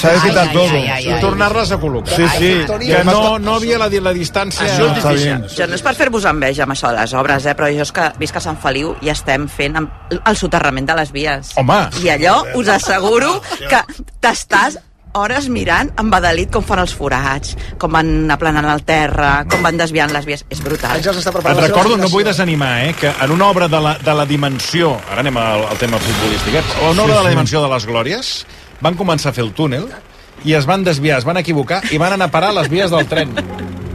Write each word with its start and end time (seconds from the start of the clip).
S'ha 0.00 0.12
de 0.12 0.20
quitar 0.26 0.46
Ai, 0.48 0.54
tot. 0.54 0.70
ai, 0.70 0.88
ai, 0.88 1.08
ai. 1.14 1.20
Tornar-les 1.22 1.72
a 1.72 1.78
col·locar. 1.80 2.16
Sí, 2.16 2.26
sí. 2.36 2.52
Que 2.88 3.02
no, 3.06 3.38
no 3.38 3.56
havia 3.56 3.78
la, 3.78 3.88
la 3.88 4.14
distància... 4.16 4.66
Això 4.66 4.88
és 4.90 4.96
difícil. 4.98 5.48
Jo 5.56 5.68
no 5.70 5.78
és 5.78 5.84
per 5.86 5.94
fer-vos 5.98 6.26
enveja 6.30 6.66
amb 6.66 6.74
això 6.74 6.90
de 6.92 7.00
les 7.00 7.14
obres, 7.18 7.46
eh? 7.46 7.56
però 7.58 7.70
jo 7.72 7.86
és 7.86 7.92
que 7.94 8.08
visc 8.20 8.38
a 8.38 8.44
Sant 8.44 8.58
Feliu 8.62 8.96
i 9.02 9.12
estem 9.12 9.48
fent 9.52 9.78
amb 9.82 10.16
el 10.18 10.38
soterrament 10.38 10.88
de 10.90 10.96
les 10.98 11.12
vies. 11.14 11.54
Home. 11.60 11.82
I 12.02 12.14
allò 12.16 12.40
us 12.58 12.72
asseguro 12.72 13.36
que 13.68 13.84
t'estàs 14.24 14.80
hores 15.12 15.48
mirant 15.52 15.90
embadalit 16.00 16.50
com 16.52 16.64
fan 16.64 16.80
els 16.80 16.94
forats, 16.96 17.52
com 17.80 17.92
van 17.92 18.30
aplanant 18.32 18.68
el 18.72 18.82
terra, 18.88 19.44
com 19.50 19.62
van 19.64 19.76
desviant 19.76 20.12
les 20.14 20.24
vies. 20.28 20.44
És 20.48 20.62
brutal. 20.64 20.96
Àngels 20.96 21.20
està 21.20 21.30
Et 21.30 21.36
preparant 21.36 21.60
seva 21.60 21.68
recordo, 21.68 21.98
no 22.00 22.08
vull 22.12 22.24
desanimar, 22.24 22.72
eh, 22.86 22.94
que 22.98 23.12
en 23.12 23.34
una 23.36 23.50
obra 23.52 23.68
de 23.68 23.80
la, 23.80 23.94
de 24.00 24.14
la 24.16 24.26
dimensió, 24.26 24.94
ara 25.10 25.20
anem 25.20 25.36
al, 25.36 25.66
al 25.68 25.80
tema 25.80 26.00
futbolístic, 26.00 26.56
eh, 26.56 26.64
en 26.80 26.94
una 26.96 27.04
obra 27.04 27.20
de 27.20 27.24
la 27.28 27.34
dimensió 27.36 27.62
de 27.62 27.70
les 27.74 27.86
Glòries, 27.86 28.32
van 28.82 28.98
començar 28.98 29.30
a 29.30 29.36
fer 29.36 29.44
el 29.46 29.52
túnel 29.54 29.86
i 30.44 30.56
es 30.58 30.66
van 30.66 30.82
desviar, 30.82 31.20
es 31.22 31.26
van 31.28 31.38
equivocar 31.38 31.82
i 31.94 32.00
van 32.02 32.16
anar 32.16 32.28
a 32.30 32.34
parar 32.34 32.52
les 32.56 32.68
vies 32.72 32.90
del 32.90 33.06
tren. 33.06 33.30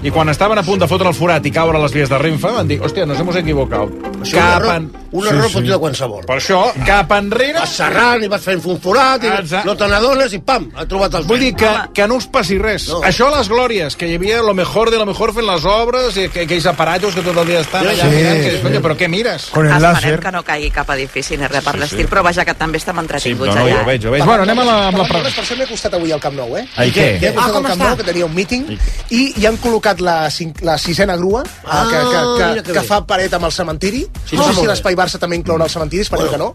I 0.07 0.11
quan 0.15 0.29
estaven 0.31 0.57
a 0.59 0.63
punt 0.63 0.79
de 0.79 0.87
fotre 0.87 1.09
el 1.11 1.15
forat 1.17 1.45
i 1.49 1.51
caure 1.51 1.75
a 1.75 1.81
les 1.83 1.91
vies 1.91 2.07
de 2.07 2.17
Renfe, 2.21 2.47
van 2.55 2.67
dir, 2.69 2.77
hòstia, 2.79 3.05
nos 3.09 3.19
hemos 3.19 3.35
equivocado. 3.35 3.89
Això 4.23 4.37
un 4.39 4.47
error, 4.47 4.85
un 5.11 5.27
error 5.27 5.49
pot 5.51 5.63
dir 5.65 5.71
de 5.73 5.79
qualsevol. 5.81 6.21
Per 6.27 6.37
això, 6.39 6.61
cap 6.87 7.11
enrere... 7.17 7.57
Vas 7.59 7.73
serrant 7.75 8.23
i 8.23 8.29
vas 8.31 8.43
fent 8.45 8.61
un 8.71 8.79
forat 8.81 9.23
i 9.25 9.27
Exacte. 9.33 9.65
no 9.67 9.75
te 9.75 9.87
n'adones 9.91 10.33
i 10.33 10.39
pam, 10.39 10.69
ha 10.77 10.85
trobat 10.87 11.17
el 11.19 11.25
Vull 11.27 11.41
dir 11.43 11.49
que, 11.59 11.69
que 11.93 12.07
no 12.07 12.15
us 12.21 12.27
passi 12.31 12.57
res. 12.61 12.87
No. 12.91 13.01
Això 13.07 13.27
a 13.27 13.33
les 13.37 13.49
glòries, 13.51 13.97
que 13.99 14.07
hi 14.07 14.15
havia 14.15 14.39
lo 14.45 14.53
mejor 14.57 14.91
de 14.93 14.97
lo 15.01 15.05
mejor 15.09 15.33
fent 15.35 15.45
les 15.49 15.65
obres, 15.67 16.15
i 16.17 16.29
que, 16.31 16.45
aquells 16.47 16.65
aparatos 16.71 17.13
que 17.17 17.25
tot 17.25 17.35
el 17.43 17.51
dia 17.51 17.59
estan 17.65 17.83
allà 17.85 18.07
Sí. 18.07 18.15
mirant, 18.15 18.41
que, 18.45 18.53
coño, 18.63 18.81
però 18.87 18.95
què 18.95 19.09
mires? 19.11 19.49
Con 19.51 19.65
el 19.67 19.73
Esperem 19.75 19.93
láser. 19.93 20.19
que 20.23 20.31
no 20.31 20.43
caigui 20.47 20.71
cap 20.71 20.89
edifici 20.95 21.35
ni 21.37 21.47
res 21.51 21.63
per 21.67 21.75
l'estil, 21.81 22.07
però 22.07 22.23
vaja, 22.23 22.45
que 22.47 22.53
també 22.55 22.77
estem 22.79 22.95
Sí, 22.95 23.01
entretinguts 23.03 23.53
no, 23.53 23.59
no, 23.59 23.67
allà. 23.67 23.79
jo 23.81 23.85
veig, 23.91 24.01
jo 24.07 24.11
veig. 24.15 24.23
Bueno, 24.23 24.43
anem 24.47 24.59
a 24.59 24.63
la, 24.71 24.77
amb 24.87 24.97
la 25.03 25.07
per 25.11 25.21
això 25.27 25.57
m'he 25.57 25.67
costat 25.67 25.93
avui 25.99 26.11
al 26.15 26.19
Camp 26.23 26.35
Nou, 26.39 26.55
eh? 26.57 26.65
Ai, 26.77 26.91
què? 26.95 27.07
Ah, 27.35 27.45
al 27.47 27.51
com 27.57 27.63
Camp 27.63 27.73
està? 27.75 27.87
Nou, 27.89 27.97
que 27.97 28.03
tenia 28.07 28.25
un 28.25 28.33
míting, 28.35 28.65
i 29.11 29.33
hi 29.37 29.45
han 29.49 29.57
col·locat 29.61 29.96
la, 30.01 30.29
cinc, 30.31 30.61
la 30.61 30.77
sisena 30.77 31.15
grua, 31.17 31.43
ah, 31.65 31.85
que, 31.89 31.97
que, 31.97 32.61
que, 32.61 32.63
que 32.63 32.79
que 32.79 32.83
fa 32.87 33.01
paret 33.07 33.33
amb 33.33 33.45
el 33.45 33.51
cementiri. 33.51 34.05
Sí, 34.25 34.35
no 34.35 34.43
sí, 34.47 34.53
sé 34.53 34.61
si 34.61 34.67
l'espai 34.67 34.95
Barça 34.95 35.19
també 35.19 35.35
inclourà 35.39 35.65
el 35.65 35.71
cementiri, 35.73 36.01
espero 36.05 36.29
que 36.31 36.37
no, 36.37 36.51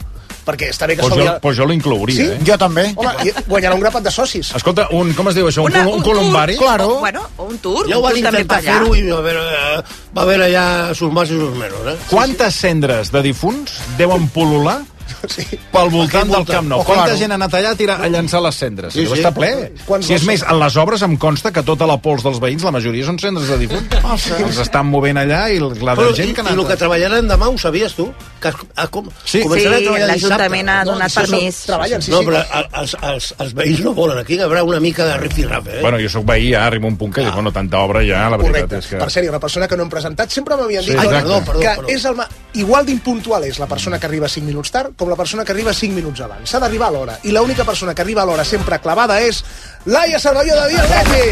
perquè 0.47 0.71
està 0.73 0.87
bé 0.91 0.97
que 0.97 1.03
Pues 1.07 1.15
jo, 1.15 1.35
pues 1.41 1.57
jo 1.57 1.67
l'inclouria, 1.67 2.17
Sí? 2.17 2.29
eh? 2.33 2.39
Jo 2.47 2.57
també. 2.59 2.93
Home, 2.97 3.33
guanyarà 3.49 3.75
un 3.75 3.81
grapat 3.81 4.03
de 4.05 4.11
socis. 4.11 4.53
Escolta, 4.57 4.89
un, 4.91 5.13
com 5.15 5.29
es 5.29 5.35
diu 5.39 5.47
això? 5.47 5.63
Un, 5.65 5.73
Una- 5.73 5.87
un, 5.87 5.95
un 5.99 6.03
tour, 6.03 6.17
columbari? 6.17 6.57
Claro. 6.59 6.99
Bueno, 7.01 7.23
un 7.39 7.59
tour, 7.59 7.89
Ja 7.89 7.99
ho 7.99 8.03
un 8.07 8.23
també 8.23 8.41
intentar 8.43 8.63
fer-ho 8.63 8.95
i 8.97 9.03
va 9.11 9.19
haver, 9.19 9.37
eh, 9.37 9.83
va 10.17 10.23
haver 10.23 10.41
allà 10.49 10.95
sus 10.95 11.13
más 11.13 11.31
i 11.31 11.39
sus 11.39 11.55
menos, 11.57 11.81
eh? 11.87 11.97
Quantes 12.11 12.55
cendres 12.55 13.13
de 13.13 13.23
difunts 13.23 13.79
deuen 13.99 14.29
pol·lular 14.35 14.81
Sí. 15.29 15.45
pel 15.73 15.91
voltant 15.91 16.31
del. 16.31 16.45
Camp 16.47 16.69
Nou? 16.69 16.81
Oh, 16.81 16.85
Quanta 16.85 17.05
claro. 17.05 17.19
gent 17.19 17.33
ha 17.33 17.39
anat 17.39 17.55
allà 17.55 17.71
a, 17.73 17.77
tirar, 17.77 18.01
a 18.03 18.09
llançar 18.09 18.41
les 18.43 18.57
cendres? 18.57 18.93
Sí, 18.95 19.07
Sí. 19.07 19.13
Està 19.21 19.33
ple. 19.35 19.73
Quants 19.87 20.07
Si 20.07 20.15
és 20.15 20.25
més, 20.25 20.43
en 20.43 20.59
les 20.61 20.77
obres 20.77 21.03
em 21.03 21.17
consta 21.17 21.53
que 21.53 21.63
tota 21.63 21.87
la 21.87 21.97
pols 22.03 22.23
dels 22.25 22.41
veïns, 22.41 22.63
la 22.65 22.73
majoria 22.75 23.05
són 23.07 23.19
cendres 23.19 23.49
de 23.49 23.59
difunts. 23.59 23.97
Ah, 24.13 24.17
sí? 24.19 24.33
Els 24.43 24.59
estan 24.59 24.87
movent 24.91 25.17
allà 25.17 25.47
i 25.53 25.59
la 25.61 25.69
de 25.71 26.01
Però, 26.03 26.11
i, 26.11 26.15
gent 26.17 26.35
que 26.35 26.43
ha 26.43 26.51
I 26.51 26.57
el 26.59 26.67
que 26.67 26.77
treballaran 26.77 27.29
demà, 27.31 27.49
ho 27.49 27.57
sabies 27.59 27.95
tu? 27.95 28.09
Que 28.43 28.51
a, 28.77 28.87
com, 28.89 29.09
Sí. 29.25 29.43
Sí, 29.43 29.65
l'Ajuntament 29.69 30.69
ha 30.69 30.85
donat 30.85 31.11
són- 31.13 31.29
permís. 31.31 31.61
Treballen, 31.69 32.03
sí, 32.03 32.11
no, 32.11 32.21
sí. 32.21 32.27
però 32.27 32.43
a- 32.43 32.81
els, 32.83 32.97
els, 33.01 33.35
els 33.39 33.55
veïns 33.55 33.81
no 33.85 33.93
volen. 33.95 34.19
Aquí 34.19 34.35
hi 34.35 34.41
haurà 34.43 34.63
una 34.67 34.81
mica 34.81 35.07
de 35.07 35.17
rifirrafe, 35.19 35.79
eh? 35.79 35.83
Bueno, 35.83 35.99
jo 36.03 36.09
sóc 36.09 36.25
veí, 36.27 36.51
ja 36.53 36.67
arriba 36.67 36.89
un 36.89 36.97
punt 36.97 37.15
que 37.15 37.23
dic, 37.25 37.33
bueno, 37.35 37.53
tanta 37.53 37.79
obra 37.79 38.01
ja, 38.05 38.29
la 38.29 38.37
veritat 38.37 38.69
Correcte. 38.69 38.79
és 38.79 38.87
que... 38.87 38.97
Per 38.99 39.09
ha 39.27 39.31
una 39.31 39.41
persona 39.41 39.69
que 39.69 39.77
no 39.77 39.85
hem 39.85 39.91
presentat. 39.91 40.31
Sempre 40.31 40.57
m'havien 40.57 40.83
dit 40.85 40.93
Sí, 40.93 40.99
que. 40.99 41.09
Perdó, 41.09 41.41
perdó, 41.45 41.61
que 41.61 41.69
perdó. 41.77 41.89
és 41.89 42.05
el 42.05 42.17
ma... 42.17 42.27
igual 42.55 42.85
d'impuntual 42.87 43.45
és 43.45 43.59
la 43.59 43.67
persona 43.67 43.99
que 43.99 44.07
arriba 44.07 44.29
5 44.29 44.45
minuts 44.47 44.71
tard 44.71 44.93
com 45.03 45.11
la 45.11 45.17
persona 45.19 45.45
que 45.45 45.51
arriba 45.51 45.75
5 45.75 45.95
minuts 45.99 46.21
abans. 46.23 46.47
S'ha 46.49 46.61
d'arribar 46.63 46.89
a 46.93 46.95
l'hora. 46.95 47.19
I 47.27 47.33
l'única 47.35 47.65
persona 47.67 47.95
que 47.95 48.03
arriba 48.07 48.23
a 48.23 48.29
l'hora 48.29 48.45
sempre 48.47 48.79
clavada 48.79 49.19
és 49.21 49.43
Laia 49.91 50.21
Cervelló 50.23 50.55
de 50.63 50.69
Dia 50.71 50.85
Leti. 50.87 51.25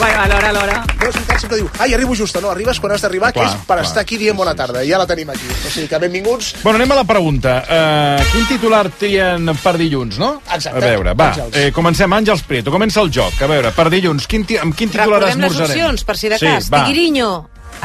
Bueno, 0.00 0.22
a 0.22 0.28
l'hora, 0.28 0.48
a 0.48 0.52
l'hora. 0.54 0.76
No, 0.96 1.08
és 1.10 1.12
veritat, 1.18 1.40
sempre 1.42 1.58
diu, 1.58 1.66
ai, 1.82 1.92
arribo 1.92 2.14
just, 2.16 2.38
no, 2.40 2.48
arribes 2.54 2.78
quan 2.80 2.94
has 2.94 3.02
d'arribar, 3.04 3.34
que 3.36 3.42
és 3.44 3.52
per 3.68 3.76
clar. 3.76 3.84
estar 3.84 4.00
aquí 4.00 4.16
dient 4.16 4.38
bona 4.38 4.54
tarda. 4.56 4.80
I 4.80 4.88
ja 4.94 4.96
la 5.02 5.04
tenim 5.10 5.28
aquí. 5.28 5.44
O 5.50 5.68
sigui 5.74 5.90
que 5.90 5.98
benvinguts. 6.00 6.54
Bueno, 6.62 6.78
anem 6.80 6.94
a 6.94 7.00
la 7.02 7.04
pregunta. 7.04 7.58
Uh, 7.66 8.24
quin 8.32 8.46
titular 8.48 8.86
trien 8.96 9.50
per 9.60 9.74
dilluns, 9.76 10.16
no? 10.22 10.30
Exacte. 10.46 10.78
A 10.78 10.86
veure, 10.86 11.12
va, 11.12 11.32
Àngels. 11.34 11.52
eh, 11.66 11.68
comencem. 11.76 12.16
Àngels 12.16 12.46
Prieto, 12.48 12.72
comença 12.72 13.02
el 13.04 13.12
joc. 13.12 13.42
A 13.42 13.50
veure, 13.50 13.74
per 13.76 13.90
dilluns, 13.92 14.24
quin 14.30 14.46
ti 14.48 14.56
amb 14.56 14.72
quin 14.78 14.88
titular 14.88 15.18
Recordem 15.20 15.36
les 15.36 15.50
esmorzarem? 15.52 15.76
opcions, 15.76 16.04
per 16.08 16.16
si 16.16 16.28
de 16.32 16.38
sí, 16.38 16.46
cas. 16.46 16.70
va. 16.72 16.86
Tigriño 16.86 17.30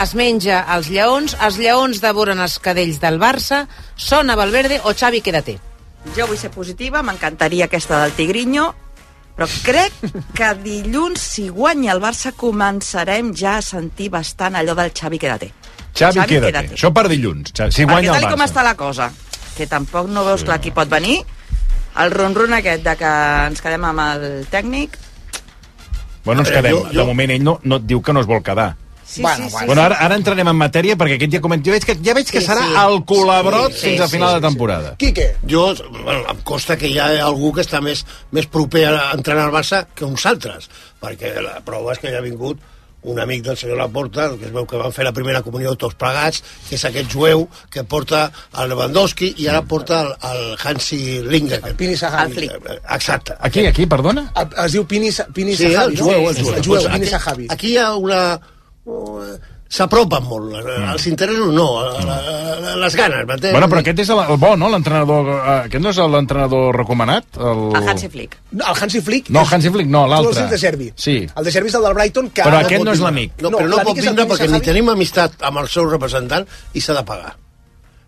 es 0.02 0.14
menja 0.16 0.62
els 0.76 0.90
lleons, 0.92 1.36
els 1.42 1.58
lleons 1.62 2.02
devoren 2.04 2.40
els 2.44 2.58
cadells 2.60 3.00
del 3.00 3.20
Barça, 3.22 3.66
sona 3.96 4.36
Valverde 4.36 4.82
o 4.84 4.94
Xavi 4.94 5.22
quédate. 5.22 5.58
Jo 6.16 6.28
vull 6.30 6.38
ser 6.38 6.52
positiva, 6.52 7.02
m'encantaria 7.04 7.66
aquesta 7.66 8.02
del 8.04 8.12
Tigrinho, 8.18 8.74
però 9.36 9.48
crec 9.66 9.94
que 10.38 10.50
dilluns, 10.64 11.20
si 11.22 11.48
guanya 11.50 11.94
el 11.96 12.02
Barça, 12.04 12.34
començarem 12.38 13.34
ja 13.36 13.58
a 13.58 13.62
sentir 13.66 14.10
bastant 14.14 14.56
allò 14.60 14.76
del 14.78 14.92
Xavi 14.94 15.20
quédate. 15.20 15.52
Xavi, 15.96 16.20
Xavi, 16.20 16.28
quédate. 16.36 16.52
quédate. 16.52 16.76
Això 16.76 16.92
per 16.94 17.08
dilluns. 17.08 17.54
Si 17.72 17.84
guanya 17.88 18.12
tal 18.14 18.24
el 18.24 18.28
i 18.28 18.32
com 18.32 18.40
Barça. 18.40 18.50
està 18.52 18.64
la 18.64 18.76
cosa, 18.76 19.10
que 19.58 19.66
tampoc 19.68 20.10
no 20.12 20.26
veus 20.28 20.44
clar 20.44 20.60
qui 20.62 20.72
pot 20.76 20.90
venir, 20.92 21.22
el 21.98 22.12
ron-ron 22.12 22.54
aquest 22.54 22.84
de 22.84 22.96
que 23.00 23.12
ens 23.48 23.62
quedem 23.64 23.84
amb 23.88 24.00
el 24.10 24.48
tècnic... 24.52 24.98
Bueno, 26.26 26.42
ens 26.42 26.50
veure, 26.50 26.62
quedem. 26.62 26.76
jo- 26.76 26.90
jo- 26.92 27.00
De 27.00 27.06
moment 27.06 27.32
ell 27.32 27.44
no, 27.44 27.60
no 27.64 27.78
et 27.78 27.84
diu 27.88 28.02
que 28.02 28.12
no 28.14 28.20
es 28.20 28.26
vol 28.28 28.42
quedar. 28.44 28.76
Sí, 29.06 29.22
Bueno, 29.22 29.46
sí, 29.46 29.50
sí. 29.60 29.66
bueno. 29.68 29.82
Ara, 29.84 29.98
ara 30.02 30.16
entrarem 30.18 30.48
en 30.50 30.58
matèria 30.58 30.96
perquè 30.98 31.20
aquest 31.20 31.36
ja 31.38 31.42
coment... 31.44 31.62
Jo 31.66 31.72
veig 31.76 31.86
que, 31.86 31.96
ja 32.04 32.16
veig 32.18 32.26
que 32.32 32.42
Sí, 32.42 32.48
serà 32.48 32.64
sí. 32.66 32.74
el 32.82 33.02
col·labrot 33.06 33.72
Sí, 33.76 33.82
fins 33.92 34.00
sí, 34.00 34.04
a 34.04 34.08
final 34.10 34.30
sí, 34.34 34.36
de 34.42 34.48
temporada. 34.48 34.96
Quique, 34.98 35.28
Jo, 35.48 35.68
bueno, 36.04 36.24
em 36.32 36.40
costa 36.44 36.76
que 36.78 36.90
hi 36.90 36.98
ha 37.00 37.12
algú 37.26 37.54
que 37.54 37.62
està 37.62 37.82
més, 37.86 38.02
més 38.34 38.48
proper 38.50 38.88
a 38.90 39.12
entrenar 39.14 39.46
el 39.52 39.54
Barça 39.54 39.86
que 39.94 40.06
uns 40.10 40.26
altres, 40.26 40.70
perquè 41.02 41.36
la 41.42 41.60
prova 41.66 41.94
és 41.94 42.02
que 42.02 42.10
hi 42.10 42.18
ha 42.18 42.24
vingut 42.26 42.58
un 43.06 43.20
amic 43.22 43.44
del 43.46 43.58
senyor 43.58 43.78
Laporta, 43.78 44.32
que 44.40 44.48
es 44.48 44.52
veu 44.52 44.66
que 44.66 44.80
van 44.82 44.90
fer 44.92 45.04
la 45.06 45.12
primera 45.14 45.44
comunió 45.46 45.76
tots 45.78 45.94
plegats, 45.94 46.42
que 46.66 46.74
és 46.74 46.86
aquest 46.90 47.12
jueu 47.14 47.44
que 47.70 47.84
porta 47.86 48.32
el 48.58 48.72
Lewandowski 48.74 49.36
i 49.38 49.46
ara 49.52 49.62
porta 49.62 50.00
el, 50.02 50.10
el 50.32 50.58
Hansi 50.58 51.22
Linger. 51.22 51.62
el 51.64 51.76
Pini. 51.78 51.94
El 51.94 52.34
Flick. 52.34 52.58
Exacte. 52.90 53.36
Aquí, 53.40 53.68
aquí, 53.68 53.86
perdona? 53.86 54.32
Es 54.66 54.74
diu 54.74 54.88
Pini, 54.90 55.12
Pini 55.38 55.56
Sí, 55.56 55.70
Sahabi, 55.72 55.94
el 55.94 56.02
jueu, 56.02 56.30
el 56.32 56.42
jueu. 56.42 56.56
El 56.56 56.66
jueu, 56.66 56.82
hi 57.62 57.78
ha 57.78 57.96
una... 57.96 58.24
uh, 58.42 58.55
S'apropen 59.76 60.24
molt. 60.30 60.52
Mm. 60.54 60.92
Els 60.94 61.06
interessos 61.10 61.50
no, 61.52 61.66
a- 61.82 61.96
a- 62.00 62.18
a- 62.72 62.76
les 62.80 62.96
ganes, 62.96 63.26
m'entens? 63.28 63.52
Bueno, 63.52 63.68
però 63.68 63.80
aquest 63.82 64.00
és 64.04 64.10
el, 64.14 64.20
el 64.30 64.38
bo, 64.40 64.52
no? 64.56 64.70
L'entrenador... 64.70 65.30
eh, 65.34 65.56
Aquest 65.66 65.84
no 65.84 65.90
és 65.90 65.98
l'entrenador 66.14 66.76
recomanat? 66.78 67.26
El, 67.42 67.64
El 67.82 67.90
Hansi 67.90 68.08
Flick. 68.14 68.38
No, 68.52 68.68
el 68.72 68.84
Hansi 68.84 69.02
Flick... 69.02 69.30
No, 69.34 69.42
és- 69.42 69.54
Hansi 69.58 69.72
Flick 69.74 69.90
no, 69.90 70.06
l'altre. 70.08 70.44
el 70.46 70.50
de 70.54 70.60
Servi. 70.62 70.92
Sí. 70.96 71.18
El 71.36 71.44
de 71.50 71.52
Servi 71.56 71.74
és 71.74 71.76
el 71.82 71.88
del 71.90 71.98
Brighton, 71.98 72.30
que... 72.30 72.44
Però 72.46 72.62
aquest 72.62 72.86
no 72.86 72.94
és 72.94 73.02
l'amic. 73.04 73.34
No, 73.42 73.50
però 73.58 73.68
no, 73.74 73.82
pot 73.90 73.98
vindre 74.00 74.28
perquè 74.30 74.48
ni 74.54 74.62
tenim 74.70 74.94
amistat 74.94 75.42
amb 75.50 75.64
el 75.66 75.68
seu 75.68 75.90
representant 75.90 76.46
i 76.74 76.82
s'ha 76.86 76.94
de 77.02 77.04
pagar. 77.10 77.34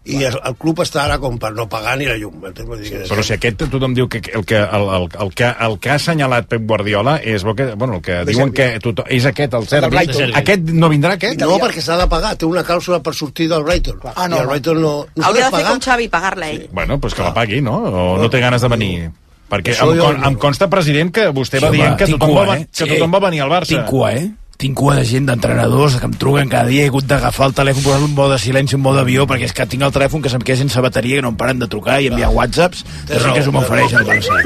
I 0.08 0.22
el, 0.24 0.38
el 0.48 0.56
club 0.56 0.80
està 0.80 1.02
ara 1.04 1.18
com 1.20 1.36
per 1.38 1.50
no 1.54 1.66
pagar 1.68 1.98
ni 2.00 2.06
la 2.08 2.16
llum. 2.16 2.40
dir 2.42 2.90
que- 2.90 3.04
Però 3.10 3.24
si 3.24 3.34
aquest 3.34 3.58
tothom 3.70 3.94
diu 3.94 4.08
que 4.08 4.22
el 4.34 4.46
que, 4.46 4.56
el, 4.56 4.86
el, 4.98 5.08
el, 5.20 5.34
que, 5.36 5.50
el 5.68 5.80
que 5.80 5.90
ha 5.90 5.96
assenyalat 5.96 6.48
Pep 6.48 6.62
Guardiola 6.66 7.18
és 7.24 7.44
bo 7.44 7.54
que, 7.56 7.74
bueno, 7.76 7.96
el 7.96 8.02
que 8.02 8.12
De 8.24 8.26
diuen 8.32 8.54
Servi. 8.54 8.56
que 8.56 8.80
tothom, 8.80 9.06
és 9.10 9.26
aquest, 9.26 9.54
el. 9.54 9.90
Brighton. 9.90 10.32
Aquest 10.36 10.62
no 10.72 10.90
vindrà, 10.90 11.14
aquest? 11.18 11.42
No, 11.42 11.58
perquè 11.60 11.82
s'ha 11.82 11.98
de 11.98 12.08
pagar, 12.08 12.36
té 12.38 12.46
una 12.46 12.64
clàusula 12.64 13.02
per 13.04 13.14
sortir 13.14 13.50
del 13.50 13.64
Brighton. 13.64 14.00
Ah, 14.16 14.28
no, 14.28 14.38
I 14.38 14.40
el 14.40 14.46
no. 14.46 14.50
Brighton 14.52 14.82
no, 14.82 14.96
no 15.16 15.22
s'ha 15.24 15.28
Hauria 15.28 15.44
de 15.46 15.52
fer 15.52 15.60
pagar. 15.60 15.72
com 15.72 15.82
Xavi 15.82 16.08
pagar-la 16.08 16.50
ell. 16.50 16.68
Bueno, 16.72 17.00
pues 17.00 17.14
que 17.14 17.22
la 17.24 17.34
pagui, 17.34 17.62
no? 17.62 17.76
O 17.78 18.18
no 18.18 18.30
té 18.30 18.40
ganes 18.40 18.62
de 18.62 18.68
venir? 18.68 19.12
Perquè 19.50 19.72
Això 19.76 19.92
em, 19.94 20.00
con, 20.00 20.20
no. 20.22 20.28
em 20.28 20.36
consta, 20.36 20.68
president, 20.70 21.10
que 21.12 21.30
vostè 21.32 21.62
va 21.64 21.70
Sí, 21.70 21.76
dient 21.78 21.94
home, 21.94 21.98
que 21.98 22.08
tothom, 22.12 22.30
cua, 22.34 22.46
va, 22.46 22.58
eh? 22.58 22.66
que 22.68 22.84
Sí. 22.86 22.90
tothom 22.96 23.14
va 23.14 23.20
venir 23.20 23.42
al 23.42 23.50
Barça. 23.50 23.68
Tinc 23.76 23.86
cua, 23.86 24.14
eh? 24.14 24.30
Tinc 24.58 24.74
cua 24.74 24.96
de 24.98 25.04
gent, 25.06 25.28
d'entrenadors, 25.30 26.00
que 26.02 26.08
em 26.10 26.14
truquen 26.18 26.50
cada 26.50 26.66
dia, 26.66 26.88
he 26.88 26.90
hagut 26.90 27.06
d'agafar 27.06 27.52
el 27.52 27.54
telèfon, 27.54 27.84
posar 27.86 28.00
un 28.02 28.16
mode 28.18 28.34
de 28.34 28.40
silenci, 28.42 28.74
un 28.74 28.82
mode 28.82 28.98
d'avió, 29.04 29.28
perquè 29.30 29.46
és 29.46 29.54
que 29.54 29.68
tinc 29.70 29.86
el 29.86 29.94
telèfon 29.94 30.24
que 30.24 30.32
se'm 30.34 30.42
queda 30.42 30.58
sense 30.64 30.82
bateria, 30.82 31.20
que 31.20 31.26
no 31.26 31.30
em 31.30 31.38
paren 31.38 31.62
de 31.62 31.68
trucar 31.70 32.00
i 32.02 32.10
enviar 32.10 32.32
whatsapps, 32.34 32.82
de 33.06 33.20
gent 33.22 33.38
que 33.38 33.44
s'ho 33.46 33.54
m'ofereix 33.54 33.94
al 33.94 34.08
Barça. 34.10 34.40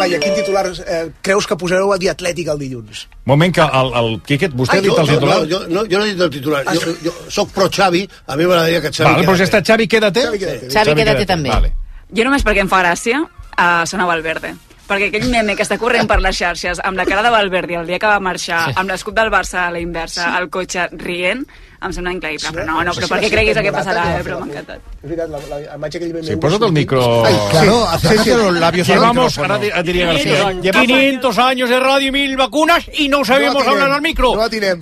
Laia, 0.00 0.20
quin 0.22 0.32
titular 0.38 0.64
eh, 0.70 1.02
creus 1.20 1.44
que 1.44 1.58
posareu 1.60 1.92
a 1.92 1.98
dir 2.00 2.08
Atlètic 2.08 2.48
el 2.48 2.62
dilluns? 2.62 3.02
Moment 3.28 3.52
que 3.52 3.66
el, 3.82 3.92
el 4.00 4.08
Quiquet, 4.24 4.56
vostè 4.56 4.78
ha 4.78 4.86
dit 4.86 4.94
jo, 4.94 4.96
el 5.04 5.12
titular? 5.12 5.36
No, 5.42 5.50
jo, 5.52 5.60
no, 5.68 5.84
jo 5.92 6.00
no 6.00 6.08
he 6.08 6.14
dit 6.14 6.24
el 6.24 6.32
titular. 6.38 6.64
Jo, 6.72 6.96
jo 7.04 7.14
soc 7.28 7.52
pro 7.52 7.68
Xavi, 7.68 8.06
a 8.24 8.40
mi 8.40 8.48
m'agradaria 8.48 8.80
que 8.80 8.94
Xavi... 8.96 9.10
Vale, 9.10 9.28
doncs 9.28 9.44
ja 9.44 9.50
està, 9.50 9.60
Xavi, 9.60 9.90
quédate. 9.92 10.24
Xavi, 10.24 10.40
quédate. 10.40 10.72
Xavi, 10.72 10.96
quédate 11.02 11.28
també. 11.28 11.52
Vale. 11.52 11.74
Jo 12.16 12.24
només 12.24 12.48
perquè 12.48 12.64
em 12.64 12.72
fa 12.72 12.80
gràcia 12.80 13.20
uh, 13.28 13.84
sona 13.84 14.08
Valverde. 14.08 14.56
Perquè 14.90 15.06
aquell 15.06 15.28
meme 15.30 15.54
que 15.54 15.62
està 15.62 15.76
corrent 15.78 16.08
per 16.10 16.18
les 16.18 16.34
xarxes 16.34 16.80
amb 16.82 16.98
la 16.98 17.04
cara 17.06 17.22
de 17.22 17.30
Valverde 17.30 17.76
el 17.78 17.86
dia 17.86 18.00
que 18.02 18.10
va 18.10 18.18
marxar, 18.18 18.72
amb 18.74 18.90
l'escut 18.90 19.14
del 19.14 19.30
Barça 19.30 19.68
a 19.68 19.70
la 19.70 19.78
inversa, 19.78 20.32
al 20.34 20.48
cotxe 20.50 20.88
rient, 20.98 21.44
em 21.82 21.92
sembla 21.92 22.12
increïble. 22.12 22.46
Sí, 22.46 22.52
Però 22.52 22.64
no, 22.66 22.82
no, 22.84 22.92
però 22.92 23.06
si 23.06 23.12
perquè 23.12 23.30
creguis 23.30 23.56
el 23.56 23.62
que 23.64 23.72
passarà, 23.72 24.02
eh, 24.18 24.22
però 24.24 24.38
m'ha 24.40 24.46
la 24.46 24.52
encantat. 24.52 24.80
És 25.02 25.08
veritat, 25.08 25.28
la, 25.30 25.38
la, 25.48 25.58
la 25.64 25.74
imatge 25.76 25.98
que 25.98 26.04
li 26.06 26.12
vam 26.12 26.24
Sí, 26.24 26.36
posa't 26.36 26.62
el 26.66 26.72
micro... 26.72 27.22
Claro, 27.50 27.86
acércate 27.88 28.36
los 28.36 28.52
labios 28.60 28.88
al 28.90 28.94
Llevamos, 28.96 29.32
micrófono. 29.32 29.54
ahora 29.54 29.64
di- 29.64 29.72
eh, 29.74 29.82
diría 29.82 30.06
García. 30.12 30.72
500 30.82 31.38
años 31.38 31.68
de 31.70 31.80
radio 31.80 32.08
y 32.08 32.12
mil 32.12 32.36
vacunas 32.36 32.84
y 32.94 33.08
no 33.08 33.24
sabemos 33.24 33.66
hablar 33.66 33.90
al 33.90 34.02
micro. 34.02 34.34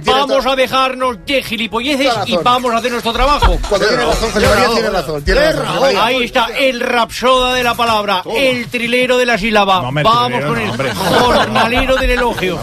vamos 0.04 0.44
a 0.46 0.56
dejarnos 0.56 1.24
de 1.24 1.42
gilipolleces 1.42 2.12
y 2.26 2.36
vamos 2.38 2.72
a 2.74 2.78
hacer 2.78 2.90
nuestro 2.90 3.12
trabajo. 3.12 3.56
Cuando 3.68 3.86
tiene 3.86 4.04
razón, 4.04 4.30
José 4.32 4.46
María 4.48 4.68
tiene 4.74 4.90
razón. 4.90 5.22
Tiene 5.24 5.40
razón, 5.52 5.66
José 5.66 5.80
María. 5.80 6.04
Ahí 6.04 6.24
está, 6.24 6.46
el 6.58 6.80
rapsoda 6.80 7.54
de 7.54 7.62
la 7.62 7.74
palabra, 7.74 8.22
el 8.34 8.66
trilero 8.68 9.16
de 9.18 9.26
la 9.26 9.38
sílaba. 9.38 9.80
Vamos 9.80 10.44
con 10.44 10.58
el 10.58 10.70
jornalero 10.72 11.96
del 11.96 12.10
elogio. 12.10 12.58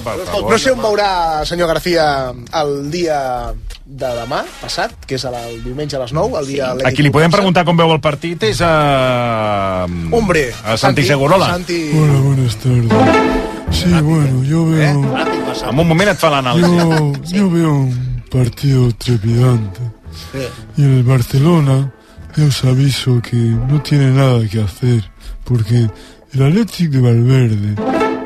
No 0.50 0.58
sé 0.60 0.72
on 0.72 0.82
veurà, 0.82 1.46
senyor 1.46 1.68
García, 1.68 2.34
el 2.54 2.92
dia 2.92 3.54
de 3.96 4.10
demà 4.18 4.42
passat, 4.60 4.92
que 5.08 5.16
és 5.16 5.24
el 5.30 5.62
diumenge 5.64 5.96
a 5.96 6.02
les 6.02 6.12
9, 6.16 6.40
el 6.42 6.48
dia... 6.50 6.72
A 6.84 6.92
qui 6.92 7.06
li 7.06 7.12
podem 7.16 7.32
preguntar 7.32 7.64
com 7.68 7.78
veu 7.80 7.94
el 7.96 8.02
partit 8.04 8.44
és 8.44 8.60
a... 8.66 9.86
Hombre, 10.12 10.50
A 10.66 10.76
Santi 10.78 11.06
Segurola. 11.08 11.48
Santi... 11.54 11.80
Hola, 11.96 12.20
buenas 12.26 12.58
tardes. 12.58 12.92
Sí, 13.72 13.90
bueno, 14.02 14.44
yo 14.44 14.66
veo, 14.66 15.00
En 15.70 15.80
un 15.80 15.88
moment 15.88 16.10
et 16.12 16.20
fa 16.20 16.30
l'anàlisi. 16.30 16.76
yo, 16.76 17.14
yo 17.32 17.50
veo 17.50 17.72
un 17.72 18.24
partido 18.32 18.92
trepidante. 18.98 19.82
Y 20.78 20.84
el 20.84 21.04
Barcelona, 21.04 21.92
yo 22.36 22.46
os 22.48 22.64
aviso 22.66 23.22
que 23.22 23.36
no 23.36 23.82
tiene 23.82 24.12
nada 24.12 24.46
que 24.48 24.62
hacer, 24.62 25.04
porque 25.44 25.88
el 26.34 26.42
Athletic 26.44 26.90
de 26.90 27.00
Valverde 27.02 27.76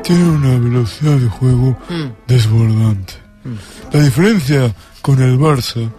tiene 0.02 0.24
una 0.30 0.58
velocidad 0.58 1.16
de 1.16 1.28
juego 1.28 1.76
desbordante. 2.26 3.14
La 3.92 4.02
diferencia 4.02 4.74
con 5.00 5.20
el 5.22 5.38
Barça 5.38 5.90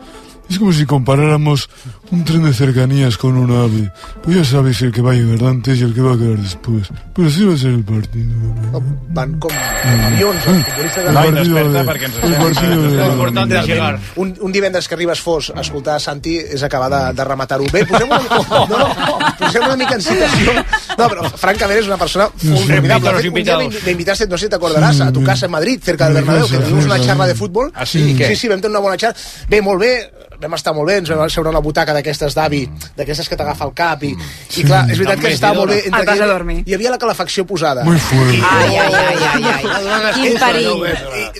es 0.51 0.59
como 0.59 0.71
si 0.73 0.85
comparáramos 0.85 1.69
un 2.11 2.23
tren 2.25 2.43
de 2.43 2.53
cercanías 2.53 3.17
con 3.17 3.37
un 3.37 3.51
ave. 3.51 3.91
Pues 4.23 4.35
ya 4.37 4.43
sabéis 4.45 4.81
el 4.81 4.91
que 4.91 5.01
va 5.01 5.11
a 5.11 5.15
llegar 5.15 5.47
antes 5.49 5.79
y 5.79 5.83
el 5.83 5.93
que 5.93 6.01
va 6.01 6.13
a 6.13 6.17
quedar 6.17 6.37
después. 6.37 6.89
Pero 7.15 7.27
así 7.27 7.45
va 7.45 7.53
a 7.53 7.57
ser 7.57 7.71
el 7.71 7.83
partido. 7.83 8.35
Van 9.13 9.39
com 9.39 9.51
avions, 9.51 10.35
els 10.47 10.65
futbolistes 10.65 11.05
El 11.07 11.13
partido 11.13 11.55
desperta 11.55 11.83
de- 11.83 11.87
perquè 11.89 12.05
ens 12.05 12.15
el 12.23 12.33
partido 12.35 12.81
de- 12.81 13.59
es 13.59 13.65
llegar. 13.67 13.99
un, 14.15 14.33
un 14.41 14.51
divendres 14.51 14.87
que 14.87 14.95
arribes 14.95 15.19
fos 15.19 15.51
a 15.55 15.61
escoltar 15.61 15.99
Santi 15.99 16.37
és 16.37 16.63
acabar 16.63 16.89
de, 16.91 17.13
de 17.13 17.23
rematar-ho 17.23 17.65
bé. 17.71 17.85
Posem 17.85 18.07
una, 18.09 18.19
no, 18.69 18.77
no, 18.77 19.35
posem 19.39 19.63
una 19.63 19.75
mica 19.77 19.95
en 19.95 20.01
situació. 20.01 20.53
No, 20.97 21.07
però 21.09 21.29
francament 21.37 21.79
és 21.79 21.87
una 21.87 21.97
persona 21.97 22.29
formidable. 22.35 23.09
a 23.09 23.11
los 23.13 23.23
Un 23.25 23.33
dia 23.33 23.55
invitados. 23.55 23.73
me, 23.73 23.79
me 23.85 23.91
invitaste, 23.91 24.27
no 24.27 24.37
sé 24.37 24.45
si 24.45 24.49
te 24.49 24.55
acordaràs, 24.57 24.99
a 25.01 25.11
tu 25.11 25.23
casa 25.23 25.45
en 25.45 25.51
Madrid, 25.51 25.79
cerca 25.83 26.05
del 26.05 26.15
Bernabéu, 26.15 26.47
que 26.47 26.57
tuvimos 26.57 26.85
una 26.85 26.97
sí, 26.97 27.03
xarra 27.05 27.23
sí. 27.25 27.29
de 27.29 27.35
futbol. 27.35 27.71
Ah, 27.75 27.85
sí? 27.85 28.15
Sí, 28.17 28.35
sí, 28.35 28.47
vam 28.47 28.59
tenir 28.61 28.71
una 28.75 28.79
bona 28.83 28.97
xarra. 28.97 29.15
Bé, 29.49 29.61
molt 29.61 29.79
bé, 29.81 30.11
vam 30.41 30.53
estar 30.57 30.73
molt 30.75 30.87
bé, 30.89 30.97
ens 31.01 31.09
vam 31.13 31.29
seure 31.29 31.49
a 31.49 31.53
una 31.53 31.61
butaca 31.63 31.93
d'aquestes 31.93 32.33
d'avi, 32.37 32.63
d'aquestes 32.97 33.29
que 33.29 33.37
t'agafa 33.39 33.65
el 33.69 33.73
cap, 33.77 34.03
i, 34.03 34.11
i 34.57 34.63
clar, 34.65 34.83
és 34.91 34.97
veritat 34.99 35.19
que 35.21 35.31
estava 35.33 35.59
molt 35.61 35.71
bé. 35.71 35.81
Vas 35.91 36.01
que 36.01 36.11
a 36.11 36.15
hi 36.15 36.19
havia- 36.19 36.31
dormir. 36.33 36.57
Hi 36.65 36.73
havia 36.77 36.91
la 36.91 36.97
calefacció 36.97 37.45
posada. 37.45 37.83
Muy 37.83 37.99
fuerte. 37.99 38.39
Ai, 38.49 38.77
ai, 38.77 38.93
ai, 38.93 39.23
ai, 39.33 39.43
ai. 39.53 40.13
Quin 40.17 40.37
perill. 40.39 40.85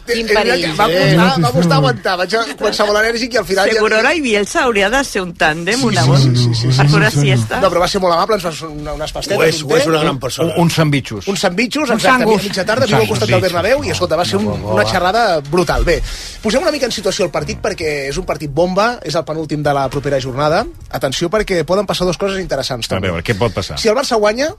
Quin 0.05 0.27
perill. 0.27 0.67
Va 0.77 0.87
costar, 0.87 1.41
va 1.41 1.51
costar 1.55 1.77
aguantar, 1.77 2.15
vaig 2.21 2.35
a 2.35 2.43
qualsevol 2.59 2.99
enèrgic 3.01 3.33
i 3.33 3.41
al 3.41 3.45
final... 3.45 3.69
Segurora 3.71 4.13
i 4.13 4.21
Bielsa 4.21 4.63
hauria 4.65 4.89
de 4.93 5.03
ser 5.07 5.21
un 5.23 5.33
tàndem, 5.37 5.83
una 5.87 6.03
bona, 6.05 6.19
sí, 6.21 6.31
sí, 6.35 6.53
sí, 6.61 6.71
per 6.77 6.87
fer 6.89 6.99
una 7.01 7.11
siesta. 7.11 7.59
No, 7.61 7.69
però 7.73 7.83
va 7.83 7.87
ser 7.91 8.01
molt 8.03 8.13
amable, 8.15 8.37
ens 8.39 8.45
va 8.45 8.51
fer 8.51 8.67
unes 8.69 9.11
Ho 9.11 9.13
pastetes, 9.17 9.47
és, 9.55 9.61
un 9.63 9.71
ho 9.71 9.77
és 9.77 9.83
té, 9.83 9.89
una 9.89 10.01
gran 10.03 10.15
Un, 10.15 10.19
persona. 10.19 10.53
uns 10.61 10.73
sandvitxos. 10.75 11.27
uns 11.31 11.39
sandvitxos, 11.47 11.89
Un 11.89 11.95
exacte, 11.95 12.23
a 12.23 12.41
mitja 12.43 12.65
tarda, 12.67 12.85
viu 12.85 12.97
al 12.99 13.07
costat 13.09 13.29
del. 13.29 13.41
Bernabéu, 13.41 13.83
i 13.83 13.89
escolta, 13.95 14.15
va 14.19 14.25
ser 14.25 14.37
un, 14.37 14.47
una 14.75 14.85
xerrada 14.85 15.39
brutal. 15.49 15.83
Bé, 15.87 15.99
posem 16.43 16.61
una 16.61 16.71
mica 16.71 16.85
en 16.85 16.91
situació 16.93 17.25
el 17.25 17.31
partit 17.31 17.57
perquè 17.63 18.09
és 18.11 18.17
un 18.21 18.25
partit 18.27 18.51
bomba, 18.51 18.90
és 19.03 19.15
el 19.15 19.23
penúltim 19.25 19.63
de 19.63 19.73
la 19.73 19.87
propera 19.89 20.19
jornada. 20.21 20.65
Atenció 20.91 21.29
perquè 21.29 21.63
poden 21.65 21.85
passar 21.87 22.05
dues 22.05 22.17
coses 22.17 22.39
interessants. 22.41 22.87
A 22.89 22.95
També. 22.95 23.09
veure, 23.09 23.23
què 23.23 23.35
pot 23.37 23.53
passar? 23.53 23.77
Si 23.79 23.87
el 23.87 23.95
Barça 23.95 24.17
guanya, 24.19 24.49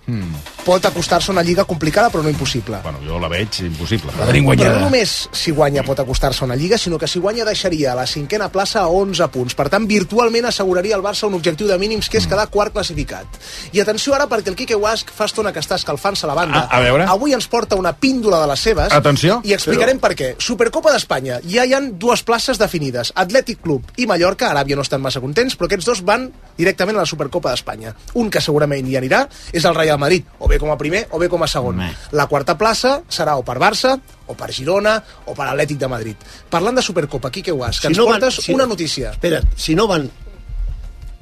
pot 0.64 0.84
acostar-se 0.86 1.30
a 1.30 1.34
una 1.34 1.42
lliga 1.42 1.64
complicada 1.64 2.10
però 2.10 2.22
no 2.22 2.30
impossible. 2.30 2.78
Bueno, 2.82 2.98
jo 3.06 3.18
la 3.20 3.28
veig 3.28 3.60
impossible. 3.66 4.12
La 4.18 4.26
tenim 4.26 4.44
Però 4.44 4.56
no 4.56 4.62
guanyada. 4.62 4.80
només 4.80 5.28
si 5.32 5.50
guanya 5.50 5.82
pot 5.82 5.98
acostar-se 6.00 6.44
a 6.44 6.46
una 6.46 6.56
lliga, 6.56 6.78
sinó 6.78 6.98
que 6.98 7.06
si 7.08 7.18
guanya 7.18 7.44
deixaria 7.44 7.94
la 7.94 8.06
cinquena 8.06 8.48
plaça 8.50 8.80
a 8.80 8.88
11 8.88 9.28
punts. 9.28 9.54
Per 9.54 9.68
tant, 9.68 9.86
virtualment 9.86 10.46
asseguraria 10.46 10.94
al 10.96 11.02
Barça 11.02 11.26
un 11.26 11.34
objectiu 11.34 11.66
de 11.68 11.78
mínims 11.78 12.08
que 12.08 12.18
és 12.18 12.26
quedar 12.26 12.48
quart 12.48 12.72
classificat. 12.72 13.26
I 13.72 13.80
atenció 13.80 14.14
ara 14.14 14.26
perquè 14.28 14.48
el 14.48 14.56
Quique 14.56 14.74
Guasc 14.74 15.10
fa 15.10 15.24
estona 15.26 15.52
que 15.52 15.60
està 15.60 15.74
escalfant-se 15.76 16.26
la 16.26 16.34
banda. 16.34 16.68
Ah, 16.70 16.78
a 16.78 16.80
veure. 16.80 17.04
Avui 17.08 17.32
ens 17.34 17.46
porta 17.48 17.76
una 17.76 17.92
píndola 17.92 18.40
de 18.40 18.46
les 18.46 18.60
seves. 18.60 18.92
Atenció. 18.92 19.40
I 19.44 19.52
explicarem 19.54 19.98
per 19.98 20.14
què. 20.14 20.34
Supercopa 20.38 20.92
d'Espanya. 20.92 21.40
Ja 21.48 21.64
hi 21.66 21.74
han 21.74 21.98
dues 21.98 22.22
places 22.22 22.58
definides. 22.58 23.12
Atlètic 23.16 23.60
Club 23.62 23.82
i 23.96 24.06
Mallorca. 24.06 24.21
Aràbia 24.50 24.76
no 24.76 24.82
estan 24.82 25.00
massa 25.02 25.20
contents, 25.20 25.56
però 25.58 25.66
aquests 25.66 25.86
dos 25.86 26.02
van 26.04 26.28
directament 26.58 26.96
a 26.96 27.00
la 27.02 27.06
Supercopa 27.06 27.50
d'Espanya. 27.50 27.94
Un 28.14 28.30
que 28.30 28.40
segurament 28.40 28.86
hi 28.88 28.96
anirà 28.96 29.24
és 29.52 29.64
el 29.64 29.74
Real 29.74 29.98
Madrid, 29.98 30.24
o 30.38 30.48
bé 30.48 30.58
com 30.62 30.70
a 30.70 30.78
primer 30.78 31.06
o 31.10 31.18
bé 31.18 31.28
com 31.28 31.42
a 31.42 31.48
segon. 31.48 31.76
La 32.12 32.26
quarta 32.26 32.56
plaça 32.58 33.02
serà 33.08 33.36
o 33.38 33.42
per 33.44 33.58
Barça, 33.58 33.96
o 34.26 34.34
per 34.34 34.52
Girona, 34.52 35.02
o 35.26 35.34
per 35.34 35.46
Atlètic 35.48 35.78
de 35.78 35.88
Madrid. 35.88 36.16
Parlant 36.50 36.76
de 36.76 36.82
Supercopa, 36.82 37.30
Quique 37.30 37.52
Guas, 37.52 37.80
que 37.80 37.88
ens 37.88 37.98
portes 38.12 38.40
si- 38.44 38.52
una 38.54 38.66
notícia. 38.66 39.10
Espera't, 39.12 39.48
si 39.56 39.74
no 39.74 39.86
van 39.88 40.10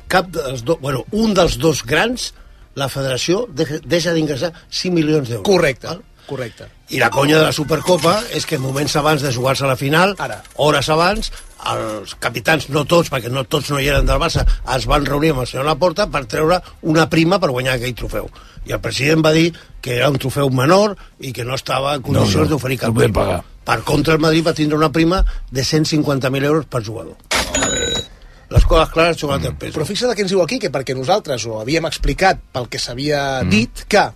cap 0.09 0.27
dels 0.35 0.65
dos... 0.65 0.79
Bueno, 0.81 1.05
un 1.13 1.35
dels 1.35 1.57
dos 1.59 1.85
grans, 1.87 2.33
la 2.75 2.89
federació 2.89 3.45
deixa 3.51 4.13
d'ingressar 4.15 4.53
5 4.69 4.95
milions 4.95 5.29
d'euros. 5.29 5.47
Correcte, 5.47 5.87
Val? 5.87 6.03
Correcte. 6.31 6.69
I 6.95 7.01
la 7.03 7.11
conya 7.11 7.39
de 7.41 7.49
la 7.49 7.55
Supercopa 7.55 8.17
és 8.35 8.47
que 8.47 8.59
moments 8.63 8.95
abans 8.97 9.23
de 9.23 9.33
jugar-se 9.35 9.67
a 9.67 9.71
la 9.71 9.77
final, 9.79 10.15
Ara. 10.23 10.41
hores 10.63 10.89
abans, 10.91 11.33
els 11.75 12.15
capitans, 12.23 12.69
no 12.73 12.87
tots, 12.89 13.11
perquè 13.13 13.29
no 13.31 13.45
tots 13.45 13.69
no 13.71 13.81
hi 13.83 13.91
eren 13.91 14.07
del 14.09 14.23
Barça, 14.23 14.47
es 14.77 14.87
van 14.89 15.05
reunir 15.07 15.35
amb 15.35 15.43
el 15.45 15.51
senyor 15.51 15.67
Laporta 15.69 16.07
per 16.11 16.25
treure 16.31 16.61
una 16.83 17.09
prima 17.13 17.39
per 17.43 17.51
guanyar 17.53 17.77
aquell 17.77 17.95
trofeu. 17.99 18.31
I 18.65 18.75
el 18.77 18.81
president 18.81 19.25
va 19.25 19.33
dir 19.37 19.51
que 19.81 19.97
era 19.99 20.11
un 20.13 20.19
trofeu 20.21 20.51
menor 20.53 20.97
i 21.21 21.33
que 21.33 21.45
no 21.45 21.55
estava 21.59 21.95
en 21.97 22.03
condicions 22.07 22.47
no, 22.49 22.55
d'oferir 22.55 22.79
no 22.81 22.87
cap 22.87 22.95
podem 22.95 23.13
prima. 23.13 23.27
pagar. 23.27 23.43
Per 23.71 23.83
contra, 23.87 24.15
el 24.17 24.21
Madrid 24.25 24.47
va 24.47 24.55
tindre 24.57 24.77
una 24.79 24.91
prima 24.93 25.25
de 25.51 25.63
150.000 25.63 26.45
euros 26.45 26.67
per 26.67 26.83
jugador. 26.85 27.17
Les 28.51 28.65
coses 28.67 28.89
clares 28.91 29.21
jugant 29.21 29.45
el 29.47 29.55
pes. 29.55 29.71
Però 29.77 29.85
fixa't 29.87 30.11
què 30.17 30.25
ens 30.25 30.33
diu 30.33 30.41
aquí, 30.43 30.59
que 30.59 30.73
perquè 30.75 30.97
nosaltres 30.97 31.45
ho 31.47 31.61
havíem 31.61 31.87
explicat 31.87 32.41
pel 32.51 32.67
que 32.73 32.81
s'havia 32.83 33.45
dit, 33.47 33.85
que 33.87 34.09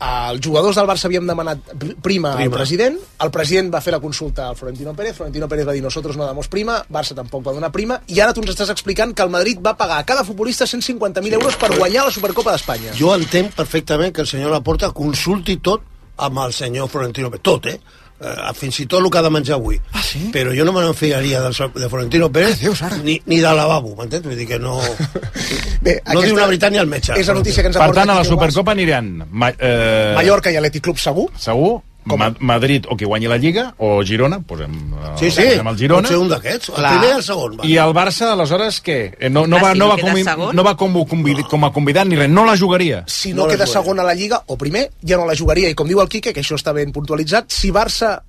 els 0.00 0.40
jugadors 0.40 0.76
del 0.78 0.86
Barça 0.88 1.04
havíem 1.10 1.26
demanat 1.28 1.58
pr- 1.76 1.94
prima, 2.00 2.30
al 2.32 2.38
Prima. 2.46 2.56
president, 2.56 2.96
el 3.20 3.30
president 3.30 3.68
va 3.74 3.82
fer 3.84 3.92
la 3.92 4.00
consulta 4.00 4.46
al 4.48 4.56
Florentino 4.56 4.94
Pérez, 4.96 5.14
Florentino 5.16 5.46
Pérez 5.48 5.66
va 5.68 5.72
dir 5.76 5.82
nosotros 5.84 6.16
no 6.16 6.24
damos 6.24 6.48
prima, 6.48 6.78
Barça 6.88 7.14
tampoc 7.14 7.44
va 7.46 7.52
donar 7.52 7.70
prima, 7.70 8.00
i 8.08 8.20
ara 8.20 8.32
tu 8.32 8.40
ens 8.40 8.54
estàs 8.54 8.70
explicant 8.72 9.12
que 9.14 9.22
el 9.22 9.30
Madrid 9.30 9.60
va 9.60 9.76
pagar 9.76 9.98
a 10.00 10.06
cada 10.08 10.24
futbolista 10.24 10.64
150.000 10.64 11.32
euros 11.36 11.56
per 11.56 11.76
guanyar 11.76 12.06
la 12.06 12.10
Supercopa 12.10 12.52
d'Espanya. 12.56 12.94
Jo 12.96 13.12
entenc 13.14 13.52
perfectament 13.54 14.14
que 14.14 14.22
el 14.24 14.26
senyor 14.26 14.50
Laporta 14.50 14.90
consulti 14.90 15.58
tot 15.58 15.82
amb 16.16 16.38
el 16.46 16.52
senyor 16.52 16.88
Florentino 16.88 17.28
Pérez. 17.30 17.42
Tot, 17.44 17.66
eh? 17.66 17.80
Uh, 18.20 18.50
fins 18.52 18.76
i 18.82 18.84
tot 18.84 19.00
el 19.00 19.08
que 19.08 19.16
ha 19.16 19.22
de 19.24 19.30
menjar 19.32 19.54
avui. 19.56 19.78
Ah, 19.96 20.02
sí? 20.04 20.26
Però 20.32 20.52
jo 20.52 20.64
no 20.68 20.74
me 20.76 20.82
n'enfiaria 20.84 21.40
del, 21.40 21.54
de 21.72 21.88
Florentino 21.88 22.28
Pérez 22.30 22.60
ni, 23.02 23.14
ni 23.24 23.38
de 23.40 23.52
lavabo, 23.56 23.94
m'entens? 23.96 24.24
Vull 24.26 24.36
dir 24.36 24.46
que 24.46 24.58
no... 24.60 24.74
Bé, 25.80 26.00
No 26.12 26.20
diu 26.20 26.36
la 26.36 26.46
veritat 26.46 26.72
ni 26.72 26.78
el 26.78 26.86
metge. 26.86 27.14
És 27.16 27.26
la 27.28 27.34
notícia 27.34 27.62
que 27.62 27.68
ens 27.68 27.76
Per 27.76 27.82
aporta 27.84 28.02
tant, 28.02 28.10
a 28.10 28.18
la. 28.20 28.24
Supercopa 28.24 28.72
aniran 28.72 29.24
Ma 29.30 29.48
eh, 29.58 30.12
Mallorca 30.16 30.50
i 30.52 30.56
Atlètic 30.56 30.82
Club 30.82 30.98
segur. 30.98 31.30
segur, 31.38 31.80
Ma 32.10 32.30
Madrid 32.40 32.86
o 32.88 32.96
qui 32.96 33.04
guanyi 33.04 33.28
la 33.28 33.36
Lliga, 33.36 33.74
o 33.78 34.02
Girona, 34.02 34.40
posem, 34.40 34.72
eh, 34.72 35.10
Sí, 35.20 35.30
sí, 35.30 35.42
posem 35.44 35.68
el 35.68 35.76
Girona. 35.78 36.08
un 36.18 36.28
d'aquests. 36.28 36.70
El 36.70 36.74
primer 36.86 37.08
i 37.10 37.12
el 37.16 37.22
segon. 37.22 37.56
Va. 37.58 37.66
I 37.68 37.76
el 37.76 37.92
Barça, 37.94 38.32
aleshores, 38.32 38.82
què? 38.82 39.14
Eh, 39.20 39.28
No, 39.30 39.46
no, 39.46 39.58
Clar, 39.58 39.62
va, 39.62 39.72
si 39.74 39.78
no, 39.78 39.84
no 39.86 39.90
va, 39.92 40.00
com, 40.00 40.22
segon. 40.24 40.56
no 40.56 40.64
va 40.64 40.76
com, 40.76 41.04
convid, 41.06 41.42
com 41.48 41.64
a 41.64 41.72
convidat 41.72 42.06
ni 42.08 42.16
res, 42.16 42.28
no 42.30 42.44
la 42.44 42.56
jugaria. 42.56 43.04
si 43.06 43.32
no, 43.34 43.42
No 43.42 43.48
queda 43.48 43.66
jugaria. 43.66 43.72
segon 43.82 44.00
a 44.00 44.02
la 44.02 44.14
Lliga, 44.14 44.42
o 44.46 44.56
primer, 44.56 44.90
ja 45.06 45.16
no 45.18 45.26
la 45.26 45.36
jugaria. 45.36 45.68
I 45.68 45.74
com 45.74 45.86
diu 45.86 46.00
el 46.00 46.08
Quique, 46.08 46.32
que 46.32 46.40
això 46.40 46.56
està 46.56 46.72
ben 46.74 46.90
puntualitzat, 46.90 47.50
si 47.52 47.70
Barça 47.70 48.22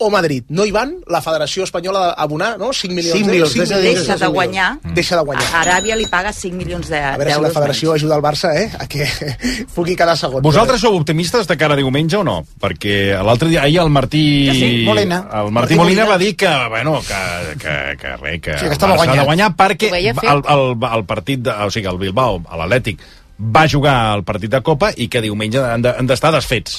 o 0.00 0.10
Madrid 0.10 0.44
no 0.48 0.64
hi 0.64 0.70
van, 0.70 0.92
la 1.10 1.20
Federació 1.20 1.64
Espanyola 1.66 2.12
ha 2.12 2.22
d'abonar 2.22 2.52
no? 2.58 2.72
5 2.72 2.94
milions 2.94 3.16
5 3.18 3.30
d'euros. 3.32 3.50
milions, 3.56 3.68
cinc 3.70 3.82
deixa 3.82 3.98
Deixa 3.98 4.16
de 4.18 4.26
guanyar. 4.32 4.68
Deixa 4.94 5.16
de 5.16 5.22
guanyar. 5.26 5.48
A 5.52 5.62
Aràbia 5.64 5.96
li 5.98 6.06
paga 6.06 6.32
5 6.32 6.54
milions 6.56 6.88
de- 6.88 6.98
A 7.02 7.16
veure 7.16 7.30
si 7.32 7.34
d'euros 7.34 7.48
la 7.54 7.60
Federació 7.60 7.90
menys. 7.90 8.02
ajuda 8.02 8.16
el 8.16 8.22
Barça 8.22 8.52
eh, 8.54 8.70
a 8.78 8.86
que 8.86 9.06
pugui 9.74 9.96
quedar 9.96 10.16
segon. 10.16 10.42
Vosaltres 10.42 10.80
sou 10.80 10.94
optimistes 10.96 11.46
de 11.48 11.56
cara 11.56 11.74
a 11.74 11.76
diumenge 11.76 12.16
o 12.16 12.22
no? 12.24 12.44
Perquè 12.60 13.18
l'altre 13.22 13.48
dia, 13.48 13.62
ahir 13.62 13.80
el 13.80 13.90
Martí... 13.90 14.22
Sí, 14.54 14.84
Molina. 14.86 15.18
El 15.32 15.50
Martí, 15.50 15.52
Martí 15.52 15.74
Molina, 15.74 16.04
Molina. 16.04 16.10
va 16.14 16.18
dir 16.18 16.36
que, 16.36 16.48
bueno, 16.68 17.00
que, 17.02 17.58
que, 17.58 17.76
que 18.00 18.16
res, 18.16 18.40
que, 18.40 18.58
Sí, 18.58 18.66
que 18.66 18.72
el 18.74 18.78
Barça 18.78 19.10
ha 19.10 19.16
de 19.16 19.24
guanyar 19.24 19.54
perquè 19.56 19.90
el, 19.90 20.42
el, 20.46 20.76
el 20.94 21.04
partit, 21.04 21.40
de, 21.42 21.50
o 21.50 21.70
sigui, 21.70 21.86
el 21.90 21.98
Bilbao, 21.98 22.42
a 22.48 22.56
l'Atlètic, 22.56 23.02
va 23.38 23.66
jugar 23.70 24.16
el 24.16 24.22
partit 24.24 24.50
de 24.50 24.62
Copa 24.62 24.92
i 24.96 25.06
que 25.08 25.20
diumenge 25.22 25.58
han 25.58 25.82
de- 25.82 25.94
han 25.98 26.06
d'estar 26.06 26.32
desfets. 26.34 26.78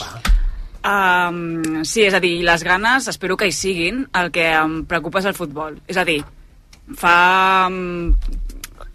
Um, 0.79 1.83
sí, 1.83 2.05
és 2.07 2.15
a 2.15 2.21
dir, 2.23 2.39
les 2.47 2.63
ganes 2.63 3.09
espero 3.11 3.35
que 3.37 3.49
hi 3.49 3.55
siguin. 3.55 4.05
El 4.15 4.31
que 4.31 4.47
em 4.53 4.83
preocupa 4.87 5.19
és 5.19 5.29
el 5.29 5.37
futbol. 5.37 5.79
És 5.87 5.99
a 5.99 6.07
dir, 6.07 6.21
fa... 6.97 7.67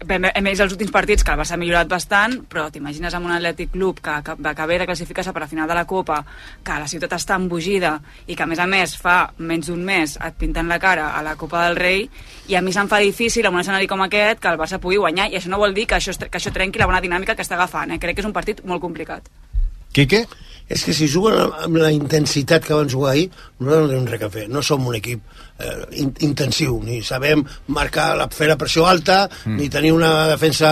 Hem 0.05 0.45
vist 0.45 0.61
els 0.61 0.73
últims 0.75 0.91
partits 0.93 1.23
que 1.25 1.31
el 1.33 1.39
Barça 1.39 1.55
ha 1.55 1.57
millorat 1.57 1.87
bastant, 1.89 2.35
però 2.51 2.67
t'imagines 2.69 3.15
amb 3.17 3.25
un 3.25 3.31
Atlètic 3.33 3.71
Club 3.73 4.03
que, 4.05 4.13
que, 4.27 4.65
ve 4.69 4.77
de 4.77 4.85
classificar-se 4.85 5.31
per 5.33 5.41
a 5.41 5.47
final 5.49 5.71
de 5.71 5.73
la 5.73 5.85
Copa, 5.89 6.19
que 6.61 6.75
la 6.77 6.89
ciutat 6.91 7.15
està 7.17 7.39
embogida 7.39 7.95
i 8.27 8.35
que, 8.35 8.43
a 8.43 8.45
més 8.45 8.61
a 8.61 8.67
més, 8.69 8.93
fa 9.01 9.31
menys 9.39 9.71
d'un 9.71 9.81
mes 9.87 10.13
et 10.21 10.37
pinten 10.37 10.69
la 10.69 10.77
cara 10.83 11.07
a 11.17 11.23
la 11.25 11.33
Copa 11.39 11.63
del 11.65 11.79
Rei 11.79 12.05
i 12.51 12.59
a 12.59 12.61
mi 12.61 12.75
se'm 12.75 12.91
fa 12.91 12.99
difícil, 13.01 13.47
amb 13.47 13.57
un 13.57 13.63
escenari 13.63 13.89
com 13.89 14.03
aquest, 14.05 14.43
que 14.43 14.51
el 14.51 14.61
Barça 14.61 14.77
pugui 14.83 15.01
guanyar, 15.01 15.31
i 15.31 15.39
això 15.39 15.49
no 15.49 15.63
vol 15.63 15.73
dir 15.73 15.87
que 15.89 15.97
això, 15.97 16.13
que 16.13 16.37
això 16.37 16.53
trenqui 16.53 16.83
la 16.83 16.91
bona 16.91 17.01
dinàmica 17.01 17.33
que 17.33 17.41
està 17.47 17.57
agafant. 17.57 17.95
Eh? 17.95 17.97
Crec 17.97 18.19
que 18.19 18.25
és 18.27 18.29
un 18.29 18.35
partit 18.35 18.61
molt 18.67 18.83
complicat. 18.83 19.31
Quique? 19.95 20.25
És 20.69 20.81
que 20.81 20.95
si 20.97 21.05
juguen 21.11 21.37
amb 21.61 21.77
la 21.77 21.91
intensitat 21.93 22.63
que 22.65 22.73
van 22.73 22.89
jugar 22.89 23.11
ahir, 23.11 23.27
nosaltres 23.59 23.83
no 23.83 23.89
tenim 23.91 24.07
res 24.09 24.23
a 24.25 24.29
fer. 24.33 24.45
No 24.49 24.63
som 24.65 24.87
un 24.89 24.95
equip 24.97 25.21
eh, 25.61 25.73
in 26.01 26.13
intensiu, 26.25 26.79
ni 26.83 27.01
sabem 27.05 27.43
marcar 27.67 28.07
la, 28.17 28.25
fer 28.33 28.49
la 28.49 28.57
pressió 28.57 28.87
alta, 28.89 29.25
mm. 29.27 29.59
ni 29.59 29.69
tenir 29.69 29.93
una 29.93 30.27
defensa 30.31 30.71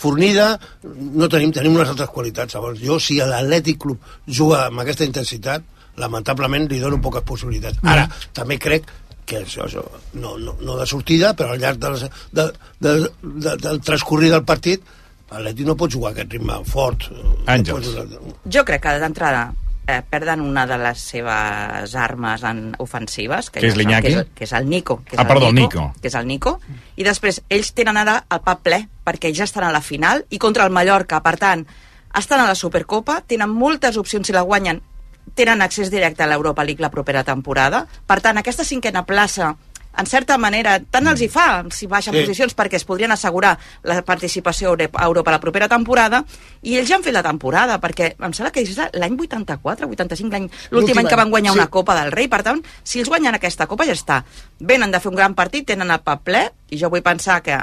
fornida, 0.00 0.54
no 0.82 1.28
tenim, 1.28 1.52
tenim 1.52 1.76
unes 1.76 1.92
altres 1.92 2.08
qualitats. 2.14 2.56
Llavors, 2.56 2.80
jo, 2.80 2.96
si 3.02 3.18
l'Atlètic 3.20 3.82
Club 3.84 4.14
juga 4.24 4.64
amb 4.68 4.80
aquesta 4.84 5.04
intensitat, 5.08 5.66
lamentablement 6.00 6.68
li 6.70 6.80
dono 6.80 7.02
poques 7.02 7.26
possibilitats. 7.26 7.82
Ara, 7.84 8.06
també 8.32 8.56
crec 8.62 8.88
que 9.28 9.42
això, 9.42 9.66
això 9.66 9.84
no, 10.16 10.36
no, 10.40 10.56
no 10.64 10.76
de 10.78 10.86
sortida, 10.88 11.34
però 11.36 11.52
al 11.52 11.60
llarg 11.60 11.80
del, 11.82 11.98
de, 12.32 12.46
de, 12.80 12.94
de, 13.20 13.56
del 13.60 13.82
transcorrir 13.84 14.32
del 14.32 14.46
partit, 14.48 14.94
l'Atlètic 15.30 15.66
no 15.66 15.76
pot 15.76 15.90
jugar 15.92 16.12
aquest 16.12 16.32
ritme 16.32 16.60
fort. 16.64 17.08
Àngels. 17.46 17.88
No 17.94 18.04
pot- 18.18 18.36
Jo 18.54 18.64
crec 18.64 18.82
que 18.82 18.98
d'entrada 19.00 19.52
eh, 19.86 20.02
perden 20.08 20.40
una 20.44 20.66
de 20.66 20.76
les 20.78 20.98
seves 21.00 21.94
armes 21.96 22.42
en 22.44 22.74
ofensives, 22.78 23.50
que, 23.50 23.60
Que 23.60 23.66
és 23.68 23.74
ja 23.74 23.78
l'Iñaki? 23.78 24.08
que, 24.14 24.20
és, 24.20 24.26
que 24.34 24.44
és 24.44 24.52
el 24.52 24.68
Nico. 24.68 24.98
Que 25.04 25.16
és 25.16 25.18
Ah, 25.18 25.22
el 25.22 25.28
perdó, 25.28 25.48
el 25.48 25.54
Nico. 25.54 25.92
Que 26.00 26.08
és 26.08 26.14
el 26.14 26.26
Nico. 26.26 26.60
I 26.96 27.04
després, 27.04 27.42
ells 27.48 27.72
tenen 27.72 27.96
ara 27.96 28.24
el 28.30 28.40
pap 28.40 28.60
ple, 28.62 28.88
perquè 29.04 29.32
ja 29.34 29.44
estan 29.44 29.64
a 29.64 29.72
la 29.72 29.80
final, 29.80 30.24
i 30.30 30.38
contra 30.38 30.64
el 30.66 30.70
Mallorca, 30.70 31.22
per 31.22 31.36
tant, 31.38 31.66
estan 32.14 32.40
a 32.40 32.46
la 32.46 32.54
Supercopa, 32.54 33.22
tenen 33.26 33.48
moltes 33.50 33.96
opcions 33.96 34.26
si 34.26 34.32
la 34.32 34.42
guanyen, 34.42 34.82
tenen 35.34 35.62
accés 35.62 35.90
directe 35.90 36.22
a 36.22 36.26
l'Europa 36.26 36.64
League 36.64 36.80
la 36.82 36.90
propera 36.90 37.22
temporada. 37.24 37.86
Per 38.06 38.20
tant, 38.20 38.36
aquesta 38.38 38.64
cinquena 38.64 39.04
plaça 39.06 39.56
en 39.98 40.06
certa 40.06 40.36
manera, 40.38 40.76
tant 40.90 41.08
els 41.10 41.20
hi 41.24 41.28
fa 41.28 41.64
si 41.74 41.86
baixen 41.90 42.14
Sí. 42.14 42.20
posicions 42.20 42.54
perquè 42.54 42.76
es 42.76 42.84
podrien 42.84 43.10
assegurar 43.10 43.58
la 43.82 44.02
participació 44.02 44.68
a 44.68 44.70
Euro- 44.72 44.90
a 44.94 45.04
Europa 45.06 45.30
la 45.32 45.40
propera 45.40 45.68
temporada 45.68 46.24
i 46.62 46.76
ells 46.76 46.88
ja 46.88 46.96
han 46.96 47.02
fet 47.02 47.12
la 47.14 47.22
temporada 47.22 47.80
perquè 47.80 48.14
em 48.18 48.32
sembla 48.32 48.52
que 48.52 48.60
és 48.60 48.76
l'any 48.92 49.16
84, 49.18 49.88
85 49.88 50.30
l'any 50.30 50.50
l'últim 50.70 50.98
any 50.98 51.08
que 51.08 51.16
van 51.16 51.30
guanyar 51.30 51.52
sí. 51.52 51.58
una 51.58 51.66
Copa 51.70 51.96
del 52.00 52.12
Rei 52.12 52.28
per 52.28 52.42
tant, 52.42 52.62
si 52.84 53.00
ells 53.00 53.08
guanyen 53.08 53.34
aquesta 53.34 53.66
Copa 53.66 53.86
ja 53.86 53.92
està 53.96 54.22
venen 54.60 54.90
de 54.90 55.00
fer 55.00 55.10
un 55.10 55.16
gran 55.16 55.34
partit, 55.34 55.66
tenen 55.66 55.90
el 55.90 56.00
pap 56.00 56.22
ple 56.22 56.50
i 56.70 56.78
jo 56.78 56.90
vull 56.90 57.02
pensar 57.02 57.42
que 57.42 57.58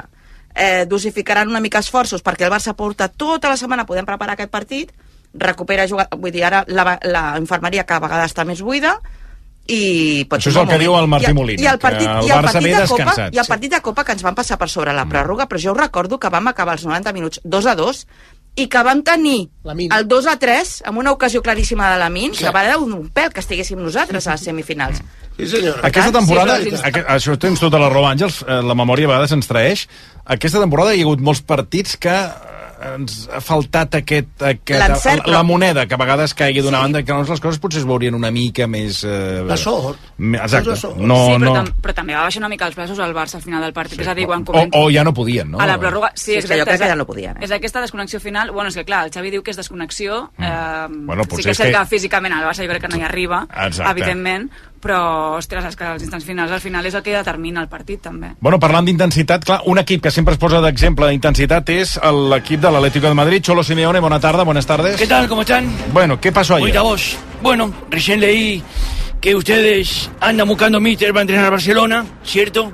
eh, 0.54 0.84
dosificaran 0.88 1.48
una 1.48 1.60
mica 1.60 1.78
esforços 1.78 2.22
perquè 2.22 2.44
el 2.44 2.52
Barça 2.52 2.74
porta 2.74 3.08
tota 3.08 3.48
la 3.48 3.56
setmana 3.56 3.86
podem 3.86 4.04
preparar 4.04 4.34
aquest 4.34 4.50
partit 4.50 4.92
recupera 5.34 5.86
jugar, 5.88 6.08
vull 6.16 6.32
dir, 6.32 6.44
ara 6.44 6.64
la, 6.66 6.98
la 7.02 7.36
infermeria 7.38 7.84
cada 7.84 8.00
vegada 8.06 8.24
està 8.24 8.44
més 8.44 8.60
buida 8.62 9.00
i 9.66 10.24
pot 10.30 10.38
Això 10.38 10.52
és 10.52 10.58
el 10.60 10.68
que 10.70 10.78
diu 10.78 10.94
el 10.98 11.08
Martí 11.10 11.32
Molina, 11.34 11.62
i 11.62 11.66
el 11.66 11.80
que 11.80 11.86
partit, 11.88 12.06
el 12.06 12.28
i 12.28 12.30
el 12.30 12.38
Barça 12.38 12.60
partit 12.60 12.68
ve 12.68 12.76
de 12.76 12.86
Copa, 12.86 13.02
descansat, 13.02 13.34
i 13.34 13.42
el 13.42 13.46
sí. 13.46 13.52
partit 13.54 13.74
de 13.74 13.82
Copa 13.88 14.04
que 14.06 14.14
ens 14.14 14.24
van 14.26 14.38
passar 14.38 14.58
per 14.60 14.70
sobre 14.70 14.94
la 14.94 15.06
pròrroga, 15.10 15.48
però 15.50 15.62
jo 15.62 15.74
recordo 15.74 16.20
que 16.22 16.30
vam 16.30 16.52
acabar 16.52 16.78
els 16.78 16.86
90 16.86 17.14
minuts 17.16 17.42
2 17.42 17.70
a 17.72 17.74
2 17.78 18.06
i 18.56 18.66
que 18.72 18.82
vam 18.86 19.02
tenir 19.04 19.50
el 19.66 20.06
2 20.08 20.26
a 20.32 20.36
3 20.40 20.72
amb 20.88 21.02
una 21.02 21.12
ocasió 21.12 21.42
claríssima 21.44 21.90
de 21.92 21.98
la 22.00 22.08
Min, 22.08 22.32
que 22.32 22.50
va 22.54 22.64
dar 22.64 22.78
un, 22.80 22.94
un 22.96 23.10
pèl 23.12 23.28
que 23.34 23.42
estiguéssim 23.44 23.82
nosaltres 23.82 24.26
a 24.26 24.36
les 24.36 24.46
semifinals. 24.48 25.02
Sí, 25.36 25.48
senyor. 25.50 25.82
Aquesta 25.84 26.14
temporada, 26.14 26.56
sí, 26.62 26.72
sí, 26.72 26.80
aqu 26.88 27.02
això 27.12 27.36
tens 27.36 27.60
tota 27.60 27.80
la 27.82 27.90
raó, 27.92 28.06
Àngels, 28.08 28.40
eh, 28.46 28.62
la 28.64 28.76
memòria 28.78 29.10
a 29.10 29.12
vegades 29.12 29.34
ens 29.36 29.50
traeix. 29.50 29.84
Aquesta 30.24 30.62
temporada 30.62 30.94
hi 30.96 31.04
ha 31.04 31.08
hagut 31.10 31.20
molts 31.20 31.42
partits 31.44 31.98
que 32.00 32.14
ens 32.94 33.28
ha 33.32 33.40
faltat 33.40 33.94
aquest, 34.00 34.42
aquest 34.42 34.80
la, 35.06 35.16
la 35.32 35.42
moneda, 35.42 35.86
que 35.86 35.94
a 35.94 35.98
vegades 36.00 36.34
caigui 36.34 36.60
d'una 36.60 36.78
Sí. 36.78 36.82
banda, 36.82 37.02
que 37.02 37.12
llavors 37.12 37.30
les 37.30 37.40
coses 37.40 37.58
potser 37.58 37.80
es 37.80 37.86
veurien 37.88 38.14
una 38.14 38.30
mica 38.30 38.66
més... 38.66 39.02
Eh, 39.04 39.42
La 39.46 39.56
sort. 39.56 39.98
Exacte. 40.18 40.70
La 40.70 40.76
sort. 40.76 40.96
No, 40.98 41.16
sí, 41.26 41.32
però, 41.40 41.44
no. 41.44 41.54
tam 41.54 41.70
però 41.82 41.94
també 41.94 42.14
va 42.14 42.22
baixar 42.26 42.40
una 42.42 42.48
mica 42.52 42.66
els 42.66 42.76
braços 42.76 42.98
al 42.98 43.14
Barça 43.14 43.36
al 43.36 43.42
final 43.42 43.62
del 43.62 43.72
partit. 43.72 44.00
És 44.00 44.08
a 44.08 44.14
dir, 44.14 44.26
quan 44.26 44.42
O, 44.42 44.44
comença... 44.52 44.78
o 44.78 44.90
ja 44.92 45.04
no 45.04 45.14
podien, 45.14 45.50
no? 45.50 45.58
A 45.60 45.66
la 45.66 45.78
pròrroga, 45.80 46.12
sí, 46.14 46.32
Sí, 46.32 46.38
és 46.38 46.44
que 46.46 46.54
exacte. 46.54 46.60
jo 46.60 46.64
crec 46.66 46.74
és 46.74 46.80
que 46.82 46.88
ja 46.92 46.96
no 46.96 47.06
podien, 47.06 47.36
eh? 47.36 47.44
És 47.44 47.50
aquesta 47.56 47.80
desconnexió 47.80 48.20
final... 48.20 48.50
Bueno, 48.52 48.68
és 48.68 48.76
que 48.76 48.84
clar, 48.84 49.04
el 49.06 49.12
Xavi 49.12 49.30
diu 49.30 49.42
que 49.42 49.50
és 49.52 49.56
desconnexió. 49.56 50.30
Eh, 50.38 50.52
Mm. 50.86 51.06
Bueno, 51.06 51.24
sí 51.24 51.42
que 51.42 51.50
és 51.50 51.56
cert 51.56 51.70
que- 51.72 51.78
que... 51.78 51.86
físicament 51.86 52.34
al 52.34 52.44
Barça 52.44 52.62
jo 52.64 52.68
crec 52.68 52.82
que 52.82 52.88
no 52.88 52.96
hi 52.98 53.02
arriba, 53.02 53.46
Exacte. 53.66 53.90
evidentment, 53.92 54.50
però, 54.86 55.34
ostres, 55.36 55.64
és 55.66 55.76
que 55.76 55.84
els 55.96 56.02
instants 56.06 56.24
finals 56.24 56.52
al 56.54 56.60
final 56.62 56.86
és 56.86 56.94
el 56.94 57.02
que 57.02 57.12
determina 57.16 57.60
el 57.60 57.68
partit, 57.68 58.00
també. 58.06 58.30
Bueno, 58.40 58.60
parlant 58.62 58.86
d'intensitat, 58.86 59.44
clar, 59.44 59.60
un 59.66 59.78
equip 59.82 60.02
que 60.04 60.10
sempre 60.14 60.34
es 60.36 60.38
posa 60.38 60.60
d'exemple 60.62 61.08
d'intensitat 61.10 61.68
és 61.74 61.96
el- 62.02 62.28
l'equip 62.30 62.60
de 62.60 62.70
l'Atlético 62.70 63.08
de 63.08 63.14
Madrid. 63.14 63.42
Cholo 63.42 63.64
Simeone, 63.64 63.98
bona 64.00 64.20
tarda, 64.20 64.44
buenas 64.44 64.66
tardes. 64.66 64.96
¿Qué 64.96 65.06
tal? 65.08 65.26
¿Cómo 65.28 65.42
están? 65.42 65.66
Bueno, 65.92 66.20
¿qué 66.20 66.30
pasó 66.32 66.54
ayer? 66.54 66.62
Bonita 66.68 66.82
voz. 66.82 67.16
Bueno, 67.42 67.72
recién 67.90 68.20
leí 68.20 68.62
que 69.20 69.34
ustedes 69.34 70.10
andan 70.20 70.46
buscando 70.48 70.78
míster 70.80 71.10
para 71.12 71.22
entrenar 71.22 71.46
a 71.46 71.50
Barcelona, 71.50 72.04
¿cierto? 72.24 72.72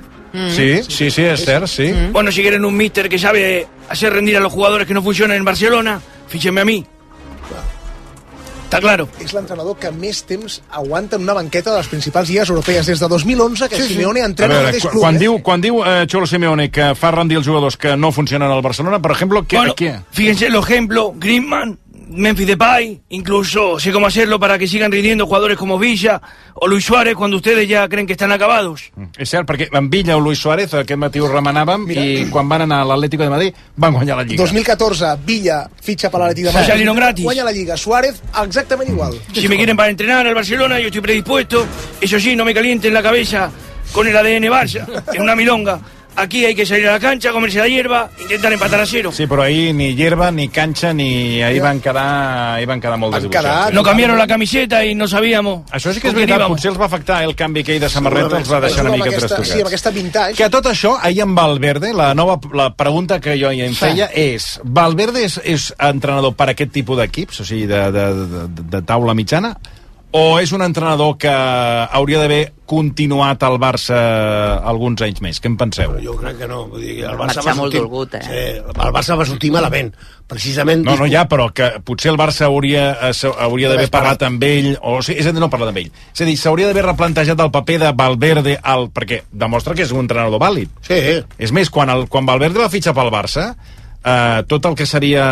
Sí, 0.49 0.81
sí, 0.87 1.11
sí, 1.11 1.21
és 1.23 1.45
cert, 1.45 1.67
sí. 1.67 1.93
Bueno, 2.11 2.31
si 2.31 2.41
quieren 2.41 2.65
un 2.65 2.75
míster 2.75 3.07
que 3.07 3.19
sabe 3.19 3.67
hacer 3.89 4.11
rendir 4.13 4.35
a 4.37 4.39
los 4.39 4.51
jugadores 4.51 4.87
que 4.87 4.93
no 4.93 5.01
funcionan 5.03 5.37
en 5.37 5.45
Barcelona, 5.45 6.01
fíjenme 6.27 6.61
a 6.61 6.65
mí. 6.65 6.83
Está 8.63 8.79
claro. 8.81 9.07
És 9.21 9.33
l'entrenador 9.35 9.75
que 9.77 9.91
més 9.93 10.23
temps 10.25 10.55
aguanta 10.73 11.15
en 11.19 11.23
una 11.27 11.35
banqueta 11.37 11.69
de 11.71 11.77
les 11.77 11.87
principals 11.91 12.29
lligues 12.29 12.49
europees. 12.49 12.87
Des 12.89 12.99
de 12.99 13.07
2011 13.07 13.69
que 13.69 13.81
Simeone 13.83 14.23
A 14.23 14.25
entrena 14.25 14.55
al 14.55 14.59
veure, 14.63 14.71
mateix 14.71 14.83
quan, 14.83 14.91
club. 14.93 15.03
quan 15.03 15.15
eh? 15.15 15.19
diu, 15.21 15.35
quan 15.45 15.61
diu 15.61 15.83
eh, 15.85 16.07
Cholo 16.09 16.25
Simeone 16.25 16.71
que 16.73 16.95
fa 16.97 17.11
rendir 17.13 17.37
els 17.37 17.45
jugadors 17.45 17.77
que 17.77 17.95
no 17.97 18.11
funcionen 18.11 18.49
al 18.49 18.63
Barcelona, 18.65 18.99
per 19.01 19.11
exemple, 19.11 19.43
què, 19.45 19.57
Bueno, 19.61 19.75
què? 19.77 19.93
fíjense 20.11 20.49
los 20.49 20.65
ejemplos, 20.67 21.11
Griezmann, 21.19 21.77
Memphis 22.15 22.47
Depay, 22.47 23.01
incluso 23.09 23.79
sé 23.79 23.91
cómo 23.91 24.07
hacerlo 24.07 24.39
para 24.39 24.57
que 24.57 24.67
sigan 24.67 24.91
rindiendo 24.91 25.25
jugadores 25.25 25.57
como 25.57 25.77
Villa 25.79 26.21
o 26.55 26.67
Luis 26.67 26.85
Suárez 26.85 27.15
cuando 27.15 27.37
ustedes 27.37 27.67
ya 27.67 27.87
creen 27.89 28.05
que 28.07 28.13
están 28.13 28.31
acabados. 28.31 28.91
És 29.17 29.29
cert, 29.29 29.47
perquè 29.49 29.67
en 29.71 29.89
Villa 29.89 30.15
o 30.17 30.19
Luis 30.19 30.39
Suárez 30.39 30.73
aquest 30.73 30.99
matí 30.99 31.19
ho 31.19 31.27
remenàvem 31.27 31.87
i 31.91 32.25
quan 32.31 32.47
van 32.49 32.63
anar 32.67 32.81
a 32.83 32.85
l'Atlético 32.85 33.23
de 33.23 33.29
Madrid 33.29 33.53
van 33.75 33.93
guanyar 33.93 34.17
la 34.17 34.23
Lliga. 34.23 34.43
2014, 34.43 35.15
Villa 35.25 35.63
fitxa 35.81 36.09
per 36.09 36.21
l'Atlètic 36.21 36.45
de 36.45 36.53
Madrid. 36.53 36.69
salieron 36.69 36.95
gratis. 36.95 37.25
Guanya 37.25 37.43
la 37.43 37.51
Lliga. 37.51 37.77
Suárez, 37.77 38.21
exactament 38.43 38.89
igual. 38.89 39.13
Si 39.33 39.47
me 39.47 39.57
quieren 39.57 39.75
para 39.77 39.89
entrenar 39.89 40.25
al 40.27 40.35
Barcelona, 40.35 40.79
yo 40.79 40.87
estoy 40.87 41.01
predispuesto. 41.01 41.65
Eso 41.99 42.19
sí, 42.19 42.35
no 42.35 42.45
me 42.45 42.53
calienten 42.53 42.93
la 42.93 43.01
cabeza 43.01 43.49
con 43.91 44.07
el 44.07 44.15
ADN 44.15 44.49
Barça. 44.49 44.85
Es 45.13 45.19
una 45.19 45.35
milonga. 45.35 45.79
Aquí 46.15 46.45
hay 46.45 46.53
que 46.53 46.65
salir 46.65 46.87
a 46.87 46.93
la 46.93 46.99
cancha, 46.99 47.31
comerse 47.31 47.57
la 47.57 47.67
hierba, 47.67 48.09
intentar 48.21 48.53
empatar 48.53 48.79
a 48.81 48.85
cero. 48.85 49.11
Sí, 49.11 49.25
però 49.25 49.41
ahir 49.43 49.73
ni 49.73 49.95
hierba, 49.95 50.29
ni 50.31 50.47
canxa, 50.47 50.93
ni... 50.93 51.41
Ahir 51.41 51.61
van 51.61 51.79
quedar, 51.81 52.55
ahir 52.57 52.67
van 52.67 52.79
quedar 52.79 52.97
molt 53.01 53.15
desdibuixats. 53.15 53.69
sí. 53.69 53.73
No 53.73 53.83
cambiaron 53.83 54.17
la 54.17 54.27
camiseta 54.27 54.85
y 54.85 54.93
no 54.93 55.07
sabíamos. 55.07 55.65
Això 55.71 55.91
sí 55.91 55.99
que 55.99 56.09
és 56.09 56.13
veritat, 56.13 56.45
potser 56.47 56.69
els 56.71 56.79
va 56.79 56.85
afectar 56.85 57.23
el 57.23 57.33
canvi 57.35 57.65
aquell 57.65 57.81
de 57.81 57.89
samarreta, 57.89 58.37
els 58.37 58.51
va 58.51 58.61
deixar 58.61 58.85
una 58.85 58.93
mica 58.93 59.09
aquesta, 59.09 59.27
trastocats. 59.27 59.53
sí, 59.53 59.59
amb 59.61 59.67
aquesta 59.73 59.91
vintage. 59.91 60.37
Que 60.37 60.45
a 60.45 60.49
tot 60.53 60.69
això, 60.69 60.95
ahir 61.01 61.23
amb 61.25 61.37
Valverde, 61.37 61.93
la 61.93 62.13
nova 62.13 62.39
la 62.53 62.69
pregunta 62.77 63.19
que 63.19 63.33
jo 63.39 63.49
ja 63.49 63.65
em 63.65 63.73
feia 63.73 64.09
és, 64.13 64.59
Valverde 64.63 65.25
és, 65.25 65.39
és 65.43 65.71
entrenador 65.79 66.35
per 66.37 66.51
a 66.51 66.53
aquest 66.53 66.71
tipus 66.71 66.97
d'equips, 67.01 67.41
o 67.41 67.45
sigui, 67.45 67.65
de, 67.65 67.87
de, 67.91 68.05
de, 68.13 68.67
de 68.77 68.81
taula 68.85 69.17
mitjana, 69.17 69.55
o 70.13 70.39
és 70.39 70.51
un 70.53 70.61
entrenador 70.61 71.15
que 71.17 71.31
hauria 71.33 72.19
d'haver 72.21 72.53
continuat 72.69 73.41
al 73.43 73.57
Barça 73.61 73.97
alguns 74.61 75.01
anys 75.05 75.23
més? 75.25 75.39
Què 75.41 75.49
en 75.49 75.57
penseu? 75.57 75.95
Jo 76.03 76.13
crec 76.19 76.37
que 76.43 76.49
no. 76.49 76.67
Vull 76.69 76.83
dir, 76.85 76.99
el 77.01 77.17
Va 77.17 77.25
Barça 77.25 77.41
va 77.41 77.55
molt 77.57 77.73
sortir, 77.73 77.81
dolgut, 77.81 78.13
eh? 78.19 78.21
Sí, 78.27 78.43
el 78.61 78.93
Barça 78.93 79.17
va 79.17 79.25
sortir 79.25 79.51
malament. 79.55 79.89
Precisament... 80.29 80.85
No, 80.85 80.95
no, 81.01 81.09
ja, 81.09 81.25
però 81.29 81.49
que 81.53 81.71
potser 81.85 82.13
el 82.13 82.21
Barça 82.21 82.45
hauria, 82.45 82.85
eh, 83.09 83.33
hauria 83.47 83.73
d'haver 83.73 83.89
parlat 83.93 84.25
amb 84.29 84.45
ell, 84.45 84.71
o 84.81 84.99
sigui, 85.01 85.19
és 85.23 85.29
a 85.29 85.33
dir, 85.33 85.41
no 85.41 85.49
parlat 85.53 85.73
amb 85.73 85.81
ell. 85.81 85.91
És 86.13 86.21
a 86.21 86.29
dir, 86.29 86.37
s'hauria 86.39 86.69
d'haver 86.69 86.85
replantejat 86.91 87.41
el 87.41 87.53
paper 87.53 87.79
de 87.87 87.93
Valverde, 87.97 88.57
al, 88.61 88.91
perquè 88.93 89.23
demostra 89.33 89.73
que 89.73 89.87
és 89.87 89.93
un 89.97 90.05
entrenador 90.05 90.41
vàlid. 90.41 90.77
Sí, 90.85 91.01
És 91.41 91.51
més, 91.51 91.73
quan, 91.73 91.89
el, 91.89 92.05
quan 92.09 92.29
Valverde 92.29 92.61
va 92.61 92.71
fitxar 92.73 92.93
pel 92.97 93.11
Barça, 93.13 93.55
eh, 94.03 94.43
tot 94.47 94.65
el 94.65 94.75
que 94.75 94.85
seria 94.85 95.25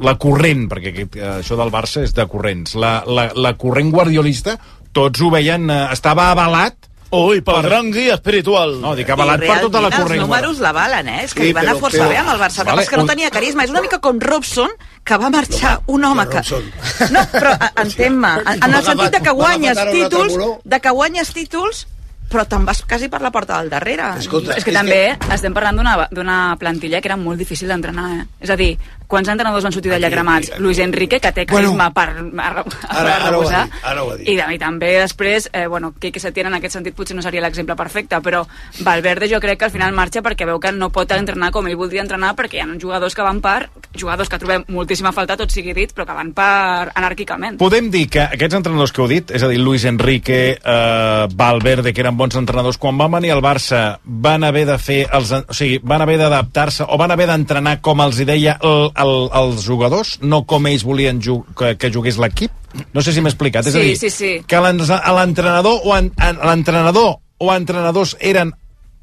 la 0.00 0.14
corrent, 0.20 0.66
perquè 0.70 0.92
aquest, 0.94 1.16
eh, 1.20 1.28
això 1.42 1.56
del 1.60 1.72
Barça 1.74 2.02
és 2.04 2.14
de 2.16 2.26
corrents, 2.30 2.74
la, 2.80 3.02
la, 3.06 3.28
la 3.34 3.54
corrent 3.60 3.90
guardiolista, 3.92 4.56
tots 4.94 5.20
ho 5.20 5.30
veien, 5.34 5.68
eh, 5.70 5.86
estava 5.92 6.30
avalat 6.32 6.76
Hoy, 7.16 7.42
para 7.42 7.58
el 7.60 7.64
gran 7.68 7.92
guía 7.92 8.14
espiritual. 8.14 8.80
no, 8.82 8.96
dic 8.98 9.08
avalat 9.10 9.38
per 9.38 9.60
tota 9.60 9.80
la 9.80 9.90
corrent. 9.92 10.18
els 10.18 10.20
números 10.24 10.58
l'avalen, 10.58 11.06
eh? 11.08 11.20
És 11.24 11.34
que 11.34 11.42
Sí, 11.44 11.46
li 11.46 11.52
van 11.52 11.68
anar 11.68 11.76
força 11.78 12.00
però- 12.02 12.08
bé 12.08 12.16
amb 12.18 12.30
el 12.32 12.40
Barça. 12.40 12.64
Vale, 12.66 12.86
que 12.90 12.96
no 12.96 13.04
tenia 13.06 13.30
carisma. 13.30 13.62
És 13.62 13.70
una 13.70 13.82
mica 13.82 14.00
com 14.00 14.18
Robson, 14.18 14.68
que 15.04 15.16
va 15.16 15.30
marxar 15.30 15.76
un 15.86 16.02
home 16.04 16.24
que... 16.26 16.38
Robson. 16.42 16.64
No, 17.12 17.20
però 17.30 17.52
a- 17.54 17.70
entén-me, 17.84 18.32
en, 18.40 18.64
en 18.64 18.74
el 18.74 18.82
sentit 18.82 19.12
de 19.14 19.20
que 19.22 19.30
guanyes 19.30 19.78
títols, 19.92 20.34
de 20.64 20.80
que 20.80 20.90
guanyes 20.90 21.30
títols, 21.32 21.86
però 22.34 22.44
te'n 22.50 22.64
vas 22.66 22.82
quasi 22.82 23.08
per 23.08 23.22
la 23.22 23.30
porta 23.30 23.60
del 23.60 23.70
darrere. 23.72 24.10
Escolta, 24.18 24.56
És 24.58 24.66
que 24.66 24.74
també 24.74 25.16
estem 25.32 25.54
parlant 25.54 25.78
d'una- 25.78 26.08
d'una 26.10 26.38
plantilla 26.58 27.00
que 27.00 27.08
era 27.12 27.16
molt 27.16 27.38
difícil 27.38 27.68
d'entrenar, 27.70 28.08
eh? 28.18 28.26
És 28.40 28.50
a 28.50 28.56
dir, 28.58 28.74
quants 29.06 29.28
entrenadors 29.28 29.64
van 29.64 29.72
sortir 29.72 29.90
d'allà 29.92 30.10
cremats? 30.10 30.52
Luis 30.58 30.78
Enrique, 30.78 31.20
que 31.20 31.32
té 31.32 31.44
carisma 31.46 31.90
per, 31.94 32.08
per, 32.14 32.44
Ara- 32.44 32.64
per 32.64 32.98
ara 32.98 33.38
ho 33.38 33.42
dit, 33.42 33.78
ara 33.84 34.02
ho 34.02 34.10
ha 34.12 34.16
dit. 34.16 34.28
I, 34.28 34.38
I 34.54 34.58
també 34.58 34.92
després, 35.00 35.48
eh, 35.52 35.66
bueno, 35.66 35.92
Quique 36.00 36.20
Setién 36.20 36.46
en 36.48 36.54
aquest 36.58 36.74
sentit 36.78 36.94
potser 36.96 37.16
no 37.16 37.22
seria 37.22 37.42
l'exemple 37.44 37.76
perfecte, 37.76 38.20
però 38.24 38.44
Valverde 38.80 39.28
jo 39.30 39.40
crec 39.40 39.58
que 39.58 39.64
al 39.68 39.74
final 39.74 39.92
marxa 39.94 40.22
perquè 40.22 40.46
veu 40.48 40.58
que 40.60 40.72
no 40.72 40.90
pot 40.90 41.10
entrenar 41.14 41.50
com 41.54 41.66
ell 41.68 41.76
voldria 41.76 42.02
entrenar 42.02 42.34
perquè 42.36 42.58
hi 42.58 42.64
ha 42.64 42.68
jugadors 42.80 43.14
que 43.14 43.22
van 43.22 43.40
per, 43.44 43.68
jugadors 43.94 44.28
que 44.28 44.38
trobem 44.38 44.64
moltíssima 44.68 45.12
falta, 45.12 45.36
tot 45.36 45.50
sigui 45.52 45.72
dit, 45.76 45.92
però 45.94 46.06
que 46.08 46.16
van 46.16 46.32
per 46.34 46.90
anàrquicament. 46.94 47.58
Podem 47.60 47.90
dir 47.92 48.06
que 48.10 48.24
aquests 48.24 48.56
entrenadors 48.58 48.92
que 48.92 49.02
heu 49.02 49.08
dit, 49.10 49.30
és 49.30 49.42
a 49.42 49.48
dir, 49.48 49.58
Luis 49.60 49.84
Enrique, 49.84 50.58
eh, 50.58 51.26
Valverde, 51.34 51.92
que 51.92 52.02
eren 52.02 52.16
bons 52.16 52.34
entrenadors, 52.36 52.78
quan 52.78 52.98
van 52.98 53.12
venir 53.18 53.30
al 53.34 53.42
Barça 53.44 53.98
van 54.04 54.44
haver 54.44 54.64
de 54.66 54.78
fer, 54.78 55.04
els, 55.12 55.30
o 55.32 55.54
sigui, 55.54 55.78
van 55.82 56.02
haver 56.02 56.18
d'adaptar-se 56.18 56.84
o 56.88 56.98
van 56.98 57.10
haver 57.14 57.26
d'entrenar 57.30 57.78
com 57.84 58.00
els 58.04 58.18
hi 58.20 58.24
deia 58.28 58.56
el, 58.62 58.90
el, 58.96 59.30
els 59.32 59.64
jugadors, 59.66 60.18
no 60.22 60.44
com 60.46 60.66
ells 60.66 60.84
volien 60.84 61.20
ju 61.22 61.44
que, 61.56 61.76
que 61.76 61.90
jugués 61.92 62.18
l'equip? 62.18 62.50
No 62.92 63.02
sé 63.02 63.12
si 63.12 63.20
m'he 63.20 63.30
explicat. 63.30 63.66
és 63.66 63.74
a 63.74 63.78
dir, 63.78 63.96
sí, 63.96 64.10
sí. 64.10 64.32
que 64.46 64.56
l'en- 64.60 64.80
l'entrenador 64.80 65.80
o 65.84 65.96
en- 65.96 66.12
en- 66.18 66.38
l'entrenador 66.42 67.16
o 67.38 67.52
entrenadors 67.54 68.16
eren 68.20 68.52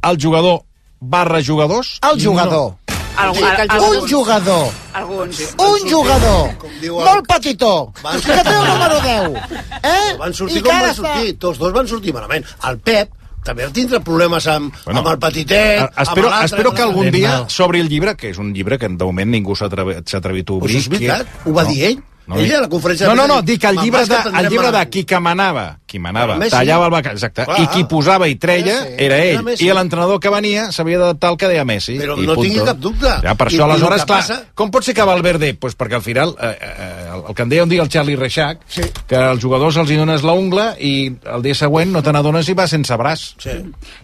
el 0.04 0.18
jugador 0.22 0.62
barra 1.00 1.42
jugadors? 1.44 2.00
El 2.12 2.24
jugador. 2.24 2.76
Algú, 3.18 3.36
Sí, 3.36 3.44
que 3.56 3.62
el 3.64 3.72
alguns, 3.72 3.98
Un 4.04 4.10
jugador. 4.10 4.72
Alguns. 4.94 5.40
Un 5.60 5.90
jugador. 5.92 6.50
diu 6.82 7.00
el- 7.00 7.06
Molt 7.06 7.28
petitó. 7.28 7.92
Van 8.02 8.20
Que 8.22 8.38
té 8.44 8.50
el 8.56 8.68
número 8.68 9.02
10. 9.02 9.44
Eh? 9.84 10.16
Van 10.18 10.34
sortir 10.34 10.58
I 10.58 10.62
com 10.62 10.80
van 10.80 10.96
sortir. 10.96 11.38
Tots 11.38 11.60
dos 11.60 11.74
van 11.74 11.88
sortir 11.88 12.14
malament. 12.14 12.46
El 12.68 12.80
Pep 12.80 13.10
també 13.44 13.68
tindrà 13.74 14.00
problemes 14.04 14.46
amb, 14.48 14.74
Bueno, 14.86 15.00
amb 15.00 15.08
el 15.14 15.20
petitet, 15.20 15.82
Eh, 15.82 15.90
espero, 16.04 16.28
amb 16.28 16.36
l'altre, 16.36 16.46
espero 16.46 16.74
que 16.74 16.82
algun 16.82 17.12
dia 17.12 17.46
s'obri 17.50 17.80
el 17.80 17.90
llibre, 17.90 18.16
que 18.16 18.30
és 18.30 18.38
un 18.38 18.54
llibre 18.54 18.78
que 18.78 18.88
de 18.88 19.04
moment 19.06 19.30
ningú 19.30 19.56
s'ha 19.56 19.66
atrevi- 19.68 20.02
s'ha 20.06 20.18
atrevit 20.18 20.50
a 20.50 20.54
obrir. 20.54 20.76
Pues 20.76 20.84
és 20.86 20.90
veritat, 20.90 21.28
que- 21.44 21.50
ho 21.50 21.54
va 21.54 21.64
dir 21.66 21.84
ell. 21.86 22.04
Ell 22.32 22.54
a 22.56 22.62
la 22.62 22.70
conferència 22.70 23.08
No, 23.08 23.16
no, 23.16 23.26
no, 23.28 23.42
dic 23.42 23.64
el 23.66 23.76
llibre, 23.78 24.02
"Me'n 24.02 24.10
de, 24.10 24.16
el 24.40 24.48
llibre 24.48 24.68
de 24.68 24.72
malament". 24.72 24.90
qui 24.92 25.04
que 25.04 25.20
manava, 25.20 25.80
qui 25.86 26.00
manava, 26.00 26.38
Messi. 26.38 26.52
tallava 26.52 26.86
el 26.86 26.92
bacall, 26.92 27.14
exacte, 27.14 27.44
Clar. 27.44 27.60
i 27.60 27.68
qui 27.68 27.84
posava 27.84 28.28
i 28.30 28.36
treia 28.36 28.84
sí. 28.84 28.88
era 28.98 29.18
Era 29.18 29.26
ell, 29.26 29.44
Messi. 29.44 29.66
i 29.68 29.74
l'entrenador 29.74 30.20
que 30.20 30.30
venia 30.30 30.72
s'havia 30.72 30.98
d'adaptar 31.00 31.30
al 31.32 31.38
que 31.38 31.48
deia 31.48 31.66
Messi. 31.66 31.98
Però 31.98 32.16
i 32.18 32.26
no 32.26 32.36
punto. 32.36 32.42
tingui 32.44 32.64
cap 32.66 32.78
dubte. 32.78 33.08
Ja, 33.22 33.36
per 33.36 33.48
I- 33.52 33.56
això, 33.56 33.68
i 33.68 33.72
aleshores, 33.72 34.06
clar, 34.06 34.20
passa- 34.20 34.44
com 34.56 34.72
pot 34.72 34.84
ser 34.84 34.94
que 34.94 35.04
Valverde? 35.04 35.54
Pues 35.56 35.76
perquè 35.78 35.96
al 35.96 36.02
final, 36.02 36.36
eh, 36.40 36.58
eh, 36.62 37.10
el, 37.16 37.24
el 37.28 37.36
que 37.36 37.42
en 37.42 37.50
deia 37.50 37.64
un 37.64 37.70
dia 37.70 37.82
el 37.82 37.90
Charlie 37.90 38.16
Reixac, 38.16 38.60
Sí. 38.68 38.82
que 39.08 39.16
als 39.16 39.42
jugadors 39.42 39.76
els 39.78 39.90
hi 39.92 39.96
dones 39.98 40.24
la 40.24 40.32
ungla 40.32 40.76
i 40.80 41.12
el 41.26 41.42
dia 41.42 41.54
següent 41.56 41.92
no 41.92 42.02
te 42.02 42.12
n'adones 42.14 42.48
i 42.48 42.54
va 42.54 42.68
sense 42.68 42.96
braç. 42.96 43.34
Sí. 43.40 43.50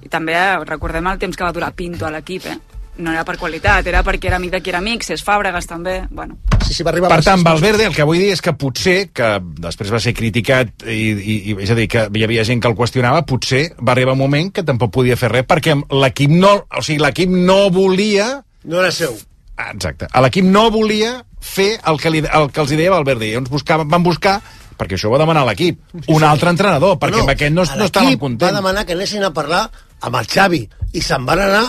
I 0.03 0.09
també 0.09 0.33
recordem 0.65 1.05
el 1.07 1.17
temps 1.17 1.37
que 1.37 1.43
va 1.43 1.51
durar 1.53 1.71
Pinto 1.73 2.05
a 2.05 2.11
l'equip, 2.11 2.45
eh? 2.45 2.57
No 2.97 3.11
era 3.13 3.23
per 3.27 3.35
qualitat, 3.37 3.85
era 3.87 4.01
perquè 4.05 4.29
era 4.31 4.39
amic 4.39 4.55
de 4.55 4.61
qui 4.63 4.71
era 4.73 4.79
amic, 4.81 5.03
Cés 5.05 5.21
Fàbregas 5.25 5.67
també, 5.69 5.99
bueno. 6.09 6.37
Sí, 6.65 6.73
sí, 6.73 6.83
va 6.83 6.91
arribar 6.91 7.11
Per 7.11 7.19
tant, 7.23 7.43
Valverde, 7.45 7.85
el 7.85 7.95
que 7.95 8.05
vull 8.07 8.17
dir 8.17 8.31
és 8.33 8.41
que 8.41 8.55
potser, 8.57 8.97
que 9.13 9.29
després 9.61 9.91
va 9.93 10.01
ser 10.03 10.15
criticat, 10.17 10.73
i, 10.89 11.11
i, 11.13 11.37
i 11.51 11.57
és 11.63 11.71
a 11.71 11.77
dir, 11.77 11.87
que 11.93 12.07
hi 12.09 12.25
havia 12.25 12.45
gent 12.47 12.63
que 12.63 12.71
el 12.71 12.75
qüestionava, 12.79 13.21
potser 13.29 13.67
va 13.77 13.93
arribar 13.93 14.17
un 14.17 14.23
moment 14.23 14.51
que 14.51 14.65
tampoc 14.65 14.95
podia 14.97 15.17
fer 15.19 15.29
res, 15.35 15.45
perquè 15.47 15.77
l'equip 15.93 16.33
no, 16.33 16.53
o 16.65 16.83
sigui, 16.83 16.99
l'equip 17.05 17.33
no 17.33 17.67
volia... 17.73 18.31
No 18.67 18.81
era 18.81 18.91
seu. 18.91 19.13
Ah, 19.57 19.71
Exacte. 19.73 20.09
L'equip 20.25 20.45
no 20.45 20.67
volia 20.73 21.19
fer 21.41 21.75
el 21.87 22.01
que, 22.01 22.11
li, 22.13 22.21
el 22.25 22.51
que 22.51 22.61
els 22.63 22.73
hi 22.73 22.77
deia 22.79 22.93
Valverde. 22.93 23.27
I 23.29 23.35
llavors 23.35 23.53
buscaven, 23.53 23.87
van 23.89 24.03
buscar, 24.05 24.39
perquè 24.77 24.97
això 24.97 25.09
ho 25.09 25.13
va 25.15 25.21
demanar 25.21 25.45
l'equip, 25.47 25.79
un 26.13 26.25
altre 26.25 26.51
entrenador, 26.53 26.97
perquè 27.01 27.21
amb 27.23 27.33
aquest 27.33 27.53
no, 27.53 27.65
no 27.65 27.83
l'equip 27.85 28.19
contents. 28.21 28.51
va 28.51 28.59
demanar 28.59 28.85
que 28.85 28.97
anessin 28.97 29.25
a 29.25 29.33
parlar 29.33 29.67
amb 30.01 30.19
el 30.19 30.27
Xavi 30.29 30.61
i 30.93 31.01
se'n 31.01 31.25
van 31.25 31.41
anar 31.47 31.65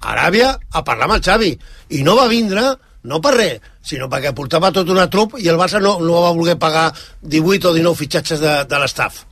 a 0.00 0.12
Aràbia 0.14 0.54
a 0.72 0.84
parlar 0.84 1.08
amb 1.08 1.18
el 1.18 1.24
Xavi 1.24 1.50
i 1.96 2.02
no 2.06 2.16
va 2.16 2.28
vindre 2.30 2.74
no 3.02 3.20
per 3.24 3.32
res, 3.36 3.60
sinó 3.80 4.10
perquè 4.12 4.34
portava 4.36 4.72
tot 4.76 4.88
una 4.92 5.08
trup 5.12 5.38
i 5.40 5.48
el 5.48 5.58
Barça 5.60 5.80
no, 5.80 5.96
no 6.04 6.20
va 6.20 6.34
voler 6.36 6.58
pagar 6.60 6.90
18 7.22 7.70
o 7.70 7.76
19 7.76 7.96
fitxatges 7.96 8.42
de, 8.42 8.56
de 8.68 8.80
l'estaf. 8.80 9.22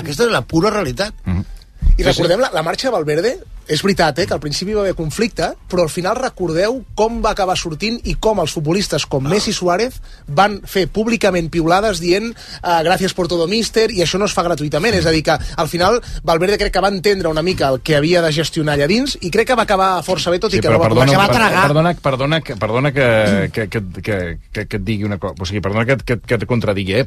Aquesta 0.00 0.24
és 0.24 0.32
la 0.32 0.40
pura 0.48 0.70
realitat. 0.72 1.12
Mm 1.24 1.36
-hmm. 1.36 1.51
I 1.98 2.06
recordem 2.06 2.40
la, 2.40 2.50
la 2.54 2.62
marxa 2.64 2.88
de 2.88 2.94
Valverde, 2.94 3.32
és 3.72 3.82
veritat, 3.84 4.18
eh, 4.18 4.26
que 4.26 4.34
al 4.34 4.40
principi 4.42 4.74
va 4.74 4.82
haver 4.82 4.94
conflicte, 4.98 5.52
però 5.70 5.84
al 5.84 5.90
final 5.92 6.16
recordeu 6.18 6.80
com 6.98 7.20
va 7.22 7.30
acabar 7.30 7.54
sortint 7.56 8.00
i 8.10 8.16
com 8.20 8.40
els 8.42 8.52
futbolistes 8.56 9.04
com 9.06 9.22
Messi 9.28 9.52
i 9.52 9.54
Suárez 9.54 10.00
van 10.26 10.58
fer 10.66 10.88
públicament 10.90 11.48
piulades 11.52 12.00
dient 12.02 12.32
uh, 12.32 12.80
gràcies 12.82 13.14
por 13.14 13.28
todo 13.30 13.46
míster, 13.48 13.90
i 13.94 14.02
això 14.02 14.18
no 14.18 14.26
es 14.26 14.34
fa 14.34 14.42
gratuïtament, 14.46 14.96
és 14.98 15.06
a 15.06 15.12
dir 15.14 15.22
que 15.26 15.36
al 15.38 15.70
final 15.70 16.00
Valverde 16.26 16.58
crec 16.58 16.74
que 16.74 16.82
va 16.82 16.90
entendre 16.90 17.30
una 17.30 17.44
mica 17.46 17.70
el 17.70 17.80
que 17.86 17.96
havia 17.96 18.22
de 18.24 18.32
gestionar 18.34 18.74
allà 18.74 18.88
dins 18.90 19.14
i 19.20 19.30
crec 19.30 19.52
que 19.52 19.58
va 19.58 19.66
acabar 19.68 19.92
força 20.02 20.32
bé, 20.32 20.40
tot 20.42 20.52
Sí, 20.52 20.58
i 20.58 20.64
que 20.64 20.72
no 20.72 20.80
va 20.82 20.88
perdona, 20.90 21.18
va 21.18 21.28
tragar. 21.30 21.66
perdona, 21.68 21.94
perdona, 22.02 22.40
que, 22.40 22.56
perdona 22.56 22.92
que, 22.92 23.06
que, 23.52 23.68
que, 23.68 23.82
que, 24.02 24.18
que, 24.52 24.66
que 24.66 24.80
et 24.80 24.84
digui 24.84 25.06
una 25.06 25.20
cosa, 25.22 25.38
o 25.38 25.46
sigui, 25.48 25.62
perdona 25.62 25.86
que, 25.86 25.96
que, 26.02 26.18
que 26.18 26.40
et 26.40 26.48
contradigui, 26.50 26.98
eh? 27.04 27.06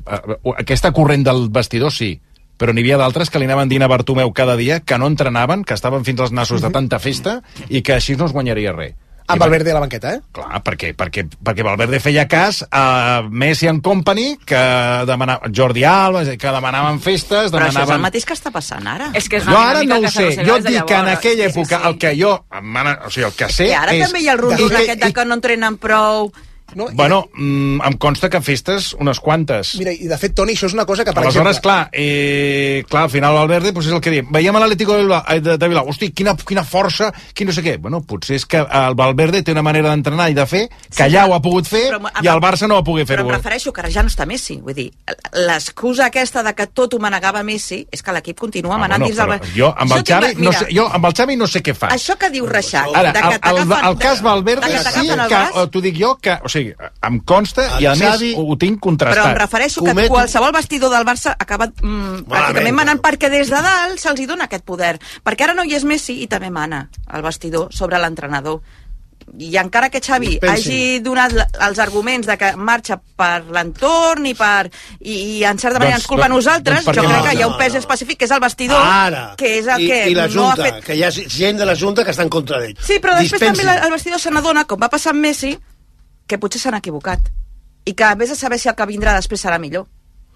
Aquesta 0.55 0.93
corrent 0.95 1.27
del 1.27 1.49
vestidor 1.53 1.91
sí, 1.93 2.15
però 2.57 2.73
n'hi 2.73 2.81
havia 2.85 2.97
d'altres 2.97 3.29
que 3.29 3.39
li 3.39 3.45
anaven 3.45 3.69
dient 3.69 3.83
a 3.83 3.87
Bartomeu 3.91 4.31
cada 4.33 4.55
dia 4.55 4.79
que 4.81 4.97
no 4.97 5.07
entrenaven, 5.07 5.63
que 5.63 5.73
estaven 5.73 6.05
fins 6.05 6.19
als 6.21 6.31
nassos 6.31 6.61
de 6.61 6.69
tanta 6.71 6.99
festa 6.99 7.41
i 7.69 7.81
que 7.81 7.93
així 7.97 8.15
no 8.15 8.25
es 8.25 8.31
guanyaria 8.31 8.71
res. 8.73 8.93
amb 9.27 9.41
Valverde 9.41 9.71
a 9.71 9.73
la 9.73 9.79
banqueta, 9.81 10.11
eh? 10.13 10.19
Clar, 10.31 10.59
perquè, 10.61 10.91
perquè, 10.93 11.23
perquè 11.43 11.63
Valverde 11.65 11.97
feia 11.99 12.27
cas 12.29 12.59
a 12.69 13.23
Messi 13.27 13.65
and 13.67 13.81
Company, 13.81 14.37
que 14.45 14.59
demanava, 15.09 15.49
Jordi 15.51 15.83
Alba, 15.83 16.21
que 16.37 16.51
demanaven 16.53 16.99
festes, 17.01 17.49
Però 17.49 17.57
això 17.65 17.71
és 17.71 17.75
el 17.75 17.81
demanaven... 17.81 18.01
mateix 18.05 18.23
que 18.29 18.33
està 18.37 18.51
passant 18.53 18.85
ara. 18.85 19.07
És 19.17 19.25
que 19.27 19.37
és 19.41 19.47
Jo 19.49 19.57
ara 19.57 19.81
no 19.83 19.97
ho 19.97 20.01
que 20.05 20.11
sé, 20.13 20.27
jo 20.45 20.59
de 20.61 20.69
dic 20.69 20.85
que 20.85 20.93
en 20.99 21.09
aquella 21.09 21.47
Sí, 21.47 21.51
sí, 21.53 21.59
època 21.59 21.79
sí. 21.81 21.87
el 21.89 21.97
que 21.97 22.13
jo, 22.21 22.35
em 22.53 22.65
mana- 22.77 22.99
o 23.03 23.09
sigui, 23.09 23.25
el 23.25 23.33
que 23.33 23.49
sé 23.49 23.67
I 23.71 23.73
ara 23.73 23.95
és... 23.97 24.05
també 24.05 24.21
hi 24.21 24.27
ha 24.29 24.33
el 24.37 24.43
rumor 24.45 24.69
que- 24.69 24.83
aquest 24.83 25.01
de 25.01 25.09
i- 25.09 25.13
que 25.17 25.25
no 25.25 25.33
entrenen 25.41 25.77
prou... 25.81 26.31
No? 26.75 26.89
I- 26.91 26.93
Bueno, 26.95 27.29
mm, 27.33 27.81
em 27.87 27.97
consta 27.97 28.29
que 28.29 28.41
festes 28.41 28.93
unes 28.99 29.19
quantes. 29.19 29.75
Mira, 29.79 29.91
i 29.93 30.07
de 30.07 30.17
fet, 30.17 30.33
Toni, 30.35 30.53
això 30.53 30.67
és 30.67 30.73
una 30.73 30.85
cosa 30.85 31.03
que, 31.05 31.13
per 31.13 31.23
Aleshores, 31.23 31.57
exemple... 31.57 31.71
clar, 31.71 31.89
eh, 31.93 32.83
clar, 32.89 33.03
al 33.03 33.09
final 33.09 33.33
Valverde 33.33 33.71
pues 33.73 33.87
és 33.87 33.93
el 33.93 34.01
que 34.01 34.11
diem. 34.11 34.27
Veiem 34.31 34.55
a 34.55 34.59
l'Atlético 34.59 34.93
de, 34.97 35.03
Bilbao- 35.05 35.23
eh, 35.31 35.39
de, 35.41 35.57
de 35.57 35.67
Bilbao, 35.67 35.87
hosti, 35.89 36.11
quina, 36.11 36.35
quina 36.35 36.63
força, 36.63 37.11
quin 37.33 37.47
no 37.47 37.53
sé 37.55 37.63
què. 37.63 37.77
Bueno, 37.79 38.01
potser 38.03 38.35
és 38.35 38.45
que 38.45 38.59
el 38.59 38.95
Valverde 38.95 39.41
té 39.43 39.51
una 39.55 39.63
manera 39.63 39.89
d'entrenar 39.89 40.29
i 40.29 40.35
de 40.37 40.45
fer 40.45 40.65
que 40.95 41.03
allà 41.07 41.25
ho 41.29 41.33
ha 41.33 41.41
pogut 41.41 41.65
fer 41.67 41.85
Però, 41.93 41.99
i 42.21 42.27
el 42.27 42.39
Barça 42.43 42.67
no 42.67 42.75
va 42.75 42.83
poder 42.83 43.05
Però 43.05 43.15
fer-ho. 43.23 43.29
em 43.29 43.35
refereixo 43.35 43.71
que 43.73 43.81
ara 43.81 43.89
ja 43.91 44.03
no 44.03 44.09
està 44.11 44.25
Messi. 44.27 44.59
Vull 44.61 44.73
dir, 44.75 44.91
l'excusa 45.33 46.05
aquesta 46.07 46.43
de 46.43 46.53
que 46.55 46.67
tot 46.67 46.93
ho 46.93 46.99
manegava 46.99 47.43
Messi 47.43 47.81
és 47.91 48.01
que 48.03 48.13
l'equip 48.15 48.37
continua 48.39 48.75
Ah, 48.75 48.79
manant 48.81 48.99
bueno, 48.99 49.13
dins 49.13 49.17
del... 49.17 49.39
però 49.39 49.55
jo 49.55 49.69
amb 49.77 49.91
el 49.95 50.03
tinc 50.03 50.09
la- 50.09 50.27
Xavi 50.27 50.35
no 50.43 50.49
mira, 50.49 50.59
sé, 50.59 50.67
jo 50.75 50.85
amb 50.91 51.05
el 51.05 51.13
Xavi 51.15 51.35
no 51.37 51.47
sé 51.47 51.61
què 51.63 51.73
fa. 51.75 51.89
Això 51.95 52.15
que 52.19 52.29
diu 52.33 52.45
Reixac, 52.49 52.89
Ara, 52.93 53.11
de 53.11 53.19
el, 53.19 53.25
que 53.29 53.35
el, 53.35 53.41
t'agafen- 53.41 53.89
el 53.89 53.97
cas 53.97 54.21
Valverde 54.25 54.67
de 54.67 54.83
que 54.83 54.91
sí 54.91 55.09
el 55.09 55.21
que, 55.29 55.67
t'ho 55.71 55.81
dic 55.81 55.99
jo, 55.99 56.15
que, 56.21 56.37
o 56.43 56.49
sigui, 56.49 56.64
em 57.09 57.19
consta 57.27 57.65
El 57.77 57.83
i 57.83 57.85
a 57.87 57.95
més 57.95 58.01
Xavi- 58.15 58.33
ho, 58.35 58.45
ho 58.51 58.57
tinc 58.57 58.77
però 58.77 58.77
em 58.77 58.85
contrastat. 58.87 59.37
refereixo 59.37 59.83
que 59.83 60.07
qualsevol 60.07 60.51
vestidor 60.55 60.89
del 60.91 61.05
Barça 61.05 61.35
acaba 61.37 61.67
mm, 61.67 62.25
pràcticament 62.29 62.73
manant 62.79 63.01
perquè 63.01 63.29
des 63.29 63.49
de 63.49 63.61
dalt 63.61 63.99
se'ls 63.99 64.19
hi 64.19 64.25
dona 64.25 64.45
aquest 64.49 64.63
poder. 64.65 64.97
Perquè 65.23 65.43
ara 65.49 65.53
no 65.53 65.63
hi 65.63 65.75
és 65.75 65.83
Messi 65.83 66.21
i 66.23 66.27
també 66.27 66.49
mana 66.49 66.89
el 67.13 67.21
vestidor 67.21 67.69
sobre 67.71 67.99
l'entrenador. 67.99 68.61
I 69.39 69.55
encara 69.57 69.89
que 69.89 69.99
Xavi 70.05 70.37
Pensi. 70.39 70.69
hagi 70.69 70.99
donat 71.01 71.31
els 71.65 71.79
arguments 71.81 72.27
de 72.27 72.35
que 72.37 72.51
marxa 72.55 72.99
per 73.17 73.43
l'entorn 73.49 74.23
i 74.29 74.35
per 74.37 74.69
i, 75.01 75.39
i 75.39 75.43
en 75.43 75.57
certa 75.57 75.79
manera 75.79 75.95
Doncs- 75.97 76.03
ens 76.03 76.07
culpa 76.07 76.25
a 76.25 76.29
doncs- 76.29 76.45
nosaltres, 76.45 76.85
doncs 76.85 76.97
jo 76.99 77.03
crec 77.07 77.17
no? 77.17 77.23
que 77.25 77.33
hi 77.35 77.41
ha 77.41 77.47
un 77.47 77.57
pes 77.57 77.73
No, 77.73 77.73
no. 77.73 77.79
específic 77.79 78.19
que 78.19 78.25
és 78.25 78.31
el 78.31 78.39
vestidor, 78.39 78.79
Ara. 78.79 79.33
que 79.35 79.57
és 79.57 79.65
el 79.67 79.81
I, 79.81 79.87
que 79.89 80.09
I 80.11 80.13
la 80.15 80.27
no 80.27 80.33
Junta, 80.33 80.61
ha 80.61 80.65
fet... 80.75 80.83
que 80.85 80.95
hi 80.95 81.03
ha 81.03 81.09
gent 81.11 81.57
de 81.57 81.65
la 81.65 81.75
Junta 81.75 82.05
que 82.05 82.11
està 82.11 82.21
en 82.21 82.29
contra 82.29 82.59
d'ell. 82.61 82.77
Sí, 82.79 82.99
però 83.01 83.17
després 83.17 83.41
Dispensi. 83.41 83.65
també 83.65 83.85
el 83.87 83.91
vestidor 83.97 84.19
se 84.19 84.29
n'adona, 84.31 84.65
com 84.65 84.79
va 84.79 84.89
passar 84.93 85.11
amb 85.15 85.21
Messi, 85.25 85.57
que 86.27 86.37
potser 86.37 86.61
s'han 86.61 86.75
equivocat. 86.79 87.19
I 87.85 87.93
que 87.93 88.03
a 88.03 88.15
vés 88.15 88.31
a 88.31 88.35
saber 88.35 88.57
si 88.59 88.69
el 88.69 88.75
que 88.75 88.85
vindrà 88.89 89.13
després 89.15 89.43
serà 89.45 89.59
millor. 89.59 89.85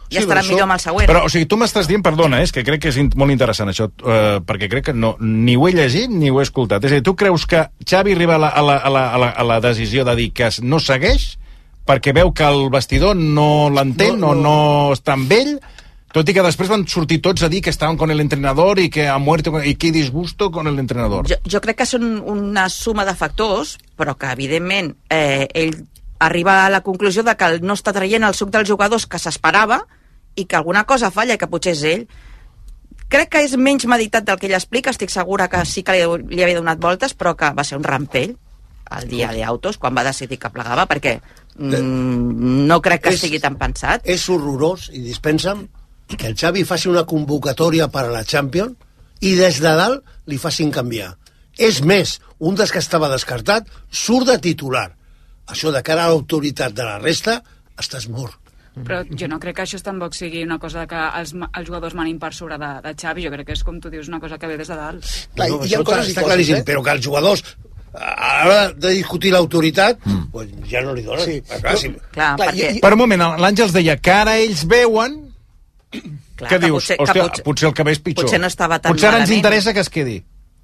I 0.10 0.16
Sí, 0.16 0.22
estarà 0.24 0.42
això- 0.42 0.50
millor 0.54 0.64
amb 0.64 0.74
el 0.74 0.80
següent. 0.80 1.08
Però, 1.10 1.24
o 1.26 1.30
sigui, 1.30 1.46
tu 1.46 1.56
m'estàs 1.58 1.86
dient, 1.88 2.02
perdona, 2.04 2.40
eh, 2.40 2.44
és 2.44 2.52
que 2.52 2.64
crec 2.64 2.82
que 2.82 2.90
és 2.90 2.98
in- 2.98 3.12
molt 3.16 3.32
interessant 3.32 3.70
això, 3.70 3.92
eh, 4.06 4.40
perquè 4.42 4.68
crec 4.70 4.86
que 4.86 4.94
no, 4.94 5.16
ni 5.20 5.56
ho 5.56 5.68
he 5.68 5.72
llegit 5.72 6.10
ni 6.10 6.30
ho 6.32 6.40
he 6.40 6.44
escoltat. 6.44 6.84
És 6.84 6.92
a 6.92 6.96
dir, 6.96 7.04
tu 7.04 7.16
creus 7.16 7.46
que 7.46 7.68
Xavi 7.86 8.14
arriba 8.14 8.36
a 8.36 8.40
la, 8.40 8.48
a 8.50 8.62
la, 8.62 8.78
a 8.78 8.90
la, 8.90 9.14
a 9.14 9.18
la, 9.20 9.30
a 9.30 9.44
la 9.44 9.60
decisió 9.62 10.04
de 10.06 10.16
dir 10.16 10.32
que 10.34 10.50
no 10.64 10.80
segueix 10.80 11.38
perquè 11.86 12.14
veu 12.14 12.32
que 12.34 12.44
el 12.44 12.70
vestidor 12.70 13.16
no 13.16 13.70
l'entén 13.70 14.20
No, 14.20 14.30
o 14.30 14.36
no. 14.36 14.42
no 14.42 14.94
està 14.94 15.14
amb 15.14 15.32
ell, 15.32 15.60
tot 16.14 16.28
i 16.30 16.34
que 16.34 16.42
després 16.42 16.70
van 16.70 16.88
sortir 16.88 17.20
tots 17.22 17.44
a 17.44 17.50
dir 17.50 17.62
que 17.62 17.70
estaven 17.70 17.96
con 17.98 18.10
el 18.10 18.20
entrenador 18.20 18.80
i 18.80 18.90
que 18.90 19.08
ha 19.08 19.18
muerto 19.20 19.62
i 19.64 19.76
que 19.76 19.92
disgusto 19.92 20.50
con 20.52 20.66
el 20.68 20.78
entrenador. 20.80 21.28
Jo, 21.30 21.36
jo 21.50 21.62
crec 21.62 21.78
que 21.78 21.86
són 21.86 22.20
una 22.26 22.68
suma 22.70 23.06
de 23.06 23.14
factors, 23.14 23.78
però 24.00 24.16
que, 24.18 24.32
evidentment, 24.32 24.94
eh, 25.12 25.48
ell 25.54 25.76
arriba 26.24 26.66
a 26.66 26.70
la 26.72 26.82
conclusió 26.84 27.24
de 27.28 27.36
que 27.40 27.52
no 27.64 27.76
està 27.76 27.94
traient 27.96 28.24
el 28.28 28.34
suc 28.36 28.50
dels 28.56 28.68
jugadors 28.68 29.06
que 29.08 29.20
s'esperava 29.20 29.82
i 30.36 30.46
que 30.46 30.56
alguna 30.58 30.86
cosa 30.88 31.12
falla 31.12 31.36
i 31.36 31.40
que 31.42 31.48
potser 31.52 31.76
és 31.76 31.84
ell. 31.88 32.04
Crec 33.10 33.30
que 33.34 33.42
és 33.44 33.56
menys 33.58 33.88
meditat 33.90 34.24
del 34.28 34.38
que 34.40 34.48
ell 34.50 34.56
explica, 34.58 34.92
estic 34.94 35.10
segura 35.10 35.48
que 35.50 35.64
sí 35.66 35.82
que 35.84 35.96
li, 35.98 36.04
li 36.36 36.44
havia 36.46 36.60
donat 36.60 36.80
voltes, 36.84 37.16
però 37.18 37.36
que 37.36 37.52
va 37.58 37.64
ser 37.68 37.80
un 37.80 37.84
rampell 37.88 38.36
el 38.98 39.06
dia 39.10 39.30
d'autos, 39.34 39.78
quan 39.78 39.94
va 39.94 40.04
decidir 40.04 40.40
que 40.42 40.50
plegava, 40.50 40.88
perquè 40.90 41.20
mm, 41.58 42.66
no 42.70 42.80
crec 42.82 43.04
que 43.04 43.10
És- 43.14 43.20
estigui 43.20 43.40
tan 43.40 43.58
pensat. 43.58 44.02
És 44.04 44.28
horrorós, 44.30 44.90
i 44.94 45.02
dispensa'm, 45.06 45.68
que 46.18 46.26
el 46.28 46.36
Xavi 46.36 46.64
faci 46.66 46.90
una 46.90 47.04
convocatòria 47.06 47.88
per 47.94 48.06
a 48.08 48.14
la 48.14 48.24
Champions 48.26 48.74
i 49.22 49.36
des 49.38 49.60
de 49.62 49.74
dalt 49.78 50.04
li 50.26 50.38
facin 50.42 50.72
canviar. 50.72 51.16
És 51.58 51.82
més, 51.84 52.20
un 52.40 52.56
dels 52.56 52.72
que 52.72 52.80
estava 52.80 53.10
descartat 53.12 53.68
surt 53.92 54.28
de 54.28 54.38
titular. 54.40 54.90
això 55.50 55.72
de 55.74 55.82
cara 55.82 56.04
a 56.06 56.10
l'autoritat 56.12 56.74
de 56.78 56.84
la 56.86 57.00
resta, 57.00 57.40
estàs 57.80 58.06
mort. 58.08 58.36
Però 58.86 59.00
jo 59.10 59.28
no 59.28 59.40
crec 59.42 59.56
que 59.58 59.64
això 59.64 59.80
tampoc 59.82 60.14
sigui 60.14 60.44
una 60.46 60.60
cosa 60.62 60.86
que 60.88 60.96
els, 61.20 61.34
els 61.34 61.66
jugadors 61.68 61.96
manin 61.98 62.20
per 62.22 62.30
sobre 62.38 62.58
de, 62.62 62.68
de 62.86 62.94
Xavi. 62.94 63.24
Jo 63.26 63.32
crec 63.34 63.48
que 63.48 63.56
és, 63.58 63.64
com 63.66 63.80
tu 63.82 63.90
dius, 63.90 64.08
una 64.08 64.20
cosa 64.22 64.38
que 64.38 64.46
ve 64.48 64.58
des 64.60 64.70
de 64.70 64.76
dalt. 64.78 65.04
Clar, 65.36 65.50
no, 65.50 65.58
hi 65.66 65.74
ha 65.74 65.80
això 65.80 65.84
coses 65.88 66.06
i 66.08 66.14
està 66.14 66.22
coses, 66.22 66.30
claríssim, 66.30 66.60
eh? 66.62 66.64
però 66.70 66.84
que 66.86 66.92
els 66.94 67.04
jugadors 67.04 67.44
a 67.98 68.46
l'hora 68.46 68.70
de 68.78 68.92
discutir 68.94 69.32
l'autoritat 69.34 69.98
mm. 70.06 70.28
pues 70.32 70.52
ja 70.70 70.84
no 70.86 70.94
li 70.94 71.02
donen. 71.02 71.26
Sí. 71.26 71.40
Sí. 71.42 71.60
Clar, 71.66 71.78
sí. 71.82 71.90
Clar, 72.14 72.36
Clar, 72.38 72.38
perquè... 72.46 72.72
Per 72.86 72.94
un 72.94 73.02
moment, 73.02 73.26
l'Àngels 73.42 73.74
deia 73.74 73.98
que 73.98 74.12
ara 74.14 74.38
ells 74.38 74.62
veuen... 74.70 75.18
clar, 75.90 76.46
Què 76.52 76.60
que 76.60 76.66
dius? 76.68 76.84
potser- 76.84 76.98
que 77.00 77.04
Hòstia, 77.10 77.24
potser- 77.26 77.44
potser 77.50 77.68
el 77.72 77.74
que 77.74 77.84
ve 77.90 77.92
és 77.98 78.00
pitjor. 78.06 78.26
potser 78.30 78.40
no 78.40 78.48
estava 78.54 78.78
tan 78.80 78.94
Potser 78.94 79.10
ara 79.10 79.18
ens 79.24 79.30
malament. 79.32 79.40
interessa 79.42 79.74
que 79.74 79.82
es 79.82 79.90
quedi. 79.90 80.20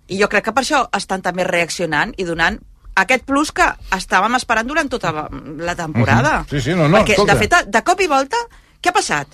I 0.08 0.20
jo 0.22 0.30
crec 0.30 0.46
que 0.46 0.54
per 0.54 0.64
això 0.64 0.84
estan 0.96 1.22
també 1.26 1.44
reaccionant 1.48 2.14
i 2.18 2.26
donant 2.28 2.60
aquest 2.96 3.26
plus 3.28 3.52
que 3.52 3.66
estàvem 3.96 4.36
esperant 4.38 4.68
durant 4.68 4.90
tota 4.90 5.12
la 5.58 5.76
temporada. 5.76 6.40
Mhm. 6.42 6.50
Sí, 6.50 6.62
sí, 6.62 6.76
no, 6.76 6.88
no, 6.88 6.98
Perquè, 7.00 7.18
escolta. 7.18 7.34
de 7.34 7.40
fet, 7.40 7.68
de 7.68 7.82
cop 7.84 8.02
i 8.02 8.08
volta, 8.08 8.38
què 8.82 8.90
ha 8.90 8.94
passat? 8.94 9.28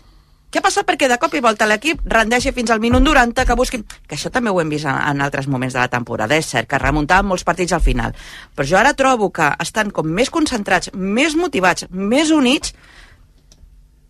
Què 0.52 0.60
ha 0.60 0.64
passat 0.66 0.84
perquè 0.84 1.08
de 1.08 1.16
cop 1.18 1.34
i 1.34 1.40
volta 1.40 1.66
l'equip 1.66 2.02
rendeixi 2.04 2.52
fins 2.52 2.72
al 2.72 2.82
minut 2.84 3.02
90 3.02 3.46
que 3.46 3.56
busquin... 3.56 3.86
Que 4.08 4.18
això 4.18 4.30
també 4.30 4.50
ho 4.52 4.60
hem 4.60 4.68
vist 4.70 4.84
en, 4.86 4.98
en 4.98 5.22
altres 5.22 5.48
moments 5.48 5.74
de 5.74 5.80
la 5.80 5.88
temporada, 5.88 6.36
és 6.36 6.46
cert, 6.46 6.68
que 6.68 6.78
remuntaven 6.78 7.26
molts 7.30 7.46
partits 7.48 7.72
al 7.72 7.80
final. 7.80 8.12
Però 8.56 8.68
jo 8.68 8.78
ara 8.78 8.92
trobo 8.94 9.30
que 9.32 9.48
estan 9.64 9.92
com 9.96 10.08
més 10.08 10.30
concentrats, 10.30 10.92
més 10.94 11.38
motivats, 11.40 11.86
més 11.92 12.32
units 12.36 12.74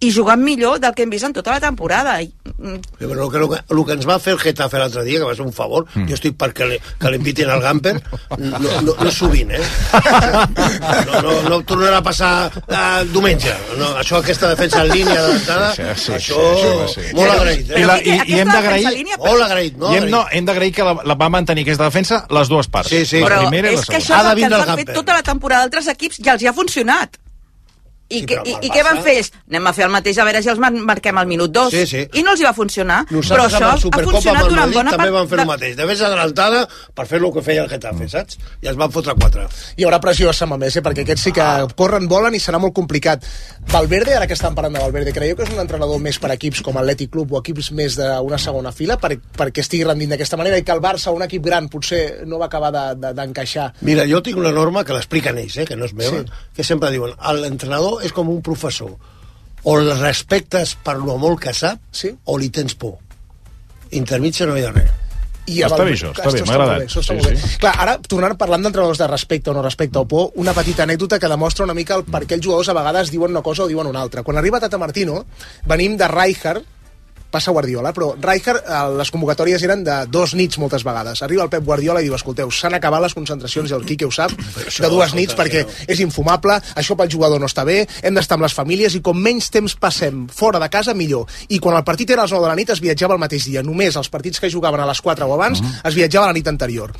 i 0.01 0.09
jugant 0.11 0.41
millor 0.41 0.79
del 0.81 0.95
que 0.97 1.03
hem 1.05 1.11
vist 1.13 1.27
en 1.27 1.33
tota 1.33 1.51
la 1.53 1.59
temporada. 1.61 2.15
I, 2.21 2.31
mm, 2.57 2.79
Sí, 2.97 3.05
però 3.05 3.25
el 3.27 3.31
que, 3.31 3.37
el, 3.37 3.49
que, 3.51 3.59
el 3.75 3.81
que 3.85 3.93
ens 3.93 4.07
va 4.09 4.17
fer 4.19 4.33
el 4.33 4.39
Getafe 4.41 4.79
l'altre 4.81 5.03
dia, 5.05 5.19
que 5.21 5.25
va 5.29 5.35
ser 5.37 5.45
un 5.45 5.53
favor, 5.53 5.85
mm. 5.93 6.07
jo 6.09 6.15
estic 6.17 6.35
perquè 6.41 6.65
li, 6.69 6.79
que 6.99 7.11
l'invitin 7.13 7.49
al 7.53 7.61
Gamper, 7.61 7.93
no, 8.39 8.59
no, 8.81 8.95
no 8.97 9.11
sovint, 9.13 9.51
eh? 9.53 9.61
No, 11.05 11.21
no, 11.21 11.33
no 11.49 11.59
tornarà 11.67 11.99
a 12.01 12.05
passar 12.05 12.31
eh, 12.67 13.03
diumenge. 13.13 13.53
No, 13.77 13.91
això, 14.01 14.19
aquesta 14.21 14.49
defensa 14.51 14.81
en 14.85 14.91
línia 14.93 15.21
d'entrada, 15.27 15.71
Sí, 15.75 15.83
sí, 15.95 16.11
això, 16.17 16.41
sí, 16.41 16.65
això 16.65 16.73
va 16.81 16.87
ser. 16.95 17.07
molt 17.17 17.33
agraït. 17.35 17.69
I, 17.69 17.73
Eh? 17.81 17.85
la, 17.85 17.97
Però 18.01 18.25
i, 18.25 18.33
i 18.35 18.39
hem 18.41 18.51
d'agrair... 18.51 18.91
línia- 18.97 19.17
Molt 19.21 19.45
agraït, 19.47 19.77
no? 19.77 19.91
I 19.93 19.97
hem, 20.01 20.09
no, 20.11 20.23
hem 20.31 20.45
d'agrair 20.49 20.73
que 20.75 20.83
la, 20.87 20.95
la 21.05 21.15
va 21.15 21.29
mantenir 21.33 21.63
aquesta 21.67 21.87
defensa 21.89 22.23
les 22.29 22.49
dues 22.51 22.67
parts. 22.67 22.89
Sí, 22.89 23.05
sí. 23.05 23.19
La 23.21 23.27
Però 23.29 23.41
primera 23.45 23.71
i 23.71 23.75
la 23.77 23.81
és 23.81 23.85
que 23.89 24.01
segona. 24.01 24.01
això 24.01 24.21
és 24.21 24.31
el 24.31 24.39
que 24.39 24.55
ens 24.61 24.69
han 24.75 24.81
fet 24.83 24.93
tota 24.97 25.13
la 25.19 25.23
temporada 25.23 25.67
d'altres 25.67 25.87
equips 25.93 26.19
i 26.25 26.29
els 26.33 26.41
hi 26.41 26.47
ha 26.49 26.53
funcionat. 26.57 27.17
I, 28.11 28.19
Sí, 28.21 28.25
que, 28.27 28.35
però 28.41 28.45
i, 28.51 28.67
I 28.67 28.71
què 28.75 28.83
van 28.83 28.99
fer 29.05 29.13
ells? 29.21 29.31
Anem 29.49 29.67
a 29.67 29.73
fer 29.77 29.85
el 29.87 29.91
mateix 29.95 30.17
a 30.19 30.25
veure 30.27 30.41
si 30.43 30.49
els 30.51 30.59
mar 30.59 30.71
marquem 30.91 31.17
al 31.21 31.27
minut 31.29 31.51
2. 31.55 31.71
Sí, 31.71 31.85
sí. 31.87 32.01
I 32.19 32.23
no 32.27 32.33
els 32.35 32.41
hi 32.41 32.47
va 32.47 32.53
funcionar. 32.53 32.99
però 33.07 33.21
Nosaltres 33.21 33.53
això 33.53 33.55
amb 33.55 33.65
la 33.65 34.01
ha 34.01 34.05
funcionat 34.11 34.43
durant 34.49 34.59
Madrid 34.61 34.75
bona 34.75 34.91
també 34.91 35.05
part... 35.07 35.15
van 35.17 35.27
fer 35.31 35.37
de- 35.37 35.41
el 35.45 35.47
mateix. 35.51 35.75
De 35.77 35.85
vegades 35.85 36.01
adelantada 36.09 36.67
per 36.95 37.05
fer 37.07 37.21
el 37.21 37.31
que 37.33 37.41
feia 37.45 37.63
el 37.63 37.69
Getafe, 37.71 38.09
saps? 38.11 38.37
I 38.61 38.67
es 38.71 38.75
van 38.75 38.91
fotre 38.91 39.15
quatre. 39.19 39.47
Hi 39.77 39.85
haurà 39.87 39.99
pressió 40.03 40.29
a 40.29 40.33
Samamés, 40.33 40.75
eh? 40.75 40.83
perquè 40.83 41.05
aquests 41.05 41.23
sí 41.29 41.31
que 41.31 41.47
corren, 41.79 42.07
volen 42.11 42.35
i 42.35 42.39
serà 42.43 42.59
molt 42.59 42.73
complicat. 42.75 43.23
Valverde, 43.71 44.15
ara 44.17 44.27
que 44.27 44.33
estan 44.33 44.55
parlant 44.55 44.73
de 44.75 44.81
Valverde, 44.83 45.13
creieu 45.13 45.35
que 45.37 45.43
és 45.47 45.53
un 45.53 45.59
entrenador 45.61 45.99
més 46.01 46.17
per 46.19 46.31
equips 46.33 46.61
com 46.65 46.77
Atlètic 46.81 47.11
Club 47.13 47.31
o 47.33 47.39
equips 47.39 47.71
més 47.77 47.95
d'una 47.99 48.37
segona 48.41 48.71
fila 48.75 48.97
per, 48.97 49.13
perquè 49.37 49.61
estigui 49.63 49.85
rendint 49.87 50.09
d'aquesta 50.15 50.37
manera 50.39 50.57
i 50.57 50.63
que 50.65 50.73
el 50.73 50.81
Barça, 50.83 51.13
un 51.13 51.21
equip 51.23 51.43
gran, 51.45 51.69
potser 51.69 52.23
no 52.27 52.39
va 52.41 52.47
acabar 52.49 52.71
de- 52.73 52.95
de- 52.99 53.13
d'encaixar. 53.13 53.69
De, 53.79 53.85
Mira, 53.85 54.05
jo 54.09 54.21
tinc 54.25 54.37
una 54.41 54.51
norma 54.51 54.83
que 54.83 54.93
l'expliquen 54.93 55.37
ells, 55.37 55.57
eh, 55.57 55.65
que 55.65 55.75
no 55.75 55.85
és 55.85 55.93
meva, 55.93 56.23
sí. 56.25 56.41
que 56.55 56.63
sempre 56.63 56.89
diuen 56.91 57.13
l'entrenador 57.41 58.00
és 58.03 58.11
com 58.13 58.29
un 58.29 58.41
professor. 58.41 58.95
O 59.63 59.77
el 59.77 59.91
respectes 59.99 60.75
per 60.83 60.97
lo 60.97 61.17
molt 61.21 61.39
que 61.39 61.53
sap, 61.53 61.79
Sí. 61.91 62.15
o 62.25 62.37
li 62.37 62.49
tens 62.49 62.73
por. 62.75 62.97
Intermitja 63.91 64.45
no 64.47 64.57
hi 64.57 64.63
ha 64.65 64.71
res. 64.71 64.91
I 65.51 65.63
a 65.63 65.67
Està 65.67 65.83
bé, 65.83 65.93
això, 65.95 66.11
està 66.13 66.31
bé, 66.31 66.41
m'ha 66.45 66.53
agradat. 66.53 66.79
bé, 66.79 66.89
Sí, 66.89 67.13
bé. 67.15 67.35
sí. 67.35 67.57
Clar, 67.59 67.73
ara, 67.81 67.97
tornant 67.97 68.37
parlant 68.37 68.61
d'entrenadors 68.63 68.97
de 69.01 69.07
respecte 69.07 69.49
o 69.49 69.53
no 69.53 69.61
respecte 69.63 69.97
o 69.99 70.05
por, 70.07 70.31
una 70.35 70.53
petita 70.53 70.83
anècdota 70.83 71.19
que 71.19 71.27
demostra 71.27 71.65
una 71.65 71.73
mica 71.73 71.95
el 71.95 72.03
per 72.05 72.25
què 72.27 72.33
els 72.37 72.45
jugadors 72.45 72.69
a 72.69 72.73
vegades 72.73 73.09
diuen 73.11 73.31
una 73.31 73.41
cosa 73.41 73.63
o 73.63 73.67
diuen 73.67 73.87
una 73.87 74.01
altra. 74.01 74.23
Quan 74.23 74.37
arriba 74.37 74.59
Tata 74.59 74.77
Martino, 74.77 75.25
venim 75.65 75.97
de 75.97 76.07
Rijkaard, 76.07 76.63
passa 77.31 77.51
Guardiola, 77.55 77.93
però 77.95 78.11
Rijkaard, 78.19 78.65
eh, 78.67 78.81
les 78.99 79.11
convocatòries 79.11 79.63
eren 79.63 79.85
de 79.87 79.97
dos 80.11 80.35
nits 80.35 80.59
moltes 80.61 80.83
vegades. 80.83 81.23
Arriba 81.23 81.45
el 81.45 81.49
Pep 81.49 81.63
Guardiola 81.65 82.01
i 82.01 82.09
diu, 82.09 82.15
escolteu, 82.15 82.51
s'han 82.51 82.75
acabat 82.77 83.01
les 83.01 83.15
concentracions, 83.15 83.71
i 83.71 83.77
el 83.77 83.85
Quique 83.87 84.05
ho 84.05 84.11
sap, 84.11 84.33
de 84.35 84.89
dues 84.91 85.15
nits, 85.15 85.35
perquè 85.37 85.63
és 85.87 86.03
infumable, 86.03 86.59
això 86.75 86.97
pel 86.99 87.09
jugador 87.11 87.39
no 87.39 87.49
està 87.49 87.65
bé, 87.67 87.85
hem 88.03 88.17
d'estar 88.17 88.37
amb 88.37 88.45
les 88.45 88.55
famílies, 88.57 88.95
i 88.95 89.01
com 89.01 89.17
menys 89.17 89.49
temps 89.53 89.75
passem 89.79 90.27
fora 90.27 90.59
de 90.59 90.69
casa, 90.69 90.93
millor. 90.93 91.25
I 91.49 91.59
quan 91.59 91.77
el 91.77 91.87
partit 91.87 92.11
era 92.11 92.25
a 92.25 92.27
les 92.27 92.35
9 92.35 92.45
de 92.45 92.51
la 92.51 92.59
nit, 92.59 92.69
es 92.69 92.83
viatjava 92.83 93.15
el 93.15 93.23
mateix 93.23 93.47
dia. 93.47 93.63
Només 93.63 93.95
els 93.95 94.11
partits 94.11 94.39
que 94.39 94.51
jugaven 94.51 94.83
a 94.83 94.89
les 94.89 95.01
4 95.01 95.25
o 95.25 95.33
abans, 95.33 95.63
es 95.83 95.95
viatjava 95.95 96.27
la 96.27 96.37
nit 96.37 96.47
anterior. 96.51 96.91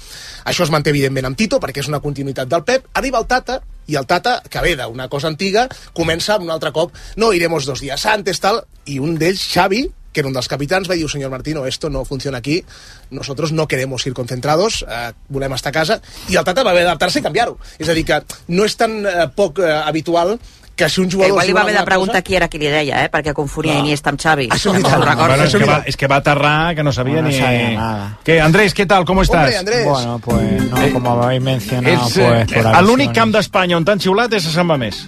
Això 0.46 0.64
es 0.64 0.72
manté, 0.74 0.90
evidentment, 0.96 1.28
amb 1.30 1.38
Tito, 1.38 1.60
perquè 1.60 1.84
és 1.84 1.92
una 1.92 2.02
continuïtat 2.02 2.50
del 2.50 2.64
Pep. 2.64 2.88
Arriba 2.96 3.20
el 3.20 3.28
Tata, 3.28 3.62
i 3.88 3.98
el 4.00 4.08
Tata, 4.08 4.42
que 4.50 4.62
ve 4.64 4.76
d'una 4.80 5.10
cosa 5.10 5.28
antiga, 5.28 5.68
comença 5.94 6.38
un 6.40 6.50
altre 6.54 6.72
cop, 6.72 6.94
no, 7.18 7.34
iremos 7.34 7.66
dos 7.66 7.82
días 7.82 8.06
antes, 8.06 8.40
tal, 8.40 8.64
i 8.86 9.00
un 9.04 9.18
d'ells, 9.20 9.44
Xavi, 9.52 9.84
que 10.12 10.20
era 10.22 10.28
un 10.28 10.34
dels 10.34 10.48
capitans, 10.48 10.90
va 10.90 10.96
dir, 10.96 11.10
señor 11.10 11.32
Martino, 11.32 11.66
esto 11.66 11.90
no 11.90 12.04
funciona 12.06 12.38
aquí, 12.40 12.64
nosotros 13.12 13.52
no 13.52 13.68
queremos 13.68 14.06
ir 14.08 14.14
concentrados, 14.14 14.86
eh, 14.90 15.14
volem 15.30 15.54
estar 15.54 15.70
a 15.70 15.78
casa, 15.80 16.02
i 16.30 16.36
el 16.36 16.44
Tata 16.44 16.64
va 16.64 16.72
haver 16.72 16.84
d'adaptar-se 16.84 17.20
i 17.20 17.24
canviar-ho. 17.24 17.58
És 17.80 17.88
a 17.90 17.94
dir, 17.94 18.04
que 18.06 18.22
no 18.50 18.66
és 18.66 18.76
tan 18.76 19.06
eh, 19.06 19.28
poc 19.36 19.60
eh, 19.60 19.72
habitual 19.72 20.38
que 20.76 20.88
si 20.90 21.02
un 21.02 21.12
jugador... 21.12 21.30
igual 21.30 21.46
li 21.48 21.54
va 21.54 21.62
haver 21.62 21.76
de 21.78 21.84
preguntar 21.86 22.16
cosa- 22.16 22.24
qui 22.24 22.36
era 22.36 22.48
qui 22.50 22.58
li 22.58 22.68
deia, 22.72 23.04
eh? 23.06 23.10
perquè 23.12 23.34
confonia 23.38 23.76
Iniesta 23.80 24.10
amb 24.10 24.20
Xavi. 24.20 24.48
Això 24.50 24.72
és 24.74 24.82
No 24.82 24.90
recordo. 25.04 25.28
Bueno, 25.28 25.44
és, 25.46 25.54
que 25.56 25.66
va, 25.68 25.76
és 25.86 25.98
que 26.00 26.08
va 26.08 26.16
aterrar, 26.24 26.74
que 26.76 26.82
no 26.84 26.92
sabia 26.92 27.22
No 27.22 27.28
ni... 27.28 27.38
sabía 27.38 27.72
nada. 27.78 28.18
¿Qué, 28.24 28.40
Andrés, 28.42 28.74
¿qué 28.74 28.86
tal? 28.88 29.06
¿Cómo 29.06 29.22
estás? 29.22 29.44
Hombre, 29.44 29.58
Andrés. 29.58 29.86
Bueno, 29.86 30.20
pues 30.24 30.64
no, 30.72 30.82
Eh, 30.82 30.92
como 30.92 31.12
habéis 31.22 31.42
mencionado, 31.42 31.94
És 32.08 32.18
eh, 32.18 32.46
pues 32.48 32.64
por 32.64 32.66
l'únic 32.66 32.76
alusiones. 32.76 33.16
camp 33.16 33.32
d'Espanya 33.36 33.78
on 33.78 33.86
t'han 33.86 34.00
xiulat 34.00 34.34
és 34.34 34.48
a 34.48 34.52
Sant 34.56 34.66
Mamés. 34.66 35.04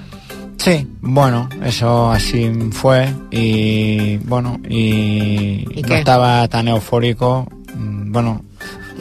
Sí, 0.63 0.87
bueno, 1.01 1.49
eso 1.61 2.09
así 2.09 2.49
fue 2.71 3.13
y 3.31 4.15
bueno, 4.19 4.61
y, 4.69 5.65
¿Y 5.77 5.81
no 5.81 5.93
estaba 5.93 6.47
tan 6.47 6.69
eufórico. 6.69 7.45
mm, 7.75 8.13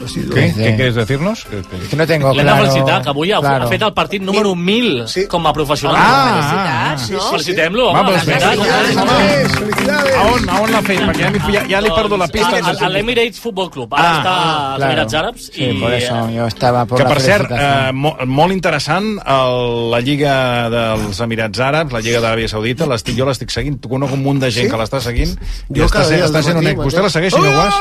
Bueno, 0.03 0.33
¿Qué? 0.35 0.41
Desde- 0.41 0.63
¿Qué 0.63 0.75
quieres 0.75 0.95
decirnos? 0.95 1.45
Que- 1.45 1.95
no 1.95 2.07
tengo 2.07 2.33
L'hem 2.33 2.43
claro. 2.45 2.63
de 2.63 2.69
felicitar, 2.69 3.01
que 3.03 3.09
avui 3.09 3.31
ha, 3.31 3.39
claro. 3.39 3.65
ha 3.65 3.67
fet 3.67 3.81
el 3.81 3.93
partit 3.93 4.21
número 4.21 4.55
1000 4.55 5.07
Sí. 5.07 5.27
com 5.27 5.45
a 5.47 5.53
professional. 5.53 5.97
Ah, 5.99 6.95
Felicitats, 6.95 7.01
sí, 7.07 7.13
no? 7.13 7.19
sí. 7.21 7.27
Felicitem-lo, 7.31 7.89
home, 7.89 8.03
veritat. 8.11 8.25
Felicidades, 8.43 8.97
Andrés, 8.97 9.51
felicidades. 9.53 10.15
A 10.15 10.21
on, 10.23 10.49
a 10.49 10.61
on 10.61 10.71
l'ha 10.71 10.81
fet? 10.81 10.99
Perquè 10.99 11.19
ja, 11.23 11.51
ja, 11.53 11.65
ja 11.69 11.81
li 11.81 11.89
perdo 11.91 12.17
la 12.17 12.27
pista. 12.27 12.57
A, 12.57 12.85
a 12.85 12.89
l'Emirates 12.89 13.39
Football 13.39 13.69
Club. 13.71 13.93
Ara 13.93 14.03
Ah, 14.03 14.17
està 14.17 14.33
als 14.33 14.77
Claro. 14.77 14.91
Emirats 14.91 15.13
Àrabs. 15.13 15.49
Sí, 15.53 15.63
i, 15.63 15.79
por 15.79 15.93
eso 15.93 16.29
yo 16.29 16.47
estaba 16.47 16.85
por 16.85 16.97
que 16.99 17.05
per 17.05 17.21
cert, 17.21 17.51
eh, 17.51 17.91
mo, 17.93 18.15
molt 18.25 18.51
interessant 18.53 19.19
el, 19.25 19.91
la 19.91 19.99
Lliga 20.01 20.69
dels 20.69 21.19
Emirats 21.19 21.59
Àrabs, 21.59 21.91
la 21.93 21.99
Lliga 22.01 22.19
d'Aràbia 22.21 22.47
Saudita, 22.47 22.85
l'estic, 22.85 23.15
jo 23.17 23.25
l'estic 23.25 23.49
seguint, 23.49 23.79
conec 23.81 24.11
un 24.11 24.23
munt 24.23 24.39
de 24.41 24.51
gent 24.51 24.65
Sí? 24.65 24.71
que 24.71 24.77
l'està 24.77 24.99
seguint 25.01 25.33
i 25.73 25.79
Jo 25.79 25.85
està, 25.85 26.01
està 26.07 26.41
sent 26.43 26.57
un. 26.57 26.63
Vostè 26.83 27.01
la 27.01 27.09
segueix, 27.09 27.33
senyor 27.33 27.53
Guas? 27.53 27.73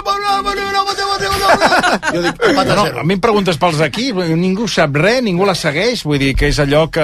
Jo 2.12 2.22
dic, 2.22 2.37
empata 2.48 2.75
No, 2.77 2.85
zero. 2.85 3.01
a 3.01 3.05
mi 3.05 3.14
em 3.14 3.20
preguntes 3.20 3.57
pels 3.59 3.81
equips, 3.81 4.29
ningú 4.37 4.66
sap 4.68 4.94
res, 4.96 5.22
ningú 5.22 5.46
la 5.48 5.55
segueix, 5.55 6.03
vull 6.05 6.18
dir 6.18 6.35
que 6.37 6.48
és 6.48 6.59
allò 6.62 6.88
que 6.90 7.03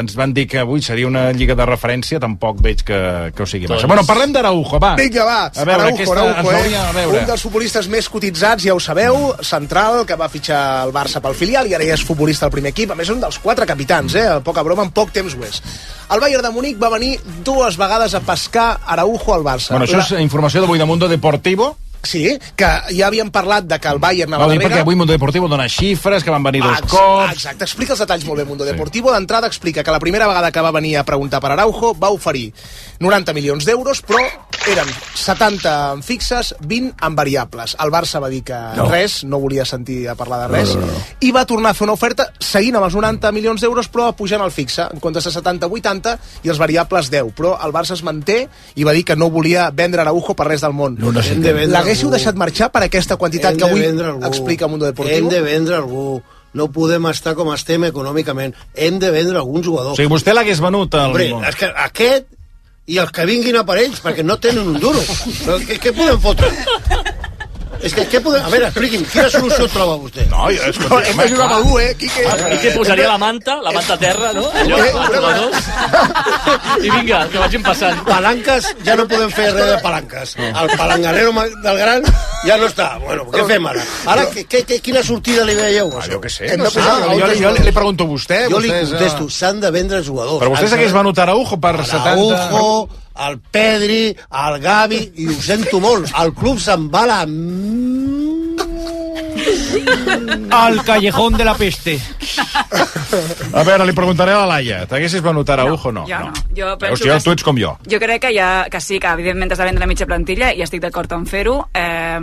ens 0.00 0.14
van 0.16 0.32
dir 0.34 0.46
que 0.48 0.58
avui 0.58 0.82
seria 0.82 1.06
una 1.06 1.30
lliga 1.32 1.54
de 1.54 1.66
referència, 1.66 2.18
tampoc 2.20 2.60
veig 2.64 2.82
que, 2.82 3.32
que 3.36 3.42
ho 3.42 3.46
sigui 3.46 3.66
massa. 3.68 3.82
Doncs- 3.82 3.88
Bueno, 3.88 4.04
parlem 4.06 4.32
d'Araujo, 4.32 4.78
va. 4.82 4.94
Vinga, 4.96 5.24
va, 5.24 5.38
A 5.46 5.64
veure, 5.64 5.82
Araujo, 5.82 5.94
aquesta 6.02 6.20
Araujo, 6.20 6.50
ens 6.50 6.60
hauria... 6.62 6.88
A 6.88 6.92
veure. 6.92 7.20
Un 7.20 7.26
dels 7.26 7.42
futbolistes 7.42 7.88
més 7.88 8.08
cotitzats, 8.08 8.64
ja 8.64 8.74
ho 8.74 8.80
sabeu, 8.80 9.34
central, 9.42 10.04
que 10.06 10.16
va 10.16 10.28
fitxar 10.28 10.84
el 10.86 10.92
Barça 10.92 11.20
pel 11.24 11.34
filial 11.34 11.66
i 11.70 11.74
ara 11.74 11.84
ja 11.84 11.94
és 11.94 12.04
futbolista 12.04 12.46
al 12.46 12.52
primer 12.54 12.70
equip. 12.74 12.90
A 12.92 12.94
més, 12.94 13.06
és 13.08 13.14
un 13.14 13.20
dels 13.20 13.38
quatre 13.38 13.66
capitans, 13.66 14.14
eh? 14.14 14.26
Poca 14.44 14.62
broma, 14.66 14.82
en 14.86 14.90
poc 14.90 15.12
temps 15.12 15.34
ho 15.36 15.44
és. 15.46 15.62
El 16.10 16.20
Bayern 16.22 16.42
de 16.42 16.50
Munic 16.54 16.78
va 16.82 16.88
venir 16.92 17.16
dues 17.44 17.76
vegades 17.76 18.14
a 18.14 18.20
pescar 18.20 18.80
Araujo 18.86 19.34
al 19.34 19.42
Barça. 19.42 19.70
Bueno, 19.74 19.86
això 19.86 19.98
La- 19.98 20.04
és 20.04 20.22
informació 20.22 20.60
d'avui 20.62 20.78
de 20.78 20.84
Mundo 20.84 21.08
Deportivo. 21.08 21.76
Sí, 22.06 22.38
que 22.56 22.68
ja 22.94 23.08
havíem 23.08 23.30
parlat 23.34 23.66
de 23.66 23.78
que 23.82 23.88
el 23.90 23.98
Bayern 23.98 24.32
anava 24.32 24.46
dir, 24.52 24.60
perquè 24.60 24.68
darrere. 24.70 24.86
avui 24.86 24.94
Mundo 24.96 25.12
Deportivo 25.12 25.48
dona 25.50 25.66
xifres, 25.68 26.22
que 26.24 26.30
van 26.30 26.42
venir 26.46 26.62
dos 26.62 26.78
Ex- 26.78 26.92
cops... 26.92 27.32
Exacte, 27.34 27.64
explica 27.66 27.92
els 27.96 28.00
detalls 28.04 28.24
molt 28.24 28.38
bé, 28.40 28.44
Mundo 28.48 28.64
Deportivo. 28.64 29.12
D'entrada 29.12 29.46
explica 29.50 29.82
que 29.84 29.90
la 29.90 29.98
primera 30.00 30.28
vegada 30.30 30.52
que 30.52 30.60
va 30.62 30.70
venir 30.70 30.96
a 30.98 31.04
preguntar 31.04 31.40
per 31.42 31.50
Araujo 31.56 31.94
va 31.98 32.10
oferir 32.14 32.52
90 33.00 33.34
milions 33.36 33.66
d'euros, 33.66 34.00
però 34.06 34.22
eren 34.70 34.88
70 35.14 35.92
en 35.96 36.02
fixes, 36.02 36.54
20 36.60 36.94
en 37.06 37.16
variables. 37.16 37.76
El 37.82 37.90
Barça 37.92 38.20
va 38.22 38.28
dir 38.30 38.42
que 38.46 38.56
no. 38.76 38.86
res, 38.90 39.24
no 39.24 39.40
volia 39.42 39.64
sentir 39.66 40.08
a 40.08 40.14
parlar 40.14 40.44
de 40.44 40.48
res, 40.54 40.74
no, 40.76 40.86
no, 40.86 40.92
no. 40.92 41.02
i 41.20 41.32
va 41.34 41.44
tornar 41.46 41.70
a 41.72 41.74
fer 41.74 41.86
una 41.88 41.94
oferta 41.96 42.28
seguint 42.40 42.76
amb 42.78 42.86
els 42.88 42.94
90 42.96 43.32
milions 43.36 43.60
d'euros, 43.60 43.88
però 43.92 44.12
pujant 44.16 44.42
el 44.44 44.52
fixe, 44.54 44.86
en 44.92 45.00
comptes 45.02 45.26
de 45.26 45.32
70-80 45.34 46.16
i 46.46 46.52
els 46.52 46.58
variables 46.62 47.10
10. 47.10 47.32
Però 47.36 47.56
el 47.66 47.74
Barça 47.74 47.96
es 47.96 48.02
manté 48.06 48.38
i 48.76 48.84
va 48.86 48.94
dir 48.96 49.04
que 49.04 49.16
no 49.16 49.30
volia 49.30 49.68
vendre 49.74 50.02
Araujo 50.04 50.34
per 50.38 50.46
res 50.48 50.62
del 50.64 50.72
món. 50.76 50.96
De 50.96 51.52
vendre 51.52 51.72
L'haguéssiu 51.96 52.08
algú. 52.08 52.16
deixat 52.16 52.36
marxar 52.36 52.70
per 52.72 52.82
aquesta 52.84 53.16
quantitat 53.16 53.56
que 53.56 53.64
avui 53.64 53.82
explica 54.28 54.68
Mundo 54.68 54.86
Deportivo? 54.86 55.16
Hem 55.16 55.28
de 55.28 55.40
vendre 55.42 55.76
algú. 55.76 56.22
No 56.56 56.70
podem 56.72 57.04
estar 57.10 57.34
com 57.34 57.52
estem 57.52 57.84
econòmicament. 57.84 58.54
Hem 58.74 58.98
de 58.98 59.10
vendre 59.10 59.36
algun 59.38 59.62
jugador. 59.64 59.92
O 59.92 59.96
sigui, 59.96 60.08
vostè 60.08 60.32
l'hagués 60.32 60.60
venut 60.60 60.94
al... 60.94 61.10
Hombre, 61.10 61.28
és 61.48 61.56
que 61.56 61.68
aquest 61.84 62.32
i 62.86 63.00
els 63.02 63.10
que 63.10 63.26
vinguin 63.26 63.56
a 63.58 63.64
per 63.66 63.80
ells, 63.82 63.98
perquè 64.00 64.22
no 64.24 64.38
tenen 64.38 64.68
un 64.70 64.78
duro. 64.80 65.00
Però 65.42 65.58
Què, 65.66 65.78
què 65.82 65.92
podem 65.96 66.20
fotre? 66.22 66.48
És 67.82 67.92
que, 67.94 68.04
què 68.08 68.20
podem... 68.24 68.44
A 68.46 68.48
veure, 68.52 68.66
expliqui'm, 68.70 69.04
quina 69.10 69.28
solució 69.30 69.66
troba 69.72 69.96
vostè? 70.00 70.24
No, 70.30 70.46
jo, 70.54 70.62
escolta, 70.70 71.02
Hem 71.10 71.16
de 71.20 71.26
jugar 71.28 71.44
amb 71.46 71.54
algú, 71.58 71.78
eh, 71.82 71.94
Quique? 71.98 72.22
I 72.24 72.58
què 72.62 72.72
posaria 72.76 73.08
la 73.10 73.18
manta? 73.18 73.58
La 73.62 73.72
manta 73.76 73.94
a 73.94 73.98
terra, 74.00 74.32
no? 74.36 74.46
Allò, 74.50 74.78
Eh, 74.78 74.92
els 74.92 75.12
jugadors. 75.16 75.68
I 76.86 76.90
vinga, 76.90 77.20
que 77.32 77.38
vagin 77.38 77.62
passant. 77.66 78.00
Palanques, 78.06 78.68
ja 78.86 78.96
no 78.98 79.06
podem 79.10 79.30
fer 79.34 79.50
res 79.54 79.70
de 79.74 79.78
palanques. 79.84 80.34
El 80.46 80.72
palanganero 80.76 81.32
del 81.64 81.78
gran 81.78 82.04
ja 82.46 82.56
no 82.60 82.66
està. 82.70 82.88
Bueno, 83.02 83.26
què 83.32 83.44
fem 83.48 83.66
ara? 83.72 83.82
Ara, 84.14 84.26
què, 84.32 84.46
què, 84.66 84.80
quina 84.84 85.02
sortida 85.06 85.44
li 85.48 85.54
veieu? 85.58 85.90
Ah, 85.98 86.04
jo 86.10 86.20
què 86.22 86.30
sé, 86.32 86.52
Hem 86.52 86.60
no 86.62 86.68
de 86.68 86.70
sé. 86.70 86.80
posar- 86.80 87.02
Jo, 87.16 87.26
li- 87.32 87.40
jo, 87.42 87.50
li- 87.56 87.64
li 87.66 87.72
pregunto 87.72 88.04
a 88.04 88.06
vostè. 88.12 88.42
Jo 88.50 88.58
li 88.60 88.68
vostès, 88.70 88.88
eh, 88.88 88.96
contesto, 88.96 89.28
s'han 89.30 89.60
de 89.60 89.70
vendre 89.70 90.02
jugadors. 90.04 90.40
Però 90.42 90.50
vostè 90.54 90.68
de- 90.68 90.74
segueix 90.76 90.92
venut 90.92 91.18
Araujo 91.18 91.58
per 91.60 91.76
70... 91.84 92.46
Araujo, 92.48 92.88
el 93.28 93.38
Pedri, 93.52 94.02
el 94.44 94.58
Gavi, 94.60 95.00
i 95.22 95.28
ho 95.30 95.38
sento 95.40 95.80
molt, 95.80 96.12
el 96.22 96.34
club 96.36 96.60
se'n 96.62 96.90
va 96.92 97.06
la... 97.08 97.22
Al 100.50 100.82
callejón 100.84 101.34
de 101.36 101.44
la 101.44 101.54
peste. 101.54 102.00
A 103.52 103.62
veure, 103.64 103.84
li 103.86 103.92
preguntaré 103.96 104.32
a 104.34 104.40
la 104.42 104.46
Laia. 104.56 104.80
T'haguessis 104.88 105.22
venut 105.24 105.48
Araujo 105.50 105.88
o 105.88 105.92
no? 105.92 106.04
jo 106.08 106.18
no. 106.18 106.32
Jo 106.56 106.66
Veus, 106.66 106.78
penso 106.78 107.04
jo, 107.04 107.12
que- 107.14 107.24
tu 107.24 107.30
ets 107.32 107.44
com 107.44 107.56
jo. 107.58 107.76
Jo 107.88 107.98
crec 108.00 108.20
que, 108.22 108.32
ja, 108.34 108.66
que 108.70 108.80
sí, 108.80 108.98
que 108.98 109.06
evidentment 109.08 109.52
has 109.52 109.58
de 109.58 109.64
vendre 109.64 109.86
mitja 109.86 110.06
plantilla 110.06 110.52
i 110.54 110.62
estic 110.62 110.80
d'acord 110.82 111.10
en 111.12 111.26
fer-ho, 111.26 111.68
eh, 111.74 112.18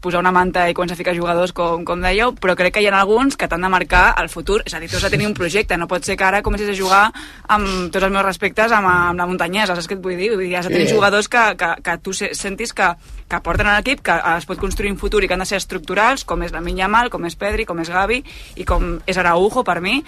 posar 0.00 0.20
una 0.20 0.32
manta 0.32 0.68
i 0.70 0.74
començar 0.74 0.94
a 0.94 0.96
ficar 1.00 1.16
jugadors, 1.16 1.52
com, 1.52 1.84
com 1.84 2.00
dèieu, 2.00 2.34
però 2.34 2.54
crec 2.56 2.74
que 2.74 2.82
hi 2.82 2.86
ha 2.86 3.00
alguns 3.00 3.36
que 3.36 3.48
t'han 3.48 3.62
de 3.62 3.68
marcar 3.68 4.14
el 4.20 4.28
futur. 4.28 4.62
És 4.64 4.74
a 4.74 4.80
dir, 4.80 4.88
tu 4.90 4.96
has 4.96 5.02
de 5.02 5.10
tenir 5.10 5.26
un 5.26 5.34
projecte, 5.34 5.76
no 5.76 5.88
pot 5.88 6.04
ser 6.04 6.16
que 6.16 6.24
ara 6.24 6.42
comencis 6.42 6.68
a 6.68 6.76
jugar 6.76 7.12
amb 7.48 7.90
tots 7.92 8.04
els 8.04 8.12
meus 8.12 8.24
respectes 8.24 8.72
amb, 8.72 8.86
amb 8.86 9.18
la 9.18 9.26
muntanyesa, 9.26 9.74
saps 9.74 9.88
què 9.88 9.94
et 9.98 10.02
vull 10.02 10.16
dir? 10.16 10.30
Vull 10.34 10.46
dir 10.46 10.56
has 10.56 10.66
de 10.66 10.72
tenir 10.72 10.88
Sí. 10.88 10.94
jugadors 10.94 11.28
que, 11.28 11.56
que, 11.56 11.74
que 11.82 11.98
tu 11.98 12.12
se- 12.12 12.34
sentis 12.34 12.72
que, 12.72 12.88
que 13.28 13.40
porten 13.40 13.66
a 13.66 13.76
l'equip, 13.78 14.00
que 14.02 14.14
es 14.36 14.46
pot 14.46 14.58
construir 14.58 14.90
un 14.92 14.98
futur 14.98 15.22
i 15.24 15.28
que 15.28 15.34
han 15.34 15.40
de 15.40 15.46
ser 15.46 15.58
estructurals, 15.58 16.24
com 16.24 16.42
és 16.42 16.52
la 16.52 16.60
Yamal, 17.08 17.10
com 17.10 17.24
és 17.26 17.36
Pedri, 17.36 17.64
com 17.64 17.78
és 17.80 17.88
Gavi 17.88 18.22
i 18.56 18.64
com 18.64 19.00
és 19.06 19.16
Araujo 19.16 19.64
per 19.64 19.80
mi, 19.80 20.02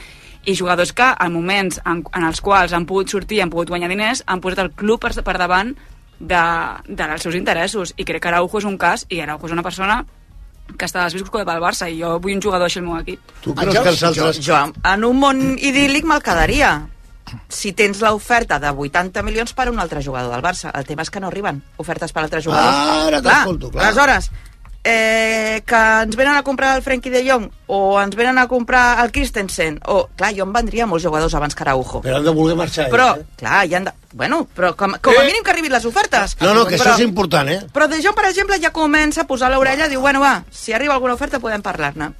i 0.44 0.54
jugadors 0.54 0.92
que 0.92 1.14
en 1.18 1.32
moments 1.32 1.80
en, 1.84 2.04
en 2.12 2.24
els 2.24 2.40
quals 2.40 2.72
han 2.72 2.86
pogut 2.86 3.10
sortir 3.10 3.38
i 3.38 3.42
han 3.42 3.50
pogut 3.50 3.68
guanyar 3.68 3.90
diners 3.90 4.22
han 4.26 4.40
posat 4.40 4.64
el 4.64 4.70
club 4.72 5.00
per, 5.00 5.12
per 5.22 5.36
davant 5.36 5.74
de, 6.20 6.44
de, 6.86 7.02
dels 7.04 7.22
seus 7.22 7.34
interessos 7.34 7.94
i 7.96 8.04
crec 8.04 8.22
que 8.22 8.28
Araujo 8.28 8.58
és 8.58 8.68
un 8.68 8.78
cas 8.78 9.06
i 9.08 9.20
Araujo 9.20 9.46
és 9.46 9.52
una 9.52 9.64
persona 9.64 10.04
que 10.70 10.86
està 10.86 11.02
desviscut 11.04 11.44
pel 11.44 11.60
Barça 11.60 11.90
i 11.90 11.98
jo 11.98 12.18
vull 12.22 12.36
un 12.36 12.42
jugador 12.42 12.68
així 12.68 12.78
al 12.78 12.86
meu 12.86 12.96
equip 13.00 13.20
Tu 13.42 13.54
creus 13.54 13.76
que 13.76 13.92
els 13.92 14.02
altres... 14.06 14.40
Jo, 14.40 14.62
en 14.70 15.04
un 15.04 15.18
món 15.18 15.44
idíl·lic 15.58 16.06
me'l 16.06 16.22
quedaria. 16.22 16.78
Si 17.50 17.70
tens 17.78 18.00
l'oferta 18.02 18.58
de 18.62 18.70
80 18.70 19.22
milions 19.22 19.52
per 19.54 19.68
un 19.70 19.78
altre 19.78 20.00
jugador 20.02 20.32
del 20.34 20.42
Barça. 20.42 20.72
El 20.74 20.86
tema 20.86 21.04
és 21.06 21.10
que 21.14 21.20
no 21.22 21.28
arriben 21.28 21.60
ofertes 21.78 22.14
per 22.14 22.24
altres 22.24 22.42
jugadors. 22.46 23.06
Ara 23.06 23.20
t'escolto, 23.22 23.70
clar. 23.70 23.84
Aleshores, 23.86 24.30
eh, 24.84 25.62
que 25.66 25.76
ens 25.76 26.16
venen 26.16 26.34
a 26.36 26.42
comprar 26.42 26.76
el 26.76 26.82
Frenkie 26.82 27.10
de 27.12 27.20
Jong 27.28 27.48
o 27.68 28.00
ens 28.00 28.16
venen 28.16 28.38
a 28.38 28.46
comprar 28.48 29.02
el 29.04 29.12
Christensen 29.12 29.78
o, 29.86 30.06
clar, 30.16 30.32
jo 30.36 30.46
em 30.46 30.52
vendria 30.54 30.86
molts 30.88 31.04
jugadors 31.04 31.34
abans 31.36 31.54
que 31.54 31.62
Araujo 31.66 32.00
Però 32.00 32.16
han 32.16 32.24
de 32.24 32.32
voler 32.34 32.56
marxar. 32.56 32.88
però, 32.90 33.10
eh? 33.18 33.26
clar, 33.36 33.66
hi 33.68 33.74
han 33.76 33.84
de... 33.90 33.92
Bueno, 34.12 34.46
però 34.56 34.72
com, 34.74 34.94
com 35.02 35.14
a 35.20 35.24
mínim 35.24 35.44
que 35.44 35.52
arribin 35.52 35.70
les 35.72 35.84
ofertes 35.84 36.36
No, 36.40 36.54
no, 36.54 36.64
que 36.66 36.78
però, 36.78 36.94
això 36.94 36.96
és 36.98 37.04
important, 37.06 37.48
eh? 37.52 37.60
però 37.72 37.86
De 37.92 38.00
Jong, 38.02 38.16
per 38.16 38.26
exemple, 38.30 38.56
ja 38.62 38.72
comença 38.72 39.22
a 39.22 39.28
posar 39.28 39.50
l'orella 39.52 39.86
i 39.86 39.92
diu, 39.92 40.00
bueno, 40.00 40.20
va, 40.24 40.42
si 40.50 40.72
arriba 40.72 40.94
alguna 40.96 41.14
oferta 41.14 41.38
podem 41.40 41.60
parlar-ne 41.62 42.10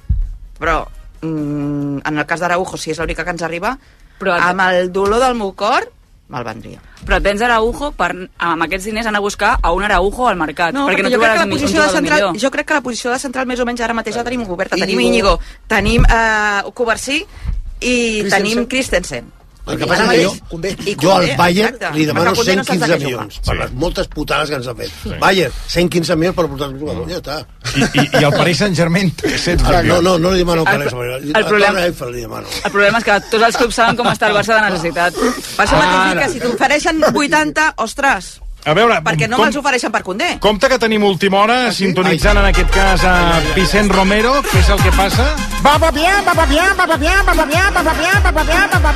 però 0.61 0.83
mm, 1.21 2.05
en 2.05 2.17
el 2.21 2.25
cas 2.29 2.39
d'Araujo, 2.39 2.77
si 2.77 2.91
és 2.93 2.99
l'única 3.01 3.23
que 3.25 3.31
ens 3.33 3.41
arriba 3.41 3.73
Però 4.21 4.35
el- 4.37 4.43
amb 4.51 4.61
el 4.69 4.91
dolor 4.93 5.19
del 5.19 5.33
meu 5.35 5.53
cor 5.57 5.89
me'l 6.31 6.47
vendria 6.47 6.81
però 7.05 7.19
et 7.19 7.25
vens 7.25 7.41
Araujo 7.43 7.91
per, 7.97 8.11
amb 8.37 8.67
aquests 8.67 8.87
diners 8.89 9.09
anar 9.11 9.19
a 9.21 9.25
buscar 9.25 9.57
a 9.61 9.73
un 9.75 9.83
Araujo 9.83 10.29
al 10.29 10.39
mercat 10.39 10.73
No, 10.73 10.87
perquè 10.87 11.01
perquè 11.01 11.09
no 11.09 11.13
jo 11.15 11.19
crec, 11.19 11.31
que 11.31 11.35
trobaràs 11.35 11.39
la 11.39 11.45
un, 11.45 11.51
un 11.51 11.57
posició 11.57 11.67
de 11.67 11.81
jugador 11.81 11.97
central, 11.97 12.21
millor 12.21 12.41
jo 12.45 12.51
crec 12.51 12.67
que 12.67 12.79
la 12.79 12.85
posició 12.85 13.11
de 13.11 13.19
central 13.19 13.49
més 13.49 13.59
o 13.59 13.67
menys 13.67 13.81
ara 13.81 13.97
mateix 13.97 14.17
la 14.19 14.25
tenim 14.27 14.45
oberta. 14.47 14.79
Tenim 14.79 14.99
Íñigo. 14.99 15.37
Tenim 15.71 16.05
eh, 16.05 16.71
Covarsí 16.73 17.21
i 17.21 17.95
Christensen. 18.21 18.31
tenim 18.37 18.65
Christensen. 18.67 19.31
El 19.67 19.77
que 19.77 19.85
passa 19.85 20.03
és 20.05 20.09
que 20.09 20.23
jo, 20.25 20.31
mateix- 20.57 20.87
i 20.87 20.95
jo 20.99 21.11
al 21.15 21.27
Bayern 21.37 21.75
exacte. 21.75 21.97
li 21.97 22.05
demano 22.05 22.31
Perquè 22.31 22.35
Condé 22.37 22.55
no 22.55 22.63
saps 22.63 22.79
de 22.79 22.85
115 22.85 22.85
què 22.85 22.97
juga. 22.97 23.05
milions 23.21 23.39
per 23.45 23.55
Sí. 23.55 23.59
les 23.61 23.71
moltes 23.73 24.07
putades 24.07 24.49
que 24.49 24.55
ens 24.55 24.67
ha 24.67 24.75
fet. 24.75 24.91
Bayern, 25.19 25.53
115 25.67 26.15
milions 26.15 26.35
per 26.35 26.45
portar 26.47 26.67
el 26.71 26.79
jugador, 26.79 27.07
ja 27.09 27.17
està. 27.21 27.45
I, 27.75 27.79
i, 28.01 28.09
i 28.19 28.23
el 28.23 28.31
Paris 28.33 28.57
Saint-Germain, 28.57 29.13
16 29.21 29.61
Ah, 29.63 29.71
no, 29.71 29.77
milions. 29.77 30.03
no, 30.03 30.17
no 30.19 30.31
li 30.31 30.37
demano 30.39 30.61
El 30.61 30.67
calés. 30.67 30.89
pro- 30.89 31.15
El, 31.15 31.45
problema- 31.45 31.85
Eiffel 31.85 32.11
li 32.11 32.21
demano. 32.21 32.47
el 32.65 32.71
problema 32.71 32.97
és 32.97 33.03
que 33.03 33.19
tots 33.29 33.43
els 33.43 33.57
clubs 33.57 33.75
saben 33.75 33.95
com 33.95 34.07
està 34.07 34.27
el 34.29 34.35
Barça 34.35 34.55
de 34.55 34.69
necessitat 34.71 35.13
Per 35.13 35.65
això 35.67 35.77
mateix 35.77 35.91
dic 36.01 36.11
Ara. 36.17 36.21
que 36.25 36.29
si 36.33 36.39
t'ofereixen 36.39 37.03
80, 37.13 37.73
ostres, 37.77 38.41
A 38.63 38.73
veure, 38.77 38.99
perquè 39.01 39.27
no 39.27 39.37
com, 39.39 39.45
me'ls 39.47 39.57
ofereixen 39.57 39.91
per 39.91 40.03
Condé. 40.05 40.37
compte 40.39 40.69
que 40.69 40.77
tenim 40.77 41.03
última 41.03 41.39
hora, 41.41 41.71
sintonitzant 41.73 42.37
en 42.37 42.45
aquest 42.45 42.69
cas 42.69 43.03
a 43.03 43.15
Vicent 43.55 43.89
Romero, 43.91 44.35
què 44.45 44.59
és 44.61 44.69
el 44.69 44.81
que 44.83 44.91
passa? 44.93 45.25
Va, 45.65 45.77
va 45.81 45.89
bien, 45.91 46.21
va, 46.27 46.33
va 46.37 46.45
bien, 46.45 46.75
va, 46.77 46.85
va 46.85 46.97
bien, 46.97 47.25
va, 47.25 47.33
va 47.33 47.45
bien, 47.45 47.73
va, 47.75 47.81
va 47.81 47.93
bien, 47.93 48.21
va, 48.23 48.31
va 48.31 48.43
bien, 48.43 48.69
va, 48.73 48.79
va 48.85 48.93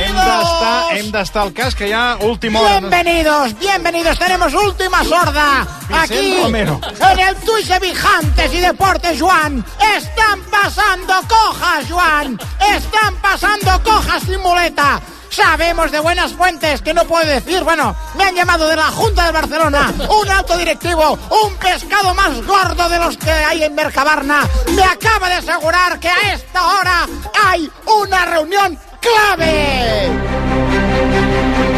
Hem 0.00 0.14
d'estar 0.16 0.86
Bienvenidos. 0.86 1.04
hem 1.04 1.10
d'estar 1.12 1.42
al 1.42 1.52
cas, 1.52 1.74
que 1.74 1.88
hi 1.88 1.92
ha 1.92 2.16
última 2.22 2.60
hora. 2.60 2.78
Bienvenidos, 2.80 3.58
bienvenidos. 3.58 4.18
Tenemos 4.18 4.54
última 4.54 5.04
sorda 5.04 5.66
Vicent 5.88 6.02
aquí 6.10 6.40
Romero. 6.42 6.80
en 7.10 7.18
el 7.18 7.34
Twitch 7.36 7.66
de 7.66 7.78
Vijantes 7.80 8.54
y 8.54 8.60
Deportes, 8.60 9.20
Juan. 9.20 9.64
Están 9.96 10.40
pasando 10.50 11.14
cojas, 11.28 11.90
Juan. 11.90 12.38
Están 12.76 13.16
pasando 13.16 13.82
cojas 13.82 14.22
sin 14.22 14.40
muleta. 14.40 15.00
Sabemos 15.30 15.92
de 15.92 16.00
buenas 16.00 16.32
fuentes 16.32 16.82
que 16.82 16.92
no 16.92 17.04
puedo 17.04 17.24
decir. 17.24 17.62
Bueno, 17.62 17.94
me 18.16 18.24
han 18.24 18.34
llamado 18.34 18.68
de 18.68 18.74
la 18.74 18.90
Junta 18.90 19.26
de 19.26 19.32
Barcelona, 19.32 19.92
un 20.20 20.28
alto 20.28 20.58
directivo, 20.58 21.16
un 21.44 21.54
pescado 21.54 22.12
más 22.14 22.44
gordo 22.44 22.88
de 22.88 22.98
los 22.98 23.16
que 23.16 23.30
hay 23.30 23.62
en 23.62 23.74
Mercabarna. 23.74 24.40
Me 24.74 24.82
acaba 24.82 25.28
de 25.28 25.36
asegurar 25.36 26.00
que 26.00 26.08
a 26.08 26.34
esta 26.34 26.66
hora 26.66 27.06
hay 27.46 27.70
una 27.86 28.24
reunión 28.26 28.76
clave. 29.00 30.08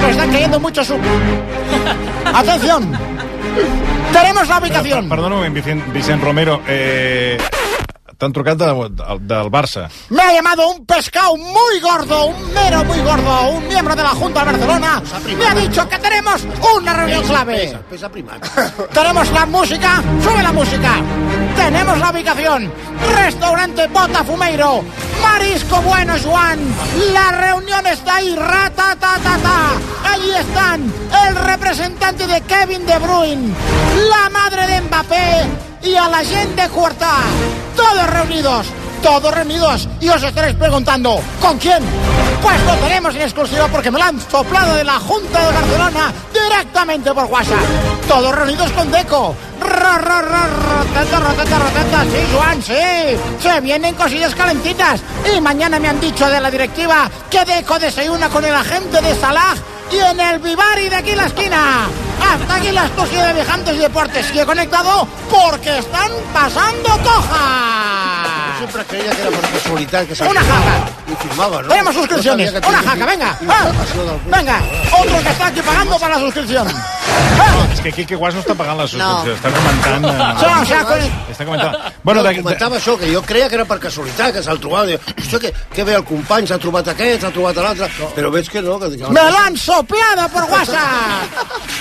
Nos 0.01 0.11
están 0.11 0.33
cayendo 0.33 0.59
mucho 0.59 0.83
su... 0.83 0.95
Atención. 2.35 2.99
Tenemos 4.13 4.49
la 4.49 4.59
ubicación. 4.59 5.09
Perdona 5.11 5.37
un 5.37 5.43
moment, 5.43 5.55
Vicent, 5.55 5.93
Vicent 5.93 6.25
Romero. 6.25 6.63
Eh, 6.67 7.39
T'han 8.23 8.31
trucat 8.31 8.55
de, 8.55 8.67
de, 8.95 9.15
del 9.27 9.49
Barça. 9.51 9.89
Me 10.11 10.23
ha 10.23 10.33
llamado 10.33 10.69
un 10.71 10.87
pescado 10.87 11.37
muy 11.37 11.81
gordo, 11.81 12.27
un 12.27 12.55
mero 12.55 12.85
muy 12.85 13.01
gordo, 13.01 13.49
un 13.51 13.67
miembro 13.67 13.97
de 13.97 14.03
la 14.05 14.11
Junta 14.11 14.45
de 14.45 14.53
Barcelona. 14.53 15.03
Me 15.37 15.45
ha 15.45 15.55
dicho 15.57 15.89
que 15.89 15.99
tenemos 15.99 16.47
una 16.77 16.95
reunión 16.95 17.25
clave. 17.25 17.77
Pesa, 17.91 18.09
pesa. 18.09 18.87
Tenemos 18.93 19.29
la 19.33 19.45
música, 19.47 20.01
sube 20.23 20.41
la 20.41 20.53
música. 20.53 21.01
Tenemos 21.57 21.99
la 21.99 22.11
ubicación. 22.13 22.73
Restaurante 23.17 23.89
Botafumeiro. 23.89 24.85
Marisco 25.21 25.83
Bueno, 25.83 26.15
Juan. 26.25 26.61
La 27.13 27.33
reunión 27.33 27.85
está 27.89 28.17
ahí. 28.17 28.37
Rata, 28.37 28.95
ta, 29.01 29.19
ta, 29.19 29.37
ta. 29.39 30.13
Allí 30.13 30.31
están 30.31 30.93
el 31.27 31.35
representante 31.35 32.29
de 32.29 32.41
Kevin 32.43 32.87
De 32.87 32.99
Bruyne, 33.01 33.53
la 34.09 34.31
madre 34.31 34.69
de 34.69 34.81
Mbappé 34.83 35.72
y 35.83 35.95
a 35.97 36.09
la 36.09 36.19
gente 36.19 36.69
Cuarta. 36.69 37.19
Todos 37.77 38.11
reunidos. 38.11 38.67
Todos 39.03 39.35
reunidos. 39.35 39.89
Y 40.01 40.09
os 40.09 40.23
estaréis 40.23 40.57
preguntando, 40.57 41.21
¿con 41.41 41.59
quién? 41.59 41.83
Pues 42.41 42.65
lo 42.65 42.75
tenemos 42.75 43.15
en 43.15 43.23
exclusiva 43.23 43.69
porque 43.69 43.91
me 43.91 43.99
lo 43.99 44.05
han 44.05 44.21
soplado 44.21 44.75
de 44.75 44.85
la 44.85 44.99
Junta 44.99 45.47
de 45.47 45.53
Barcelona 45.53 46.13
directamente 46.33 47.13
por 47.13 47.25
WhatsApp. 47.25 47.65
Todos 48.09 48.35
reunidos 48.35 48.71
con 48.73 48.91
Deco. 48.91 49.35
Ro, 49.61 49.99
ro, 49.99 50.23
ro, 50.23 50.41
roteta, 50.69 51.21
roteta, 51.21 51.59
roteta. 51.59 52.03
Sí, 52.05 52.37
Juan, 52.37 52.63
sí. 52.63 53.43
Se 53.43 53.61
vienen 53.61 53.95
cosillas 53.95 54.35
calentitas. 54.35 55.01
Y 55.35 55.41
mañana 55.41 55.79
me 55.79 55.89
han 55.89 56.01
dicho 56.01 56.29
de 56.29 56.41
la 56.41 56.51
directiva 56.51 57.11
que 57.31 57.45
Deco 57.45 57.79
desayuna 57.79 58.29
con 58.29 58.45
el 58.45 58.55
agente 58.55 59.01
de 59.01 59.15
Salah 59.15 59.55
y 59.93 59.99
en 59.99 60.21
el 60.21 60.39
Vivari 60.39 60.89
de 60.89 60.97
aquí 60.97 61.15
la 61.15 61.27
esquina. 61.27 61.87
Hasta 62.33 62.55
aquí 62.55 62.71
la 62.71 62.87
exclusiva 62.87 63.27
de 63.27 63.33
Vijantes 63.35 63.75
y 63.75 63.79
Deportes. 63.79 64.31
He 64.35 64.45
conectado 64.47 65.07
porque 65.31 65.79
están 65.79 66.11
pasando 66.33 66.89
cojas. 67.03 68.59
Siempre 68.59 68.85
creía 68.85 69.11
que 69.11 69.23
era 69.23 69.31
por 69.31 69.41
casualidad 69.51 70.07
que 70.07 70.15
se 70.15 70.25
Una 70.25 70.41
jaja. 70.41 70.87
y 71.09 71.17
firmaba, 71.29 71.63
¿no? 71.63 71.69
Tenemos 71.69 71.95
suscripciones. 71.95 72.53
Una 72.53 72.83
jaca, 72.83 73.07
venga. 73.07 73.39
Ah, 73.49 73.73
venga. 74.27 74.61
Otro 75.01 75.23
que 75.23 75.29
está 75.31 75.47
aquí 75.49 75.61
pagando 75.63 75.99
para 75.99 76.15
la 76.15 76.21
suscripción. 76.21 76.69
És 77.73 77.81
que 77.81 77.93
Quique 77.93 78.17
Guas 78.17 78.35
no 78.37 78.43
està 78.43 78.55
pagant 78.55 78.77
la 78.79 78.87
subscripció, 78.87 79.33
No. 79.33 79.39
està 79.39 79.51
comentant... 79.55 80.05
Eh, 80.05 80.33
Sí, 80.43 80.47
o 80.63 80.67
sea, 80.67 80.85
con- 80.85 81.33
està 81.33 81.45
comentant... 81.47 81.77
Bueno, 82.03 82.21
no, 82.23 82.29
de, 82.29 82.35
de, 82.35 82.43
comentava 82.43 82.77
això, 82.77 82.97
que 82.99 83.09
jo 83.15 83.23
creia 83.23 83.49
que 83.49 83.55
era 83.57 83.65
per 83.65 83.79
casualitat, 83.81 84.33
que 84.35 84.43
se'l 84.43 84.61
trobava. 84.61 84.87
Diu, 84.87 84.99
Hòstia, 85.17 85.39
que, 85.41 85.53
que 85.75 85.85
bé 85.89 85.95
el 85.97 86.05
company, 86.05 86.47
s'ha 86.51 86.59
trobat 86.63 86.89
aquest, 86.93 87.23
s'ha 87.25 87.31
trobat 87.35 87.57
l'altre... 87.57 87.89
Però 88.17 88.31
veig 88.35 88.51
que 88.53 88.63
no, 88.63 88.79
que... 88.83 88.91
que 88.99 89.09
Me 89.09 89.23
lo 89.31 89.39
han 89.39 89.57
soplado 89.57 90.29
por 90.35 90.45
WhatsApp. 90.51 91.41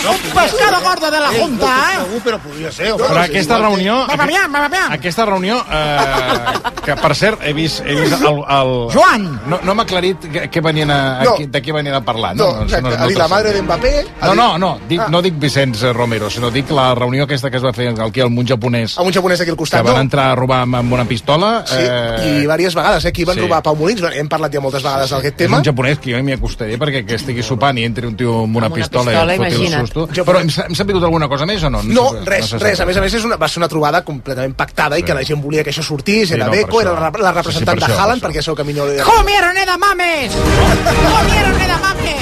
Un 0.09 0.17
pescado 0.33 0.81
gordo 0.81 1.11
de 1.11 1.19
la 1.19 1.27
Junta, 1.29 1.65
no, 1.67 1.89
¿eh? 1.91 1.97
Segur, 2.05 2.21
però 2.25 2.39
podria 2.45 2.71
ser. 2.71 2.93
però 2.95 3.21
aquesta 3.25 3.57
reunió... 3.59 3.99
Va, 4.09 4.15
va 4.15 4.25
bien, 4.29 4.53
va. 4.53 4.69
Aquesta 4.95 5.25
reunió, 5.25 5.59
eh, 5.69 6.55
que 6.85 6.95
per 6.95 7.13
cert, 7.15 7.43
he 7.45 7.53
vist, 7.53 7.81
he 7.85 7.95
vist 7.99 8.15
el, 8.21 8.41
el... 8.47 8.73
Joan! 8.95 9.27
No, 9.51 9.59
no 9.63 9.75
m'ha 9.75 9.83
aclarit 9.83 10.23
que- 10.31 10.47
què 10.49 10.63
venien 10.63 10.89
a, 10.91 11.01
No. 11.25 11.35
de 11.37 11.61
què 11.61 11.73
venien 11.75 11.95
a 11.99 12.01
parlar. 12.01 12.33
No, 12.35 12.51
No, 12.55 12.63
exacte. 12.63 12.95
no, 12.97 13.07
dit 13.07 13.17
la 13.17 13.27
no, 13.27 13.35
madre 13.35 13.53
de 13.53 13.61
Mbappé. 13.61 13.93
ha 14.21 14.25
no, 14.27 14.31
dit- 14.31 14.37
no, 14.41 14.57
no, 14.57 14.71
dic, 14.87 14.99
Ah. 15.01 15.07
No 15.11 15.21
dic 15.21 15.35
Vicenç 15.39 15.81
Romero, 15.93 16.29
sinó 16.31 16.49
dic 16.51 16.69
la 16.71 16.93
reunió 16.95 17.25
aquesta 17.27 17.51
que 17.51 17.57
es 17.59 17.63
va 17.65 17.73
fer 17.75 17.89
aquí 17.99 18.21
al 18.23 18.29
munt 18.31 18.47
japonès, 18.49 18.97
A 18.97 19.03
un 19.03 19.11
japonès 19.13 19.39
d'aquí 19.39 19.51
al 19.51 19.57
que 19.57 19.61
costat, 19.65 19.83
van 19.85 19.95
no? 19.99 20.01
entrar 20.07 20.29
a 20.31 20.35
robar 20.39 20.61
amb, 20.65 20.75
amb 20.79 20.93
una 20.97 21.05
pistola. 21.05 21.63
Sí, 21.67 21.81
i 21.81 22.31
diverses 22.41 22.75
vegades, 22.75 23.05
eh? 23.05 23.09
Aquí 23.11 23.25
van 23.27 23.35
sí. 23.35 23.41
robar 23.45 23.61
Pau 23.63 23.75
Molins, 23.75 24.01
hem 24.15 24.29
parlat 24.31 24.53
ja 24.55 24.61
moltes 24.63 24.81
vegades 24.83 25.09
d'aquest 25.11 25.33
És 25.35 25.45
tema. 25.45 25.57
un 25.59 25.65
japonès 25.67 25.99
que 25.99 26.13
jo 26.15 26.23
m'hi 26.23 26.33
acostaré 26.37 26.77
perquè 26.79 27.03
que 27.05 27.15
estigui 27.19 27.43
sopant 27.43 27.77
i 27.77 27.85
entri 27.85 28.07
un 28.07 28.15
tio 28.15 28.43
amb 28.45 28.55
una, 28.57 28.67
Amb 28.71 28.75
una 28.75 28.81
pistola, 28.83 29.11
pistola, 29.11 29.33
i 29.35 29.37
et 29.37 29.53
foti 29.53 29.73
el 29.73 29.87
susto. 29.87 30.07
Però 30.31 30.39
hem, 30.39 30.49
hem 30.67 30.75
sabut 30.75 31.03
alguna 31.03 31.27
cosa 31.27 31.45
més 31.45 31.63
o 31.63 31.69
no? 31.69 31.83
No, 31.83 32.07
sé- 32.13 32.25
res, 32.25 32.49
sap 32.55 32.61
res. 32.63 32.79
A 32.79 32.85
més 32.85 32.97
a 32.97 33.01
més, 33.01 33.13
és 33.13 33.25
una, 33.27 33.35
va 33.37 33.47
ser 33.51 33.59
una 33.61 33.67
trobada 33.69 34.03
completament 34.05 34.55
pactada 34.55 34.97
i 34.97 35.03
que 35.03 35.13
la 35.13 35.23
gent 35.27 35.41
volia 35.43 35.63
que 35.63 35.71
això 35.75 35.83
sortís. 35.83 36.29
Sí, 36.29 36.35
Era 36.35 36.45
no, 36.47 36.51
Deco, 36.53 36.81
era 36.81 36.93
la, 36.93 37.11
la 37.11 37.31
representant 37.33 37.77
Sí, 37.77 37.83
sí, 37.83 37.87
per 37.87 37.95
de 37.95 38.01
Haaland, 38.01 38.21
per 38.21 38.29
perquè 38.31 38.39
és 38.39 38.47
el 38.47 38.55
que 38.55 38.63
millor 38.63 38.89
li 38.89 38.97
¡Comieron 39.03 39.57
edamames! 39.57 40.31
¡Comieron 40.35 41.61
edamames! 41.61 42.21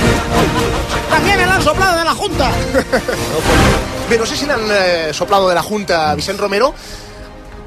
También 1.09 1.37
me 1.37 1.45
lo 1.45 1.51
han 1.53 1.61
soplado 1.63 1.97
de 1.97 2.03
la 2.05 2.13
Junta. 2.13 2.51
Bé, 4.09 4.17
no 4.17 4.25
sé 4.25 4.35
si 4.35 4.47
l'han 4.49 4.65
eh, 4.71 5.13
soplado 5.13 5.49
de 5.49 5.55
la 5.55 5.61
Junta 5.61 6.09
a 6.09 6.15
Vicent 6.15 6.39
Romero, 6.39 6.73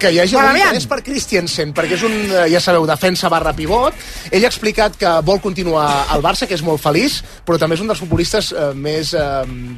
que 0.03 0.11
hi 0.11 0.19
hagi 0.23 0.35
Para 0.37 0.51
algun 0.51 0.67
interès 0.67 0.89
per 0.91 1.01
Christiansen, 1.07 1.73
perquè 1.77 1.97
és 1.97 2.05
un, 2.07 2.15
eh, 2.27 2.47
ja 2.53 2.61
sabeu, 2.63 2.87
defensa 2.89 3.31
barra 3.33 3.55
pivot. 3.57 3.95
Ell 4.31 4.45
ha 4.45 4.51
explicat 4.51 4.97
que 4.99 5.13
vol 5.25 5.41
continuar 5.41 5.87
al 6.11 6.23
Barça, 6.25 6.49
que 6.49 6.57
és 6.59 6.65
molt 6.67 6.83
feliç, 6.83 7.21
però 7.47 7.59
també 7.61 7.79
és 7.79 7.85
un 7.85 7.91
dels 7.93 8.01
futbolistes 8.03 8.53
eh, 8.53 8.73
més 8.75 9.15
eh, 9.15 9.25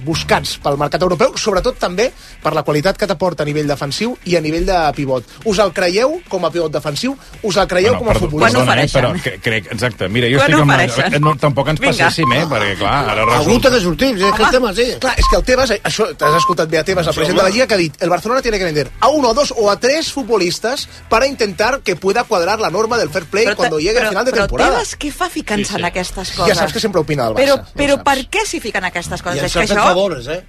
buscats 0.04 0.56
pel 0.64 0.78
mercat 0.80 1.02
europeu, 1.04 1.37
sobretot 1.37 1.78
també 1.80 2.10
per 2.42 2.54
la 2.56 2.64
qualitat 2.64 2.98
que 2.98 3.08
t'aporta 3.10 3.44
a 3.44 3.48
nivell 3.48 3.68
defensiu 3.68 4.16
i 4.24 4.37
a 4.38 4.42
nivell 4.44 4.66
de 4.68 4.80
pivot. 4.96 5.28
Us 5.44 5.60
el 5.62 5.72
creieu 5.76 6.18
com 6.28 6.48
a 6.48 6.52
pivot 6.54 6.72
defensiu? 6.72 7.16
Us 7.42 7.60
el 7.60 7.68
creieu 7.68 7.98
com 7.98 8.08
a 8.08 8.14
perdó, 8.14 8.26
futbolista? 8.26 8.64
perdona, 8.64 8.82
eh, 8.82 8.90
però 8.94 9.12
cre 9.20 9.38
crec, 9.44 9.70
exacte, 9.74 10.08
mira, 10.08 10.30
jo 10.32 10.40
Quan 10.40 10.50
estic 10.50 10.62
amb... 10.62 10.74
ofereixen? 10.74 11.18
No, 11.24 11.34
tampoc 11.40 11.72
ens 11.74 11.82
Vinga. 11.82 11.92
passéssim, 11.92 12.32
eh, 12.32 12.44
perquè 12.50 12.78
clar, 12.80 12.96
ara 13.12 13.24
Algú 13.24 13.58
resulta... 13.58 13.68
té 13.68 13.76
que 13.76 13.84
sortir, 13.84 14.12
és 14.14 14.37
que 14.38 14.48
el 14.48 14.56
tema 14.56 14.72
sí. 14.76 14.88
Clar, 15.04 15.14
és 15.20 15.30
que 15.30 15.38
el 15.40 15.44
Tebas, 15.44 15.74
això 15.90 16.08
t'has 16.16 16.38
escoltat 16.40 16.70
bé 16.70 16.80
a 16.80 16.84
Tebas, 16.87 17.10
el 17.10 17.16
president 17.18 17.42
de 17.42 17.44
la. 17.44 17.52
Lliga, 17.54 17.66
que 17.68 17.74
ha 17.74 17.82
dit 17.82 18.02
el 18.02 18.10
Barcelona 18.10 18.42
tiene 18.42 18.58
que 18.58 18.64
vender 18.64 18.90
a 19.00 19.08
uno, 19.08 19.30
a 19.30 19.34
dos 19.34 19.52
o 19.56 19.70
a 19.70 19.76
tres 19.78 20.13
futbolistas 20.14 20.87
para 21.11 21.27
intentar 21.27 21.81
que 21.83 21.96
pueda 21.96 22.24
cuadrar 22.24 22.61
la 22.61 22.70
norma 22.70 22.96
del 22.98 23.11
fair 23.11 23.27
play 23.27 23.53
cuando 23.55 23.79
llegue 23.81 24.00
al 24.00 24.09
final 24.14 24.24
de 24.24 24.33
però 24.33 24.46
temporada. 24.46 24.70
Tebas 24.79 24.96
què 24.98 25.11
fa 25.12 25.29
ficant-se 25.29 25.64
Sí, 25.72 25.74
sí. 25.74 25.81
en 25.83 25.85
aquestes 25.90 26.33
Ja 26.33 26.42
coses? 26.44 26.59
saps 26.62 26.72
que 26.72 26.81
sempre 26.81 27.00
opina 27.03 27.27
del 27.29 27.35
Barça. 27.35 27.44
Però, 27.44 27.57
ja 27.66 27.79
però 27.83 28.03
per 28.07 28.18
què 28.31 28.46
s'hi 28.46 28.61
fiquen 28.64 28.85
aquestes 28.88 29.22
coses? 29.22 29.42
I 29.42 29.44
ens 29.44 29.50
És 29.53 29.57
ha 29.57 29.61
que 29.61 29.66
fet 29.68 29.77
això... 29.79 29.88
favores, 29.92 30.29
eh? 30.29 30.42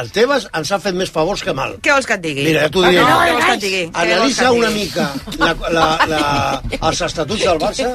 El 0.00 0.06
Tebas 0.08 0.46
ens 0.56 0.70
ha 0.72 0.78
fet 0.80 0.94
més 0.96 1.10
favors 1.12 1.42
que 1.44 1.52
mal. 1.52 1.74
Què 1.84 1.92
vols 1.92 2.06
que 2.08 2.14
et 2.16 2.22
digui? 2.24 2.46
Mira, 2.46 2.62
ja 2.64 2.70
t'ho 2.72 2.80
diré. 2.80 3.02
no, 3.04 3.16
digui? 3.60 3.82
Vols 3.84 3.92
que 3.92 4.00
Analitza 4.00 4.52
una 4.56 4.70
mica 4.72 5.10
la, 5.36 5.50
la, 5.68 5.82
la, 6.08 6.62
els 6.88 7.02
estatuts 7.04 7.42
del 7.44 7.60
Barça 7.60 7.90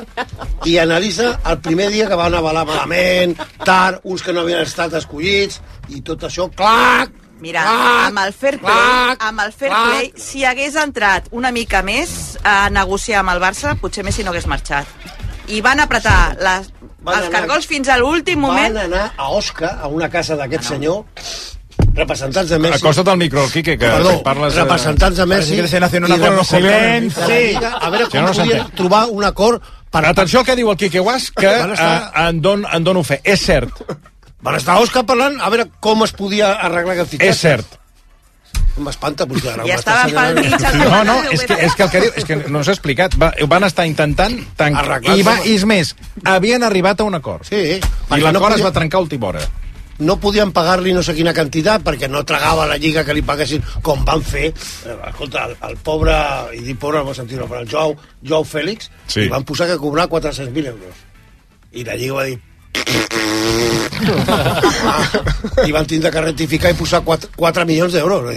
i 0.70 0.76
analitza 0.78 1.32
el 1.50 1.58
primer 1.66 1.88
dia 1.90 2.06
que 2.08 2.20
van 2.20 2.36
avalar 2.38 2.68
malament, 2.70 3.34
tard, 3.66 3.98
uns 4.04 4.22
que 4.22 4.32
no 4.36 4.42
havien 4.46 4.62
estat 4.62 4.94
escollits, 4.94 5.58
i 5.90 6.04
tot 6.06 6.22
això, 6.30 6.46
clac, 6.54 7.10
Mira, 7.40 7.62
clac, 7.62 8.08
amb 8.10 8.20
el 8.26 8.34
fair 8.34 8.56
play, 8.60 8.74
clac, 8.74 9.24
amb 9.28 9.40
el 9.46 9.52
fair 9.54 9.70
clac. 9.72 9.90
play, 9.92 10.12
si 10.18 10.44
hagués 10.46 10.76
entrat 10.76 11.28
una 11.32 11.52
mica 11.52 11.84
més 11.86 12.38
a 12.44 12.70
negociar 12.74 13.20
amb 13.22 13.30
el 13.36 13.40
Barça, 13.44 13.76
potser 13.80 14.04
Messi 14.04 14.24
no 14.26 14.32
hagués 14.32 14.48
marxat. 14.50 14.88
I 15.48 15.62
van 15.62 15.80
apretar 15.80 16.36
les, 16.42 16.72
Van 17.00 17.20
els 17.20 17.28
anar- 17.28 17.32
cargols 17.42 17.68
fins 17.70 17.88
a 17.90 17.98
l'últim 18.02 18.40
moment. 18.42 18.74
Van 18.74 18.90
anar 18.94 19.12
a 19.16 19.30
Osca, 19.30 19.78
a 19.82 19.88
una 19.88 20.10
casa 20.10 20.36
d'aquest 20.36 20.64
senyor, 20.64 21.04
representants 21.94 22.50
de 22.50 22.60
Messi. 22.60 22.82
Acosta't 22.82 23.08
al 23.12 23.18
micro, 23.18 23.46
Quique, 23.54 23.78
que 23.78 23.86
Perdó, 23.86 24.22
parles... 24.24 24.56
eh, 24.56 24.60
representants 24.62 25.18
de 25.18 25.26
Messi 25.26 25.56
que 25.56 25.68
se 25.68 25.80
nace 25.80 25.98
en 25.98 26.04
un 26.06 26.20
la 26.20 26.44
Silenci. 26.44 27.22
Lliga, 27.28 27.72
a 27.80 27.90
veure 27.90 28.06
Si 28.06 28.12
com 28.12 28.22
no, 28.22 28.28
no 28.34 28.34
podien 28.34 28.72
trobar 28.76 29.06
un 29.10 29.24
acord 29.24 29.62
per... 29.92 30.06
Atenció 30.06 30.40
al 30.40 30.46
que 30.46 30.56
diu 30.56 30.70
el 30.72 30.78
Quique 30.78 31.00
Guas, 31.00 31.32
que 31.32 31.48
eh, 31.48 32.02
en, 32.28 32.42
don, 32.42 32.66
en 32.72 32.84
dono 32.84 33.04
fe. 33.04 33.22
És 33.24 33.46
cert, 33.46 33.72
Van 34.46 34.56
estar 34.56 34.76
a 34.78 34.80
Osca 34.86 35.02
parlant 35.04 35.40
a 35.42 35.50
veure 35.50 35.66
com 35.82 36.04
es 36.06 36.12
podia 36.14 36.54
arreglar 36.62 36.94
aquest 36.98 37.16
fitxatge. 37.16 37.34
és 37.34 37.40
cert. 37.42 37.78
M'espanta, 38.78 39.26
perquè 39.26 39.50
ara 39.56 39.64
m'està 39.66 39.94
estaven 40.06 40.36
pel 40.36 40.52
mig 40.52 40.84
No, 40.92 41.00
no, 41.08 41.16
és 41.34 41.42
que, 41.50 41.56
és 41.66 41.74
que 41.74 41.84
el 41.88 41.90
que 41.90 42.02
diu, 42.04 42.12
és 42.22 42.26
que 42.30 42.36
no 42.54 42.60
s'ha 42.64 42.76
explicat. 42.76 43.16
Va, 43.18 43.32
van 43.50 43.66
estar 43.66 43.88
intentant 43.90 44.36
tancar... 44.60 45.00
I, 45.16 45.24
va. 45.26 45.40
I 45.42 45.56
és 45.58 45.64
més, 45.66 45.96
havien 46.30 46.62
arribat 46.64 47.02
a 47.02 47.08
un 47.10 47.18
acord. 47.18 47.48
Sí, 47.50 47.80
I 47.80 48.20
l'acord 48.22 48.38
no 48.38 48.44
es 48.52 48.62
podia- 48.62 48.68
va 48.70 48.74
trencar 48.76 49.00
a 49.02 49.08
última 49.08 49.32
hora. 49.32 49.42
no 50.00 50.20
podien 50.22 50.52
pagar-li 50.54 50.92
no 50.94 51.02
sé 51.02 51.16
quina 51.18 51.32
quantitat 51.34 51.82
perquè 51.82 52.06
no 52.08 52.20
tragava 52.24 52.68
la 52.70 52.76
lliga 52.78 53.02
que 53.04 53.16
li 53.18 53.24
paguessin 53.26 53.64
com 53.82 54.04
van 54.06 54.22
fer 54.22 54.52
eh, 54.52 54.98
escolta, 55.10 55.46
el, 55.48 55.56
el 55.72 55.78
pobre, 55.82 56.14
i 56.54 56.60
dic 56.62 56.78
pobre 56.78 57.02
el 57.02 57.16
sentit 57.18 57.40
no, 57.42 57.48
però 57.50 57.64
el 57.64 57.72
Joao, 57.72 57.96
Joao 58.22 58.46
Fèlix 58.46 58.92
Sí. 59.08 59.24
li 59.24 59.32
van 59.34 59.42
posar 59.44 59.66
que 59.72 59.78
cobrar 59.82 60.06
400.000 60.08 60.68
euros 60.70 61.02
i 61.74 61.84
la 61.88 61.96
lliga 61.98 62.14
va 62.20 62.28
dir 62.30 62.38
i 65.68 65.72
van 65.74 65.88
tindre 65.90 66.12
que 66.14 66.22
rectificar 66.24 66.72
i 66.72 66.78
posar 66.78 67.02
4, 67.06 67.32
4 67.38 67.66
milions 67.70 67.94
d'euros 67.94 68.28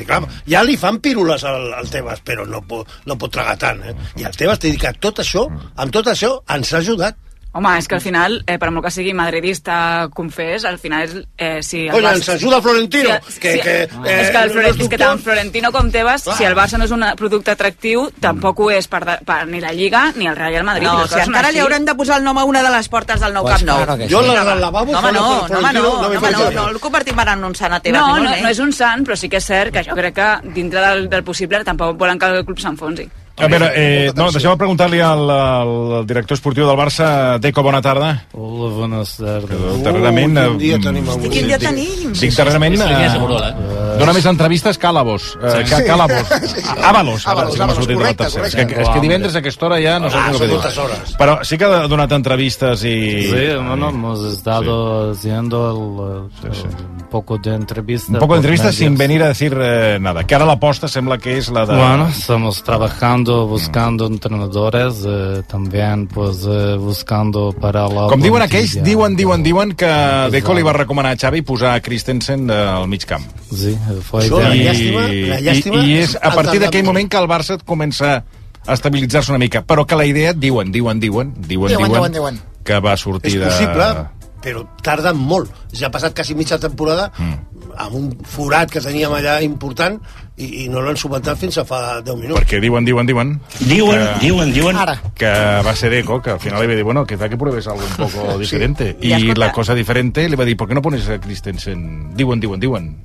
ja 0.48 0.62
li 0.66 0.76
fan 0.80 1.00
pírules 1.04 1.44
al, 1.44 1.72
al 1.76 1.90
Tebas 1.92 2.22
però 2.26 2.46
no 2.48 2.62
pot, 2.66 2.88
no 3.06 3.18
pot 3.20 3.32
tragar 3.32 3.56
tant 3.60 3.82
eh? 3.84 3.96
i 4.20 4.28
el 4.28 4.36
Tebas 4.36 4.58
t'he 4.60 4.72
dit 4.72 4.80
que 4.80 4.94
tot 5.00 5.22
això 5.22 5.46
amb 5.76 5.92
tot 5.94 6.06
això 6.12 6.36
ens 6.56 6.72
ha 6.74 6.80
ajudat 6.82 7.18
Home, 7.52 7.72
és 7.80 7.88
que 7.88 7.96
al 7.96 8.00
final, 8.00 8.44
eh, 8.46 8.58
per 8.62 8.68
molt 8.70 8.84
que 8.84 8.92
sigui 8.94 9.10
madridista, 9.12 10.08
confés, 10.14 10.64
al 10.64 10.78
final 10.78 11.02
és... 11.02 11.14
Eh, 11.36 11.62
si 11.66 11.80
el 11.88 11.90
Coño, 11.90 12.06
Barça- 12.06 12.14
ens 12.20 12.28
ajuda 12.28 12.60
Florentino, 12.62 13.16
que- 13.40 13.40
que, 13.40 13.82
eh, 13.82 13.88
és 14.20 14.30
que, 14.30 14.36
el 14.38 14.46
no 14.46 14.52
Flore... 14.52 14.68
és 14.70 14.78
és 14.80 14.88
que 14.88 14.98
tant 14.98 15.18
Florentino 15.18 15.72
com 15.72 15.90
Tebas, 15.90 16.22
Clar. 16.22 16.36
si 16.38 16.44
el 16.44 16.54
Barça 16.54 16.78
no 16.78 16.84
és 16.86 16.92
un 16.94 17.02
producte 17.16 17.50
atractiu, 17.50 18.04
tampoc 18.20 18.60
ho 18.60 18.70
és 18.70 18.86
per, 18.86 19.00
de, 19.04 19.16
per 19.26 19.40
ni 19.48 19.58
la 19.60 19.72
Lliga 19.72 20.12
ni 20.14 20.28
el 20.30 20.36
Real 20.36 20.62
Madrid. 20.62 20.86
No, 20.86 21.08
si 21.08 21.18
encara 21.18 21.48
així. 21.48 21.56
li 21.58 21.64
haurem 21.64 21.84
de 21.84 21.94
posar 21.98 22.18
el 22.18 22.24
nom 22.24 22.38
a 22.38 22.44
una 22.44 22.62
de 22.62 22.70
les 22.70 22.88
portes 22.88 23.18
del 23.20 23.34
nou 23.34 23.42
Pues 23.42 23.56
Camp 23.56 23.66
Nou. 23.66 23.76
claro 23.82 23.98
que 23.98 24.08
Jo 24.08 24.22
sí. 24.22 24.28
la 24.28 24.44
del 24.44 24.60
lavabo... 24.60 24.92
No, 24.92 24.98
home, 25.00 25.12
no, 25.12 25.20
no, 25.20 25.58
home, 25.58 25.72
no, 25.72 25.82
no, 25.82 25.90
home, 26.06 26.30
no, 26.30 26.38
no, 26.38 26.50
no 26.52 26.68
el 26.70 26.78
convertim 26.78 27.18
ara 27.18 27.32
en 27.34 27.42
un 27.44 27.54
sant 27.56 27.72
a 27.72 27.80
Tebas, 27.80 28.00
No, 28.00 28.18
no, 28.18 28.30
no 28.30 28.48
és 28.48 28.58
un 28.62 28.72
sant, 28.72 29.02
però 29.04 29.16
sí 29.18 29.28
que 29.28 29.38
és 29.42 29.44
cert 29.50 29.72
que 29.74 29.82
jo 29.82 29.96
crec 29.98 30.14
que 30.14 30.30
dintre 30.54 30.80
del, 30.86 31.08
del 31.10 31.24
possible 31.24 31.64
tampoc 31.64 31.96
volen 31.98 32.16
que 32.18 32.26
el 32.30 32.44
club 32.44 32.58
s'enfonsi. 32.62 33.08
A 33.40 33.48
veure, 33.48 33.70
eh, 33.74 34.10
no, 34.16 34.28
deixeu 34.34 34.52
preguntar-li 34.60 35.00
al, 35.00 35.22
al, 35.32 35.72
director 36.08 36.36
esportiu 36.36 36.66
del 36.68 36.76
Barça, 36.76 37.38
Deco, 37.40 37.64
bona 37.64 37.80
tarda. 37.80 38.12
Hola, 38.36 38.70
tardes. 39.16 39.16
Que 39.48 39.82
darrerament... 39.86 40.36
Uh, 40.36 40.44
quin 40.50 40.58
dia 40.60 40.80
tenim 40.84 41.08
avui. 41.08 41.32
Quin 41.32 41.48
dia 41.48 41.58
tenim? 41.60 42.12
Dic 42.12 42.36
darrerament... 42.36 42.76
És 42.76 43.16
Dóna 44.00 44.14
més 44.16 44.26
entrevistes 44.26 44.78
que 44.80 44.86
Àlavos. 44.90 45.30
Eh, 45.40 45.64
que, 45.68 45.84
que 45.84 45.92
sí 46.50 46.64
Àvalos, 46.80 47.24
sortit 47.26 47.88
de 47.88 47.94
la 47.94 48.00
correcte, 48.00 48.24
tercera. 48.24 48.46
És 48.46 48.54
correcte. 48.54 48.74
que, 48.74 48.82
és 48.82 48.88
que 48.94 49.00
divendres 49.00 49.34
a 49.36 49.38
aquesta 49.44 49.66
hora 49.66 49.78
ja 49.82 49.98
no 50.00 50.10
sé 50.10 50.16
Ah, 50.20 50.30
moltes 50.32 50.78
hores. 50.78 51.14
Però 51.18 51.38
sí 51.44 51.58
que 51.58 51.64
ha 51.68 51.86
donat 51.88 52.12
entrevistes 52.12 52.84
i... 52.84 52.96
Sí, 53.30 53.46
bueno, 53.56 53.88
hemos 53.90 54.24
estado 54.32 55.10
haciendo 55.12 55.70
el, 55.70 56.50
el- 56.50 57.00
un 57.00 57.08
poco 57.10 57.38
de 57.38 57.54
entrevista. 57.54 58.12
Un 58.12 58.18
poco 58.20 58.34
de 58.34 58.38
por 58.40 58.44
entrevistas 58.44 58.74
sin 58.74 58.96
venir 58.96 59.22
a 59.22 59.28
decir 59.28 59.56
eh, 59.60 59.98
nada. 60.00 60.24
Que 60.24 60.34
ara 60.34 60.46
l'aposta 60.46 60.88
sembla 60.88 61.18
que 61.18 61.36
és 61.38 61.48
la 61.50 61.66
de... 61.66 61.74
Bueno, 61.76 62.08
estamos 62.08 62.62
trabajando, 62.62 63.46
buscando 63.46 64.06
entrenadores, 64.06 65.02
eh, 65.06 65.42
también 65.48 66.06
pues 66.06 66.44
eh, 66.48 66.76
buscando 66.78 67.52
para 67.52 67.88
la... 67.88 68.06
Com 68.08 68.20
diuen 68.22 68.42
aquells, 68.42 68.78
diuen, 68.84 69.16
diuen, 69.16 69.42
diuen 69.42 69.74
que 69.74 69.90
Deco 70.30 70.54
li 70.54 70.62
va 70.62 70.72
recomanar 70.76 71.12
a 71.16 71.18
Xavi 71.18 71.42
posar 71.42 71.80
Christensen 71.82 72.48
eh, 72.50 72.54
al 72.54 72.86
mig 72.88 73.04
camp. 73.06 73.24
Sí, 73.50 73.76
fue 74.02 74.24
Això, 74.24 74.38
la 74.40 74.54
llàstima, 74.54 75.00
la 75.08 75.40
I, 75.40 75.42
llàstima 75.44 75.82
i 75.84 75.98
és 75.98 76.16
a 76.20 76.30
partir 76.34 76.60
d'aquell 76.60 76.84
moment 76.84 77.08
que 77.10 77.18
el 77.18 77.28
Barça 77.28 77.58
comença 77.64 78.24
a 78.66 78.72
estabilitzar-se 78.74 79.32
una 79.32 79.38
mica, 79.38 79.62
però 79.66 79.86
que 79.86 79.96
la 79.96 80.04
idea, 80.06 80.32
diuen, 80.32 80.70
diuen, 80.72 81.00
diuen, 81.00 81.34
diuen, 81.36 81.46
Diuen, 81.46 81.76
diuen, 81.76 81.92
diuen, 81.92 82.12
diuen. 82.12 82.40
que 82.64 82.78
va 82.80 82.96
sortir 82.96 83.34
És 83.34 83.40
de... 83.40 83.46
possible, 83.46 83.86
però 84.40 84.64
tarden 84.82 85.16
molt. 85.16 85.50
Ja 85.76 85.88
ha 85.88 85.90
passat 85.92 86.14
quasi 86.16 86.34
mitja 86.34 86.58
temporada 86.58 87.10
Mm. 87.18 87.38
amb 87.80 87.94
un 87.94 88.06
forat 88.26 88.68
que 88.72 88.80
teníem 88.80 89.12
allà 89.14 89.38
important 89.44 89.98
i, 90.36 90.64
i 90.64 90.68
no 90.68 90.80
l'han 90.82 90.96
subentat 90.96 91.38
fins 91.38 91.56
a 91.60 91.64
fa 91.64 92.00
10 92.02 92.16
minuts. 92.18 92.40
Perquè 92.42 92.58
diuen, 92.60 92.84
diuen, 92.84 93.06
diuen... 93.06 93.30
Diuen, 93.60 94.00
que, 94.00 94.26
diuen, 94.26 94.52
diuen. 94.52 94.76
Ara. 94.76 94.96
que 95.14 95.28
va 95.64 95.74
ser 95.76 95.90
Deco, 95.90 96.20
que 96.20 96.30
al 96.30 96.40
final 96.40 96.60
le 96.60 96.66
va 96.66 96.74
dir, 96.74 96.84
bueno, 96.84 97.06
quizá 97.06 97.28
que 97.28 97.36
pruebes 97.38 97.66
algo 97.68 97.80
un 97.84 97.96
poco 98.10 98.38
diferente. 98.38 98.96
Y 99.00 99.08
Y, 99.08 99.12
escolta- 99.12 99.38
la 99.46 99.52
cosa 99.52 99.74
diferente 99.74 100.28
le 100.28 100.36
va 100.36 100.44
dir, 100.44 100.56
¿por 100.56 100.68
qué 100.68 100.74
no 100.74 100.82
pones 100.82 101.08
a 101.08 101.18
Christensen? 101.20 102.14
Diuen, 102.16 102.40
diuen, 102.40 102.60
diuen. 102.60 102.96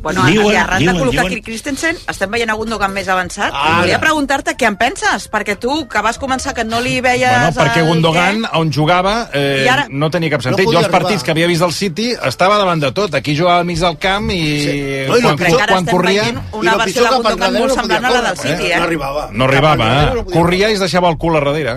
Bueno, 0.00 0.22
Diuen, 0.24 0.54
i 0.54 0.56
arran 0.56 0.78
de 0.78 0.84
diuen, 0.86 0.96
col·locar 0.96 1.24
diuen. 1.26 1.32
aquí 1.34 1.42
Christensen, 1.44 1.96
estem 2.08 2.30
veient 2.32 2.48
a 2.48 2.54
Gundogan 2.56 2.92
més 2.94 3.08
avançat. 3.12 3.50
Ara. 3.52 3.74
I 3.74 3.80
volia 3.82 3.98
preguntar-te 4.00 4.54
què 4.56 4.64
en 4.70 4.78
penses, 4.80 5.26
perquè 5.28 5.58
tu, 5.60 5.74
que 5.92 6.00
vas 6.00 6.16
començar 6.18 6.54
que 6.56 6.64
no 6.64 6.80
li 6.80 7.02
veies... 7.04 7.28
Bueno, 7.28 7.50
perquè 7.58 7.82
Gundogan, 7.84 8.40
què, 8.46 8.50
on 8.56 8.70
jugava, 8.72 9.28
eh, 9.36 9.64
I 9.66 9.68
ara- 9.68 9.84
no 9.90 10.08
tenia 10.10 10.30
cap 10.32 10.40
No 10.40 10.48
sentit. 10.48 10.64
podia 10.64 10.78
jo 10.80 10.84
els 10.86 10.90
partits 10.94 11.20
arribar. 11.20 11.24
que 11.26 11.30
havia 11.36 11.46
vist 11.52 11.60
del 11.60 11.72
City 11.76 12.06
estava 12.30 12.56
davant 12.56 12.80
de 12.80 12.92
tot. 12.96 13.14
Aquí 13.14 13.36
jugava 13.36 13.58
al 13.60 13.66
mig 13.68 13.78
del 13.78 13.98
camp 13.98 14.30
i 14.30 14.40
Sí. 14.40 15.04
No, 15.10 15.18
i 15.18 15.22
quan, 15.22 15.36
pitjor- 15.36 15.56
que 15.58 15.62
ara 15.62 15.72
quan 15.74 15.84
estem 15.84 15.96
corria... 15.98 16.24
una 16.52 16.76
versió 16.76 17.02
de 17.04 17.10
Gundogan 17.16 17.52
molt 17.58 17.68
no 17.68 17.74
semblant 17.74 18.04
a 18.04 18.10
la 18.10 18.22
del 18.30 18.38
City, 18.38 18.64
eh? 18.70 18.72
eh? 18.72 18.78
No 18.78 18.84
arribava. 18.84 19.28
No 19.32 19.44
arribava, 19.44 19.90
eh? 20.02 20.14
no 20.14 20.24
Corria 20.24 20.70
i 20.70 20.78
es 20.78 20.80
deixava 20.80 21.10
el 21.12 21.18
cul 21.18 21.36
a 21.36 21.40
darrere. 21.44 21.76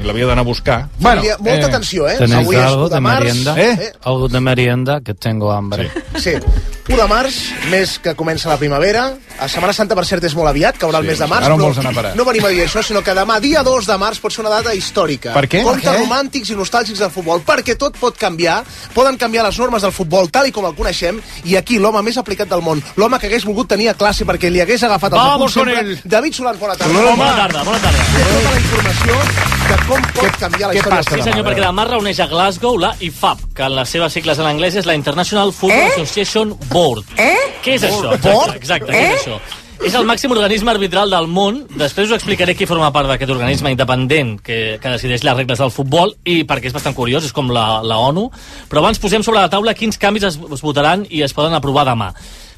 I 0.00 0.02
l'havia 0.08 0.26
d'anar 0.26 0.42
a 0.42 0.48
buscar. 0.48 0.88
Família, 0.98 1.36
molta 1.38 1.66
atenció, 1.70 2.08
eh? 2.08 2.16
¿Tenéis 2.18 2.46
Avui 2.46 2.56
és 2.56 2.62
algo 2.64 2.86
1 2.86 2.88
de 2.88 2.94
de 2.96 3.00
març. 3.00 3.20
merienda? 3.20 3.54
Eh? 3.60 3.92
Algo 4.02 4.28
de 4.28 4.40
merienda, 4.40 5.00
que 5.02 5.14
tengo 5.14 5.52
hambre. 5.52 5.90
Sí. 6.16 6.32
1 6.90 6.96
de 6.96 7.06
març, 7.06 7.36
mes 7.70 7.98
que 8.02 8.14
comença 8.18 8.48
la 8.50 8.56
primavera. 8.58 9.12
A 9.40 9.46
Setmana 9.48 9.72
Santa, 9.72 9.94
per 9.96 10.02
cert, 10.04 10.24
és 10.26 10.34
molt 10.36 10.50
aviat, 10.50 10.76
caurà 10.76 10.98
el 10.98 11.04
Sí. 11.04 11.10
mes 11.10 11.18
de 11.20 11.26
març. 11.26 11.44
Ara 11.46 11.54
on 11.54 11.60
vols 11.62 11.78
anar 11.78 11.92
a 11.92 11.94
parar? 11.94 12.16
No 12.16 12.24
venim 12.24 12.44
a 12.44 12.48
dir 12.48 12.64
això, 12.66 12.82
sinó 12.82 13.00
que 13.02 13.14
demà, 13.14 13.38
dia 13.40 13.62
2 13.62 13.86
de 13.86 13.96
març, 13.96 14.18
pot 14.20 14.32
ser 14.32 14.40
una 14.44 14.50
data 14.50 14.74
històrica. 14.74 15.32
Per 15.32 15.46
què? 15.48 15.62
Per 15.64 15.80
què? 15.80 15.96
romàntics 16.00 16.50
i 16.50 16.54
nostàlgics 16.56 16.98
del 16.98 17.10
futbol, 17.10 17.40
perquè 17.46 17.76
tot 17.78 17.96
pot 17.96 18.16
canviar. 18.18 18.64
Poden 18.92 19.16
canviar 19.16 19.44
les 19.46 19.58
normes 19.58 19.82
del 19.82 19.92
futbol 19.92 20.28
tal 20.30 20.46
i 20.48 20.52
com 20.52 20.66
el 20.66 20.74
coneixem, 20.74 21.20
i 21.44 21.56
aquí 21.56 21.78
l'home 21.78 22.02
més 22.02 22.16
aplicat 22.18 22.48
del 22.48 22.60
món, 22.60 22.82
l'home 22.96 23.18
que 23.18 23.28
hagués 23.28 23.44
volgut 23.44 23.68
tenir 23.68 23.88
a 23.88 23.94
classe 23.94 24.24
perquè 24.26 24.50
li 24.50 24.60
hagués 24.60 24.82
agafat 24.82 25.12
el 25.12 25.18
Vamos 25.18 25.52
sempre, 25.52 25.78
él. 25.80 26.00
David 26.04 26.34
Solans, 26.34 26.58
bona 26.58 26.74
tarda. 26.76 26.92
Bona 26.92 27.36
tarda, 27.36 27.62
bona 27.62 27.78
tarda. 27.78 27.98
Té 27.98 28.24
tota 28.24 28.50
la 28.50 28.58
informació 28.58 29.14
de 29.70 29.86
com 29.86 30.02
pot 30.12 30.36
canviar 30.40 30.68
la 30.68 30.74
història. 30.74 31.02
Sí, 31.02 31.22
senyor, 31.22 31.46
perquè 31.46 31.64
demà 31.64 31.86
reuneix 31.88 32.18
a 32.20 32.26
Glasgow 32.26 32.76
la 32.78 32.94
IFAB, 33.00 33.38
que 33.54 33.62
en 33.62 33.76
les 33.76 33.88
seves 33.88 34.12
sigles 34.12 34.38
en 34.38 34.44
anglès 34.46 34.74
és 34.76 34.84
la 34.86 34.94
International 34.94 35.52
Football 35.52 35.78
Eh? 35.80 35.92
Association 35.94 36.56
Board. 36.68 36.79
Eh? 37.16 37.48
Què 37.64 37.76
és 37.78 37.88
això? 37.88 38.14
Board? 38.16 38.56
Exacte, 38.56 38.60
exacte 38.62 38.94
Eh? 38.94 39.02
què 39.02 39.18
és 39.18 39.26
això? 39.26 39.40
És 39.80 39.94
el 39.96 40.04
màxim 40.04 40.32
organisme 40.34 40.68
arbitral 40.74 41.08
del 41.08 41.26
món. 41.32 41.62
Després 41.80 42.10
us 42.10 42.18
explicaré 42.18 42.52
qui 42.52 42.66
forma 42.68 42.90
part 42.92 43.08
d'aquest 43.08 43.30
organisme 43.32 43.70
independent 43.72 44.34
que, 44.44 44.76
que 44.76 44.92
decideix 44.92 45.24
les 45.24 45.36
regles 45.38 45.62
del 45.62 45.72
futbol 45.72 46.12
i 46.28 46.42
perquè 46.44 46.68
és 46.68 46.76
bastant 46.76 46.96
curiós, 46.96 47.24
és 47.24 47.32
com 47.32 47.48
la, 47.48 47.80
la 47.80 47.96
ONU. 48.10 48.26
Però 48.68 48.82
abans 48.82 49.00
posem 49.00 49.24
sobre 49.24 49.40
la 49.40 49.48
taula 49.48 49.72
quins 49.72 49.96
canvis 49.96 50.26
es, 50.28 50.36
es 50.36 50.64
votaran 50.64 51.06
i 51.08 51.22
es 51.24 51.32
poden 51.32 51.56
aprovar 51.56 51.86
demà. 51.88 52.10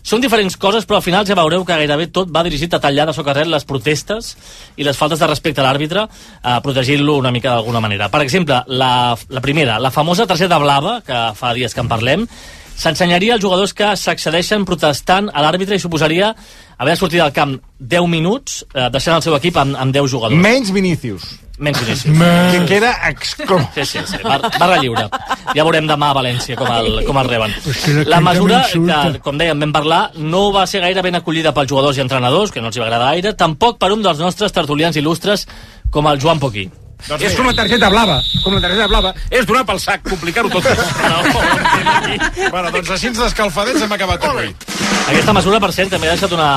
Són 0.03 0.19
diferents 0.19 0.57
coses, 0.59 0.83
però 0.83 0.99
al 0.99 1.05
final 1.07 1.27
ja 1.29 1.37
veureu 1.39 1.63
que 1.63 1.77
gairebé 1.79 2.09
tot 2.11 2.33
va 2.35 2.43
dirigit 2.43 2.73
a 2.75 2.81
tallar 2.83 3.05
de 3.07 3.15
socarret 3.15 3.47
les 3.47 3.63
protestes 3.65 4.33
i 4.75 4.83
les 4.83 4.99
faltes 4.99 5.23
de 5.23 5.29
respecte 5.31 5.63
a 5.63 5.67
l'àrbitre, 5.69 6.09
eh, 6.43 6.57
protegint-lo 6.65 7.15
una 7.21 7.31
mica 7.31 7.53
d'alguna 7.53 7.81
manera. 7.85 8.11
Per 8.11 8.25
exemple, 8.25 8.65
la, 8.67 9.15
la 9.31 9.45
primera, 9.45 9.79
la 9.79 9.95
famosa 9.95 10.27
targeta 10.27 10.59
blava, 10.59 10.99
que 11.07 11.23
fa 11.39 11.55
dies 11.55 11.71
que 11.71 11.87
en 11.87 11.93
parlem, 11.93 12.27
s'ensenyaria 12.83 13.37
als 13.37 13.45
jugadors 13.45 13.75
que 13.77 13.93
s'accedeixen 13.99 14.67
protestant 14.67 15.31
a 15.31 15.45
l'àrbitre 15.45 15.79
i 15.79 15.83
suposaria 15.83 16.33
haver 16.83 16.97
de 16.97 16.99
sortir 16.99 17.21
del 17.23 17.33
camp 17.33 17.61
10 17.79 18.09
minuts, 18.11 18.65
eh, 18.75 18.89
deixant 18.91 19.17
el 19.17 19.23
seu 19.23 19.37
equip 19.39 19.57
amb, 19.61 19.79
amb 19.79 19.95
10 19.95 20.11
jugadors. 20.11 20.43
Menys 20.43 20.73
Vinícius. 20.75 21.29
Menys 21.63 21.79
Vinícius. 21.79 22.19
Que 22.53 22.65
queda 22.67 22.91
exclòs. 23.07 23.69
Sí, 23.77 23.87
sí, 23.87 24.03
sí. 24.11 24.21
Bar 24.25 24.41
barra 24.59 24.81
lliure. 24.83 25.07
Ja 25.55 25.63
veurem 25.63 25.87
demà 25.87 26.11
a 26.11 26.19
València 26.19 26.59
com 26.59 26.67
el, 26.75 27.05
com 27.07 27.23
el 27.23 27.31
reben. 27.31 27.55
la 28.11 28.21
mesura, 28.25 28.65
que, 28.73 29.23
com 29.23 29.39
dèiem, 29.39 29.63
vam 29.63 29.79
parlar, 29.79 30.03
no 30.19 30.49
va 30.55 30.67
ser 30.67 30.83
gaire 30.83 31.07
ben 31.07 31.21
acollida 31.21 31.55
pels 31.55 31.71
jugadors 31.71 32.01
i 32.01 32.05
entrenadors, 32.05 32.51
que 32.51 32.61
no 32.61 32.73
els 32.73 32.77
hi 32.77 32.83
va 32.83 32.91
agradar 32.91 33.13
gaire, 33.15 33.37
tampoc 33.39 33.79
per 33.79 33.93
un 33.95 34.03
dels 34.03 34.19
nostres 34.19 34.53
tertulians 34.53 34.99
il·lustres, 34.99 35.47
com 35.93 36.11
el 36.11 36.19
Joan 36.19 36.43
Poquí. 36.43 36.67
Es 37.03 37.39
una 37.39 37.53
tarjeta 37.57 37.89
blava, 37.91 38.21
com 38.45 38.55
la 38.55 38.61
tarjeta 38.63 38.87
blava. 38.91 39.13
És 39.31 39.47
donar 39.49 39.65
pel 39.67 39.81
sac, 39.83 40.05
complicar-ho 40.07 40.51
tot. 40.53 40.69
bueno, 42.55 42.71
doncs 42.71 42.93
així 42.95 43.11
d'escalfadets 43.17 43.83
hem 43.83 43.97
acabat 43.97 44.29
avui. 44.31 44.53
Aquesta 45.11 45.35
mesura, 45.35 45.59
per 45.63 45.73
cert, 45.75 45.91
també 45.93 46.09
ha 46.09 46.15
deixat 46.15 46.33
una, 46.37 46.51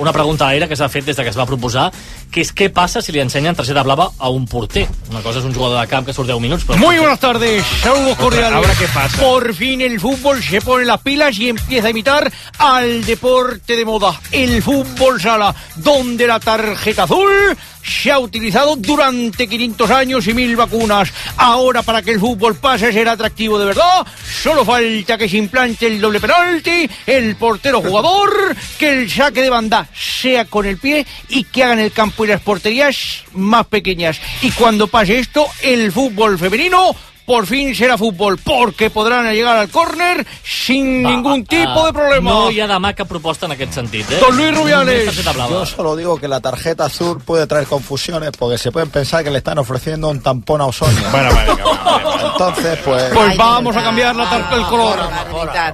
una 0.00 0.14
pregunta 0.16 0.46
a 0.46 0.50
l'aire 0.50 0.70
que 0.70 0.78
s'ha 0.78 0.88
fet 0.88 1.04
des 1.10 1.18
de 1.18 1.26
que 1.26 1.32
es 1.32 1.38
va 1.38 1.46
proposar, 1.48 1.90
que 2.30 2.44
és 2.44 2.52
què 2.54 2.70
passa 2.72 3.02
si 3.02 3.12
li 3.12 3.20
ensenyen 3.22 3.56
targeta 3.58 3.82
blava 3.86 4.10
a 4.18 4.30
un 4.30 4.46
porter. 4.46 4.86
Una 5.10 5.22
cosa 5.22 5.40
és 5.40 5.48
un 5.48 5.54
jugador 5.54 5.80
de 5.80 5.86
camp 5.90 6.06
que 6.06 6.14
surt 6.14 6.30
10 6.30 6.40
minuts, 6.40 6.64
però... 6.64 6.78
Muy 6.78 6.98
buenas 6.98 7.20
tardes, 7.20 7.64
saludos 7.82 8.16
cordiales. 8.18 8.52
ahora 8.52 8.74
qué 8.78 8.86
pasa. 8.94 9.20
Por 9.20 9.54
fin 9.54 9.80
el 9.80 9.98
fútbol 10.00 10.42
se 10.42 10.60
pone 10.60 10.84
las 10.84 11.00
pilas 11.02 11.38
y 11.38 11.48
empieza 11.48 11.88
a 11.88 11.90
imitar 11.90 12.32
al 12.58 13.04
deporte 13.04 13.76
de 13.76 13.84
moda, 13.84 14.20
el 14.32 14.62
fútbol 14.62 15.20
sala, 15.20 15.54
donde 15.76 16.26
la 16.26 16.40
tarjeta 16.40 17.04
azul 17.04 17.56
se 17.82 18.10
ha 18.10 18.18
utilizado 18.18 18.76
durante 18.76 19.48
500 19.48 19.90
años 19.90 20.26
y 20.26 20.34
mil 20.34 20.56
vacunas. 20.56 21.12
Ahora, 21.36 21.82
para 21.82 22.02
que 22.02 22.12
el 22.12 22.20
fútbol 22.20 22.56
pase 22.56 22.86
a 22.86 22.92
ser 22.92 23.08
atractivo 23.08 23.58
de 23.58 23.66
verdad, 23.66 24.06
solo 24.42 24.64
falta 24.64 25.18
que 25.18 25.28
se 25.28 25.38
implante 25.38 25.86
el 25.86 26.00
doble 26.00 26.20
penalti, 26.20 26.88
el 27.06 27.36
portero 27.36 27.80
jugador, 27.80 28.54
que 28.78 28.92
el 28.92 29.10
saque 29.10 29.42
de 29.42 29.50
banda 29.50 29.88
sea 29.94 30.44
con 30.44 30.66
el 30.66 30.78
pie 30.78 31.06
y 31.28 31.44
que 31.44 31.64
hagan 31.64 31.78
el 31.78 31.92
campo 31.92 32.19
y 32.24 32.28
las 32.28 32.40
porterías 32.40 33.24
más 33.34 33.66
pequeñas. 33.66 34.20
Y 34.42 34.50
cuando 34.52 34.86
pase 34.86 35.18
esto, 35.18 35.46
el 35.62 35.92
fútbol 35.92 36.38
femenino 36.38 36.94
por 37.30 37.46
fin 37.46 37.76
será 37.76 37.96
fútbol, 37.96 38.38
porque 38.42 38.90
podrán 38.90 39.32
llegar 39.32 39.56
al 39.56 39.68
córner 39.68 40.26
sin 40.42 41.00
ningún 41.00 41.44
tipo 41.44 41.86
de 41.86 41.92
problema. 41.92 42.28
No 42.28 42.50
hi 42.50 42.58
ha 42.58 42.66
demà 42.66 42.90
cap 42.98 43.06
proposta 43.06 43.46
en 43.46 43.52
aquest 43.54 43.72
sentit, 43.78 44.10
eh? 44.10 44.18
Don 44.18 44.36
Luis 44.36 44.50
Rubiales. 44.52 45.14
Yo 45.48 45.64
solo 45.64 45.94
digo 45.94 46.18
que 46.18 46.26
la 46.26 46.40
tarjeta 46.40 46.86
azul 46.86 47.22
puede 47.22 47.46
traer 47.46 47.68
confusiones 47.68 48.32
porque 48.36 48.58
se 48.58 48.72
pueden 48.72 48.90
pensar 48.90 49.22
que 49.22 49.30
le 49.30 49.38
están 49.38 49.58
ofreciendo 49.58 50.08
un 50.08 50.20
tampón 50.20 50.60
a 50.60 50.66
Osonia. 50.66 51.08
Bueno, 51.12 51.30
venga, 51.30 52.32
Entonces, 52.32 52.78
pues... 52.84 53.04
Pues 53.14 53.36
vamos 53.36 53.76
a 53.76 53.82
cambiar 53.84 54.16
la 54.16 54.28
tar- 54.28 54.52
el 54.52 54.66
color. 54.66 54.98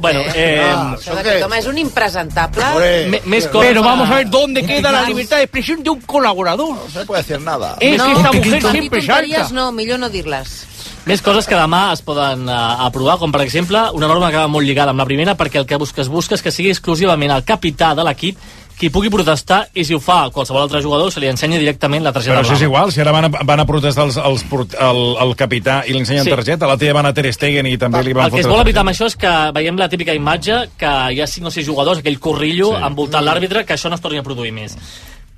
Bueno, 0.00 0.20
eh, 0.34 0.60
Això 0.92 1.14
d'aquest 1.16 1.42
home 1.46 1.58
és 1.58 1.66
un 1.72 1.78
impresentable. 1.78 3.20
Pero 3.60 3.82
vamos 3.82 4.10
a 4.10 4.16
ver 4.16 4.28
dónde 4.28 4.62
queda 4.66 4.92
la 4.92 5.02
libertad 5.08 5.38
de 5.38 5.44
expresión 5.44 5.82
de 5.82 5.88
un 5.88 6.02
colaborador. 6.02 6.76
No 6.76 6.90
se 6.92 7.06
puede 7.06 7.22
decir 7.22 7.40
nada. 7.40 7.76
Es 7.80 8.02
que 8.02 8.12
esta 8.12 8.32
mujer 8.32 8.62
siempre 8.70 9.00
salta. 9.00 9.48
no, 9.52 9.72
millor 9.72 9.98
no 9.98 10.10
dir-les. 10.10 10.75
Més 11.06 11.22
coses 11.22 11.46
que 11.46 11.54
demà 11.54 11.92
es 11.94 12.00
poden 12.02 12.48
uh, 12.50 12.84
aprovar, 12.88 13.14
com 13.20 13.30
per 13.30 13.44
exemple 13.44 13.78
una 13.94 14.08
norma 14.10 14.32
que 14.34 14.40
va 14.42 14.50
molt 14.50 14.66
lligada 14.66 14.90
amb 14.90 14.98
la 14.98 15.06
primera, 15.06 15.36
perquè 15.38 15.60
el 15.60 15.66
que 15.66 15.78
busques 15.78 16.08
busques 16.10 16.42
que 16.42 16.50
sigui 16.50 16.72
exclusivament 16.74 17.30
el 17.30 17.44
capità 17.46 17.92
de 17.94 18.02
l'equip 18.06 18.40
qui 18.76 18.90
pugui 18.92 19.08
protestar 19.08 19.62
i 19.72 19.86
si 19.88 19.94
ho 19.96 20.00
fa 20.02 20.26
qualsevol 20.34 20.66
altre 20.66 20.82
jugador 20.84 21.08
se 21.12 21.20
li 21.22 21.30
ensenya 21.30 21.56
directament 21.62 22.04
la 22.04 22.12
targeta 22.12 22.34
Però 22.34 22.42
això 22.42 22.56
és 22.58 22.64
igual, 22.66 22.90
si 22.92 23.00
ara 23.00 23.14
van 23.14 23.28
a, 23.28 23.30
van 23.30 23.62
a 23.62 23.64
protestar 23.68 24.04
els, 24.04 24.18
els, 24.20 24.44
el, 24.76 25.00
el 25.24 25.34
capità 25.38 25.78
i 25.86 25.94
li 25.94 26.02
ensenyen 26.02 26.26
Sí. 26.26 26.32
targeta, 26.34 26.66
l'altre 26.68 26.90
dia 26.90 26.96
van 26.96 27.06
a 27.08 27.14
Ter 27.16 27.32
Stegen 27.32 27.70
i 27.70 27.78
també 27.80 28.02
li 28.04 28.12
van 28.12 28.26
El 28.26 28.34
que 28.34 28.42
es 28.42 28.44
fotre 28.44 28.56
vol 28.58 28.64
evitar 28.66 28.82
amb 28.84 28.92
això 28.92 29.08
és 29.08 29.16
que 29.16 29.32
veiem 29.56 29.78
la 29.80 29.88
típica 29.88 30.12
imatge 30.12 30.58
que 30.76 30.92
hi 31.14 31.22
ha 31.22 31.26
5 31.30 31.48
o 31.48 31.54
6 31.54 31.66
jugadors, 31.66 32.02
aquell 32.02 32.18
corrillo 32.20 32.74
sí. 32.74 32.82
envoltant 32.90 33.24
l'àrbitre, 33.24 33.64
que 33.64 33.78
això 33.78 33.88
no 33.88 33.96
es 33.96 34.02
torni 34.04 34.18
a 34.20 34.26
produir 34.26 34.52
més. 34.52 34.76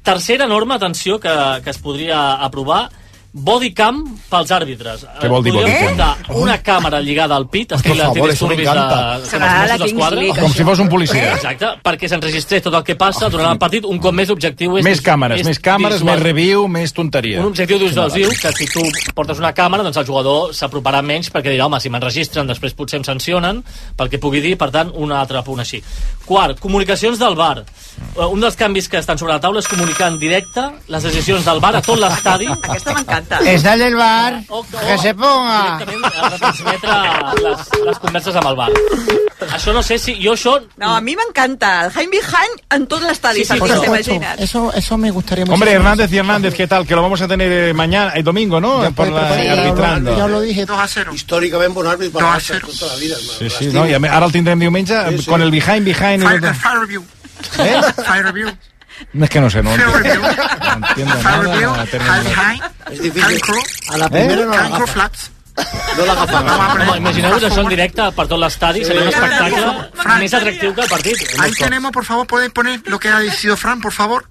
Tercera 0.03 0.49
norma, 0.49 0.81
atenció, 0.81 1.21
que, 1.21 1.37
que 1.63 1.71
es 1.71 1.79
podria 1.79 2.41
aprovar, 2.43 2.89
bodycam 3.45 4.01
pels 4.31 4.51
àrbitres. 4.55 5.05
Què 5.21 5.29
vol 5.31 5.45
dir 5.47 5.53
bodycam? 5.55 5.97
portar 5.97 6.37
una 6.39 6.57
càmera 6.63 7.01
lligada 7.05 7.37
al 7.39 7.47
pit, 7.49 7.73
estil 7.77 8.01
antidisturbis 8.03 8.67
de, 8.67 8.75
la 8.75 9.19
Mossos 9.19 9.31
Kings 9.31 9.83
d'Esquadra. 9.83 10.21
League, 10.21 10.41
Com 10.43 10.53
si 10.53 10.67
fos 10.67 10.83
un 10.85 10.89
policia. 10.93 11.35
Exacte, 11.37 11.71
perquè 11.85 12.11
s'enregistrés 12.11 12.63
tot 12.67 12.75
el 12.75 12.85
que 12.87 12.97
passa 12.99 13.29
durant 13.33 13.51
el 13.53 13.59
partit. 13.63 13.87
Un 13.89 14.01
cop 14.03 14.15
més 14.17 14.29
l'objectiu 14.33 14.79
és... 14.81 14.85
Més 14.87 15.03
càmeres, 15.05 15.41
és 15.43 15.47
més 15.47 15.61
càmeres, 15.63 16.01
visual. 16.03 16.15
més 16.15 16.25
review, 16.25 16.67
més 16.69 16.93
tonteria. 16.97 17.41
Un 17.43 17.53
objectiu 17.53 17.79
dissuasiu 17.83 18.31
que 18.41 18.53
si 18.59 18.67
tu 18.73 18.83
portes 19.15 19.39
una 19.39 19.53
càmera, 19.57 19.83
doncs 19.87 20.01
el 20.03 20.07
jugador 20.09 20.55
s'aproparà 20.57 21.03
menys 21.03 21.31
perquè 21.35 21.53
dirà, 21.55 21.67
home, 21.67 21.81
si 21.81 21.91
m'enregistren, 21.93 22.47
després 22.51 22.75
potser 22.75 22.99
em 23.01 23.05
sancionen 23.07 23.63
pel 23.97 24.09
que 24.13 24.19
pugui 24.23 24.41
dir, 24.45 24.57
per 24.59 24.71
tant, 24.75 24.91
un 24.95 25.13
altre 25.13 25.43
punt 25.47 25.61
així. 25.63 25.83
Quart, 26.27 26.59
comunicacions 26.61 27.19
del 27.19 27.35
bar. 27.39 27.63
Eh, 27.63 28.27
Un 28.29 28.41
dels 28.41 28.57
canvis 28.57 28.89
que 28.89 28.99
estan 28.99 29.19
sobre 29.19 29.33
la 29.33 29.41
taula 29.41 29.61
és 29.61 29.67
comunicar 29.69 30.09
en 30.13 30.19
directe 30.21 30.63
les 30.89 31.03
decisions 31.03 31.45
del 31.45 31.61
bar 31.61 31.75
a 31.77 31.83
tot 31.83 31.99
l'estadi. 31.99 32.47
Aquesta 32.47 32.95
m'encanta. 32.95 33.28
Está 33.45 33.75
en 33.75 33.83
el 33.83 33.95
bar. 33.95 34.43
O, 34.49 34.61
o, 34.61 34.65
Que 34.65 34.99
se 34.99 35.15
ponga. 35.15 35.79
Directament 35.79 36.05
a 36.25 36.29
retransmetre 36.31 36.97
les, 37.45 37.69
les 37.87 37.99
converses 37.99 38.37
amb 38.37 38.49
el 38.51 38.57
bar. 38.57 38.69
Això 39.55 39.73
no 39.73 39.83
sé 39.83 39.99
si... 39.99 40.17
Jo 40.23 40.33
això... 40.35 40.57
No, 40.77 40.95
a 40.97 41.01
mi 41.01 41.15
m'encanta. 41.17 41.85
El 41.87 41.93
Jaime 41.93 42.19
Behind 42.19 42.63
en 42.75 42.87
tot 42.87 43.03
l'estadi, 43.03 43.45
Sí, 43.45 43.45
sí, 43.45 43.53
sí, 43.55 43.59
por 43.61 43.69
supuesto. 43.71 44.13
Eso, 44.39 44.73
eso 44.75 44.99
me 44.99 45.11
gustaría 45.11 45.45
mucho. 45.45 45.55
Hombre, 45.55 45.73
Hernández 45.73 46.13
y 46.13 46.19
Hernández, 46.19 46.55
¿qué 46.55 46.67
tal? 46.67 46.87
Que 46.87 46.95
lo 46.95 47.03
vamos 47.03 47.21
a 47.21 47.29
tener 47.29 47.51
eh, 47.53 47.75
mañana, 47.75 48.13
el 48.15 48.25
domingo, 48.25 48.61
¿no? 48.61 48.91
Por 48.93 49.09
la, 49.09 49.35
Sí, 49.39 49.47
arbitrando. 49.47 50.17
Ya 50.17 50.27
lo 50.27 50.41
dije. 50.41 50.67
2 50.67 50.79
a 50.79 50.89
0. 50.89 51.13
Històricament 51.15 51.75
bon 51.75 51.87
àrbit 51.87 52.13
per 52.13 52.25
a 52.25 52.39
zero. 52.41 52.67
tota 52.69 52.87
la 52.93 52.97
vida. 52.97 53.17
Sí, 53.39 53.49
sí, 53.51 53.67
no? 53.73 53.87
I 53.87 53.95
ara 53.95 54.25
el 54.27 54.33
tindrem 54.33 54.59
diumenge 54.59 54.95
Sí, 55.11 55.19
sí. 55.19 55.27
con 55.31 55.43
el 55.43 55.51
behind, 55.51 55.85
behind... 55.85 56.23
Fire, 56.23 56.39
Y... 56.39 56.41
tot. 56.41 56.55
fire 56.57 56.81
review. 56.81 57.05
¿Eh? 57.59 57.81
Fire 58.05 58.25
review. 58.25 58.49
No, 59.13 59.25
es 59.25 59.31
que 59.31 59.41
no 59.41 59.49
sé, 59.51 59.63
no, 59.63 59.71
Fire 59.71 59.87
entiendo, 59.97 60.29
review. 60.29 60.39
no 60.81 60.87
entiendo 60.89 61.15
Fire 61.17 61.25
nada. 61.25 61.43
review. 61.55 61.71
la 61.71 61.77
High 61.77 61.91
terminología. 61.91 62.37
behind. 62.37 62.63
És 62.93 63.03
difícil. 63.03 63.41
Cancro. 63.41 63.63
A 63.91 63.97
la 63.99 64.09
primera 64.09 64.45
no 64.45 64.51
Cancro 64.53 64.71
l'agafa. 64.71 64.93
flaps. 64.93 65.31
No 65.99 66.07
l'agafa. 66.07 66.41
Home, 66.75 66.97
imagineu-vos 67.01 67.47
això 67.49 67.63
en 67.65 67.71
directe 67.73 68.03
per 68.17 68.27
tot 68.31 68.41
l'estadi, 68.43 68.85
seria 68.87 69.03
un 69.07 69.13
espectacle 69.13 70.19
més 70.23 70.35
atractiu 70.35 70.75
que 70.75 70.83
el 70.87 70.91
partit. 70.91 71.17
Ahí 71.39 71.53
tenemos, 71.59 71.93
por 71.93 72.05
favor, 72.05 72.27
pueden 72.27 72.51
poner 72.53 72.81
lo 72.87 72.99
que 72.99 73.09
ha 73.09 73.21
decidido 73.21 73.57
Fran, 73.57 73.81
por 73.81 73.93
favor. 73.93 74.27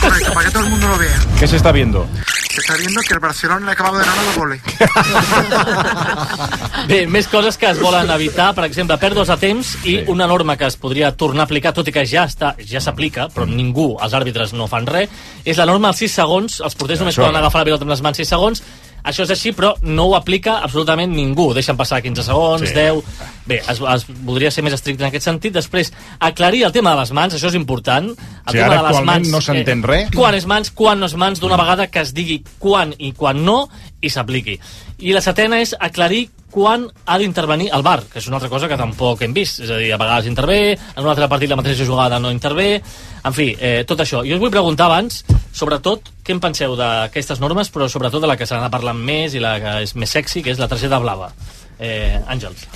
Correcto, 0.00 0.32
para 0.32 0.46
que 0.46 0.52
todo 0.52 0.64
el 0.64 0.70
mundo 0.70 0.88
lo 0.88 0.98
vea. 0.98 1.18
¿Qué 1.38 1.48
se 1.48 1.56
está 1.56 1.72
viendo? 1.72 2.06
Se 2.52 2.60
está 2.60 2.76
viendo 2.76 3.00
que 3.00 3.14
el 3.14 3.20
Barcelona 3.20 3.64
le 3.64 3.70
ha 3.70 3.72
acabado 3.72 3.98
de 3.98 4.04
ganar 4.04 4.24
los 4.24 4.36
goles. 4.36 4.60
Bé, 6.88 7.06
més 7.08 7.26
coses 7.32 7.56
que 7.58 7.70
es 7.70 7.80
volen 7.80 8.10
evitar, 8.12 8.50
per 8.54 8.66
exemple, 8.68 8.98
pèrdues 9.00 9.28
de 9.32 9.36
temps 9.40 9.72
i 9.88 9.96
una 10.12 10.26
norma 10.28 10.56
que 10.60 10.68
es 10.68 10.76
podria 10.76 11.12
tornar 11.16 11.42
a 11.46 11.48
aplicar, 11.48 11.72
tot 11.74 11.88
i 11.88 11.94
que 11.94 12.04
ja 12.06 12.26
està 12.28 12.52
ja 12.68 12.80
s'aplica, 12.84 13.28
però 13.32 13.46
ningú, 13.48 13.96
els 14.02 14.14
àrbitres 14.14 14.52
no 14.54 14.68
fan 14.70 14.86
res, 14.86 15.08
és 15.44 15.56
la 15.58 15.66
norma 15.66 15.88
als 15.90 15.98
6 16.04 16.12
segons, 16.22 16.60
els 16.60 16.76
porters 16.76 17.00
només 17.02 17.16
Això. 17.16 17.24
poden 17.24 17.40
agafar 17.40 17.62
la 17.62 17.68
pilota 17.70 17.84
amb 17.88 17.94
les 17.96 18.04
mans 18.04 18.16
6 18.22 18.28
segons, 18.36 18.62
això 19.02 19.24
és 19.26 19.30
així, 19.34 19.52
però 19.56 19.72
no 19.82 20.08
ho 20.10 20.14
aplica 20.16 20.58
absolutament 20.62 21.12
ningú. 21.14 21.52
Deixen 21.54 21.76
passar 21.76 22.00
15 22.02 22.22
segons, 22.26 22.68
Sí. 22.68 22.74
10... 22.74 23.02
Bé, 23.46 23.56
es, 23.58 23.80
es 23.80 24.04
voldria 24.22 24.52
ser 24.54 24.62
més 24.62 24.74
estricte 24.76 25.02
en 25.02 25.08
aquest 25.08 25.24
sentit. 25.26 25.52
Després, 25.56 25.92
aclarir 26.20 26.62
el 26.64 26.72
tema 26.72 26.92
de 26.94 27.00
les 27.00 27.10
mans, 27.12 27.34
això 27.34 27.48
és 27.50 27.56
important. 27.58 28.12
El 28.12 28.52
Sí, 28.52 28.58
tema 28.58 28.68
ara 28.68 28.82
de 28.82 28.92
les 28.92 29.04
mans, 29.08 29.32
no 29.32 29.40
s'entén 29.42 29.82
eh, 29.82 29.86
res. 29.90 30.12
Quan 30.14 30.36
és 30.38 30.46
mans, 30.46 30.70
quan 30.70 31.00
no 31.02 31.06
és 31.10 31.16
mans, 31.18 31.40
d'una 31.42 31.58
vegada 31.58 31.88
que 31.90 32.04
es 32.04 32.14
digui 32.14 32.42
quan 32.62 32.94
i 32.98 33.10
quan 33.12 33.42
no, 33.44 33.64
i 34.00 34.10
s'apliqui. 34.10 34.58
I 35.02 35.12
la 35.16 35.20
setena 35.24 35.58
és 35.60 35.74
aclarir 35.78 36.28
quan 36.52 36.84
ha 37.08 37.16
d'intervenir 37.18 37.70
el 37.72 37.82
VAR, 37.82 38.02
que 38.12 38.20
és 38.20 38.26
una 38.28 38.36
altra 38.36 38.50
cosa 38.52 38.68
que 38.68 38.76
tampoc 38.76 39.22
hem 39.24 39.32
vist. 39.34 39.62
És 39.64 39.70
a 39.72 39.78
dir, 39.80 39.88
a 39.94 39.98
vegades 39.98 40.28
intervé, 40.28 40.58
en 40.76 41.02
un 41.02 41.08
altre 41.10 41.26
partit 41.32 41.50
la 41.50 41.56
mateixa 41.58 41.86
jugada 41.88 42.20
no 42.22 42.30
intervé... 42.30 42.76
En 43.24 43.30
fi, 43.32 43.52
eh, 43.58 43.84
tot 43.86 44.00
això. 44.02 44.24
Jo 44.26 44.34
us 44.34 44.40
vull 44.42 44.50
preguntar 44.50 44.88
abans, 44.88 45.20
sobretot, 45.52 46.08
què 46.24 46.32
en 46.34 46.40
penseu 46.40 46.76
d'aquestes 46.78 47.40
normes, 47.40 47.70
però 47.72 47.88
sobretot 47.92 48.22
de 48.24 48.30
la 48.30 48.36
que 48.40 48.46
se 48.48 48.56
n'ha 48.58 48.70
parlant 48.72 48.98
més 48.98 49.34
i 49.36 49.40
la 49.42 49.58
que 49.60 49.74
és 49.86 49.94
més 49.96 50.10
sexy, 50.10 50.42
que 50.42 50.50
és 50.54 50.58
la 50.62 50.68
targeta 50.68 50.98
blava. 51.02 51.30
Eh, 51.78 52.18
Àngels. 52.28 52.66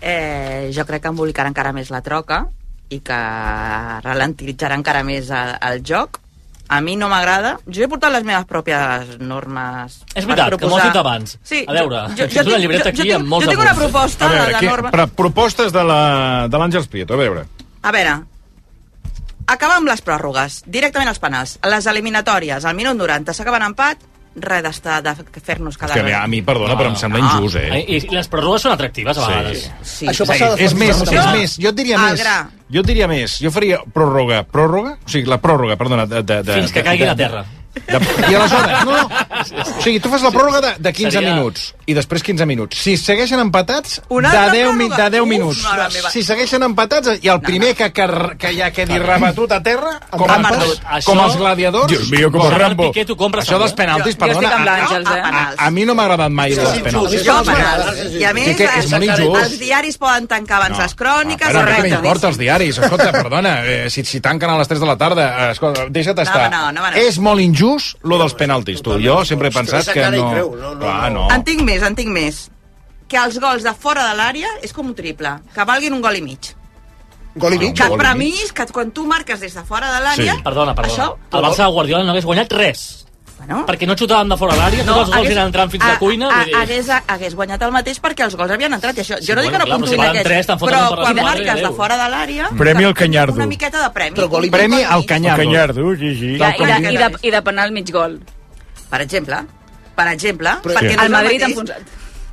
Eh, 0.00 0.70
jo 0.76 0.84
crec 0.86 1.02
que 1.02 1.10
embolicarà 1.10 1.48
encara 1.50 1.72
més 1.74 1.90
la 1.90 2.02
troca 2.04 2.44
i 2.92 3.00
que 3.02 3.16
ralentitzarà 4.04 4.76
encara 4.78 5.02
més 5.06 5.30
el, 5.34 5.56
el 5.70 5.82
joc. 5.86 6.20
A 6.68 6.80
mi 6.82 6.96
no 6.98 7.06
m'agrada. 7.06 7.52
Jo 7.70 7.84
he 7.84 7.88
portat 7.90 8.10
les 8.10 8.24
meves 8.26 8.46
pròpies 8.50 9.12
normes. 9.22 10.00
És 10.18 10.26
veritat, 10.26 10.56
que 10.58 10.66
m'ho 10.66 10.78
has 10.80 10.88
dit 10.88 10.98
abans. 10.98 11.36
Sí, 11.46 11.60
a 11.62 11.76
veure, 11.76 12.00
jo, 12.10 12.24
jo, 12.24 12.26
tens 12.32 12.48
una 12.50 12.58
llibreta 12.58 12.88
jo, 12.88 12.90
aquí 12.90 12.98
jo, 12.98 13.04
tinc, 13.06 13.20
amb 13.20 13.30
molts 13.30 13.46
jo 13.46 13.52
tinc 13.52 13.62
una 13.62 13.74
proposta 13.78 14.26
A 14.26 14.32
veure, 14.32 14.48
de, 14.56 14.60
de 14.64 14.70
norma... 14.72 14.90
però, 14.90 15.06
propostes 15.14 15.70
de 15.72 15.84
la- 15.86 16.48
de 16.50 16.58
l'Àngels 16.58 16.88
Prieto, 16.90 17.14
a 17.14 17.20
veure. 17.22 17.44
A 17.86 17.92
veure, 17.94 18.16
acaba 19.46 19.76
amb 19.76 19.88
les 19.88 20.02
pròrrogues, 20.02 20.62
directament 20.66 21.08
als 21.08 21.18
penals. 21.22 21.58
A 21.62 21.68
les 21.72 21.86
eliminatòries, 21.86 22.64
al 22.64 22.74
minut 22.76 22.96
90, 22.96 23.32
s'acaben 23.34 23.62
empat, 23.62 23.98
res 24.36 24.62
d'estar 24.62 24.98
de 25.02 25.14
fer-nos 25.42 25.78
cada 25.80 25.94
És 25.96 26.02
que 26.04 26.12
a 26.14 26.26
mi, 26.28 26.42
perdona, 26.44 26.74
però 26.76 26.90
em 26.90 26.96
sembla 27.00 27.22
injust, 27.22 27.56
eh? 27.56 27.78
I, 27.88 27.96
I 28.04 28.10
les 28.18 28.28
pròrrogues 28.28 28.66
són 28.66 28.72
atractives, 28.74 29.16
a 29.16 29.24
Sí. 29.24 29.32
vegades. 29.32 29.70
Sí. 29.82 30.06
Això 30.12 30.26
Sí, 30.26 30.28
passa 30.28 30.50
de 30.54 30.64
és 30.64 30.70
fons 30.74 30.80
més, 30.82 31.00
de 31.08 31.16
és 31.16 31.26
més, 31.32 31.56
jo 31.58 31.68
et 31.70 31.74
diria 31.76 31.98
més. 31.98 32.20
gra. 32.20 32.34
Jo 32.68 32.80
et 32.80 32.86
diria 32.86 33.08
més. 33.08 33.38
Jo 33.40 33.50
faria 33.50 33.78
pròrroga, 33.94 34.42
pròrroga, 34.44 34.98
o 35.04 35.08
sigui, 35.08 35.24
la 35.30 35.38
pròrroga, 35.40 35.76
perdona, 35.80 36.04
de... 36.06 36.22
de, 36.22 36.42
de 36.42 36.52
Fins 36.60 36.72
que 36.72 36.82
de- 36.82 36.84
caigui 36.84 37.04
de- 37.04 37.10
a 37.10 37.16
terra. 37.16 37.44
De, 37.86 37.98
I 38.30 38.34
aleshores, 38.34 38.84
no, 38.84 38.92
no. 38.96 39.08
O 39.76 39.82
sigui, 39.82 40.00
tu 40.00 40.08
fas 40.08 40.22
la 40.24 40.30
pròrroga 40.32 40.60
de, 40.64 40.70
de 40.78 40.92
15 40.92 41.10
Seria- 41.18 41.34
minuts 41.34 41.74
i 41.86 41.94
després 41.94 42.22
15 42.24 42.46
minuts. 42.48 42.78
Si 42.82 42.96
segueixen 42.96 43.38
empatats, 43.38 44.00
Una 44.08 44.30
de 44.32 44.38
altra 44.38 44.52
10, 44.56 44.72
mi- 44.74 44.88
de 44.88 45.10
10 45.10 45.22
Uf, 45.22 45.28
minuts. 45.28 45.60
Si 46.10 46.22
segueixen 46.26 46.62
empatats 46.66 47.12
i 47.22 47.28
el 47.28 47.40
primer 47.40 47.74
que, 47.76 47.92
que, 47.92 48.06
que 48.40 48.50
ja 48.56 48.70
quedi 48.74 48.98
rebatut 48.98 49.52
a 49.52 49.62
terra, 49.62 50.00
com, 50.10 50.28
Ha 50.30 50.36
els, 50.40 50.48
perdut. 50.48 50.80
com 50.82 50.96
Això- 51.20 51.26
els 51.26 51.36
gladiadors... 51.36 51.86
Dios 51.92 52.10
mío, 52.10 52.30
com 52.32 52.40
Gol. 52.40 52.54
Rambo. 52.56 52.88
Piqué, 52.90 53.04
tu 53.04 53.16
compres 53.16 53.46
Això 53.46 53.58
dels 53.60 53.72
penaltis, 53.74 54.16
Jo- 54.16 54.26
jo 54.26 54.26
perdona, 54.26 54.48
estic 54.48 54.96
amb 54.96 55.08
a, 55.08 55.16
eh? 55.16 55.22
a, 55.22 55.44
a, 55.62 55.66
a 55.66 55.70
mi 55.70 55.84
no 55.84 55.94
m'ha 55.94 56.04
agradat 56.08 56.30
mai 56.32 56.50
Sí, 56.50 56.56
dels 56.58 56.70
sí, 56.74 56.82
penaltis. 56.82 57.24
Jo, 57.26 57.38
sí, 57.44 57.50
penals. 57.52 57.84
sí, 57.94 58.02
sí, 58.02 58.08
sí. 58.08 58.18
I 58.18 58.24
a 58.24 58.32
més, 58.34 58.56
Que- 58.56 58.70
és 58.80 58.90
molt 58.90 59.04
injust. 59.04 59.42
els 59.44 59.58
diaris 59.60 59.98
poden 59.98 60.26
tancar 60.26 60.56
abans 60.62 60.78
les 60.78 60.94
cròniques. 60.96 61.46
Ah, 61.46 61.52
però 61.52 61.60
què 61.62 61.76
correcte. 61.76 61.94
m'importa 62.00 62.28
els 62.32 62.38
diaris? 62.38 62.78
Escolta, 62.78 63.12
perdona, 63.12 63.54
eh, 63.64 63.90
si, 63.90 64.02
si 64.04 64.20
tanquen 64.20 64.50
a 64.50 64.58
les 64.58 64.66
3 64.68 64.80
de 64.80 64.86
la 64.86 64.96
tarda, 64.96 65.28
eh, 65.46 65.50
escolta, 65.52 65.86
deixa't 65.90 66.18
estar. 66.18 66.50
no, 66.50 66.72
no, 66.72 66.80
no. 66.90 66.96
És 66.96 67.18
molt 67.18 67.40
injust, 67.40 67.65
lo 68.06 68.18
dels 68.20 68.36
penaltis, 68.38 68.82
tu. 68.84 68.98
Jo 69.02 69.22
sempre 69.28 69.50
he 69.50 69.54
pensat 69.54 69.88
que 69.92 70.04
no... 70.10 70.18
hi 70.18 70.34
creu, 70.34 70.52
no, 70.58 70.74
no, 70.74 70.84
Clar, 70.84 71.10
no. 71.14 71.26
En 71.34 71.46
tinc 71.46 71.64
més, 71.66 71.84
en 71.86 71.96
tinc 71.98 72.12
més. 72.14 72.46
Que 73.06 73.18
els 73.22 73.38
gols 73.42 73.66
de 73.66 73.72
fora 73.78 74.08
de 74.10 74.16
l'àrea 74.18 74.50
és 74.66 74.74
com 74.74 74.88
un 74.90 74.94
triple, 74.98 75.36
que 75.54 75.66
valguin 75.68 75.94
un 75.94 76.02
gol 76.04 76.18
i 76.18 76.22
mig. 76.24 76.52
Gol 77.36 77.54
i 77.54 77.60
mig. 77.60 77.74
Que 77.78 77.88
per 78.00 78.14
mi, 78.18 78.32
que 78.56 78.66
quan 78.74 78.90
tu 78.96 79.06
marques 79.06 79.42
des 79.44 79.54
de 79.54 79.64
fora 79.68 79.92
de 79.92 80.00
l'àrea... 80.02 80.38
Sí. 80.38 80.44
Perdona, 80.46 80.74
perdona. 80.74 80.92
Això, 80.92 81.36
el 81.38 81.44
Barça 81.44 81.66
de 81.66 81.74
Guardiola 81.76 82.06
no 82.06 82.14
hagués 82.14 82.26
guanyat 82.26 82.56
res. 82.56 82.86
Bueno, 83.38 83.66
Perquè 83.68 83.86
no 83.86 83.94
xutaven 83.94 84.28
de 84.32 84.36
fora 84.40 84.54
l'àrea, 84.56 84.84
tots 84.84 84.96
els 84.96 85.08
gols 85.08 85.16
hagués- 85.18 85.30
eren 85.34 85.46
entrant 85.46 85.70
fins 85.70 85.84
a 85.84 85.88
la 85.92 85.98
cuina. 85.98 86.28
a- 86.32 86.44
dir... 86.44 86.54
hagués, 86.56 86.88
hagués 87.06 87.34
guanyat 87.34 87.62
el 87.62 87.72
mateix 87.72 88.00
perquè 88.00 88.24
els 88.24 88.34
gols 88.36 88.50
havien 88.50 88.72
entrat. 88.72 88.96
I 88.96 89.00
això, 89.02 89.18
Sí, 89.20 89.26
jo 89.28 89.34
no 89.36 89.42
dic 89.42 89.50
que 89.52 89.58
bueno, 89.58 89.58
no 89.58 89.64
clar, 89.66 89.78
però 89.78 89.86
si 89.86 89.94
puntuïn 89.94 89.98
valen 89.98 90.10
aquests, 90.10 90.46
tres, 90.46 90.46
però 90.46 90.78
quan 90.88 91.16
la 91.16 91.22
mare 91.22 91.40
de 91.40 91.46
marques 91.46 91.62
de 91.68 91.74
fora 91.76 91.96
de 91.96 92.08
l'àrea... 92.14 92.48
Premi 92.58 92.84
al 92.84 92.94
Canyardo. 92.94 93.34
Una 93.34 93.46
miqueta 93.46 93.82
de 93.82 93.90
premi. 93.90 94.16
Però 94.16 94.28
gol 94.28 94.44
i 94.44 94.50
mig. 94.50 94.58
Premi 94.58 94.82
al 94.82 95.04
Canyardo. 95.06 95.42
Canyardo, 95.44 95.96
sí, 95.96 96.14
sí. 96.16 96.26
I, 96.26 96.34
i, 96.36 96.38
de, 96.40 96.92
i, 96.92 96.96
de, 96.96 97.10
I 97.22 97.30
de 97.30 97.42
penal 97.42 97.72
mig 97.72 97.90
gol. 97.92 98.20
Per 98.90 99.00
exemple, 99.02 99.36
per 99.96 100.08
exemple, 100.08 100.48
Però- 100.62 100.74
perquè 100.80 100.90
Sí. 100.90 100.96
no 100.96 101.02
El 101.04 101.10
Madrid 101.10 101.40
mateix. 101.40 101.50
enfonsat. 101.50 101.82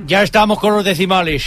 Ya 0.08 0.24
estamos 0.24 0.60
con 0.60 0.74
los 0.74 0.84
decimales. 0.86 1.44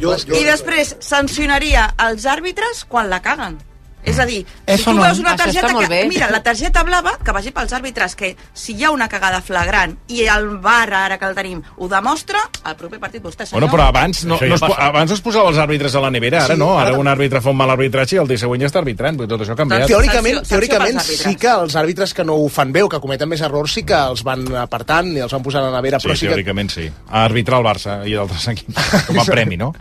Jo, 0.00 0.16
jo, 0.16 0.34
I 0.34 0.44
després 0.44 0.96
sancionaria 1.00 1.94
els 1.98 2.24
àrbitres 2.26 2.84
quan 2.88 3.08
la 3.10 3.20
caguen. 3.22 3.58
És 4.04 4.18
a 4.18 4.24
dir, 4.26 4.40
si 4.44 4.72
Eso 4.74 4.90
tu 4.90 4.96
no. 4.96 5.02
veus 5.02 5.18
una 5.20 5.36
targeta 5.36 5.68
que... 5.78 5.86
bé. 5.86 6.06
Mira, 6.08 6.28
la 6.30 6.42
targeta 6.42 6.82
blava, 6.82 7.12
que 7.24 7.30
vagi 7.30 7.52
pels 7.54 7.72
àrbitres, 7.72 8.16
que 8.18 8.32
si 8.52 8.74
hi 8.74 8.84
ha 8.84 8.90
una 8.90 9.06
cagada 9.08 9.40
flagrant 9.40 9.96
i 10.10 10.24
el 10.26 10.48
VAR, 10.58 10.88
ara 10.92 11.18
que 11.18 11.24
el 11.28 11.36
tenim, 11.36 11.60
ho 11.76 11.88
demostra, 11.88 12.40
al 12.64 12.74
proper 12.76 12.98
partit 12.98 13.22
vostè, 13.22 13.46
senyor... 13.46 13.60
Bueno, 13.60 13.70
però 13.72 13.86
abans 13.92 14.24
no, 14.24 14.34
Això 14.40 14.44
ja 14.44 14.48
no 14.48 14.54
es, 14.56 14.64
passa. 14.64 14.88
abans 14.88 15.12
es 15.14 15.20
posava 15.22 15.48
els 15.52 15.58
àrbitres 15.62 15.94
a 15.94 16.02
la 16.02 16.10
nevera, 16.10 16.40
ara 16.44 16.54
Sí, 16.56 16.58
no, 16.60 16.72
ara 16.80 16.90
ara- 16.90 16.98
un 16.98 17.06
àrbitre 17.06 17.40
fa 17.40 17.50
un 17.54 17.56
mal 17.62 17.70
arbitratge 17.70 18.16
i 18.16 18.20
el 18.24 18.26
dia 18.26 18.38
següent 18.42 18.64
ja 18.64 18.70
està 18.72 18.82
arbitrant, 18.82 19.20
dir, 19.22 19.28
tot 19.30 19.40
això 19.46 19.54
ha 19.54 19.60
canviat. 19.62 19.86
Teòricament, 19.86 20.40
Sanció- 20.40 20.50
sanció 20.50 20.56
teòricament 20.58 20.98
àrbitres. 21.04 21.22
sí 21.28 21.36
que 21.36 21.52
els 21.62 21.76
àrbitres 21.76 22.14
que 22.18 22.24
no 22.26 22.34
ho 22.42 22.48
fan 22.50 22.72
bé 22.74 22.82
o 22.82 22.88
que 22.90 22.98
cometen 23.00 23.28
més 23.30 23.40
errors 23.46 23.72
sí 23.78 23.84
que 23.86 23.94
els 23.94 24.24
van 24.26 24.42
apartant 24.64 25.12
i 25.14 25.22
els 25.22 25.32
van 25.32 25.42
posant 25.46 25.62
a 25.64 25.70
la 25.70 25.76
nevera, 25.78 26.00
Sí, 26.02 26.08
però 26.08 26.16
sí 26.18 26.26
que... 26.26 26.32
teòricament 26.34 26.70
sí. 26.74 26.90
A 27.08 27.22
arbitrar 27.24 27.60
el 27.62 27.66
Barça 27.70 28.00
i 28.08 28.18
d'altres 28.18 28.48
equips, 28.48 29.06
com 29.06 29.22
a 29.22 29.24
premi, 29.30 29.56
¿no? 29.56 29.72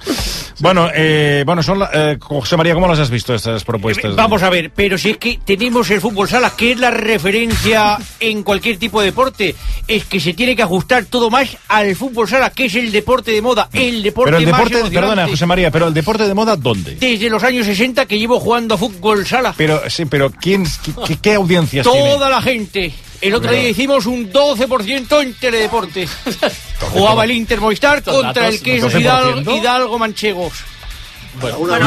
bueno, 0.59 0.89
eh, 0.93 1.41
bueno 1.45 1.63
son 1.63 1.79
la- 1.79 1.89
eh, 1.91 2.17
José 2.21 2.55
María, 2.55 2.75
¿cómo 2.75 2.87
las 2.87 2.99
has 2.99 3.09
visto 3.09 3.33
estas 3.33 3.63
propuestas? 3.63 4.10
Vamos 4.15 4.43
a 4.43 4.49
ver, 4.49 4.71
pero 4.75 4.97
si 4.97 5.11
es 5.11 5.17
que 5.17 5.39
tenemos 5.45 5.89
el 5.89 6.01
fútbol 6.01 6.27
sala, 6.29 6.53
que 6.55 6.71
es 6.73 6.79
la 6.79 6.91
referencia 6.91 7.97
en 8.19 8.43
cualquier 8.43 8.77
tipo 8.77 8.99
de 8.99 9.07
deporte, 9.07 9.55
es 9.87 10.05
que 10.05 10.19
se 10.19 10.33
tiene 10.33 10.55
que 10.55 10.61
ajustar 10.63 11.05
todo 11.05 11.29
más 11.29 11.57
al 11.67 11.95
fútbol 11.95 12.27
sala, 12.27 12.49
que 12.49 12.65
es 12.65 12.75
el 12.75 12.91
deporte 12.91 13.31
de 13.31 13.41
moda, 13.41 13.69
el 13.73 14.03
deporte 14.03 14.31
Pero 14.31 14.37
el 14.37 14.45
más 14.47 14.59
deporte, 14.59 14.73
emocionante. 14.79 14.99
perdona, 15.15 15.27
José 15.29 15.45
María, 15.45 15.71
pero 15.71 15.87
el 15.87 15.93
deporte 15.93 16.27
de 16.27 16.33
moda, 16.33 16.55
¿dónde? 16.55 16.95
Desde 16.95 17.29
los 17.29 17.43
años 17.43 17.65
60 17.65 18.05
que 18.05 18.17
llevo 18.19 18.39
jugando 18.39 18.75
a 18.75 18.77
fútbol 18.77 19.25
sala. 19.25 19.53
Pero, 19.57 19.81
sí, 19.89 20.05
pero 20.05 20.31
¿quién, 20.31 20.65
qué, 21.07 21.17
qué 21.17 21.33
audiencias 21.35 21.85
tiene? 21.89 22.09
Toda 22.11 22.29
la 22.29 22.41
gente. 22.41 22.91
El 23.21 23.35
otro 23.35 23.49
Pero- 23.49 23.61
día 23.61 23.69
hicimos 23.69 24.05
un 24.07 24.31
12% 24.31 25.21
en 25.21 25.33
teledeporte. 25.35 26.07
Jugaba 26.91 27.23
el 27.25 27.31
Inter 27.31 27.61
Movistar 27.61 28.01
contra 28.03 28.47
el 28.47 28.59
queso 28.61 28.89
12%? 28.89 28.99
Hidalgo, 29.01 29.55
Hidalgo 29.57 29.99
Manchegos. 29.99 30.53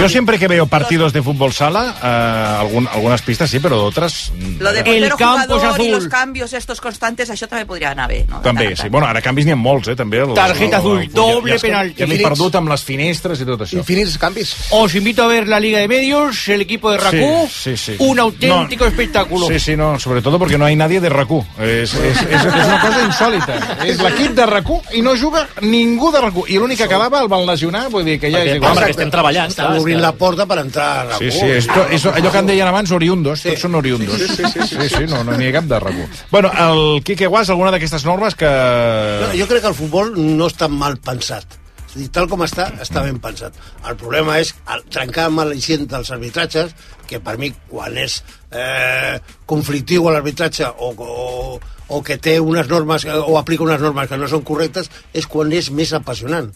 Yo 0.00 0.08
siempre 0.08 0.38
que 0.38 0.48
veo 0.48 0.66
partidos 0.66 1.12
de 1.12 1.22
fútbol 1.22 1.52
sala, 1.52 1.94
eh, 2.02 2.60
algun- 2.64 2.88
algunas 2.92 3.22
pistas 3.22 3.50
sí, 3.50 3.58
pero 3.60 3.84
otras... 3.84 4.32
mm, 4.34 4.60
Lo 4.60 4.72
de 4.72 4.80
El 4.80 4.84
portero 4.84 5.16
campo 5.16 5.54
és 5.56 5.60
jugador 5.62 5.80
i 5.80 5.82
azul. 5.84 5.90
los 5.90 6.08
cambios 6.08 6.52
estos 6.52 6.80
constantes, 6.80 7.30
això 7.30 7.46
també 7.48 7.66
podria 7.66 7.90
anar 7.90 8.08
bé, 8.08 8.24
no? 8.28 8.40
També, 8.40 8.74
sí. 8.76 8.88
Bueno, 8.88 9.06
ara 9.06 9.20
canvis 9.22 9.44
n'hi 9.46 9.52
ha 9.52 9.56
molts, 9.56 9.88
eh, 9.88 9.96
també. 9.96 10.20
Els- 10.22 10.34
Tarjeta 10.34 10.78
azul, 10.78 11.02
ja- 11.02 11.10
doble 11.12 11.52
ja, 11.52 11.58
ja, 11.58 11.62
penalti. 11.62 12.00
Ja 12.02 12.06
m'he 12.06 12.18
perdut 12.18 12.54
amb 12.56 12.68
les 12.70 12.82
finestres 12.82 13.40
i 13.40 13.44
tot 13.44 13.60
això. 13.60 13.76
Infinits 13.78 14.16
canvis. 14.18 14.54
Os 14.70 14.94
invito 14.94 15.22
a 15.22 15.28
ver 15.28 15.46
la 15.48 15.60
Liga 15.60 15.78
de 15.78 15.88
Medios, 15.88 16.48
el 16.48 16.62
equipo 16.62 16.90
de 16.90 16.98
Racú. 16.98 17.48
Sí, 17.50 17.76
sí, 17.76 17.92
sí. 17.92 17.96
Un 17.98 18.18
auténtico 18.18 18.86
espectáculo. 18.86 19.48
Sí, 19.48 19.58
sí, 19.60 19.76
no, 19.76 19.98
sobre 19.98 20.22
todo 20.22 20.38
porque 20.38 20.58
no 20.58 20.64
hay 20.64 20.76
nadie 20.76 21.00
de 21.00 21.10
RAC1. 21.10 21.44
És, 21.60 21.94
és, 21.94 22.22
és, 22.22 22.44
és 22.44 22.44
una 22.66 22.80
cosa 22.80 23.02
insòlita. 23.04 23.58
És 23.84 23.98
l'equip 24.00 24.32
de 24.34 24.46
RAC1 24.46 24.82
i 24.94 25.02
no 25.02 25.14
juga 25.16 25.46
ningú 25.60 26.10
de 26.12 26.18
RAC1. 26.20 26.44
I 26.48 26.58
l'únic 26.58 26.78
que 26.78 26.88
quedava 26.88 27.20
el 27.20 27.28
van 27.28 27.44
lesionar, 27.46 27.88
vull 27.90 28.04
dir 28.04 28.18
que 28.20 28.30
ja 28.30 28.38
Perquè, 28.38 28.48
és 28.50 28.56
igual. 28.56 28.72
home, 28.72 28.80
perquè 28.80 28.90
estem 28.90 29.10
treballant. 29.10 29.33
Estan 29.42 29.66
clar, 29.66 29.80
obrint 29.80 29.98
que- 29.98 30.02
la 30.06 30.12
porta 30.20 30.46
per 30.46 30.58
entrar 30.62 30.88
a 31.00 31.04
la 31.04 31.18
Sí, 31.18 31.30
sí, 31.30 31.46
és, 31.58 31.68
és 31.90 32.06
allò 32.06 32.30
que 32.32 32.38
en 32.38 32.46
deien 32.52 32.68
abans 32.70 32.90
oriundos, 32.94 33.42
tots 33.42 33.60
són 33.66 33.74
oriundos. 33.80 34.16
Sí, 34.20 34.28
sí, 34.36 34.44
sí, 34.52 34.68
sí, 34.70 34.88
sí 34.92 35.04
no, 35.10 35.24
no 35.24 35.36
n'hi 35.36 35.48
ha 35.50 35.56
cap 35.58 35.68
de 35.70 35.80
RAC1. 35.80 36.08
Bueno, 36.30 36.52
el 36.68 37.02
Quique 37.04 37.26
Guas, 37.26 37.50
alguna 37.50 37.70
d'aquestes 37.74 38.04
normes 38.06 38.34
que... 38.38 38.48
No, 38.48 39.28
jo 39.38 39.46
crec 39.50 39.62
que 39.66 39.70
el 39.72 39.78
futbol 39.78 40.14
no 40.16 40.48
està 40.50 40.68
mal 40.70 40.96
pensat. 41.02 41.58
És 41.94 42.00
dir, 42.00 42.08
tal 42.10 42.26
com 42.30 42.42
està, 42.42 42.66
està 42.82 43.04
ben 43.04 43.20
pensat. 43.22 43.54
El 43.86 43.94
problema 44.00 44.40
és 44.42 44.54
el, 44.72 44.82
trencar 44.90 45.28
amb 45.28 45.42
l'al·licient 45.44 45.86
dels 45.90 46.10
arbitratges, 46.14 46.74
que 47.06 47.20
per 47.22 47.36
mi, 47.38 47.52
quan 47.70 47.94
és 48.00 48.16
eh, 48.50 49.20
conflictiu 49.46 50.08
l'arbitratge 50.10 50.66
o, 50.66 50.90
o, 50.98 51.60
o 51.94 52.02
que 52.02 52.16
té 52.18 52.38
unes 52.40 52.66
normes 52.70 53.04
eh, 53.06 53.14
o 53.14 53.38
aplica 53.38 53.62
unes 53.66 53.80
normes 53.84 54.08
que 54.10 54.18
no 54.18 54.26
són 54.30 54.42
correctes, 54.42 54.90
és 55.12 55.26
quan 55.30 55.52
és 55.54 55.70
més 55.70 55.92
apassionant 55.94 56.50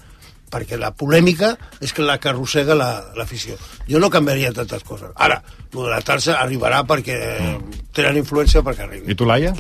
perquè 0.51 0.79
la 0.79 0.91
polèmica 0.95 1.57
és 1.81 1.93
que 1.93 2.03
la 2.03 2.19
que 2.19 2.29
arrossega 2.31 2.75
la- 2.75 3.05
l'afició. 3.17 3.57
jo 3.89 3.99
no 3.99 4.11
canviaria 4.11 4.53
tantes 4.53 4.83
coses. 4.85 5.11
Ara, 5.17 5.43
la 5.73 6.01
tarsa 6.01 6.39
arribarà 6.41 6.85
perquè 6.87 7.59
tenen 7.93 8.17
influència 8.17 8.63
perquè 8.63 8.83
arribi. 8.89 9.13
I 9.13 9.15
tu, 9.15 9.25
Laia? 9.25 9.53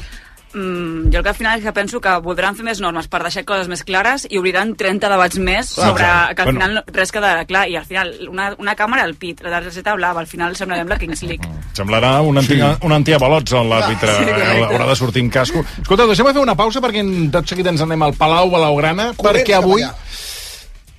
Mm, 0.55 1.11
jo 1.12 1.18
el 1.18 1.22
que 1.22 1.28
al 1.28 1.34
final 1.36 1.59
és 1.59 1.64
que 1.64 1.72
penso 1.76 2.01
que 2.01 2.09
voldran 2.24 2.57
fer 2.57 2.64
més 2.64 2.78
normes 2.80 3.05
per 3.12 3.18
deixar 3.20 3.43
coses 3.45 3.68
més 3.68 3.82
clares 3.84 4.24
i 4.30 4.39
obriran 4.41 4.70
30 4.80 5.11
debats 5.12 5.36
més 5.36 5.74
Clar, 5.74 5.89
sobre 5.91 6.05
clar. 6.07 6.34
que 6.34 6.41
al 6.43 6.47
Bueno. 6.49 6.61
final 6.61 6.84
res 6.86 7.12
quedarà 7.12 7.45
clar 7.45 7.66
i 7.68 7.76
al 7.76 7.84
final 7.84 8.14
una, 8.30 8.55
una 8.57 8.74
càmera 8.74 9.03
al 9.05 9.12
pit, 9.14 9.43
la 9.45 9.51
targeta 9.51 9.95
blava, 9.95 10.20
al 10.20 10.26
final 10.26 10.57
semblarem 10.57 10.89
la 10.89 10.97
Kings 10.99 11.22
League. 11.24 11.47
Semblarà 11.76 12.22
un, 12.22 12.39
anti, 12.39 12.57
un 12.80 12.93
antiavalots 12.97 13.53
a 13.53 13.61
l'àrbitre. 13.62 14.14
Sí, 14.16 14.24
correcte. 14.24 14.64
Haurà 14.72 14.86
de 14.89 14.97
sortir 14.97 15.22
amb 15.22 15.32
casco. 15.36 15.64
Escolta, 15.82 16.07
deixem 16.07 16.26
fer 16.32 16.41
una 16.41 16.57
pausa 16.57 16.80
perquè 16.80 17.05
en- 17.05 17.30
tot 17.30 17.47
seguit 17.47 17.66
ens 17.66 17.82
anem 17.84 18.03
al 18.09 18.14
Palau 18.14 18.49
Blaugrana, 18.49 19.12
Corrents 19.18 19.45
perquè 19.45 19.55
avui, 19.55 19.82
allà. 19.82 19.95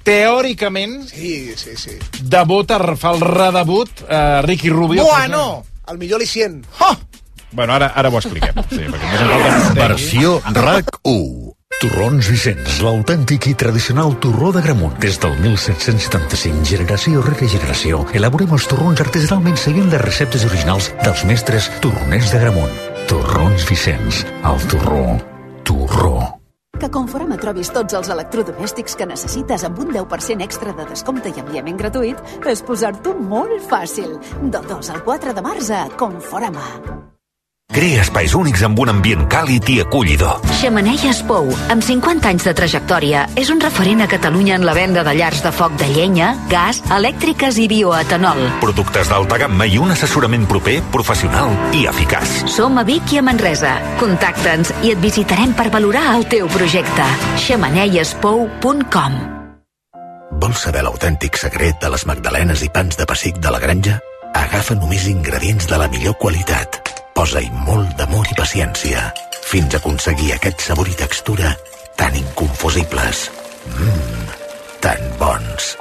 Teòricament, 0.03 1.07
Sí, 1.09 1.53
sí, 1.57 1.75
sí. 1.77 1.97
debuta, 2.21 2.79
fa 2.97 3.11
el 3.15 3.21
redebut 3.21 3.89
eh, 4.07 4.41
Ricky 4.43 4.69
Rubio. 4.69 5.05
Bueno, 5.05 5.63
el 5.89 5.97
millor 5.97 6.21
al·licient. 6.21 6.63
Oh! 6.79 6.95
Bueno, 7.51 7.73
ara, 7.73 7.87
ara 7.95 8.09
ho 8.09 8.17
expliquem. 8.19 8.53
Sí, 8.69 8.85
perquè 8.85 9.73
Versió 9.73 10.41
RAC 10.53 10.99
1. 11.03 11.55
Torrons 11.79 12.27
Vicenç, 12.27 12.79
l'autèntic 12.83 13.45
i 13.47 13.53
tradicional 13.55 14.15
torró 14.19 14.49
de 14.51 14.61
Gramunt. 14.61 14.97
Des 14.99 15.19
del 15.21 15.37
1775, 15.39 16.65
generació 16.65 17.21
rere 17.23 17.47
generació, 17.47 18.01
elaborem 18.13 18.51
els 18.57 18.65
torrons 18.67 18.99
artesanalment 19.01 19.57
seguint 19.57 19.89
les 19.93 20.01
receptes 20.01 20.43
originals 20.49 20.91
dels 21.05 21.23
mestres 21.29 21.69
torroners 21.79 22.33
de 22.33 22.41
Gramunt. 22.43 22.75
Torrons 23.07 23.69
Vicenç, 23.69 24.25
el 24.43 24.67
torró, 24.67 25.05
torró. 25.63 26.38
Que 26.79 26.87
Conforama 26.87 27.35
trobis 27.35 27.73
tots 27.75 27.97
els 27.97 28.07
electrodomèstics 28.13 28.95
que 28.95 29.07
necessites 29.09 29.65
amb 29.67 29.81
un 29.83 29.91
10% 29.91 30.45
extra 30.47 30.71
de 30.77 30.87
descompte 30.87 31.33
i 31.35 31.43
enviament 31.43 31.79
gratuït 31.83 32.39
és 32.47 32.63
posar-t'ho 32.63 33.17
molt 33.19 33.59
fàcil. 33.67 34.15
Del 34.39 34.63
2 34.71 34.95
al 34.95 35.03
4 35.03 35.35
de 35.35 35.47
març 35.51 35.75
a 35.75 35.87
Conforama. 35.99 37.18
Crea 37.69 38.01
espais 38.01 38.33
únics 38.33 38.63
amb 38.65 38.79
un 38.81 38.89
ambient 38.89 39.27
càlid 39.29 39.67
i 39.69 39.75
acollidor. 39.83 40.39
Xemeneies 40.57 41.19
Pou, 41.29 41.51
amb 41.69 41.85
50 41.85 42.25
anys 42.31 42.47
de 42.47 42.53
trajectòria, 42.57 43.27
és 43.37 43.51
un 43.53 43.61
referent 43.61 44.01
a 44.01 44.07
Catalunya 44.09 44.55
en 44.57 44.65
la 44.65 44.73
venda 44.73 45.03
de 45.05 45.13
llars 45.13 45.43
de 45.45 45.51
foc 45.53 45.75
de 45.77 45.85
llenya, 45.93 46.31
gas, 46.49 46.79
elèctriques 46.89 47.59
i 47.61 47.67
bioetanol. 47.69 48.41
Productes 48.63 49.13
d'alta 49.13 49.37
gamma 49.45 49.69
i 49.69 49.77
un 49.77 49.93
assessorament 49.93 50.49
proper, 50.49 50.79
professional 50.89 51.53
i 51.77 51.85
eficaç. 51.91 52.49
Som 52.49 52.81
a 52.81 52.87
Vic 52.89 53.13
i 53.13 53.21
a 53.21 53.25
Manresa. 53.29 53.77
Contacta'ns 54.01 54.73
i 54.81 54.95
et 54.95 55.05
visitarem 55.05 55.53
per 55.53 55.69
valorar 55.69 56.15
el 56.17 56.25
teu 56.25 56.49
projecte. 56.49 57.05
xemeneiespou.com 57.45 59.23
Vols 60.41 60.65
saber 60.65 60.81
l'autèntic 60.87 61.37
secret 61.37 61.77
de 61.83 61.93
les 61.93 62.09
magdalenes 62.09 62.65
i 62.65 62.73
pans 62.73 62.97
de 62.97 63.05
pessic 63.05 63.37
de 63.37 63.53
la 63.53 63.61
granja? 63.61 64.01
Agafa 64.33 64.73
només 64.73 65.05
ingredients 65.09 65.69
de 65.69 65.77
la 65.77 65.87
millor 65.89 66.17
qualitat. 66.17 66.88
Posa-hi 67.15 67.49
molt 67.65 67.95
d'amor 67.99 68.29
i 68.31 68.37
paciència 68.37 69.09
fins 69.49 69.73
a 69.73 69.81
aconseguir 69.81 70.33
aquest 70.35 70.61
sabor 70.69 70.89
i 70.89 70.97
textura 70.97 71.53
tan 71.99 72.15
inconfusibles. 72.15 73.29
Mmm, 73.75 74.27
tan 74.83 75.01
bons. 75.19 75.73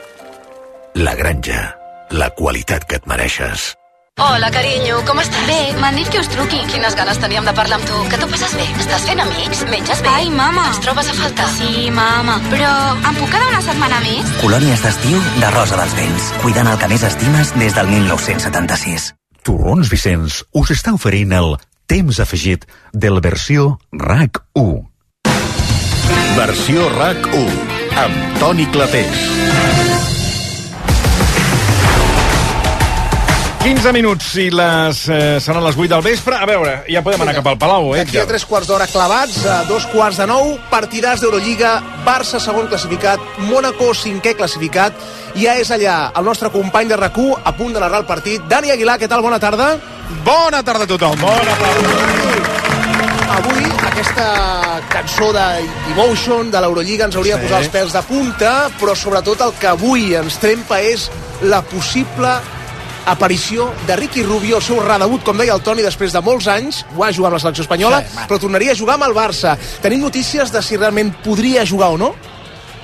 La 0.98 1.14
granja, 1.14 1.76
la 2.10 2.30
qualitat 2.34 2.88
que 2.88 2.98
et 2.98 3.06
mereixes. 3.06 3.74
Hola, 4.18 4.48
carinyo, 4.50 4.96
com 5.06 5.20
estàs? 5.22 5.44
Bé, 5.46 5.58
m'han 5.78 5.94
dit 5.94 6.08
que 6.10 6.18
us 6.18 6.26
truqui. 6.32 6.58
Quines 6.72 6.96
ganes 6.98 7.20
teníem 7.22 7.44
de 7.46 7.52
parlar 7.54 7.78
amb 7.78 7.86
tu. 7.86 8.00
Que 8.10 8.18
t'ho 8.18 8.26
passes 8.32 8.56
bé? 8.58 8.66
Estàs 8.82 9.04
fent 9.06 9.22
amics? 9.22 9.62
Menges 9.70 10.02
bé? 10.02 10.10
Ai, 10.10 10.26
mama. 10.34 10.64
Ens 10.72 10.82
trobes 10.82 11.12
a 11.12 11.14
faltar? 11.20 11.46
Sí, 11.54 11.86
mama. 11.94 12.40
Però 12.50 12.72
em 12.98 13.20
puc 13.20 13.30
quedar 13.30 13.46
una 13.52 13.62
setmana 13.62 14.02
més? 14.02 14.34
Colònies 14.42 14.82
d'estiu 14.82 15.22
de 15.38 15.54
Rosa 15.54 15.78
dels 15.78 15.94
Vents. 16.00 16.32
Cuidant 16.42 16.72
el 16.74 16.82
que 16.82 16.90
més 16.90 17.06
estimes 17.12 17.54
des 17.62 17.78
del 17.78 17.94
1976. 17.94 19.12
Torrons 19.46 19.90
Vicenç 19.92 20.42
us 20.58 20.72
està 20.74 20.94
oferint 20.96 21.34
el 21.36 21.56
temps 21.88 22.20
afegit 22.20 22.66
de 22.92 23.12
la 23.12 23.22
versió 23.24 23.78
RAC 23.92 24.42
1. 24.54 24.78
Versió 26.38 26.88
RAC 26.98 27.30
1 27.44 27.78
amb 28.04 28.38
Toni 28.42 28.68
Clapés. 28.74 29.97
15 33.62 33.92
minuts 33.92 34.28
i 34.38 34.48
les, 34.54 35.00
eh, 35.10 35.40
seran 35.42 35.64
les 35.64 35.76
8 35.76 35.88
del 35.90 36.02
vespre. 36.02 36.36
A 36.36 36.46
veure, 36.46 36.84
ja 36.88 37.02
podem 37.02 37.20
anar 37.24 37.34
cap 37.34 37.46
al 37.50 37.58
Palau, 37.58 37.90
eh? 37.94 38.04
D'aquí 38.04 38.18
a 38.18 38.26
tres 38.26 38.44
quarts 38.46 38.68
d'hora 38.68 38.86
clavats, 38.86 39.44
a 39.44 39.64
dos 39.68 39.84
quarts 39.92 40.16
de 40.16 40.26
nou, 40.26 40.58
partidars 40.70 41.20
d'Eurolliga, 41.20 41.82
Barça 42.06 42.40
segon 42.40 42.68
classificat, 42.70 43.20
Mónaco 43.50 43.90
cinquè 43.94 44.36
classificat, 44.38 44.94
ja 45.34 45.56
és 45.58 45.70
allà 45.70 46.12
el 46.16 46.24
nostre 46.24 46.50
company 46.50 46.88
de 46.88 46.96
rac 46.96 47.18
a 47.44 47.52
punt 47.56 47.72
de 47.74 47.80
narrar 47.80 48.00
el 48.00 48.06
partit. 48.06 48.42
Dani 48.48 48.70
Aguilar, 48.70 48.98
què 48.98 49.08
tal? 49.08 49.22
Bona 49.22 49.38
tarda. 49.40 49.76
Bona 50.24 50.62
tarda 50.62 50.84
a 50.84 50.86
tothom. 50.86 51.18
Bona 51.20 51.56
Avui 53.38 53.64
aquesta 53.86 54.80
cançó 54.88 55.32
de 55.32 55.44
Emotion 55.92 56.50
de 56.50 56.60
l'Eurolliga 56.60 57.04
ens 57.04 57.16
hauria 57.16 57.36
Sí. 57.36 57.40
de 57.40 57.46
posar 57.46 57.58
els 57.62 57.70
pèls 57.72 57.92
de 57.92 58.02
punta, 58.02 58.70
però 58.80 58.94
sobretot 58.96 59.40
el 59.40 59.52
que 59.60 59.66
avui 59.66 60.14
ens 60.14 60.38
trempa 60.38 60.80
és 60.80 61.10
la 61.42 61.60
possible 61.62 62.40
aparició 63.08 63.72
de 63.86 63.96
Ricky 63.96 64.22
Rubio, 64.22 64.58
el 64.58 64.62
seu 64.62 64.80
redebut, 64.84 65.22
com 65.24 65.38
deia 65.40 65.54
el 65.56 65.62
Toni, 65.64 65.82
després 65.84 66.12
de 66.12 66.20
molts 66.24 66.48
anys, 66.52 66.82
va 66.98 67.12
jugar 67.14 67.30
amb 67.30 67.38
la 67.38 67.42
selecció 67.42 67.64
espanyola, 67.64 68.02
Sí, 68.04 68.24
però 68.28 68.38
tornaria 68.40 68.72
a 68.72 68.78
jugar 68.78 68.98
amb 68.98 69.08
el 69.08 69.14
Barça. 69.16 69.56
Tenim 69.82 70.02
notícies 70.04 70.52
de 70.52 70.62
si 70.62 70.76
realment 70.76 71.14
podria 71.24 71.66
jugar 71.66 71.90
o 71.94 71.98
no? 71.98 72.12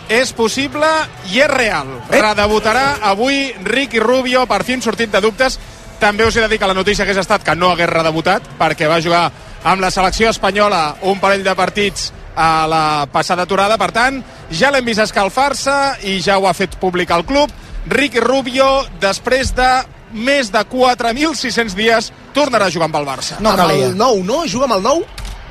És 0.08 0.32
possible 0.36 0.88
i 1.32 1.40
és 1.40 1.48
real. 1.48 1.88
Eh? 2.10 2.20
Redebutarà 2.20 2.98
avui 3.02 3.54
Ricky 3.64 4.00
Rubio, 4.00 4.44
per 4.46 4.64
fi 4.64 4.80
sortit 4.80 5.12
de 5.12 5.20
dubtes. 5.20 5.58
També 6.00 6.26
us 6.26 6.36
he 6.36 6.42
de 6.42 6.48
dir 6.48 6.58
que 6.58 6.68
la 6.68 6.76
notícia 6.76 7.04
hagués 7.04 7.22
estat 7.22 7.44
que 7.44 7.54
no 7.54 7.70
hagués 7.70 7.88
redebutat, 7.88 8.42
perquè 8.58 8.88
va 8.88 9.00
jugar 9.00 9.30
amb 9.64 9.80
la 9.80 9.90
selecció 9.90 10.28
espanyola 10.30 10.96
un 11.02 11.20
parell 11.20 11.44
de 11.44 11.54
partits 11.54 12.12
a 12.36 12.66
la 12.68 13.06
passada 13.12 13.44
aturada. 13.44 13.78
Per 13.78 13.90
tant, 13.92 14.22
ja 14.50 14.70
l'hem 14.70 14.84
vist 14.84 15.00
escalfar-se 15.00 15.74
i 16.10 16.20
ja 16.20 16.38
ho 16.38 16.48
ha 16.48 16.54
fet 16.54 16.76
públic 16.80 17.10
el 17.14 17.24
club. 17.24 17.52
Ricky 17.86 18.20
Rubio, 18.20 18.84
després 19.00 19.54
de 19.56 19.68
més 20.14 20.50
de 20.54 20.62
4.600 20.70 21.74
dies, 21.74 22.12
tornarà 22.34 22.68
a 22.70 22.72
jugar 22.72 22.88
amb 22.90 22.96
el 23.02 23.06
Barça. 23.06 23.38
No, 23.42 23.50
amb 23.54 23.70
el 23.70 23.96
9, 23.98 24.24
no? 24.24 24.42
Juga 24.48 24.68
amb 24.70 24.78
el 24.78 24.82
9? 24.86 25.04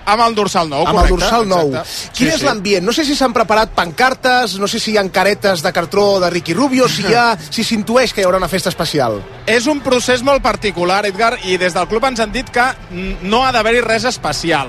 Amb 0.05 0.19
el 0.25 0.33
dorsal 0.35 0.67
9, 0.67 0.83
amb 0.83 0.97
correcte. 0.97 1.13
el 1.13 1.19
dorsal 1.21 1.47
9. 1.47 1.77
exacte. 1.79 2.09
Quin 2.17 2.27
Sí, 2.27 2.33
és 2.33 2.39
sí. 2.41 2.45
l'ambient? 2.45 2.83
No 2.83 2.91
sé 2.91 3.05
si 3.07 3.15
s'han 3.15 3.31
preparat 3.31 3.69
pancartes, 3.71 4.57
no 4.59 4.67
sé 4.67 4.79
si 4.79 4.91
hi 4.91 4.97
ha 4.99 5.03
caretes 5.09 5.61
de 5.63 5.71
cartró 5.71 6.19
de 6.19 6.29
Ricky 6.29 6.53
Rubio, 6.53 6.89
si 6.89 7.05
hi 7.07 7.13
ha, 7.15 7.37
si 7.49 7.63
s'intueix 7.63 8.11
que 8.11 8.19
hi 8.19 8.25
haurà 8.27 8.37
una 8.41 8.49
festa 8.51 8.67
especial. 8.67 9.21
És 9.47 9.65
un 9.71 9.79
procés 9.79 10.21
molt 10.21 10.43
particular, 10.43 11.05
Edgar, 11.05 11.37
i 11.45 11.55
des 11.57 11.73
del 11.73 11.87
club 11.87 12.03
ens 12.09 12.19
han 12.19 12.33
dit 12.35 12.49
que 12.51 12.65
no 13.23 13.45
ha 13.45 13.53
d'haver-hi 13.55 13.79
res 13.81 14.03
especial. 14.11 14.67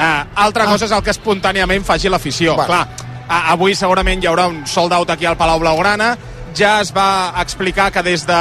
Uh, 0.00 0.24
altra 0.46 0.64
cosa 0.64 0.86
és 0.86 0.92
el 0.96 1.02
que 1.04 1.12
espontàniament 1.12 1.84
faci 1.84 2.08
l'afició. 2.08 2.54
Bueno. 2.56 2.72
Clar, 2.72 3.06
uh, 3.28 3.52
avui 3.52 3.74
segurament 3.76 4.22
hi 4.22 4.28
haurà 4.30 4.46
un 4.48 4.62
sold 4.66 4.94
out 4.96 5.10
aquí 5.12 5.26
al 5.28 5.36
Palau 5.36 5.60
Blaugrana. 5.60 6.14
Ja 6.56 6.80
es 6.80 6.88
va 6.96 7.34
explicar 7.42 7.90
que 7.92 8.02
des 8.02 8.24
de 8.26 8.38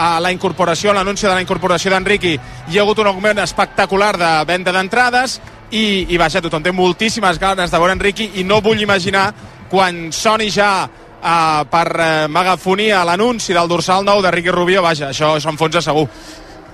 uh, 0.00 0.18
la 0.22 0.32
incorporació, 0.32 0.94
l'anunci 0.96 1.28
de 1.28 1.34
la 1.34 1.42
incorporació 1.44 1.92
d'Enriqui, 1.92 2.32
hi 2.70 2.78
ha 2.78 2.84
hagut 2.84 3.02
un 3.02 3.10
augment 3.10 3.42
espectacular 3.44 4.14
de 4.18 4.30
venda 4.48 4.72
d'entrades 4.72 5.38
i, 5.70 6.06
i 6.08 6.18
vaja, 6.18 6.42
tothom 6.42 6.64
té 6.64 6.72
moltíssimes 6.72 7.38
ganes 7.38 7.70
de 7.70 7.78
veure 7.78 7.94
Enriqui 7.98 8.30
i 8.40 8.44
no 8.44 8.60
vull 8.64 8.80
imaginar 8.82 9.28
quan 9.70 10.08
soni 10.12 10.48
ja 10.50 10.72
uh, 10.88 11.62
per 11.70 11.88
uh, 11.94 12.10
megafonia 12.32 13.04
l'anunci 13.06 13.54
del 13.56 13.68
dorsal 13.68 14.06
nou 14.06 14.22
de 14.24 14.32
Ricky 14.32 14.54
Rubio, 14.54 14.82
vaja, 14.82 15.12
això 15.12 15.36
s'enfonsa 15.40 15.84
segur. 15.84 16.08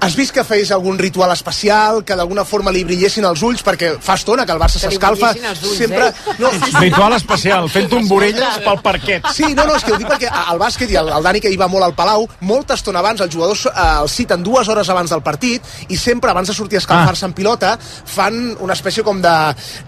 Has 0.00 0.14
vist 0.14 0.32
que 0.34 0.44
feies 0.44 0.70
algun 0.74 0.98
ritual 0.98 1.32
especial, 1.32 2.02
que 2.04 2.14
d'alguna 2.14 2.44
forma 2.44 2.70
li 2.70 2.82
brillessin 2.84 3.24
els 3.24 3.40
ulls, 3.42 3.62
perquè 3.64 3.94
fa 4.00 4.14
estona 4.14 4.44
que 4.46 4.52
el 4.52 4.58
Barça 4.60 4.78
s'escalfa. 4.82 5.32
Sempre... 5.56 6.08
eh? 6.08 6.34
No, 6.38 6.50
Ritual 6.80 7.14
especial, 7.16 7.68
fent 7.72 7.88
tomborelles 7.90 8.58
pel 8.64 8.80
parquet. 8.84 9.26
Sí, 9.34 9.54
no, 9.54 9.64
no, 9.66 9.74
és 9.76 9.84
que 9.86 9.92
ho 9.94 9.98
dic 9.98 10.08
perquè 10.10 10.28
al 10.30 10.58
bàsquet 10.60 10.90
i 10.92 10.98
el, 11.00 11.08
el 11.16 11.24
Dani 11.24 11.40
que 11.40 11.50
hi 11.50 11.56
va 11.58 11.68
molt 11.72 11.84
al 11.88 11.94
Palau, 11.96 12.26
molta 12.46 12.76
estona 12.76 13.00
abans 13.00 13.20
els 13.24 13.32
jugadors 13.34 13.64
eh, 13.66 13.72
els 14.02 14.12
citen 14.20 14.44
dues 14.46 14.68
hores 14.68 14.88
abans 14.92 15.10
del 15.10 15.22
partit 15.26 15.64
i 15.88 15.96
sempre 15.96 16.30
abans 16.30 16.48
de 16.52 16.54
sortir 16.54 16.76
a 16.78 16.84
escalfar-se 16.84 17.24
Ah. 17.24 17.28
en 17.30 17.34
pilota 17.34 17.72
fan 17.80 18.56
una 18.60 18.74
espècie 18.76 19.02
com 19.02 19.20
de 19.22 19.32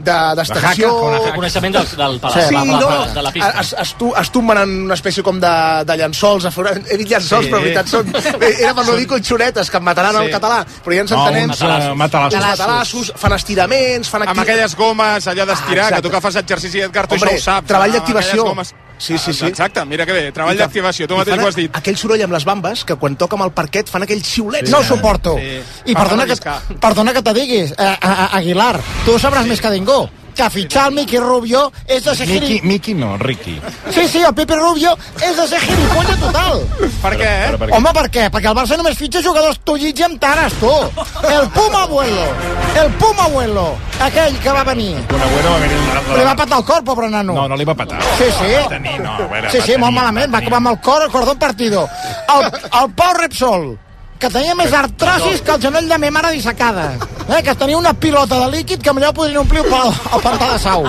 de- 0.01 0.35
d'extensió... 0.39 0.89
De 1.29 1.33
coneixement 1.37 1.75
del, 1.77 1.87
del 2.01 2.19
palau, 2.21 2.49
Sí, 2.49 2.55
de, 2.57 2.65
no, 2.73 2.91
la, 2.91 3.07
de 3.13 3.23
la 3.23 3.33
pista. 3.33 3.61
es, 3.61 3.75
es, 3.85 3.95
tu- 3.99 4.15
es 4.17 4.31
tumben 4.33 4.59
en 4.65 4.75
una 4.89 4.95
espècie 4.95 5.23
com 5.23 5.39
de, 5.41 5.53
de 5.85 5.97
llençols, 6.01 6.45
a 6.49 6.51
fer, 6.51 6.75
he 6.89 6.97
dit 6.97 7.09
llençols, 7.13 7.45
Sí. 7.47 7.53
però 7.53 7.59
en 7.61 7.65
veritat 7.69 7.87
són, 7.93 8.11
era 8.65 8.75
per 8.75 8.87
no 8.87 8.97
dir 8.97 9.07
colxonetes, 9.11 9.71
que 9.71 9.77
em 9.77 9.85
mataran 9.99 10.23
Sí. 10.23 10.27
al 10.27 10.41
català, 10.41 10.59
però 10.85 10.95
ja 10.95 11.01
ens 11.01 11.11
No, 11.11 11.27
entenem. 11.27 11.51
uns, 11.51 11.61
eh, 11.61 11.95
matalassos. 11.95 12.41
Matalassos, 12.41 13.13
fan 13.17 13.33
estiraments, 13.33 14.09
fan 14.09 14.29
Amb 14.29 14.41
aquelles 14.41 14.75
gomes, 14.77 15.27
allò 15.27 15.45
d'estirar, 15.47 15.93
Ah, 15.93 15.97
que 15.97 16.03
tu 16.03 16.11
que 16.11 16.21
fas 16.21 16.37
exercici, 16.37 16.81
Edgar, 16.81 17.07
tu 17.07 17.15
Hombre, 17.15 17.31
això 17.33 17.37
ho 17.37 17.41
saps. 17.41 17.67
treball 17.67 17.93
d'activació. 17.93 18.55
Sí, 18.99 19.17
sí, 19.17 19.33
sí. 19.33 19.47
Exacte, 19.47 19.85
mira 19.85 20.05
que 20.05 20.13
bé, 20.13 20.33
treball 20.33 20.57
d'activació, 20.59 21.07
tu 21.07 21.17
mateix 21.17 21.39
ho 21.39 21.47
has 21.47 21.55
dit. 21.55 21.71
Aquell 21.77 21.97
soroll 21.97 22.21
amb 22.23 22.33
les 22.33 22.45
bambes, 22.45 22.85
que 22.85 22.97
quan 22.97 23.15
toca 23.17 23.37
amb 23.37 23.45
el 23.45 23.53
parquet 23.53 23.89
fan 23.89 24.03
aquells 24.03 24.27
xiulets. 24.27 24.71
No 24.71 24.79
ho 24.79 24.83
suporto. 24.83 25.37
Sí. 25.39 25.61
I 25.87 25.95
perdona 25.95 26.27
que, 26.27 26.35
perdona 26.81 27.13
que 27.13 27.23
te 27.23 27.33
diguis, 27.35 27.71
eh, 27.71 27.77
a, 27.79 28.13
a, 28.25 28.37
Aguilar, 28.39 28.81
tu 29.05 29.13
ho 29.15 29.19
sabràs 29.19 29.47
més 29.47 29.61
que 29.61 29.71
ningú, 29.71 30.09
que 30.39 30.49
fitxar 30.55 30.87
el 30.89 30.95
Miqui 30.95 31.19
Rubio 31.19 31.65
és 31.85 32.05
de 32.05 32.15
ser 32.15 32.27
Miki, 32.29 32.47
gili... 32.47 32.61
Miki 32.63 32.95
no, 32.95 33.17
Ricky. 33.19 33.57
Sí, 33.91 34.07
sí, 34.07 34.21
el 34.23 34.35
Pepe 34.35 34.55
Rubio 34.57 34.95
és 35.19 35.35
de 35.37 35.47
ser 35.51 35.59
gilipolla 35.65 36.15
total. 36.21 36.63
Per 37.03 37.13
què, 37.17 37.27
eh? 37.27 37.49
Per, 37.51 37.59
per, 37.65 37.71
Home, 37.75 37.95
per 37.97 38.05
què? 38.15 38.29
Perquè 38.35 38.51
el 38.53 38.57
Barça 38.59 38.79
només 38.79 38.99
fitxa 38.99 39.23
jugadors 39.25 39.59
tullits 39.67 39.99
i 39.99 40.07
amb 40.07 40.21
tares, 40.23 40.55
tu. 40.61 40.71
El 41.27 41.49
Puma 41.57 41.83
Abuelo. 41.89 42.29
El 42.79 42.93
Puma 43.03 43.27
Abuelo. 43.27 43.67
Aquell 44.07 44.39
que 44.45 44.55
va 44.55 44.63
venir. 44.69 44.93
Un 44.95 45.27
agüero 45.27 45.57
va 45.57 45.59
venir... 45.65 45.83
Li 46.21 46.29
va 46.31 46.37
patar 46.39 46.63
el 46.63 46.69
cor, 46.71 46.87
pobre 46.87 47.11
nano. 47.11 47.35
No, 47.35 47.49
no 47.51 47.59
li 47.59 47.67
va 47.67 47.75
patar. 47.75 47.99
Sí, 48.21 48.31
sí. 48.39 48.55
Va 48.55 48.69
tenir, 48.71 48.95
no, 49.03 49.19
veure, 49.27 49.51
Sí, 49.51 49.59
sí, 49.59 49.75
molt 49.75 49.91
tenir, 49.91 49.99
malament. 49.99 50.33
Va 50.35 50.45
acabar 50.45 50.63
amb 50.63 50.75
el 50.77 50.81
cor, 50.87 51.03
el 51.09 51.13
cordón 51.15 51.43
partido. 51.43 51.89
El, 52.37 52.47
el 52.47 52.91
Pau 52.95 53.19
Repsol, 53.19 53.73
que 54.19 54.29
tenia 54.31 54.55
més 54.59 54.73
artrosis 54.75 55.41
que 55.47 55.53
el 55.55 55.61
genoll 55.63 55.89
de 55.89 55.99
ma 55.99 56.11
mare 56.11 56.33
dissecada. 56.35 56.93
Eh, 57.29 57.43
que 57.45 57.55
tenia 57.55 57.77
una 57.77 57.93
pilota 57.93 58.39
de 58.41 58.51
líquid 58.57 58.81
que 58.81 58.93
millor 58.97 59.13
podrien 59.15 59.37
omplir 59.43 59.61
el, 59.61 59.69
pa- 59.69 60.17
el 60.17 60.23
pantà 60.25 60.47
de 60.55 60.59
sau. 60.59 60.87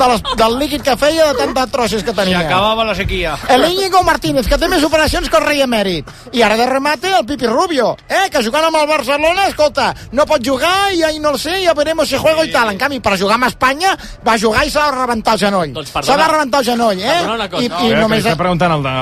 De 0.00 0.06
les, 0.06 0.20
del 0.36 0.58
líquid 0.60 0.82
que 0.84 0.94
feia 0.96 1.30
de 1.32 1.38
tanta 1.38 1.62
artrosis 1.62 2.04
que 2.04 2.12
tenia. 2.12 2.38
acababa 2.40 2.84
la 2.84 2.94
sequía. 2.94 3.36
El 3.48 3.64
Íñigo 3.64 4.02
Martínez, 4.04 4.46
que 4.46 4.58
té 4.58 4.68
més 4.68 4.84
operacions 4.84 5.28
que 5.28 5.36
el 5.40 5.44
rei 5.46 5.62
emèrit. 5.64 6.06
I 6.32 6.42
ara 6.42 6.56
de 6.56 6.66
remate 6.66 7.10
el 7.16 7.24
Pipi 7.26 7.46
Rubio, 7.46 7.96
eh, 8.08 8.28
que 8.30 8.42
jugant 8.44 8.66
amb 8.68 8.76
el 8.76 8.86
Barcelona, 8.86 9.46
escolta, 9.48 9.94
no 10.12 10.26
pot 10.26 10.44
jugar 10.46 10.92
i 10.94 11.02
ahí 11.02 11.18
no 11.18 11.30
el 11.30 11.38
sé, 11.38 11.62
ja 11.64 11.72
veremos 11.74 12.08
si 12.08 12.16
juego 12.18 12.44
i 12.44 12.52
tal. 12.52 12.70
En 12.70 12.78
canvi, 12.78 13.00
per 13.00 13.18
jugar 13.18 13.34
amb 13.40 13.48
Espanya, 13.48 13.96
va 14.26 14.36
jugar 14.38 14.66
i 14.66 14.70
s'ha 14.70 14.90
de 14.90 14.96
rebentar 15.00 15.34
el 15.34 15.40
genoll. 15.46 15.72
Doncs 15.72 15.90
S'ha 15.90 16.16
de 16.16 16.28
rebentar 16.28 16.60
el 16.60 16.66
genoll, 16.66 17.00
eh? 17.00 17.18
Una 17.24 17.48
cosa. 17.50 17.64
I, 17.64 17.68
No, 17.70 17.80
i, 17.88 17.90
només, 18.02 18.24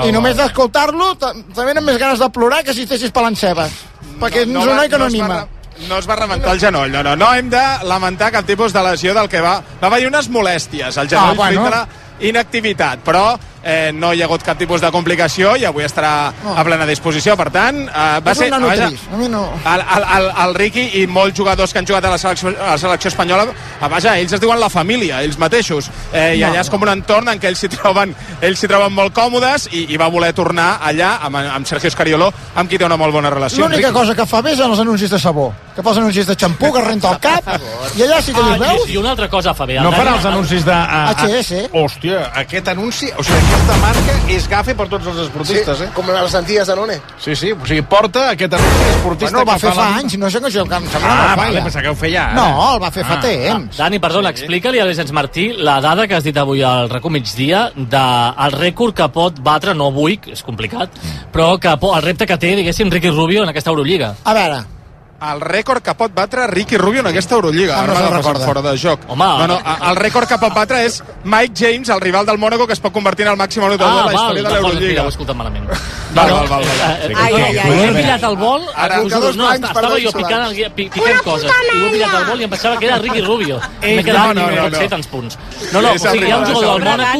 i 0.07 0.11
només 0.15 0.35
d'escoltar-lo 0.37 1.13
també 1.19 1.71
eren 1.71 1.83
més 1.83 1.97
ganes 1.99 2.19
de 2.19 2.29
plorar 2.29 2.63
que 2.63 2.73
si 2.73 2.83
estessis 2.87 3.11
pelant 3.11 3.35
cebes. 3.67 4.19
Perquè 4.19 4.43
és 4.43 4.47
un 4.47 4.53
noi 4.53 4.89
que 4.89 4.97
no 4.97 5.05
va 5.05 5.09
anima. 5.09 5.39
no 5.87 5.97
es 5.97 6.07
va 6.09 6.15
rebentar 6.15 6.51
el 6.53 6.59
genoll, 6.59 6.91
no, 6.91 7.03
no, 7.03 7.15
no 7.15 7.33
hem 7.33 7.49
de 7.49 7.61
lamentar 7.87 8.31
cap 8.31 8.45
tipus 8.45 8.73
de 8.73 8.81
lesió 8.83 9.13
del 9.13 9.29
que 9.29 9.39
va... 9.41 9.61
Va 9.81 9.87
haver 9.87 10.07
unes 10.07 10.27
molèsties 10.29 10.97
al 10.97 11.07
genoll 11.07 11.31
Ah, 11.31 11.33
bueno. 11.37 11.61
fruit 11.61 11.73
de 11.73 11.77
la 11.77 12.27
inactivitat, 12.29 12.99
però 13.05 13.37
eh, 13.63 13.91
no 13.93 14.13
hi 14.13 14.21
ha 14.21 14.25
hagut 14.25 14.43
cap 14.43 14.57
tipus 14.57 14.81
de 14.81 14.91
complicació 14.91 15.55
i 15.59 15.65
avui 15.65 15.83
estarà 15.83 16.31
a 16.55 16.63
plena 16.63 16.85
disposició, 16.85 17.35
per 17.37 17.49
tant, 17.51 17.81
eh, 17.87 18.19
va 18.25 18.31
És 18.31 18.37
ser... 18.37 18.51
un 18.53 18.63
vaja, 18.63 18.87
a 19.13 19.17
mi 19.17 19.27
no... 19.27 19.43
el, 19.65 19.83
el, 19.97 20.05
el, 20.17 20.29
el 20.45 20.55
Riqui 20.55 20.85
i 21.01 21.05
molts 21.07 21.37
jugadors 21.37 21.73
que 21.73 21.79
han 21.79 21.87
jugat 21.87 22.05
a 22.05 22.13
la 22.13 22.17
selecció, 22.17 22.49
a 22.55 22.71
la 22.73 22.77
selecció 22.77 23.09
espanyola, 23.13 23.47
ah, 23.81 23.87
vaja, 23.87 24.17
ells 24.19 24.33
es 24.33 24.41
diuen 24.41 24.59
la 24.59 24.69
família, 24.69 25.21
ells 25.23 25.37
mateixos, 25.39 25.89
eh, 26.13 26.35
i 26.37 26.41
No. 26.41 26.47
allà 26.53 26.61
és 26.61 26.69
com 26.71 26.81
un 26.81 26.89
entorn 26.89 27.27
en 27.29 27.39
què 27.39 27.47
ells 27.51 27.59
s'hi 27.59 27.69
troben, 27.73 28.13
ells 28.41 28.59
s'hi 28.59 28.67
troben 28.67 28.93
molt 28.95 29.13
còmodes 29.13 29.67
i, 29.71 29.85
i 29.93 29.97
va 29.97 30.07
voler 30.09 30.31
tornar 30.33 30.79
allà 30.81 31.17
amb, 31.27 31.35
amb 31.41 31.65
Sergio 31.67 31.87
Escariolo, 31.91 32.31
amb 32.55 32.69
qui 32.69 32.77
té 32.79 32.85
una 32.85 32.97
molt 32.97 33.13
bona 33.13 33.29
relació. 33.29 33.65
L'única 33.67 33.91
cosa 33.93 34.15
que 34.15 34.25
fa 34.25 34.41
bé 34.41 34.55
són 34.55 34.71
els 34.71 34.79
anuncis 34.79 35.09
de 35.11 35.19
sabó. 35.19 35.49
Que 35.75 35.83
fa 35.83 35.91
els 35.93 35.99
anuncis 36.01 36.27
de 36.27 36.35
xampú, 36.35 36.71
que 36.73 36.81
renta 36.83 37.11
el 37.13 37.19
cap, 37.23 37.45
i 37.95 38.03
allà 38.03 38.21
sí 38.21 38.33
que 38.33 38.39
Ah, 38.41 38.53
els 38.55 38.59
veus. 38.59 38.87
i, 38.89 38.93
I 38.93 38.97
una 38.97 39.11
altra 39.11 39.27
cosa 39.29 39.53
fa 39.53 39.65
bé. 39.65 39.77
No 39.83 39.91
farà 39.91 40.15
els 40.17 40.25
anuncis 40.25 40.65
de... 40.65 40.71
A, 40.73 41.03
a, 41.11 41.13
HS. 41.27 41.69
hòstia, 41.73 42.23
aquest 42.41 42.67
anunci... 42.73 43.11
O 43.17 43.23
sigui, 43.23 43.48
aquesta 43.49 43.77
marca 43.81 44.15
és 44.29 44.45
gafe 44.49 44.73
per 44.77 44.85
tots 44.91 45.07
els 45.09 45.19
esportistes, 45.25 45.81
eh? 45.81 45.87
Com 45.95 46.09
les 46.13 46.35
Antilles 46.37 46.67
de 46.69 46.75
None. 46.77 46.97
Sí, 47.21 47.35
sí, 47.35 47.51
o 47.53 47.65
sigui, 47.65 47.81
porta 47.89 48.27
aquest 48.35 48.53
anunci 48.53 48.85
esportista 48.93 49.31
Bueno, 49.37 49.41
el 49.41 49.49
va 49.49 49.57
fer 49.59 49.71
fa 49.73 49.81
la- 49.81 49.97
anys, 49.97 50.17
no 50.21 50.29
sé 50.29 50.39
que 50.39 50.47
això 50.51 50.65
que 50.69 50.75
em 50.75 50.87
sembla 50.93 51.09
Ah, 51.09 51.27
fa 51.29 51.35
vale, 51.41 51.61
pensava 51.65 51.83
que 51.83 51.89
ho 51.89 51.95
feia 51.95 52.25
ara. 52.29 52.35
No, 52.35 52.73
el 52.75 52.81
va 52.83 52.91
fer 52.91 53.03
fa 53.05 53.17
Ah, 53.17 53.21
temps. 53.21 53.77
Dani, 53.77 53.99
perdona, 53.99 54.29
explica-li 54.29 54.79
a 54.79 54.85
l'Agents 54.85 55.11
Martí 55.11 55.47
la 55.57 55.79
dada 55.81 56.07
que 56.07 56.15
has 56.15 56.23
dit 56.23 56.37
avui 56.37 56.61
al 56.63 56.89
RACO 56.89 57.09
migdia 57.09 57.71
del 57.75 58.51
rècord 58.59 58.93
que 58.93 59.09
pot 59.09 59.39
batre, 59.41 59.73
no 59.73 59.87
avui, 59.87 60.19
és 60.27 60.43
complicat, 60.43 60.89
però 61.33 61.57
que 61.59 61.69
el 61.69 62.01
repte 62.03 62.25
que 62.27 62.37
té, 62.37 62.55
diguéssim, 62.55 62.89
Ricky 62.91 63.09
Rubio 63.09 63.43
en 63.43 63.49
aquesta 63.49 63.69
Eurolliga. 63.71 64.15
A 64.23 64.33
veure, 64.33 64.63
El 65.21 65.41
rècord 65.41 65.83
que 65.83 65.93
pot 65.99 66.13
batre 66.15 66.45
Ricky 66.47 66.77
Rubio 66.77 67.01
en 67.01 67.07
aquesta 67.07 67.35
Eurolliga. 67.35 67.73
Ah, 67.77 67.85
no 67.87 67.91
Ara 67.91 67.99
se'n 67.99 68.03
m'ha 68.05 68.09
de 68.11 68.17
recorda. 68.23 68.45
fora 68.45 68.61
de 68.61 68.77
joc. 68.77 69.01
Home. 69.09 69.25
No, 69.25 69.47
no, 69.47 69.57
a- 69.65 69.89
el 69.91 69.97
rècord 69.97 70.27
que 70.27 70.37
pot 70.37 70.53
batre 70.53 70.85
és 70.85 71.03
Mike 71.25 71.53
James, 71.55 71.89
el 71.89 71.99
rival 71.99 72.25
del 72.25 72.37
Mónaco, 72.37 72.65
que 72.65 72.71
es 72.73 72.79
pot 72.79 72.93
convertir 72.93 73.25
en 73.27 73.33
el 73.33 73.37
màxim 73.37 73.61
anotador 73.63 73.91
de 73.91 73.97
la 73.97 74.01
Ah, 74.01 74.05
val, 74.05 74.37
història 74.37 74.43
de 74.43 74.49
l'Eurolliga. 74.61 75.01
ho 75.01 75.05
he 75.05 75.09
escoltat 75.09 75.35
malament. 75.35 75.67
Val, 75.67 76.31
val, 76.31 76.47
val, 76.47 76.47
val. 76.47 76.63
Eh, 76.63 77.13
Ai, 77.15 77.33
ai, 77.33 77.57
ai. 77.57 77.79
He 77.89 77.91
pillat 77.93 78.23
el 78.23 78.35
vol, 78.37 78.61
Ara- 78.75 79.01
us 79.01 79.11
no, 79.35 79.51
estava 79.53 79.99
jo 79.99 80.11
picant, 80.13 80.73
picant 80.75 81.21
coses, 81.23 81.51
i 81.51 81.77
ho 81.77 81.85
he 81.85 81.91
pillat 81.91 82.13
el 82.15 82.25
vol 82.25 82.39
i 82.39 82.43
em 82.45 82.49
pensava 82.49 82.77
que 82.79 82.85
era 82.85 82.97
Ricky 82.97 83.21
Rubio. 83.21 83.59
M'he 83.81 84.03
quedat, 84.03 84.27
no, 84.27 84.33
no, 84.33 84.49
no, 84.49 84.55
no, 84.55 84.69
no. 84.69 84.87
tants 84.89 85.07
punts. 85.07 85.37
No, 85.73 85.81
no, 85.81 85.91
o 85.91 85.97
sigui, 85.99 86.25
hi 86.27 86.31
ha 86.31 86.37
un 86.37 86.45
el 86.47 86.53
jugador 86.53 86.79
del. 86.81 86.89
Mónaco 86.89 87.19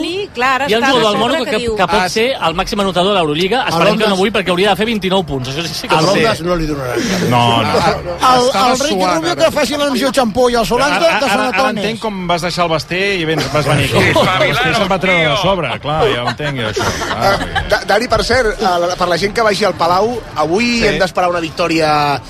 hi 0.69 0.73
ha 0.73 0.77
un 0.79 0.85
jugador 0.85 1.03
del 1.11 1.17
Mónaco 1.19 1.45
que 1.45 1.57
que, 1.75 1.87
pot 1.87 1.99
Ah, 1.99 2.07
ser 2.09 2.31
el 2.31 2.55
màxim 2.55 2.79
anotador 2.79 3.11
de 3.13 3.19
l'Eurolliga, 3.19 3.65
esperem 3.67 3.97
que 3.97 4.07
no 4.07 4.13
avui 4.15 4.31
perquè 4.31 4.49
hauria 4.49 4.69
de 4.69 4.75
fer 4.77 4.85
29 4.85 5.25
punts. 5.27 5.49
Això 5.49 5.67
sí 5.67 5.87
que 5.87 5.95
A 5.95 6.01
l'Ondas 6.01 6.41
no 6.41 6.55
li 6.55 6.65
donaran. 6.65 7.29
No, 7.29 7.61
no. 7.61 7.69
El, 7.89 8.49
el 8.49 8.79
Ricky 8.79 8.93
suant, 8.95 9.15
Rubio 9.17 9.31
ara. 9.31 9.35
que 9.45 9.51
faci 9.51 9.77
l'anunci 9.77 10.05
xampú 10.15 10.49
i 10.49 10.55
els 10.55 10.67
solans 10.67 10.99
de, 10.99 11.05
Ara, 11.07 11.19
de 11.19 11.25
ara, 11.25 11.33
ara 11.33 11.49
Sanatones. 11.51 11.83
entenc 11.83 11.99
com 12.01 12.27
vas 12.27 12.41
deixar 12.41 12.63
el 12.65 12.71
Basté 12.71 13.01
i 13.19 13.25
vens, 13.25 13.47
vas 13.53 13.65
venir 13.65 13.85
aquí. 13.89 14.05
El 14.09 14.13
Basté 14.53 14.73
se'n 14.75 14.91
va 14.91 14.99
treure 14.99 15.29
de 15.29 15.37
sobre, 15.41 15.73
clar, 15.79 15.99
ja 16.13 16.23
ho 16.23 16.29
entenc, 16.29 16.59
jo, 16.59 16.67
això. 16.69 16.85
Ah, 17.15 17.37
Da- 17.69 17.83
Dani, 17.85 18.07
per 18.07 18.23
cert, 18.23 18.61
eh, 18.61 18.95
per 18.97 19.07
la 19.07 19.17
gent 19.17 19.33
que 19.33 19.41
vagi 19.41 19.65
al 19.65 19.73
Palau, 19.75 20.19
avui 20.35 20.79
Sí. 20.79 20.87
hem 20.87 20.99
d'esperar 20.99 21.29
una 21.29 21.39
victòria 21.39 22.21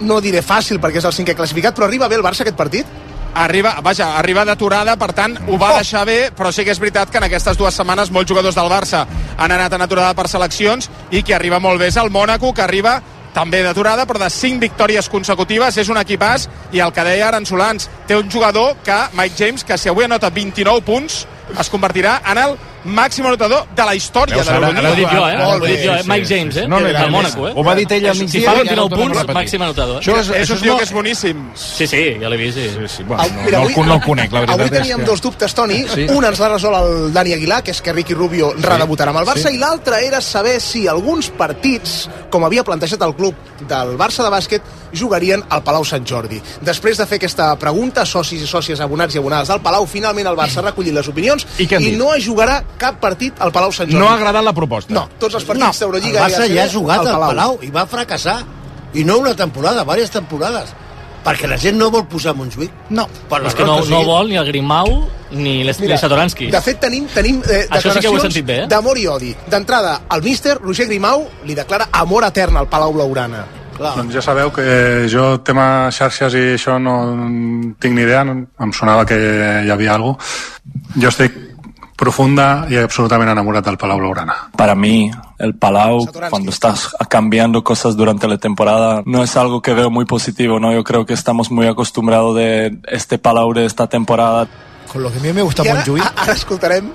no 0.00 0.20
diré 0.20 0.42
fàcil 0.42 0.80
perquè 0.80 0.98
és 0.98 1.04
el 1.04 1.12
cinquè 1.12 1.34
classificat, 1.36 1.74
però 1.76 1.84
arriba 1.86 2.08
bé 2.08 2.16
el 2.16 2.22
Barça 2.22 2.40
aquest 2.42 2.56
partit? 2.56 2.86
Arriba, 3.34 3.78
vaja, 3.82 4.18
arriba 4.18 4.44
d'aturada, 4.44 4.96
per 5.00 5.12
tant, 5.14 5.38
ho 5.48 5.56
va 5.56 5.70
deixar 5.78 6.04
bé, 6.04 6.30
però 6.36 6.50
sí 6.52 6.64
que 6.66 6.70
és 6.74 6.78
veritat 6.78 7.08
que 7.08 7.16
en 7.16 7.24
aquestes 7.24 7.56
dues 7.56 7.72
setmanes 7.74 8.10
molts 8.10 8.28
jugadors 8.28 8.54
del 8.54 8.68
Barça 8.68 9.06
han 9.38 9.52
anat 9.52 9.72
en 9.72 9.80
aturada 9.80 10.12
per 10.12 10.28
seleccions 10.28 10.90
i 11.10 11.22
qui 11.22 11.32
arriba 11.32 11.58
molt 11.58 11.80
bé 11.80 11.86
és 11.88 11.96
el 11.96 12.10
Mónaco, 12.10 12.52
que 12.52 12.60
arriba 12.60 13.00
també 13.32 13.62
d'aturada, 13.64 14.06
però 14.06 14.20
de 14.20 14.30
5 14.30 14.60
victòries 14.60 15.08
consecutives, 15.08 15.78
és 15.80 15.88
un 15.92 16.00
equipàs, 16.00 16.48
i 16.72 16.82
el 16.84 16.92
que 16.92 17.04
deia 17.06 17.28
Aransolans, 17.28 17.88
té 18.06 18.16
un 18.16 18.30
jugador 18.30 18.76
que, 18.84 18.98
Mike 19.18 19.38
James, 19.38 19.64
que 19.64 19.78
si 19.78 19.88
avui 19.88 20.04
anota 20.04 20.30
29 20.30 20.84
punts, 20.84 21.24
es 21.58 21.70
convertirà 21.72 22.20
en 22.32 22.38
el 22.38 22.56
màxim 22.84 23.26
anotador 23.26 23.66
de 23.76 23.84
la 23.84 23.94
història 23.94 24.36
Veus, 24.36 24.46
de 24.46 24.52
ara- 24.52 24.68
Ho 24.68 24.92
he 24.92 24.96
dit 24.96 25.06
jo, 25.08 25.28
eh? 25.28 25.36
Molt 25.38 25.62
Ho 25.62 25.66
he 25.66 25.68
dit 25.70 25.78
bé, 25.78 25.86
jo, 25.86 25.92
eh? 25.94 26.02
sí, 26.02 26.08
Mike 26.10 26.26
sí, 26.26 26.34
James, 26.34 26.54
sí. 26.54 26.60
eh? 26.60 26.68
No, 26.68 26.80
no, 26.80 26.86
del 26.88 27.10
Mónaco, 27.10 27.48
eh? 27.48 27.52
ho 27.54 27.62
va 27.64 27.74
dir 27.74 27.86
ell 27.92 28.06
al 28.08 28.14
Si 28.16 28.20
migdia 28.22 28.40
fa 28.50 28.56
i 28.56 28.60
ara 28.60 28.62
29 28.64 28.82
ho 28.82 28.88
tornem 28.88 29.18
a 29.18 29.24
punts, 29.24 29.34
màxim 29.36 29.62
anotador. 29.62 30.00
Això 30.02 30.16
és, 30.18 30.30
És 30.30 30.50
això 30.50 30.62
un 30.62 30.68
és 30.68 30.76
que 30.76 30.82
és 30.84 30.92
boníssim. 30.92 31.42
Sí, 31.54 31.86
sí, 31.86 32.02
ja 32.20 32.28
l'he 32.28 32.36
vist, 32.36 32.58
sí. 32.58 32.68
Sí, 32.72 32.88
sí, 32.96 33.02
bueno, 33.04 33.22
Au, 33.22 33.28
no, 33.30 33.42
mira, 33.44 33.58
no, 33.58 33.68
el, 33.68 33.86
no 33.86 33.94
el 33.94 34.02
conec, 34.02 34.32
la 34.32 34.40
veritat 34.40 34.60
Avui 34.60 34.66
és 34.66 34.82
teníem 34.82 35.04
dos 35.04 35.20
dubtes, 35.22 35.54
Toni. 35.54 35.84
Sí. 35.88 36.06
Un 36.10 36.24
ens 36.24 36.38
l'ha 36.40 36.48
resolt 36.48 36.76
el 36.80 37.12
Dani 37.12 37.32
Aguilar, 37.34 37.62
que 37.62 37.70
és 37.70 37.80
que 37.82 37.92
Ricky 37.92 38.14
Rubio 38.14 38.52
redebutarà 38.58 39.10
amb 39.14 39.20
el 39.20 39.26
Barça, 39.26 39.48
Sí. 39.48 39.54
i 39.54 39.58
l'altre 39.58 40.04
era 40.06 40.20
saber 40.20 40.60
si 40.60 40.86
alguns 40.88 41.30
partits, 41.30 42.08
com 42.30 42.44
havia 42.44 42.64
plantejat 42.64 43.02
el 43.02 43.14
club 43.14 43.34
del 43.68 43.96
Barça 43.98 44.22
de 44.24 44.30
bàsquet, 44.30 44.62
jugarien 44.92 45.42
al 45.48 45.62
Palau 45.62 45.84
Sant 45.84 46.04
Jordi. 46.06 46.40
Després 46.60 46.98
de 46.98 47.06
fer 47.06 47.16
aquesta 47.16 47.54
pregunta, 47.58 48.04
socis 48.04 48.42
i 48.42 48.46
sòcies, 48.46 48.80
abonats 48.80 49.14
i 49.14 49.18
abonades 49.18 49.48
del 49.48 49.60
Palau, 49.60 49.86
finalment 49.86 50.26
el 50.26 50.36
Barça 50.36 50.58
ha 50.58 50.62
recollit 50.70 50.92
les 50.94 51.08
opinions 51.08 51.46
I 51.58 51.66
dit? 51.66 51.96
no 51.96 52.14
es 52.14 52.24
jugarà 52.26 52.62
cap 52.78 53.00
partit 53.00 53.40
al 53.40 53.52
Palau 53.52 53.72
Sant 53.72 53.88
Jordi. 53.90 53.98
No 54.00 54.08
ha 54.10 54.14
agradat 54.18 54.44
la 54.44 54.52
proposta. 54.52 54.92
No, 54.94 55.08
tots 55.18 55.34
els 55.34 55.44
No, 55.44 55.54
partits 55.54 55.80
El 55.82 55.86
d'Eurolliga 55.86 56.22
Barça 56.26 56.46
i 56.46 56.54
ja 56.56 56.64
ha 56.64 56.68
jugat 56.72 57.00
al 57.00 57.06
al 57.06 57.12
Palau. 57.14 57.28
Palau 57.32 57.58
i 57.62 57.70
va 57.70 57.86
fracassar. 57.86 58.42
I 58.94 59.04
no 59.04 59.18
una 59.18 59.34
temporada, 59.34 59.82
diverses 59.82 60.10
temporades. 60.10 60.74
Perquè 61.22 61.46
la 61.46 61.56
gent 61.56 61.78
no 61.78 61.88
vol 61.90 62.02
posar 62.10 62.34
Montjuïc. 62.34 62.70
No. 62.90 63.06
Per 63.30 63.38
És 63.46 63.54
que 63.54 63.64
no, 63.64 63.76
no 63.78 63.82
sigui. 63.86 64.04
vol 64.04 64.28
ni 64.28 64.36
el 64.36 64.46
Grimau 64.46 64.88
ni 65.30 65.62
Satoranski. 65.96 66.50
De 66.50 66.60
fet, 66.60 66.80
tenim, 66.80 67.06
tenim 67.14 67.40
eh, 67.48 67.66
Això 67.70 67.92
sí 67.92 68.00
que 68.00 68.08
ho 68.10 68.16
he 68.16 68.18
declaracions 68.18 68.22
sentit 68.22 68.44
bé, 68.44 68.56
eh? 68.64 68.66
d'amor 68.66 68.98
i 68.98 69.06
odi. 69.06 69.34
D'entrada, 69.48 70.00
el 70.10 70.22
míster 70.22 70.58
Roger 70.60 70.86
Grimau 70.86 71.28
li 71.46 71.54
declara 71.54 71.86
amor 71.92 72.26
etern 72.26 72.56
al 72.56 72.68
Palau 72.68 72.92
Blaugrana. 72.92 73.46
Clar. 73.76 73.94
Doncs 73.96 74.12
ja 74.14 74.20
sabeu 74.20 74.50
que 74.52 75.06
jo, 75.08 75.38
tema 75.46 75.88
xarxes 75.94 76.34
i 76.34 76.42
això, 76.58 76.76
no 76.82 76.98
tinc 77.80 77.94
ni 77.94 78.02
idea, 78.02 78.24
no, 78.24 78.34
em 78.60 78.72
sonava 78.76 79.06
que 79.06 79.16
hi 79.16 79.70
havia 79.72 79.94
alguna 79.94 80.18
cosa. 80.18 81.00
Jo 81.00 81.08
estic 81.08 81.38
profunda 82.02 82.66
y 82.68 82.74
absolutamente 82.76 83.30
enamorada 83.30 83.70
del 83.70 83.78
Palau 83.78 83.98
Blaugrana. 83.98 84.50
Para 84.56 84.74
mí, 84.74 85.08
el 85.38 85.54
Palau, 85.54 86.04
cuando 86.30 86.50
estás 86.50 86.90
cambiando 87.08 87.62
cosas 87.62 87.96
durante 87.96 88.26
la 88.26 88.38
temporada, 88.38 89.02
no 89.06 89.22
es 89.22 89.36
algo 89.36 89.62
que 89.62 89.72
veo 89.72 89.88
muy 89.88 90.04
positivo, 90.04 90.58
¿no? 90.58 90.72
Yo 90.72 90.82
creo 90.82 91.06
que 91.06 91.14
estamos 91.14 91.52
muy 91.52 91.68
acostumbrados 91.68 92.34
de 92.34 92.76
este 92.88 93.18
Palau 93.18 93.52
de 93.54 93.66
esta 93.66 93.86
temporada. 93.86 94.48
Con 94.92 95.04
lo 95.04 95.12
que 95.12 95.18
a 95.18 95.22
mi 95.22 95.32
me 95.32 95.42
gusta 95.42 95.62
ara, 95.62 95.74
Montjuïc. 95.74 96.02
ara 96.16 96.32
escoltarem 96.32 96.90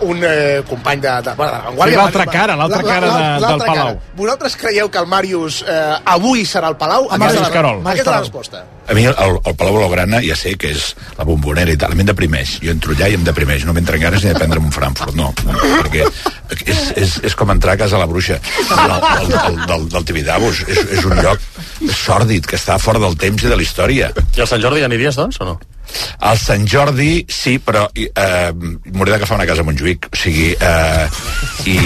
un 0.00 0.20
eh, 0.22 0.62
company 0.68 1.00
de, 1.00 1.08
de, 1.22 1.34
bueno, 1.34 1.52
de 1.52 1.58
Sí, 1.60 1.64
Vanguardia. 1.66 1.96
l'altra 1.96 2.26
cara, 2.26 2.56
l'altra 2.56 2.82
La- 2.82 2.88
la- 2.88 2.94
cara 3.00 3.06
de- 3.40 3.46
del 3.46 3.58
Palau. 3.58 3.74
cara. 3.86 3.98
Vosaltres 4.16 4.56
creieu 4.56 4.90
que 4.90 4.98
el 4.98 5.06
Màrius 5.06 5.64
eh, 5.66 5.94
avui 6.04 6.44
serà 6.44 6.66
al 6.68 6.76
Palau? 6.76 7.08
El 7.10 7.18
Màrius 7.18 7.48
Carol. 7.48 7.80
Aquesta 7.80 8.02
és 8.02 8.06
la 8.16 8.20
resposta. 8.20 8.64
A 8.86 8.92
mi 8.92 9.06
el, 9.08 9.14
el 9.16 9.54
Palau 9.56 9.78
Blaugrana 9.78 10.20
ja 10.24 10.36
sé 10.36 10.54
que 10.60 10.70
és 10.74 10.90
la 11.16 11.24
bombonera 11.24 11.72
i 11.72 11.78
tal, 11.80 11.94
a 11.94 11.96
mi 11.96 12.04
em 12.04 12.10
deprimeix. 12.10 12.58
Jo 12.64 12.72
entro 12.74 12.92
allà 12.92 13.08
i 13.08 13.16
em 13.16 13.24
deprimeix, 13.24 13.64
no 13.64 13.72
m'entren 13.76 14.02
ganes 14.02 14.24
ni 14.24 14.32
de 14.32 14.38
prendre'm 14.38 14.68
un 14.68 14.74
Frankfurt, 14.74 15.16
no. 15.16 15.30
Perquè 15.40 16.04
és, 16.04 16.82
és, 17.00 17.18
és 17.30 17.36
com 17.38 17.52
entrar 17.54 17.78
a 17.78 17.80
casa 17.80 18.00
la 18.00 18.08
bruixa 18.10 18.40
del, 18.40 18.96
del, 19.32 19.60
del, 19.70 19.86
del 19.96 20.08
Tibidabo. 20.10 20.52
És, 20.52 20.82
és 20.98 21.04
un 21.08 21.16
lloc 21.24 21.40
sòrdid, 21.94 22.48
que 22.48 22.60
està 22.60 22.76
fora 22.80 23.00
del 23.00 23.16
temps 23.20 23.44
i 23.44 23.52
de 23.52 23.56
la 23.56 23.64
història. 23.64 24.12
I 24.36 24.44
al 24.44 24.50
Sant 24.50 24.60
Jordi 24.62 24.84
hi 24.84 24.88
aniries, 24.90 25.16
doncs, 25.16 25.40
o 25.40 25.48
no? 25.48 25.56
Al 26.24 26.38
Sant 26.40 26.64
Jordi, 26.68 27.24
sí, 27.30 27.58
però 27.62 27.84
eh, 27.94 28.50
m'hauré 28.54 29.14
d'agafar 29.14 29.36
una 29.38 29.46
casa 29.48 29.64
a 29.64 29.68
Montjuïc. 29.68 30.08
O 30.12 30.18
sigui, 30.18 30.50
eh, 30.56 31.06
i 31.70 31.76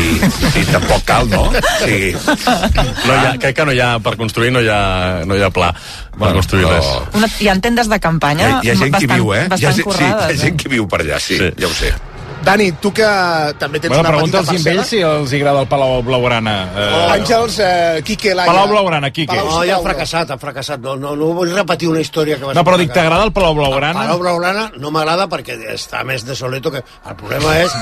sí, 0.55 0.65
tampoc 0.71 1.05
cal, 1.07 1.29
no? 1.31 1.49
O 1.51 1.63
sigui, 1.83 2.15
No 2.19 3.15
hi 3.15 3.25
ha, 3.25 3.35
crec 3.43 3.59
que 3.59 3.67
no 3.69 3.75
hi 3.75 3.83
ha, 3.83 3.91
per 4.03 4.17
construir 4.19 4.53
no 4.55 4.63
hi 4.65 4.71
ha, 4.73 4.81
no 5.29 5.37
hi 5.39 5.45
ha 5.45 5.51
pla 5.55 5.73
per 6.19 6.33
construir 6.35 6.65
però- 6.67 6.77
res. 6.77 7.15
Una, 7.15 7.29
hi 7.41 7.49
ha 7.49 7.61
tendes 7.61 7.89
de 7.89 7.97
hi, 7.97 8.01
campanya 8.01 8.59
ha- 8.59 8.61
hi 8.63 8.71
ha 8.71 8.75
gent 8.75 8.95
que 8.95 9.05
hi 9.05 9.07
bastant, 9.07 9.15
viu, 9.21 9.33
eh? 9.35 9.39
Hi 9.39 9.45
ha, 9.45 9.49
bastant 9.49 9.61
gent- 9.61 9.75
sí, 9.77 9.81
hi 9.81 9.85
currades. 10.13 10.41
ha 10.41 10.45
gent 10.45 10.57
que 10.63 10.69
viu 10.69 10.89
per 10.89 11.01
allà, 11.05 11.19
sí, 11.21 11.37
sí. 11.39 11.51
ja 11.59 11.67
ho 11.67 11.75
sé. 11.75 11.93
Dani, 12.45 12.71
tu 12.81 12.93
que 12.95 13.05
també 13.59 13.81
tens 13.83 13.91
Bueno, 13.93 14.01
una 14.09 14.11
pregunta 14.15 14.39
petita 14.41 14.71
parcel·la. 14.71 14.81
ells 14.81 14.89
si 14.89 15.01
els 15.05 15.33
agrada 15.37 15.61
el 15.61 15.67
Palau 15.69 16.03
Blaugrana. 16.07 16.53
Eh, 16.73 17.19
Àngels, 17.19 17.59
eh, 17.61 18.03
Quique, 18.07 18.33
Laia... 18.35 18.47
Palau 18.49 18.69
Blaugrana, 18.71 19.11
Quique. 19.11 19.35
Palau 19.35 19.59
No, 19.59 19.65
ja 19.69 19.77
ha 19.77 19.83
fracassat, 19.85 20.31
ha 20.31 20.39
fracassat. 20.39 20.81
No, 20.81 20.95
no, 20.97 21.15
no 21.19 21.33
vull 21.37 21.51
repetir 21.53 21.89
una 21.91 22.01
història 22.01 22.39
que 22.39 22.45
va 22.47 22.55
No, 22.55 22.61
ser 22.63 22.65
però 22.71 22.79
dic, 22.81 22.93
t'agrada 22.95 23.27
el 23.27 23.33
Palau 23.37 23.55
Blaugrana? 23.59 23.99
Palau 24.07 24.19
Blaugrana 24.23 24.71
no 24.79 24.91
m'agrada 24.95 25.27
perquè 25.29 25.59
està 25.75 26.05
més 26.09 26.25
desoleto 26.25 26.71
que... 26.73 26.81
El 27.11 27.17
problema 27.21 27.59
és... 27.59 27.75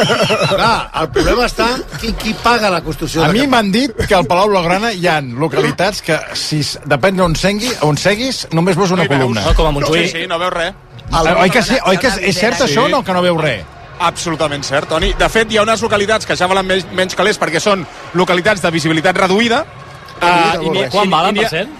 Clar, 0.54 0.90
el 1.02 1.10
problema 1.12 1.46
està 1.50 1.68
qui, 2.00 2.14
qui 2.22 2.32
paga 2.42 2.70
la 2.72 2.80
construcció 2.86 3.24
A 3.24 3.28
de 3.28 3.36
mi 3.36 3.46
m'han 3.50 3.70
dit 3.74 3.92
que 4.06 4.14
al 4.16 4.24
Palau 4.30 4.48
Blaugrana 4.54 4.92
hi 4.96 5.06
ha 5.10 5.18
localitats 5.20 6.00
que, 6.06 6.16
si 6.38 6.62
depèn 6.86 7.18
d'on 7.20 7.34
segui, 7.36 7.70
on 7.84 7.98
seguis, 8.00 8.46
només 8.56 8.76
veus 8.78 8.94
una 8.96 9.04
No 9.04 9.12
columna. 9.12 9.44
No, 9.44 9.54
com 9.58 9.66
a 9.68 9.76
Montjuïc. 9.76 10.08
Sí, 10.12 10.22
sí, 10.22 10.26
no 10.30 10.38
veus 10.40 10.54
res. 10.54 10.74
El, 11.06 11.28
oi 11.38 11.50
que, 11.54 11.60
sí, 11.62 11.76
oi 11.86 11.98
que 12.02 12.08
és, 12.08 12.16
és 12.32 12.38
cert 12.40 12.56
Sí. 12.58 12.64
això 12.70 12.86
o 12.86 12.88
no, 12.90 13.04
que 13.04 13.12
no 13.14 13.20
veus 13.22 13.38
res? 13.40 13.64
Absolutament 13.98 14.62
cert, 14.64 14.88
Toni. 14.88 15.12
De 15.18 15.28
fet, 15.32 15.50
hi 15.52 15.56
ha 15.56 15.62
unes 15.62 15.80
localitats 15.82 16.26
que 16.28 16.36
ja 16.36 16.46
valen 16.46 16.66
menys, 16.66 16.86
menys 16.92 17.14
calés 17.16 17.38
perquè 17.40 17.60
són 17.60 17.86
localitats 18.14 18.60
de 18.62 18.70
visibilitat 18.70 19.16
reduïda. 19.16 19.64
Uh, 20.20 20.62
i 20.64 20.70
ni- 20.70 20.88
Quan 20.90 21.06
i- 21.08 21.10
valen, 21.10 21.36
i 21.36 21.38
ni- 21.38 21.44
per 21.44 21.50
cent? 21.50 21.70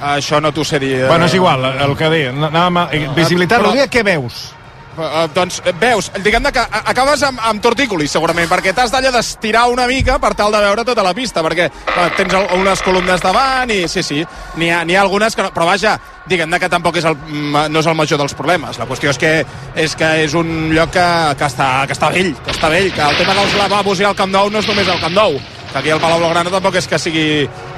Això 0.00 0.40
no 0.42 0.50
t'ho 0.52 0.64
sé 0.64 0.78
dir. 0.78 0.92
eh. 1.02 1.06
Bueno, 1.08 1.26
és 1.26 1.34
igual, 1.34 1.64
el 1.64 1.96
que 1.96 2.08
deia. 2.10 2.30
Anàvem 2.32 2.76
a, 2.76 2.86
visibilitat 3.14 3.60
Però- 3.60 3.70
reduïda, 3.72 3.88
què 3.88 4.02
veus? 4.04 4.52
Eh, 4.98 5.28
doncs 5.34 5.60
eh, 5.64 5.72
veus, 5.80 6.10
diguem 6.22 6.44
que 6.52 6.58
a- 6.62 6.82
acabes 6.92 7.22
amb, 7.26 7.40
amb 7.42 7.62
tortícolis 7.62 8.10
segurament, 8.14 8.48
perquè 8.50 8.74
t'has 8.74 8.92
d'allò 8.92 9.10
d'estirar 9.14 9.66
una 9.72 9.86
mica 9.90 10.18
per 10.22 10.34
tal 10.34 10.52
de 10.52 10.60
veure 10.64 10.84
tota 10.84 11.02
la 11.02 11.14
pista, 11.14 11.42
perquè 11.42 11.68
eh, 11.70 12.08
tens 12.16 12.34
el, 12.34 12.46
unes 12.60 12.82
columnes 12.82 13.20
davant 13.22 13.70
i 13.70 13.86
sí, 13.88 14.02
sí, 14.02 14.24
n'hi 14.56 14.70
ha, 14.70 14.82
ha 14.84 15.00
algunes 15.02 15.34
que 15.36 15.42
no, 15.42 15.50
però 15.54 15.66
vaja, 15.66 15.96
diguem 16.26 16.50
que 16.60 16.68
tampoc 16.70 16.96
és 17.00 17.04
el, 17.08 17.16
mm, 17.16 17.66
no 17.72 17.80
és 17.80 17.86
el 17.90 17.98
major 17.98 18.18
dels 18.18 18.34
problemes. 18.34 18.78
La 18.78 18.86
qüestió 18.86 19.10
és 19.10 19.18
que 19.18 19.32
és, 19.74 19.96
que 19.98 20.12
és 20.24 20.34
un 20.34 20.70
lloc 20.74 20.92
que, 20.94 21.08
que, 21.38 21.48
està, 21.50 21.86
que 21.86 21.96
està 21.96 22.10
vell, 22.14 22.32
que 22.44 22.54
està 22.54 22.70
vell, 22.72 22.92
que 22.94 23.02
el 23.02 23.18
tema 23.18 23.34
dels 23.34 23.56
lavabos 23.58 24.00
i 24.00 24.08
el 24.08 24.16
Camp 24.16 24.32
Nou 24.32 24.50
no 24.50 24.62
és 24.62 24.68
només 24.70 24.88
el 24.88 25.00
Camp 25.02 25.14
Nou, 25.14 25.36
que 25.72 25.78
aquí 25.80 25.90
al 25.90 26.00
Palau 26.00 26.20
Blaugrana 26.22 26.52
tampoc 26.54 26.78
és 26.78 26.86
que 26.88 26.98
sigui 27.02 27.26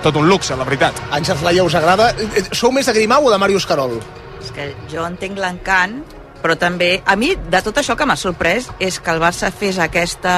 tot 0.04 0.16
un 0.20 0.28
luxe, 0.28 0.54
la 0.56 0.64
veritat. 0.68 0.98
Àngels 1.16 1.42
Laia, 1.42 1.64
us 1.64 1.74
agrada? 1.74 2.10
Sou 2.52 2.70
més 2.72 2.86
de 2.86 2.92
Grimau 2.92 3.24
o 3.26 3.32
de 3.32 3.38
Màrius 3.40 3.66
Carol? 3.66 3.96
És 4.42 4.52
que 4.54 4.68
jo 4.92 5.02
entenc 5.08 5.40
l'encant, 5.40 5.96
però 6.46 6.54
també, 6.54 7.00
a 7.02 7.16
mi, 7.18 7.32
de 7.34 7.58
tot 7.66 7.80
això 7.82 7.96
que 7.98 8.06
m'ha 8.06 8.14
sorprès, 8.14 8.68
és 8.78 9.00
que 9.02 9.10
el 9.10 9.18
Barça 9.18 9.50
fes 9.50 9.80
aquesta 9.82 10.34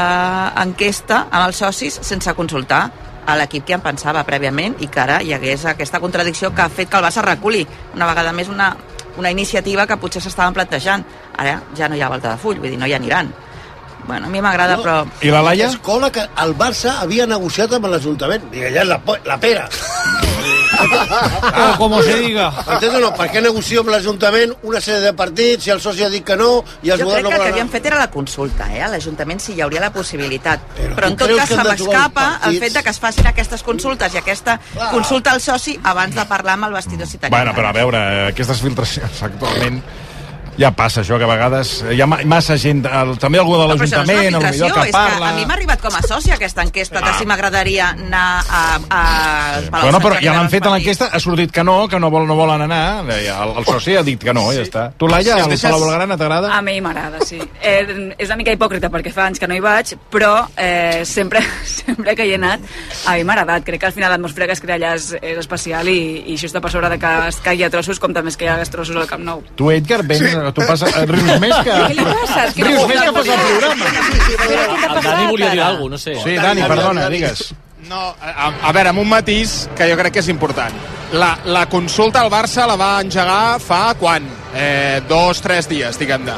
enquesta 0.56 1.26
amb 1.28 1.42
els 1.50 1.58
socis 1.60 1.98
sense 2.00 2.32
consultar 2.32 2.86
a 3.28 3.34
l'equip 3.36 3.66
que 3.68 3.74
en 3.76 3.82
pensava 3.84 4.22
prèviament 4.24 4.78
i 4.80 4.88
que 4.88 5.02
ara 5.02 5.18
hi 5.20 5.34
hagués 5.36 5.66
aquesta 5.68 6.00
contradicció 6.00 6.48
que 6.56 6.64
ha 6.64 6.70
fet 6.72 6.88
que 6.88 6.96
el 6.96 7.04
Barça 7.04 7.20
reculi 7.26 7.66
una 7.92 8.08
vegada 8.08 8.32
més 8.32 8.48
una, 8.48 8.70
una 9.20 9.30
iniciativa 9.34 9.84
que 9.86 9.98
potser 10.00 10.22
s'estaven 10.24 10.56
plantejant. 10.56 11.04
Ara 11.36 11.58
ja 11.76 11.90
no 11.92 11.98
hi 11.98 12.00
ha 12.00 12.08
volta 12.08 12.32
de 12.32 12.40
full, 12.40 12.56
vull 12.56 12.72
dir, 12.72 12.80
no 12.80 12.88
hi 12.88 12.96
aniran. 12.96 13.28
Bueno, 14.08 14.26
a 14.26 14.30
mi 14.32 14.40
m'agrada, 14.40 14.78
No. 14.78 14.82
però... 14.82 14.96
I 15.20 15.28
la 15.34 15.42
Laia? 15.44 15.68
Escola 15.68 16.08
que 16.10 16.24
el 16.24 16.56
Barça 16.56 17.02
havia 17.02 17.26
negociat 17.28 17.76
amb 17.76 17.92
l'Ajuntament. 17.92 18.48
Digue, 18.50 18.72
ja 18.72 18.80
és 18.86 18.88
la, 18.88 19.02
la 19.28 19.36
pera. 19.36 19.68
O 20.78 21.78
como 21.78 22.02
se 22.02 22.14
diga. 22.22 22.52
Entens 22.66 22.94
o 22.94 23.00
no? 23.00 23.10
Per 23.16 23.28
què 23.32 23.42
negocio 23.42 23.82
amb 23.82 23.90
l'Ajuntament 23.92 24.54
una 24.62 24.80
sèrie 24.84 25.00
de 25.04 25.12
partits 25.18 25.64
si 25.66 25.72
el 25.74 25.80
soci 25.82 26.04
ha 26.06 26.10
dit 26.12 26.24
que 26.26 26.36
no 26.38 26.64
i 26.82 26.92
els 26.94 27.02
Jo 27.02 27.08
crec 27.10 27.24
no 27.24 27.30
que 27.30 27.36
el 27.36 27.42
que 27.54 27.60
anar? 27.60 27.70
fet 27.72 27.86
era 27.90 27.98
la 27.98 28.10
consulta, 28.10 28.68
eh? 28.74 28.82
A 28.82 28.88
l'Ajuntament 28.92 29.40
sí 29.42 29.54
hi 29.56 29.62
hauria 29.64 29.80
la 29.84 29.92
possibilitat. 29.92 30.60
Però, 30.78 31.06
tu 31.06 31.12
en 31.12 31.16
tot 31.16 31.34
cas 31.36 31.48
que 31.48 31.54
se 31.56 31.64
m'escapa 31.68 32.26
el 32.48 32.58
fet 32.60 32.74
de 32.78 32.82
que 32.82 32.90
es 32.90 33.00
facin 33.02 33.26
aquestes 33.30 33.62
consultes 33.62 34.14
i 34.14 34.18
aquesta 34.22 34.58
consulta 34.90 35.32
al 35.32 35.40
soci 35.40 35.78
abans 35.82 36.14
de 36.14 36.24
parlar 36.30 36.58
amb 36.58 36.70
el 36.70 36.76
vestidor 36.78 37.06
si 37.06 37.18
tenia 37.18 37.36
Bueno, 37.36 37.54
però 37.54 37.68
a 37.70 37.72
veure, 37.76 37.98
eh, 37.98 38.28
aquestes 38.32 38.60
filtracions 38.64 39.22
actualment 39.22 39.82
ja 40.58 40.70
passa 40.74 41.00
això, 41.04 41.18
que 41.18 41.24
a 41.24 41.30
vegades 41.30 41.84
hi 41.92 42.00
ha 42.02 42.06
ma- 42.10 42.20
massa 42.26 42.56
gent, 42.58 42.84
el, 42.86 43.14
també 43.22 43.38
algú 43.38 43.54
de 43.54 43.62
No, 43.62 43.66
no 43.68 43.74
l'Ajuntament, 43.74 44.18
millor 44.26 44.42
filtració, 44.42 44.68
que 44.74 44.80
és 44.80 44.86
que 44.86 44.92
parla... 44.92 45.28
a 45.30 45.36
mi 45.36 45.46
m'ha 45.46 45.54
arribat 45.54 45.80
com 45.84 45.94
a 45.94 46.02
sòcia 46.02 46.34
aquesta 46.34 46.64
enquesta 46.66 47.00
de 47.04 47.12
si 47.18 47.26
m'agradaria 47.30 47.90
anar 47.94 48.24
a, 48.42 48.62
a, 48.90 49.02
al 49.58 49.68
Palau 49.70 49.86
Bueno, 49.88 50.00
però 50.02 50.18
ja 50.22 50.34
l'han 50.34 50.50
fet 50.50 50.66
a 50.66 50.72
l'enquesta, 50.74 51.08
ha 51.14 51.20
sortit 51.22 51.52
que 51.54 51.64
no, 51.64 51.76
que 51.88 52.00
no, 52.02 52.10
vol, 52.10 52.26
no 52.28 52.34
volen 52.38 52.62
anar. 52.66 53.04
El, 53.08 53.54
el 53.60 53.64
soci 53.68 53.96
ha 53.96 54.02
dit 54.06 54.22
que 54.22 54.34
no, 54.34 54.48
ja 54.52 54.64
està. 54.66 54.88
Tu, 54.98 55.08
Laia, 55.08 55.36
el 55.44 55.48
deixes- 55.52 55.68
Palau 55.70 55.84
Blaugrana 55.86 56.16
t'agrada? 56.18 56.52
A 56.56 56.62
mi 56.62 56.80
m'agrada, 56.84 57.22
sí. 57.26 57.38
Eh, 57.62 58.14
és 58.18 58.28
una 58.28 58.36
mica 58.40 58.52
hipòcrita 58.54 58.90
perquè 58.90 59.12
fa 59.14 59.26
anys 59.28 59.38
que 59.40 59.48
no 59.50 59.54
hi 59.56 59.62
vaig, 59.64 59.94
però 60.10 60.32
eh, 60.56 61.04
sempre, 61.08 61.42
sempre 61.78 62.16
que 62.18 62.26
hi 62.26 62.32
he 62.34 62.40
anat 62.40 62.60
a 63.06 63.14
mi 63.16 63.24
m'ha 63.24 63.36
agradat. 63.38 63.64
Crec 63.68 63.80
que 63.82 63.90
al 63.90 63.96
final 63.96 64.10
l'atmosfera 64.14 64.46
que 64.50 64.56
es 64.58 64.62
crea 64.64 64.76
allà 64.80 64.94
és, 64.98 65.10
és 65.22 65.38
especial 65.38 65.88
i, 65.88 65.98
i 66.26 66.34
això 66.38 66.50
està 66.50 66.60
per 66.64 66.72
sobre 66.74 66.90
de 66.92 66.98
que 66.98 67.14
es 67.28 67.40
caigui 67.44 67.64
a 67.66 67.70
trossos 67.70 68.00
com 68.02 68.14
també 68.16 68.32
es 68.34 68.36
caigui 68.40 68.52
a 68.54 68.64
trossos 68.72 68.96
al 68.96 69.06
Camp 69.10 69.22
Nou. 69.24 69.42
Tu, 69.56 69.70
Edgar, 69.76 70.02
vens, 70.06 70.24
sí. 70.24 70.34
Tu 70.56 70.66
passa, 70.66 70.90
eh, 70.90 71.06
rius 71.08 71.40
més 71.42 71.54
que... 71.66 71.72
Què 71.72 71.94
li 71.94 72.04
passa? 72.08 72.44
És 72.44 72.54
que 72.56 72.66
rius 72.66 72.82
no 72.82 72.88
més 72.90 73.00
que 73.00 73.14
fas 73.16 73.32
el 73.34 73.40
programa. 73.46 73.88
El 74.88 75.02
Dani 75.06 75.26
volia 75.30 75.50
dir 75.54 75.64
alguna 75.64 75.98
cosa, 75.98 76.12
no 76.12 76.20
sé. 76.20 76.20
Sí, 76.24 76.36
Dani, 76.36 76.68
perdona, 76.70 77.08
digues. 77.12 77.48
No, 77.88 78.00
a, 78.20 78.48
a 78.68 78.72
veure, 78.74 78.92
amb 78.92 79.00
un 79.00 79.08
matís 79.08 79.58
que 79.78 79.86
jo 79.90 79.98
crec 79.98 80.18
que 80.18 80.22
és 80.24 80.30
important. 80.32 80.74
La, 81.16 81.30
la 81.48 81.64
consulta 81.72 82.20
al 82.20 82.30
Barça 82.32 82.66
la 82.68 82.76
va 82.76 82.96
engegar 83.00 83.58
fa 83.64 83.94
quan? 84.00 84.26
Eh, 84.52 85.00
dos, 85.08 85.40
tres 85.44 85.68
dies, 85.70 85.96
diguem-ne. 86.00 86.34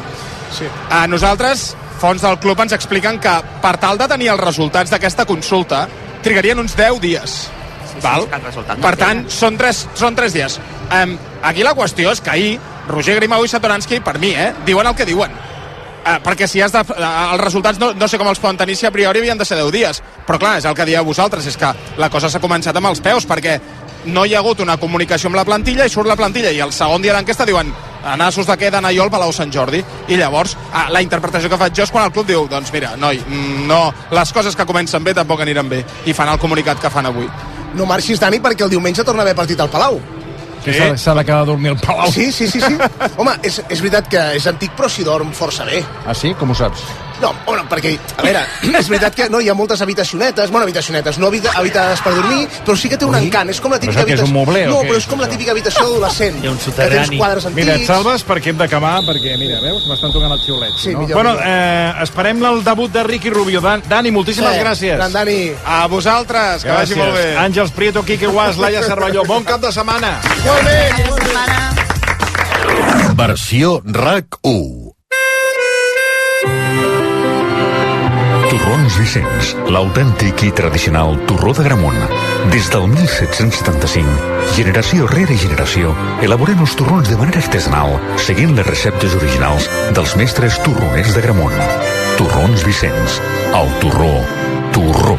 Sí. 0.55 0.69
A 0.95 1.07
nosaltres, 1.11 1.73
fons 2.01 2.23
del 2.23 2.39
club 2.43 2.61
ens 2.63 2.75
expliquen 2.77 3.19
que 3.23 3.33
per 3.63 3.77
tal 3.83 3.99
de 3.99 4.07
tenir 4.11 4.31
els 4.35 4.43
resultats 4.43 4.93
d'aquesta 4.93 5.27
consulta 5.27 5.87
trigarien 6.23 6.61
uns 6.63 6.77
10 6.79 7.01
dies. 7.03 7.41
Val? 8.01 8.27
Per 8.81 8.95
tant, 8.97 9.25
són 9.33 9.59
tres, 9.61 9.85
són 9.99 10.17
tres 10.17 10.33
dies. 10.37 10.57
Um, 10.91 11.17
aquí 11.47 11.65
la 11.67 11.75
qüestió 11.77 12.13
és 12.15 12.23
que 12.25 12.33
ahir 12.33 12.53
Roger 12.91 13.17
Grimau 13.17 13.45
i 13.45 13.49
Satoransky, 13.49 14.01
per 14.05 14.19
mi, 14.19 14.35
eh, 14.35 14.53
diuen 14.67 14.87
el 14.87 14.97
que 14.99 15.07
diuen. 15.07 15.31
Uh, 16.01 16.17
perquè 16.25 16.47
si 16.49 16.63
has 16.65 16.73
de, 16.73 16.81
uh, 16.81 17.09
els 17.35 17.43
resultats 17.43 17.77
no, 17.79 17.91
no 17.93 18.07
sé 18.09 18.17
com 18.17 18.29
els 18.31 18.41
poden 18.41 18.57
tenir 18.57 18.73
si 18.79 18.87
a 18.89 18.91
priori 18.91 19.21
havien 19.21 19.37
de 19.39 19.45
ser 19.45 19.59
10 19.59 19.69
dies. 19.75 20.01
Però 20.27 20.39
clar, 20.41 20.55
és 20.57 20.65
el 20.65 20.75
que 20.75 20.87
dieu 20.89 21.05
vosaltres 21.05 21.45
és 21.47 21.59
que 21.61 21.75
la 22.01 22.09
cosa 22.09 22.31
s'ha 22.33 22.41
començat 22.41 22.77
amb 22.77 22.89
els 22.89 23.03
peus 23.05 23.27
perquè 23.29 23.59
no 24.09 24.25
hi 24.25 24.33
ha 24.33 24.39
hagut 24.41 24.63
una 24.65 24.79
comunicació 24.81 25.29
amb 25.29 25.37
la 25.37 25.45
plantilla 25.45 25.85
i 25.85 25.93
surt 25.93 26.09
la 26.09 26.17
plantilla. 26.17 26.55
I 26.57 26.63
el 26.65 26.73
segon 26.73 27.05
dia 27.05 27.13
d'enquesta 27.13 27.45
diuen 27.45 27.69
a 28.01 28.17
nassos 28.17 28.49
de 28.49 28.57
què 28.57 28.71
d'anar 28.73 28.95
jo 28.97 29.05
al 29.05 29.13
Palau 29.13 29.33
Sant 29.37 29.53
Jordi 29.53 29.83
i 30.09 30.17
llavors 30.17 30.57
uh, 30.57 30.87
la 30.89 31.03
interpretació 31.05 31.53
que 31.53 31.61
faig 31.61 31.77
jo 31.77 31.85
és 31.85 31.93
quan 31.93 32.09
el 32.09 32.15
club 32.17 32.31
diu 32.31 32.49
doncs 32.49 32.73
mira, 32.73 32.95
noi, 32.97 33.21
mm, 33.21 33.67
no, 33.69 33.83
les 34.17 34.33
coses 34.33 34.57
que 34.57 34.65
comencen 34.65 35.05
bé 35.05 35.13
tampoc 35.15 35.45
aniran 35.45 35.69
bé 35.69 35.83
i 36.07 36.17
fan 36.17 36.33
el 36.33 36.41
comunicat 36.41 36.81
que 36.81 36.91
fan 36.91 37.13
avui. 37.13 37.29
No 37.77 37.85
marxis, 37.87 38.19
Dani, 38.25 38.41
perquè 38.41 38.65
el 38.65 38.73
diumenge 38.73 39.05
torna 39.05 39.21
a 39.21 39.29
haver 39.29 39.37
partit 39.37 39.61
al 39.61 39.71
Palau. 39.71 40.01
S'ha 40.65 40.97
s'ha 40.97 41.15
de 41.17 41.25
quedar 41.25 41.43
a 41.43 41.49
dormir 41.49 41.73
al 41.73 41.79
Palau. 41.81 42.11
Sí, 42.13 42.31
sí, 42.33 42.49
sí. 42.51 42.61
sí. 42.61 42.77
Home, 43.17 43.37
és, 43.43 43.61
és 43.69 43.81
veritat 43.81 44.11
que 44.13 44.25
és 44.37 44.47
antic, 44.51 44.75
però 44.77 44.91
s'hi 44.93 45.07
dorm 45.07 45.33
força 45.37 45.65
bé. 45.69 45.81
Ah, 46.05 46.17
sí? 46.17 46.35
Com 46.39 46.53
ho 46.53 46.59
saps? 46.59 46.85
No, 47.21 47.35
bueno, 47.45 47.65
perquè, 47.69 47.93
a 48.17 48.23
veure, 48.25 48.43
és 48.81 48.89
veritat 48.89 49.15
que 49.15 49.29
no 49.29 49.41
hi 49.41 49.49
ha 49.51 49.55
moltes 49.55 49.81
habitacionetes, 49.85 50.51
bueno, 50.51 50.65
habitacionetes, 50.65 51.19
no 51.21 51.27
habita, 51.29 51.53
habitades 51.59 52.01
per 52.01 52.15
dormir, 52.17 52.47
però 52.65 52.77
sí 52.77 52.89
que 52.89 52.97
té 52.97 53.05
un 53.05 53.15
encant, 53.19 53.51
és 53.53 53.61
com 53.61 53.73
la 53.75 53.79
típica 53.83 54.05
què 54.09 54.15
és, 54.17 54.23
un 54.25 54.33
mobler 54.33 54.67
o 54.69 54.71
No, 54.71 54.81
però 54.89 54.97
és, 54.97 55.07
com 55.11 55.21
la 55.21 55.29
típica 55.29 55.53
habitació 55.53 55.85
d'adolescent. 55.85 56.41
Hi 56.43 56.49
ha 56.49 56.55
un 56.55 56.59
Que 56.61 56.89
tens 56.89 57.11
quadres 57.17 57.47
antics... 57.47 57.61
Mira, 57.61 57.77
et 57.77 57.87
salves 57.87 58.25
perquè 58.25 58.55
hem 58.55 58.59
d'acabar, 58.61 58.95
perquè, 59.05 59.37
mira, 59.41 59.61
veus, 59.61 59.85
m'estan 59.91 60.13
tocant 60.15 60.33
el 60.33 60.41
xiulet. 60.45 60.73
Sí, 60.81 60.95
no? 60.95 61.01
millor, 61.05 61.15
bueno, 61.21 61.35
millor. 61.37 61.47
eh, 61.47 62.03
esperem 62.07 62.45
el 62.51 62.65
debut 62.65 62.93
de 62.93 63.03
Ricky 63.05 63.31
Rubio. 63.31 63.61
Dan, 63.61 63.83
Dani, 63.89 64.11
moltíssimes 64.11 64.55
Sí, 64.55 64.61
gràcies. 64.65 64.97
gran 64.97 65.13
Dani. 65.13 65.53
A 65.67 65.87
vosaltres, 65.89 66.65
que 66.65 66.73
vagi 66.73 66.95
molt 66.97 67.15
bé. 67.15 67.27
Àngels 67.37 67.71
Prieto, 67.77 68.05
Quique 68.05 68.27
Guas, 68.27 68.57
Laia 68.57 68.83
Cervelló. 68.83 69.25
Bon 69.29 69.45
cap 69.45 69.61
de 69.61 69.73
setmana. 69.73 70.17
Molt 70.47 70.65
bé. 70.65 70.79
Versió 73.15 73.81
RAC 73.85 74.39
1. 74.43 74.90
Torrons 78.71 78.97
Vicenç, 79.01 79.49
l'autèntic 79.75 80.45
i 80.47 80.51
tradicional 80.55 81.17
torró 81.27 81.51
de 81.59 81.65
Gramunt. 81.67 81.97
Des 82.53 82.69
del 82.71 82.87
1775, 82.93 84.29
generació 84.55 85.09
rere 85.11 85.35
generació, 85.35 85.91
elaborem 86.23 86.63
els 86.63 86.79
torrons 86.79 87.11
de 87.11 87.19
manera 87.19 87.43
artesanal, 87.43 87.99
seguint 88.29 88.55
les 88.55 88.71
receptes 88.71 89.19
originals 89.19 89.67
dels 89.99 90.15
mestres 90.23 90.63
torroners 90.63 91.11
de 91.19 91.27
Gramunt. 91.27 91.61
Torrons 92.23 92.63
Vicenç, 92.63 93.19
el 93.51 93.77
torró, 93.83 94.15
torró. 94.71 95.19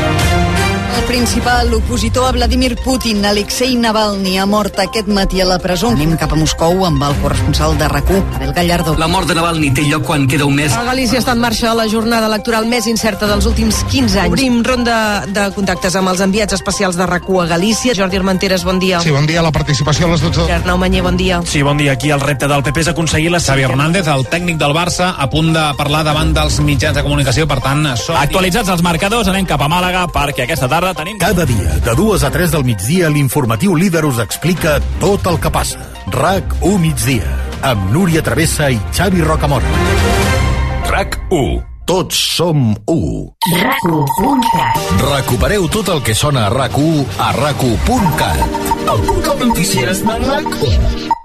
El 0.97 1.03
principal 1.07 1.73
opositor 1.73 2.27
a 2.27 2.31
Vladimir 2.31 2.75
Putin, 2.83 3.25
Alexei 3.25 3.75
Navalny, 3.75 4.37
ha 4.37 4.45
mort 4.45 4.77
aquest 4.79 5.07
matí 5.07 5.39
a 5.39 5.45
la 5.47 5.57
presó. 5.59 5.89
Anem 5.95 6.17
cap 6.19 6.33
a 6.35 6.37
Moscou 6.39 6.83
amb 6.85 7.03
el 7.07 7.15
corresponsal 7.21 7.77
de 7.79 7.87
rac 7.87 8.09
Abel 8.11 8.51
Gallardo. 8.51 8.95
La 8.99 9.07
mort 9.07 9.29
de 9.29 9.35
Navalny 9.37 9.69
té 9.73 9.85
lloc 9.87 10.03
quan 10.09 10.27
queda 10.27 10.45
un 10.45 10.55
mes. 10.57 10.73
A 10.75 10.83
Galícia 10.83 11.21
està 11.21 11.31
en 11.31 11.39
marxa 11.39 11.71
la 11.77 11.87
jornada 11.87 12.27
electoral 12.27 12.67
més 12.67 12.87
incerta 12.91 13.29
dels 13.29 13.47
últims 13.47 13.83
15 13.91 14.19
anys. 14.25 14.33
Obrim 14.33 14.59
ronda 14.67 14.97
de 15.27 15.45
contactes 15.55 15.95
amb 15.95 16.11
els 16.11 16.23
enviats 16.25 16.57
especials 16.59 16.99
de 16.99 17.07
rac 17.07 17.29
a 17.31 17.45
Galícia. 17.53 17.95
Jordi 17.95 18.19
Armenteres, 18.19 18.65
bon 18.67 18.79
dia. 18.79 18.99
Sí, 18.99 19.11
bon 19.15 19.25
dia. 19.27 19.41
La 19.41 19.51
participació 19.51 20.07
a 20.07 20.11
les 20.11 20.25
12. 20.25 20.49
Arnau 20.51 20.77
Manyer, 20.77 21.03
bon 21.03 21.15
dia. 21.15 21.41
Sí, 21.45 21.61
bon 21.61 21.77
dia. 21.77 21.93
Aquí 21.93 22.11
el 22.11 22.19
repte 22.19 22.47
del 22.51 22.63
PP 22.63 22.83
és 22.83 22.91
aconseguir 22.91 23.31
la 23.31 23.39
Xavi 23.39 23.63
Hernández, 23.63 24.07
el 24.11 24.25
tècnic 24.27 24.59
del 24.59 24.75
Barça, 24.75 25.13
a 25.17 25.29
punt 25.29 25.53
de 25.55 25.63
parlar 25.77 26.03
davant 26.03 26.33
dels 26.35 26.59
mitjans 26.59 26.97
de 26.97 27.03
comunicació, 27.03 27.47
per 27.47 27.61
tant... 27.63 27.85
Som... 27.95 28.17
Actualitzats 28.19 28.69
els 28.73 28.83
marcadors, 28.83 29.29
anem 29.31 29.47
cap 29.47 29.61
a 29.61 29.69
Màlaga, 29.71 30.07
perquè 30.11 30.43
aquesta 30.43 30.67
tarda 30.67 30.80
tenim... 30.97 31.19
Cada 31.21 31.45
dia, 31.45 31.77
de 31.85 31.93
2 31.95 32.23
a 32.25 32.31
3 32.33 32.53
del 32.55 32.65
migdia, 32.65 33.09
l'informatiu 33.13 33.75
líder 33.77 34.03
us 34.09 34.19
explica 34.23 34.79
tot 34.99 35.27
el 35.29 35.37
que 35.41 35.51
passa. 35.53 35.81
RAC 36.09 36.55
1 36.61 36.81
migdia, 36.81 37.35
amb 37.61 37.91
Núria 37.93 38.23
Travessa 38.25 38.71
i 38.73 38.79
Xavi 38.89 39.21
Rocamora. 39.21 39.69
RAC 40.89 41.19
1. 41.29 41.61
Tots 41.91 42.17
som 42.37 42.73
1. 42.87 42.97
RAC1.cat 43.51 45.01
Recupereu 45.01 45.65
tot 45.73 45.89
el 45.91 46.03
que 46.05 46.15
sona 46.15 46.45
a 46.47 46.51
RAC1 46.53 47.17
a 47.19 47.31
RAC1.cat. 47.37 48.61
El 48.85 49.09
punt 49.09 49.25
de 49.27 49.49
notícies 49.49 50.05
de 50.05 50.21
RAC1 50.29 51.20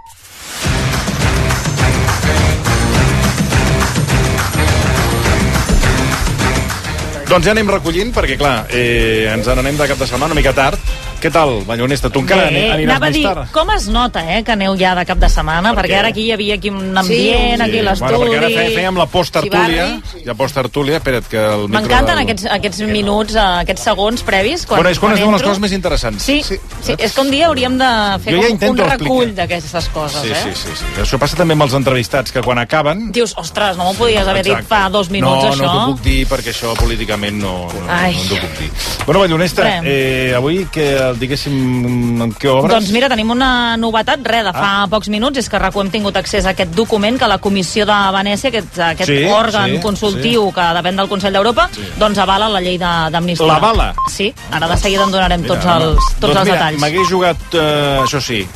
Doncs 7.26 7.42
ja 7.48 7.52
anem 7.56 7.66
recollint, 7.72 8.12
perquè, 8.14 8.36
clar, 8.38 8.68
eh, 8.70 9.26
ens 9.32 9.48
n'anem 9.50 9.74
de 9.74 9.88
cap 9.90 9.98
de 9.98 10.06
setmana 10.06 10.30
una 10.30 10.38
mica 10.38 10.52
tard. 10.54 10.78
Què 11.16 11.30
tal, 11.32 11.62
Ballonesta? 11.66 12.10
Tu 12.12 12.20
encara 12.20 12.50
Bé, 12.52 12.66
aniràs 12.74 13.00
més 13.00 13.14
dir, 13.16 13.22
tard? 13.24 13.48
com 13.50 13.70
es 13.72 13.86
nota, 13.88 14.20
eh, 14.36 14.42
que 14.44 14.52
aneu 14.52 14.74
ja 14.78 14.92
de 14.94 15.04
cap 15.08 15.18
de 15.18 15.28
setmana, 15.32 15.72
Per 15.74 15.80
perquè 15.82 15.94
què? 15.94 15.98
ara 15.98 16.08
aquí 16.12 16.26
hi 16.28 16.32
havia 16.34 16.54
aquí 16.58 16.68
un 16.70 16.96
ambient, 16.96 17.60
aquí 17.64 17.78
Bueno, 17.80 17.90
l'estudi... 17.90 18.12
perquè 18.20 18.36
ara 18.36 18.50
fe- 18.52 18.74
fèiem 18.76 18.98
la 19.00 19.06
post-tertúlia. 19.06 19.86
Xivarri. 19.96 20.24
La 20.26 20.34
post-tertúlia, 20.34 20.96
espera't, 21.00 21.26
que 21.26 21.38
el 21.40 21.64
micro... 21.66 21.80
M'encanten 21.80 22.14
del- 22.14 22.22
aquests, 22.26 22.46
aquests 22.58 22.80
minuts, 22.90 23.34
eh, 23.34 23.46
aquests 23.64 23.82
segons 23.88 24.22
previs. 24.28 24.66
Quan, 24.66 24.78
Bueno, 24.82 24.90
és 24.92 24.98
quan 25.00 25.12
es 25.16 25.18
diuen 25.22 25.32
les 25.32 25.42
coses 25.42 25.58
més 25.64 25.72
interessants. 25.72 26.22
Sí, 26.22 26.42
sí, 26.44 26.58
sí, 26.82 26.94
és 26.98 27.12
que 27.16 27.20
un 27.24 27.30
dia 27.32 27.46
hauríem 27.48 27.78
de 27.80 27.90
fer 28.22 28.34
Jo 28.36 28.42
ja 28.42 28.42
com 28.42 28.46
un 28.46 28.52
intento 28.52 28.86
recull 28.86 29.34
d'aquestes 29.34 29.88
coses, 29.96 30.20
Sí, 30.22 30.30
eh? 30.30 30.42
sí, 30.44 30.52
sí, 30.54 30.76
sí. 30.82 30.92
Això 31.00 31.18
passa 31.18 31.36
també 31.40 31.56
amb 31.56 31.62
els 31.66 31.74
entrevistats, 31.80 32.30
que 32.30 32.42
quan 32.44 32.58
acaben... 32.62 33.10
Dius, 33.16 33.32
ostres, 33.40 33.76
no 33.80 33.88
m'ho 33.88 33.94
podies 33.98 34.26
haver 34.28 34.44
dit 34.44 34.52
Exacte. 34.52 34.68
fa 34.68 34.88
dos 34.92 35.08
minuts, 35.10 35.42
no, 35.44 35.52
això. 35.54 35.64
No, 35.64 35.72
t'ho 35.72 35.96
puc 35.96 36.04
dir 36.04 36.20
perquè 36.28 36.52
això 36.52 36.76
políticament 36.76 37.40
no, 37.40 37.56
no, 37.72 37.88
Ai. 37.88 38.14
no 38.14 38.28
t'ho 38.28 38.40
puc 38.44 38.58
dir. 38.60 38.70
Bueno, 39.06 39.20
Ballonesta, 39.24 39.80
eh, 39.82 40.32
avui, 40.36 40.66
que, 40.70 40.86
diguéssim, 41.14 42.22
amb 42.22 42.36
què 42.38 42.48
obres? 42.50 42.72
Doncs 42.74 42.90
mira, 42.92 43.08
tenim 43.08 43.30
una 43.30 43.76
novetat, 43.76 44.20
res, 44.26 44.44
de 44.44 44.52
fa 44.52 44.82
Ah. 44.82 44.86
pocs 44.90 45.08
minuts, 45.08 45.38
és 45.38 45.48
que 45.48 45.58
RACU 45.58 45.80
hem 45.80 45.90
tingut 45.90 46.16
accés 46.16 46.44
a 46.46 46.50
aquest 46.50 46.72
document 46.74 47.18
que 47.18 47.26
la 47.28 47.38
Comissió 47.38 47.86
de 47.86 47.92
Venècia, 47.92 48.48
aquest, 48.48 48.78
aquest 48.78 49.10
Sí, 49.10 49.24
òrgan 49.24 49.70
sí, 49.76 49.80
consultiu 49.80 50.52
que 50.52 50.60
depèn 50.60 50.96
del 50.96 51.08
Consell 51.08 51.32
d'Europa, 51.32 51.68
doncs 51.98 52.18
avala 52.18 52.48
la 52.48 52.60
llei 52.60 52.78
d'amnistia. 52.78 53.46
L'avala? 53.46 53.94
Sí, 54.08 54.32
ara 54.50 54.68
de 54.68 54.76
seguida 54.76 55.04
en 55.04 55.10
donarem 55.12 55.42
tots 55.46 55.64
Mira, 55.64 55.76
els, 55.76 55.96
tots 55.96 56.20
doncs 56.20 56.36
els 56.36 56.44
mira, 56.44 56.56
detalls. 56.56 56.80
M'hagués 56.80 57.08
jugat, 57.08 57.36
eh, 57.54 58.00
això 58.02 58.20
sí, 58.20 58.46